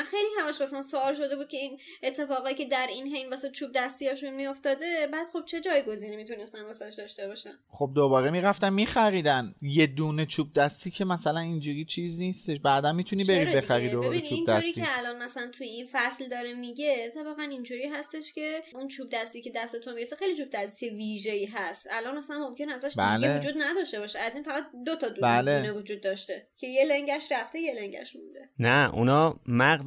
من 0.00 0.06
خیلی 0.06 0.28
همش 0.40 0.60
واسه 0.60 0.82
سوال 0.82 1.14
شده 1.14 1.36
بود 1.36 1.48
که 1.48 1.56
این 1.56 1.78
اتفاقایی 2.02 2.54
که 2.54 2.64
در 2.64 2.86
این 2.90 3.06
حین 3.16 3.30
واسه 3.30 3.50
چوب 3.50 3.70
دستیاشون 3.74 4.34
میافتاده 4.34 5.08
بعد 5.12 5.28
خب 5.32 5.44
چه 5.46 5.60
جایگزینی 5.60 6.16
می‌تونستن 6.16 6.62
واسه 6.62 6.90
داشته 6.90 7.26
باشن؟ 7.26 7.50
خب 7.68 7.90
دوباره 7.94 8.30
می‌رفتن 8.30 8.72
میخریدن. 8.72 9.54
یه 9.62 9.86
دونه 9.86 10.26
چوب 10.26 10.52
دستی 10.52 10.90
که 10.90 11.04
مثلا 11.04 11.40
اینجوری 11.40 11.84
چیز 11.84 12.20
نیستش. 12.20 12.60
بعدا 12.60 12.92
می‌تونی 12.92 13.24
بری 13.24 13.56
بخری؟ 13.56 13.90
دوباره 13.90 14.18
ببین 14.18 14.30
چوب 14.30 14.48
دستی. 14.48 14.72
که 14.72 14.98
الان 14.98 15.22
مثلا 15.22 15.50
توی 15.52 15.66
این 15.66 15.88
فصل 15.92 16.28
داره 16.28 16.54
میگه 16.54 16.96
اتفاقا 17.06 17.42
اینجوری 17.42 17.88
هستش 17.88 18.32
که 18.32 18.62
اون 18.74 18.88
چوب 18.88 19.08
دستی 19.12 19.40
که 19.40 19.52
دست 19.54 19.76
تو 19.76 19.92
می‌رسه 19.92 20.16
خیلی 20.16 20.36
چوب 20.36 20.50
دستی 20.50 20.90
ویژه‌ای 20.90 21.46
هست. 21.46 21.88
الان 21.90 22.18
مثلا 22.18 22.48
ممکن 22.48 22.68
ازش 22.68 22.94
بله. 22.96 23.16
دیگه 23.16 23.38
وجود 23.38 23.62
نداشته 23.62 24.00
باشه. 24.00 24.18
از 24.18 24.34
این 24.34 24.44
فقط 24.44 24.64
دو 24.86 24.96
تا 24.96 25.08
دونه, 25.08 25.20
بله. 25.20 25.60
دونه 25.60 25.72
وجود 25.72 26.00
داشته 26.00 26.46
که 26.56 26.66
یه 26.66 26.84
لنگش 26.84 27.32
رفته 27.32 27.60
یه 27.60 27.74
لنگش 27.74 28.16
مونده. 28.16 28.50
نه 28.58 28.94
اونا 28.94 29.40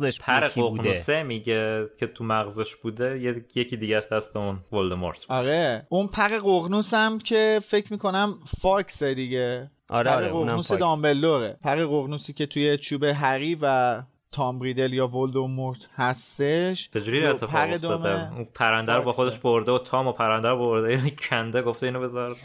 مغزش 0.04 0.22
پر 0.22 0.70
بوده. 0.70 1.24
میگه 1.24 1.90
که 2.00 2.08
تو 2.08 2.24
مغزش 2.24 2.76
بوده 2.76 3.20
یکی 3.56 3.78
دیگه 3.78 4.02
دست 4.12 4.36
اون 4.36 4.60
ولدمورت. 4.72 5.26
آره. 5.28 5.88
اون 5.90 6.08
پر 6.08 6.28
ققنوس 6.28 6.94
هم 6.94 7.20
که 7.20 7.62
فکر 7.68 7.94
می‌کنم 7.94 8.40
فاکس 8.62 9.04
دیگه. 9.04 9.72
آره 9.90 10.12
پر 10.12 10.18
آره 10.18 10.30
ققنوس. 10.30 10.72
دامبلوره 10.72 11.58
پر 11.64 11.76
ققنوسی 11.76 12.34
که 12.34 12.46
توی 12.46 12.78
چوب 12.78 13.04
هری 13.04 13.58
و 13.62 14.02
تام 14.32 14.62
ریدل 14.62 14.94
یا 14.94 15.08
ولدمورت 15.08 15.80
هستش 15.96 16.90
چجوری 16.94 17.26
اتفاق 17.26 17.50
پر 17.50 17.58
افتاده؟ 17.58 17.78
دومه 17.78 18.34
اون 18.36 18.48
پرنده 18.54 18.94
رو 18.94 19.02
با. 19.02 19.12
خودش 19.12 19.40
برده 19.40 19.72
و 19.72 19.80
تام 19.80 20.08
و 20.08 20.12
پرنده 20.12 20.48
رو 20.48 20.58
برده. 20.58 20.88
اینو 20.88 21.10
کنده 21.10 21.62
گفته 21.62 21.86
اینو 21.86 22.00
بذار. 22.00 22.36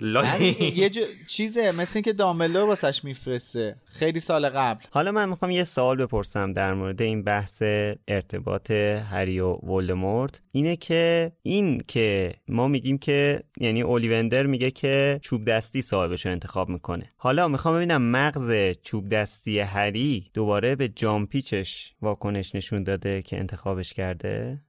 یه 0.00 0.90
جو... 0.90 1.00
چیزه 1.26 1.72
مثل 1.72 1.90
اینکه 1.94 2.12
دامبلور 2.12 2.68
واسش 2.68 3.04
میفرسته. 3.04 3.76
خیلی 3.84 4.20
سال 4.20 4.48
قبل. 4.48 4.84
حالا 4.90 5.12
من 5.12 5.28
می‌خوام 5.28 5.50
یه 5.50 5.64
سوال 5.64 5.96
بپرسم 5.96 6.52
در 6.52 6.74
مورد 6.74 7.02
این 7.02 7.22
بحث 7.22 7.62
ارتباط 8.08 8.70
هری 8.70 9.40
و 9.40 9.52
ولدمورت. 9.52 10.42
اینه 10.52 10.76
که 10.76 11.32
این 11.42 11.82
که 11.88 12.34
ما 12.48 12.68
میگیم 12.68 12.98
که 12.98 13.42
یعنی 13.60 13.82
اولیوندر 13.82 14.46
میگه 14.46 14.70
که 14.70 15.18
چوب 15.22 15.44
دستی 15.44 15.82
صاحبش 15.82 16.26
رو 16.26 16.32
انتخاب 16.32 16.68
می‌کنه. 16.68 17.08
حالا 17.16 17.48
می‌خوام 17.48 17.76
ببینم 17.76 18.02
مغز 18.02 18.76
چوب 18.82 19.08
دستی 19.08 19.58
هری 19.60 20.30
دوباره 20.34 20.76
به 20.76 20.88
جامپیچش 20.88 21.94
واکنش 22.02 22.54
نشون 22.54 22.82
داده 22.82 23.22
که 23.22 23.38
انتخابش 23.38 23.92
کرده؟ 23.92 24.60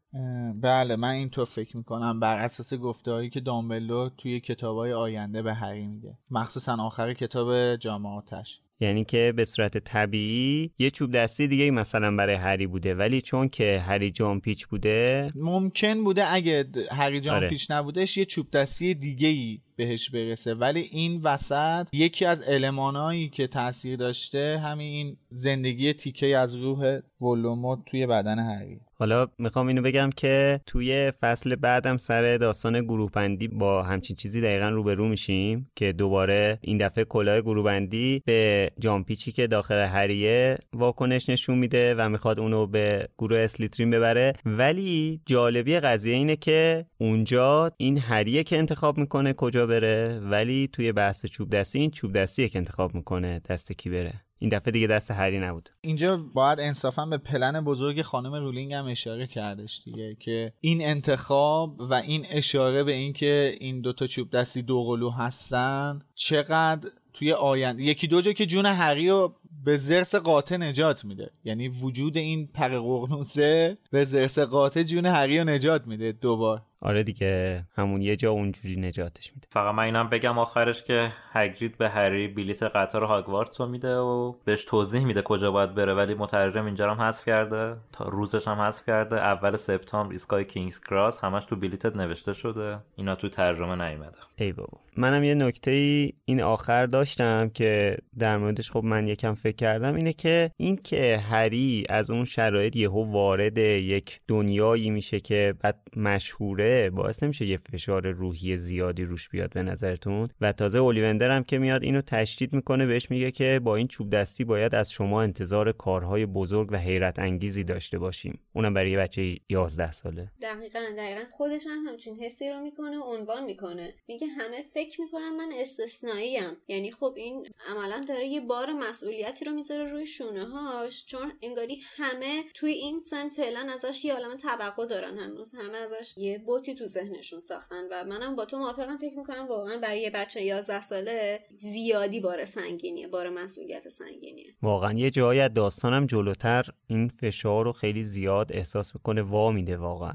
بله 0.61 0.95
من 0.95 1.10
اینطور 1.10 1.45
فکر 1.45 1.77
می‌کنم. 1.77 2.19
بر 2.19 2.38
اساس 2.38 2.73
گفتههایی 2.73 3.30
که 3.30 3.40
دامبلور 3.40 4.11
توی 4.18 4.40
کتابای 4.40 4.94
آینده 4.94 5.41
به 5.41 5.53
هری 5.53 5.88
میگه. 5.88 6.18
مخصوصا 6.31 6.77
آخر 6.80 7.14
کتاب 7.14 7.76
جامعاتش 7.76 8.60
یعنی 8.81 9.06
که 9.06 9.34
به 9.36 9.45
صورت 9.45 9.77
طبیعی 9.77 10.72
یه 10.80 10.91
چوب 10.91 11.11
دستی 11.11 11.48
دیگه 11.48 11.72
مثلا 11.72 12.15
برای 12.15 12.36
هری 12.36 12.68
بوده 12.68 12.95
ولی 12.95 13.22
چون 13.22 13.48
که 13.48 13.80
هری 13.80 14.11
جامپیچ 14.11 14.68
بوده 14.68 15.31
ممکن 15.36 16.03
بوده 16.03 16.34
اگه 16.34 16.65
هری 16.91 17.22
جان 17.22 17.36
آره. 17.36 17.49
پیش 17.49 17.72
نبودش 17.72 18.18
یه 18.18 18.26
چوب 18.26 18.52
دستی 18.52 18.94
دیگه 18.94 19.27
ای 19.27 19.60
بهش 19.80 20.10
برسه. 20.10 20.53
ولی 20.53 20.80
این 20.91 21.22
وسط 21.23 21.88
یکی 21.93 22.26
از 22.26 22.49
المانایی 22.49 23.30
که 23.30 23.47
تاثیر 23.47 23.95
داشته 23.95 24.61
همین 24.64 24.93
این 24.93 25.18
زندگی 25.30 25.93
تیکه 25.93 26.38
از 26.38 26.56
روح 26.56 26.99
ولوموت 27.22 27.80
توی 27.85 28.07
بدن 28.07 28.39
هری. 28.39 28.80
حالا 28.95 29.27
می‌خوام 29.38 29.68
اینو 29.68 29.81
بگم 29.81 30.10
که 30.18 30.61
توی 30.65 31.11
فصل 31.22 31.56
بعدم 31.56 31.97
سر 31.97 32.38
داستان 32.38 32.81
گروه 32.81 33.11
بندی 33.11 33.47
با 33.47 33.84
همچین 33.84 34.15
چیزی 34.15 34.41
دقیقا 34.41 34.69
روبرو 34.69 35.07
میشیم 35.07 35.72
که 35.76 35.91
دوباره 35.91 36.60
این 36.61 36.77
دفعه 36.77 37.03
کلاه 37.03 37.41
گروه 37.41 37.65
بندی 37.65 38.22
به 38.26 38.72
جامپیچی 38.80 39.31
که 39.31 39.47
داخل 39.47 39.76
هریه 39.76 40.57
واکنش 40.73 41.30
نشون 41.30 41.57
میده 41.57 41.95
و 41.95 42.10
می‌خواد 42.10 42.39
اونو 42.39 42.68
به 42.68 43.07
گروه 43.18 43.39
اسلیترین 43.39 43.91
ببره. 43.91 44.34
ولی 44.45 45.22
جالبی 45.26 45.80
قضیه 45.80 46.15
اینه 46.15 46.35
که 46.35 46.85
اونجا 46.97 47.72
این 47.77 47.97
هریه 47.97 48.43
که 48.43 48.57
انتخاب 48.57 48.97
می‌کنه 48.97 49.34
کجا 49.34 49.68
بره 49.69 50.19
ولی 50.19 50.69
توی 50.73 50.91
بحث 50.91 51.25
چوب 51.25 51.49
دستی 51.49 51.79
این 51.79 51.91
چوب 51.91 52.13
دستیه 52.13 52.49
که 52.49 52.59
انتخاب 52.59 52.95
می‌کنه 52.95 53.41
دست 53.49 53.71
کی 53.71 53.89
بره؟ 53.89 54.13
این 54.39 54.49
دفعه 54.49 54.71
دیگه 54.71 54.87
دست 54.87 55.11
هری 55.11 55.39
نبود. 55.39 55.69
اینجا 55.81 56.17
باید 56.17 56.59
انصافا 56.59 57.05
به 57.05 57.17
پلن 57.17 57.63
بزرگ 57.63 58.01
خانم 58.01 58.35
رولینگ 58.35 58.73
هم 58.73 58.85
اشاره 58.85 59.27
کردش 59.27 59.81
دیگه 59.85 60.15
که 60.19 60.53
این 60.61 60.81
انتخاب 60.81 61.81
و 61.81 61.93
این 61.93 62.25
اشاره 62.29 62.83
به 62.83 62.91
اینکه 62.91 63.57
این 63.59 63.81
دوتا 63.81 64.07
چوب 64.07 64.29
دستی 64.29 64.61
دوقلو 64.61 65.09
هستن 65.09 66.01
چقدر 66.15 66.89
توی 67.13 67.31
آینده 67.31 67.83
یکی 67.83 68.07
دو 68.07 68.21
جا 68.21 68.33
که 68.33 68.45
جون 68.45 68.65
هری 68.65 69.09
رو 69.09 69.35
به 69.65 69.77
زرس 69.77 70.15
قاطع 70.15 70.57
نجات 70.57 71.05
میده. 71.05 71.31
یعنی 71.43 71.67
وجود 71.67 72.17
این 72.17 72.47
پر 72.47 72.79
قرنوسه 72.79 73.77
به 73.91 74.03
زرس 74.03 74.39
قاطع 74.39 74.83
جون 74.83 75.05
هری 75.05 75.39
رو 75.39 75.43
نجات 75.43 75.87
میده 75.87 76.11
دوبار. 76.11 76.61
آره 76.81 77.03
دیگه 77.03 77.64
همون 77.76 78.01
یه 78.01 78.15
جا 78.15 78.31
اونجوری 78.31 78.76
نجاتش 78.76 79.34
میده. 79.34 79.47
فقط 79.51 79.76
من 79.76 79.84
اینم 79.84 80.10
بگم 80.10 80.39
آخرش 80.39 80.84
که 80.84 81.11
هگرید 81.31 81.77
به 81.77 81.89
هری 81.89 82.27
بلیت 82.27 82.64
قطار 82.64 83.03
هاگوارتس 83.03 83.61
رو 83.61 83.68
میده 83.68 83.97
و 83.97 84.34
بهش 84.45 84.65
توضیح 84.65 85.06
میده 85.06 85.22
کجا 85.22 85.51
باید 85.51 85.76
بره 85.76 85.93
ولی 85.93 86.14
مترجم 86.14 86.65
اینجا 86.65 86.93
هم 86.93 87.01
حذف 87.01 87.26
کرده 87.26 87.77
تا 87.91 88.06
روزش 88.06 88.47
هم 88.47 88.60
حذف 88.61 88.85
کرده. 88.85 89.15
اول 89.15 89.56
سپتامبر 89.56 90.11
ایستگاه 90.11 90.43
کینگز 90.43 90.80
کراس 90.80 91.19
همش 91.23 91.45
تو 91.45 91.56
بلیتت 91.56 91.95
نوشته 91.95 92.34
شده. 92.34 92.77
اینا 92.95 93.15
تو 93.15 93.30
ترجمه 93.30 93.89
نیومده. 93.89 94.18
ای 94.35 94.51
بابا. 94.51 94.80
منم 94.97 95.23
یه 95.23 95.35
نکته 95.35 95.72
ای 95.72 96.14
این 96.26 96.41
آخر 96.41 96.85
داشتم 96.85 97.49
که 97.49 97.97
در 98.19 98.38
موردش 98.38 98.72
خب 98.72 98.84
من 98.84 99.07
یکم 99.07 99.34
فکر 99.34 99.56
کردم 99.56 99.95
اینه 99.95 100.14
که 100.14 100.51
این 100.57 100.76
که 100.76 101.18
هری 101.18 101.85
از 101.89 102.11
اون 102.11 102.26
شرایط 102.26 102.76
یهو 102.76 103.11
وارد 103.11 103.57
یک 103.57 104.19
دنیایی 104.27 104.89
میشه 104.89 105.19
که 105.19 105.53
بعد 105.61 105.81
مشهوره 105.95 106.68
باعث 106.93 107.23
نمیشه 107.23 107.45
یه 107.45 107.57
فشار 107.57 108.07
روحی 108.07 108.57
زیادی 108.57 109.03
روش 109.03 109.29
بیاد 109.29 109.53
به 109.53 109.63
نظرتون؟ 109.63 110.29
و 110.41 110.51
تازه 110.51 110.79
اولیوندر 110.79 111.31
هم 111.31 111.43
که 111.43 111.57
میاد 111.57 111.83
اینو 111.83 112.01
تشدید 112.01 112.53
می‌کنه 112.53 112.85
بهش 112.85 113.11
میگه 113.11 113.31
که 113.31 113.61
با 113.63 113.75
این 113.75 113.87
چوب 113.87 114.09
دستی 114.09 114.43
باید 114.43 114.75
از 114.75 114.91
شما 114.91 115.21
انتظار 115.21 115.71
کارهای 115.71 116.25
بزرگ 116.25 116.71
و 116.71 116.77
حیرت 116.77 117.19
انگیزی 117.19 117.63
داشته 117.63 117.97
باشیم. 117.99 118.39
اونم 118.53 118.73
برای 118.73 118.91
یه 118.91 118.97
بچه 118.97 119.37
11 119.49 119.91
ساله. 119.91 120.31
دقیقا 120.41 120.79
دقیقا. 120.97 121.21
خودش 121.31 121.67
هم 121.67 121.87
همچین 121.87 122.15
حسی 122.15 122.49
رو 122.49 122.59
می‌کنه 122.59 122.99
و 122.99 123.03
عنوان 123.03 123.45
می‌کنه. 123.45 123.93
میگه 124.07 124.27
همه 124.27 124.63
فکر 124.73 125.01
می‌کنن 125.01 125.29
من 125.29 125.49
استثنائیم 125.53 126.57
یعنی 126.67 126.91
خب 126.91 127.13
این 127.17 127.47
عملا 127.69 128.05
داره 128.07 128.27
یه 128.27 128.41
بار 128.41 128.73
مسئولیتی 128.73 129.45
رو 129.45 129.51
می‌ذاره 129.51 129.91
روی 129.91 130.05
شونه 130.05 130.45
هاش 130.45 131.05
چون 131.05 131.31
انگاری 131.41 131.81
همه 131.95 132.43
توی 132.53 132.71
این 132.71 132.99
سن 132.99 133.29
فعلا 133.29 133.67
ازش 133.73 134.05
یه 134.05 134.13
عالم 134.13 134.37
توقع 134.37 134.85
دارن 134.85 135.17
هنوز. 135.17 135.55
همه 135.55 135.77
ازش 135.77 136.13
یه 136.17 136.37
بوتی 136.60 136.76
تو 136.76 136.86
ذهنشون 136.86 137.40
ساختن 137.40 137.84
و 137.91 138.03
منم 138.03 138.36
با 138.36 138.45
تو 138.45 138.57
موافقم 138.57 138.98
فکر 138.98 139.18
می‌کنم 139.18 139.48
واقعا 139.48 139.77
برای 139.77 140.02
یه 140.02 140.10
بچه 140.10 140.41
11 140.41 140.80
ساله 140.81 141.40
زیادی 141.57 142.19
بار 142.19 142.45
سنگینیه 142.45 143.07
بار 143.07 143.30
مسئولیت 143.30 143.90
سنگینیه. 143.90 144.45
واقعا 144.61 144.94
یه 144.94 145.11
جایی 145.11 145.40
از 145.40 145.53
داستانم 145.53 146.06
جلوتر 146.06 146.65
این 146.88 147.07
فشار 147.07 147.65
رو 147.65 147.72
خیلی 147.72 148.03
زیاد 148.03 148.52
احساس 148.53 148.95
می‌کنه 148.95 149.22
وا 149.22 149.52
میده 149.52 149.77
واقعا. 149.77 150.14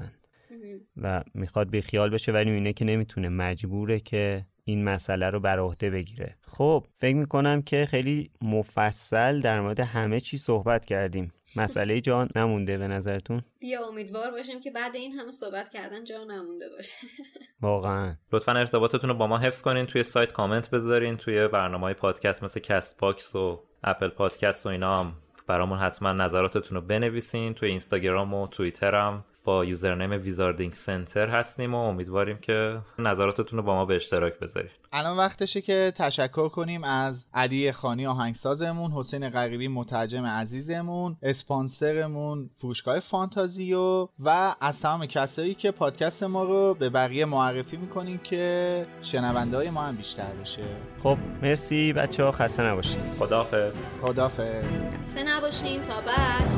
و 0.97 1.23
می‌خواد 1.33 1.69
بی‌خیال 1.69 2.09
بشه 2.09 2.31
ولی 2.31 2.51
اینه 2.51 2.73
که 2.73 2.85
نمی‌تونه. 2.85 3.29
مجبوره 3.29 3.99
که 3.99 4.45
این 4.67 4.83
مسئله 4.83 5.29
رو 5.29 5.39
بر 5.39 5.59
عهده 5.59 5.89
بگیره. 5.89 6.37
خب 6.47 6.85
فکر 7.01 7.15
می‌کنم 7.15 7.61
که 7.61 7.85
خیلی 7.85 8.31
مفصل 8.41 9.41
در 9.41 9.61
مورد 9.61 9.79
همه 9.79 10.19
چی 10.19 10.37
صحبت 10.37 10.85
کردیم. 10.85 11.33
مسئله 11.55 12.01
جا 12.01 12.27
نمونده 12.35 12.77
به 12.77 12.87
نظرتون؟ 12.87 13.41
بیا 13.59 13.87
امیدوار 13.87 14.31
باشیم 14.31 14.59
که 14.59 14.71
بعد 14.71 14.95
این 14.95 15.11
همه 15.11 15.31
صحبت 15.31 15.69
کردن 15.69 16.03
جا 16.03 16.23
نمونده 16.23 16.65
باشه. 16.75 16.95
واقعا. 17.61 18.15
لطفا 18.31 18.51
ارتباطتون 18.51 19.09
رو 19.09 19.15
با 19.15 19.27
ما 19.27 19.37
حفظ 19.37 19.61
کنین 19.61 19.85
توی 19.85 20.03
سایت 20.03 20.33
کامنت 20.33 20.69
بذارین 20.69 21.17
توی 21.17 21.47
برنامه 21.47 21.83
های 21.83 21.93
پادکست 21.93 22.43
مثل 22.43 22.59
Castbox 22.59 23.35
و 23.35 23.63
Apple 23.83 24.09
Podcasts 24.09 24.65
و 24.65 24.69
اینا 24.69 24.99
هم 24.99 25.13
برامون 25.47 25.79
حتما 25.79 26.13
نظراتتون 26.13 26.75
رو 26.77 26.81
بنویسین 26.87 27.53
توی 27.53 27.69
اینستاگرام 27.69 28.33
و 28.33 28.47
توییتر 28.47 28.95
هم 28.95 29.25
با 29.45 29.65
username 29.65 30.11
Wizarding 30.11 30.73
Center 30.73 31.29
هستیم 31.29 31.75
و 31.75 31.77
امیدواریم 31.77 32.37
که 32.37 32.77
نظراتتون 32.99 33.59
رو 33.59 33.65
با 33.65 33.75
ما 33.75 33.85
به 33.85 33.95
اشتراک 33.95 34.39
بذارید. 34.39 34.71
الان 34.93 35.17
وقتشه 35.17 35.61
که 35.61 35.93
تشکر 35.95 36.49
کنیم 36.49 36.83
از 36.83 37.27
علی 37.33 37.71
خانی 37.71 38.07
آهنگسازمون 38.07 38.91
حسین 38.91 39.29
غریبی 39.29 39.67
مترجم 39.67 40.25
عزیزمون 40.25 41.17
اسپانسرمون 41.23 42.49
فروشگاه 42.55 42.99
فانتازیو 42.99 44.07
و 44.19 44.55
از 44.61 44.81
تمام 44.81 45.05
کسایی 45.05 45.53
که 45.53 45.71
پادکست 45.71 46.23
ما 46.23 46.43
رو 46.43 46.75
به 46.79 46.89
بقیه 46.89 47.25
معرفی 47.25 47.77
می‌کنیم 47.77 48.17
که 48.17 48.85
شنونده 49.01 49.57
های 49.57 49.69
ما 49.69 49.81
هم 49.83 49.95
بیشتر 49.95 50.33
بشه. 50.41 50.61
خب 51.03 51.17
مرسی 51.41 51.93
بچه 51.93 52.23
ها 52.23 52.31
خسته 52.31 52.63
نباشید. 52.63 52.99
خداحافظ. 53.19 54.01
خداحافظ. 54.01 54.65
خسته 54.99 55.23
نباشیم 55.23 55.83
تا 55.83 56.01
بعد. 56.01 56.49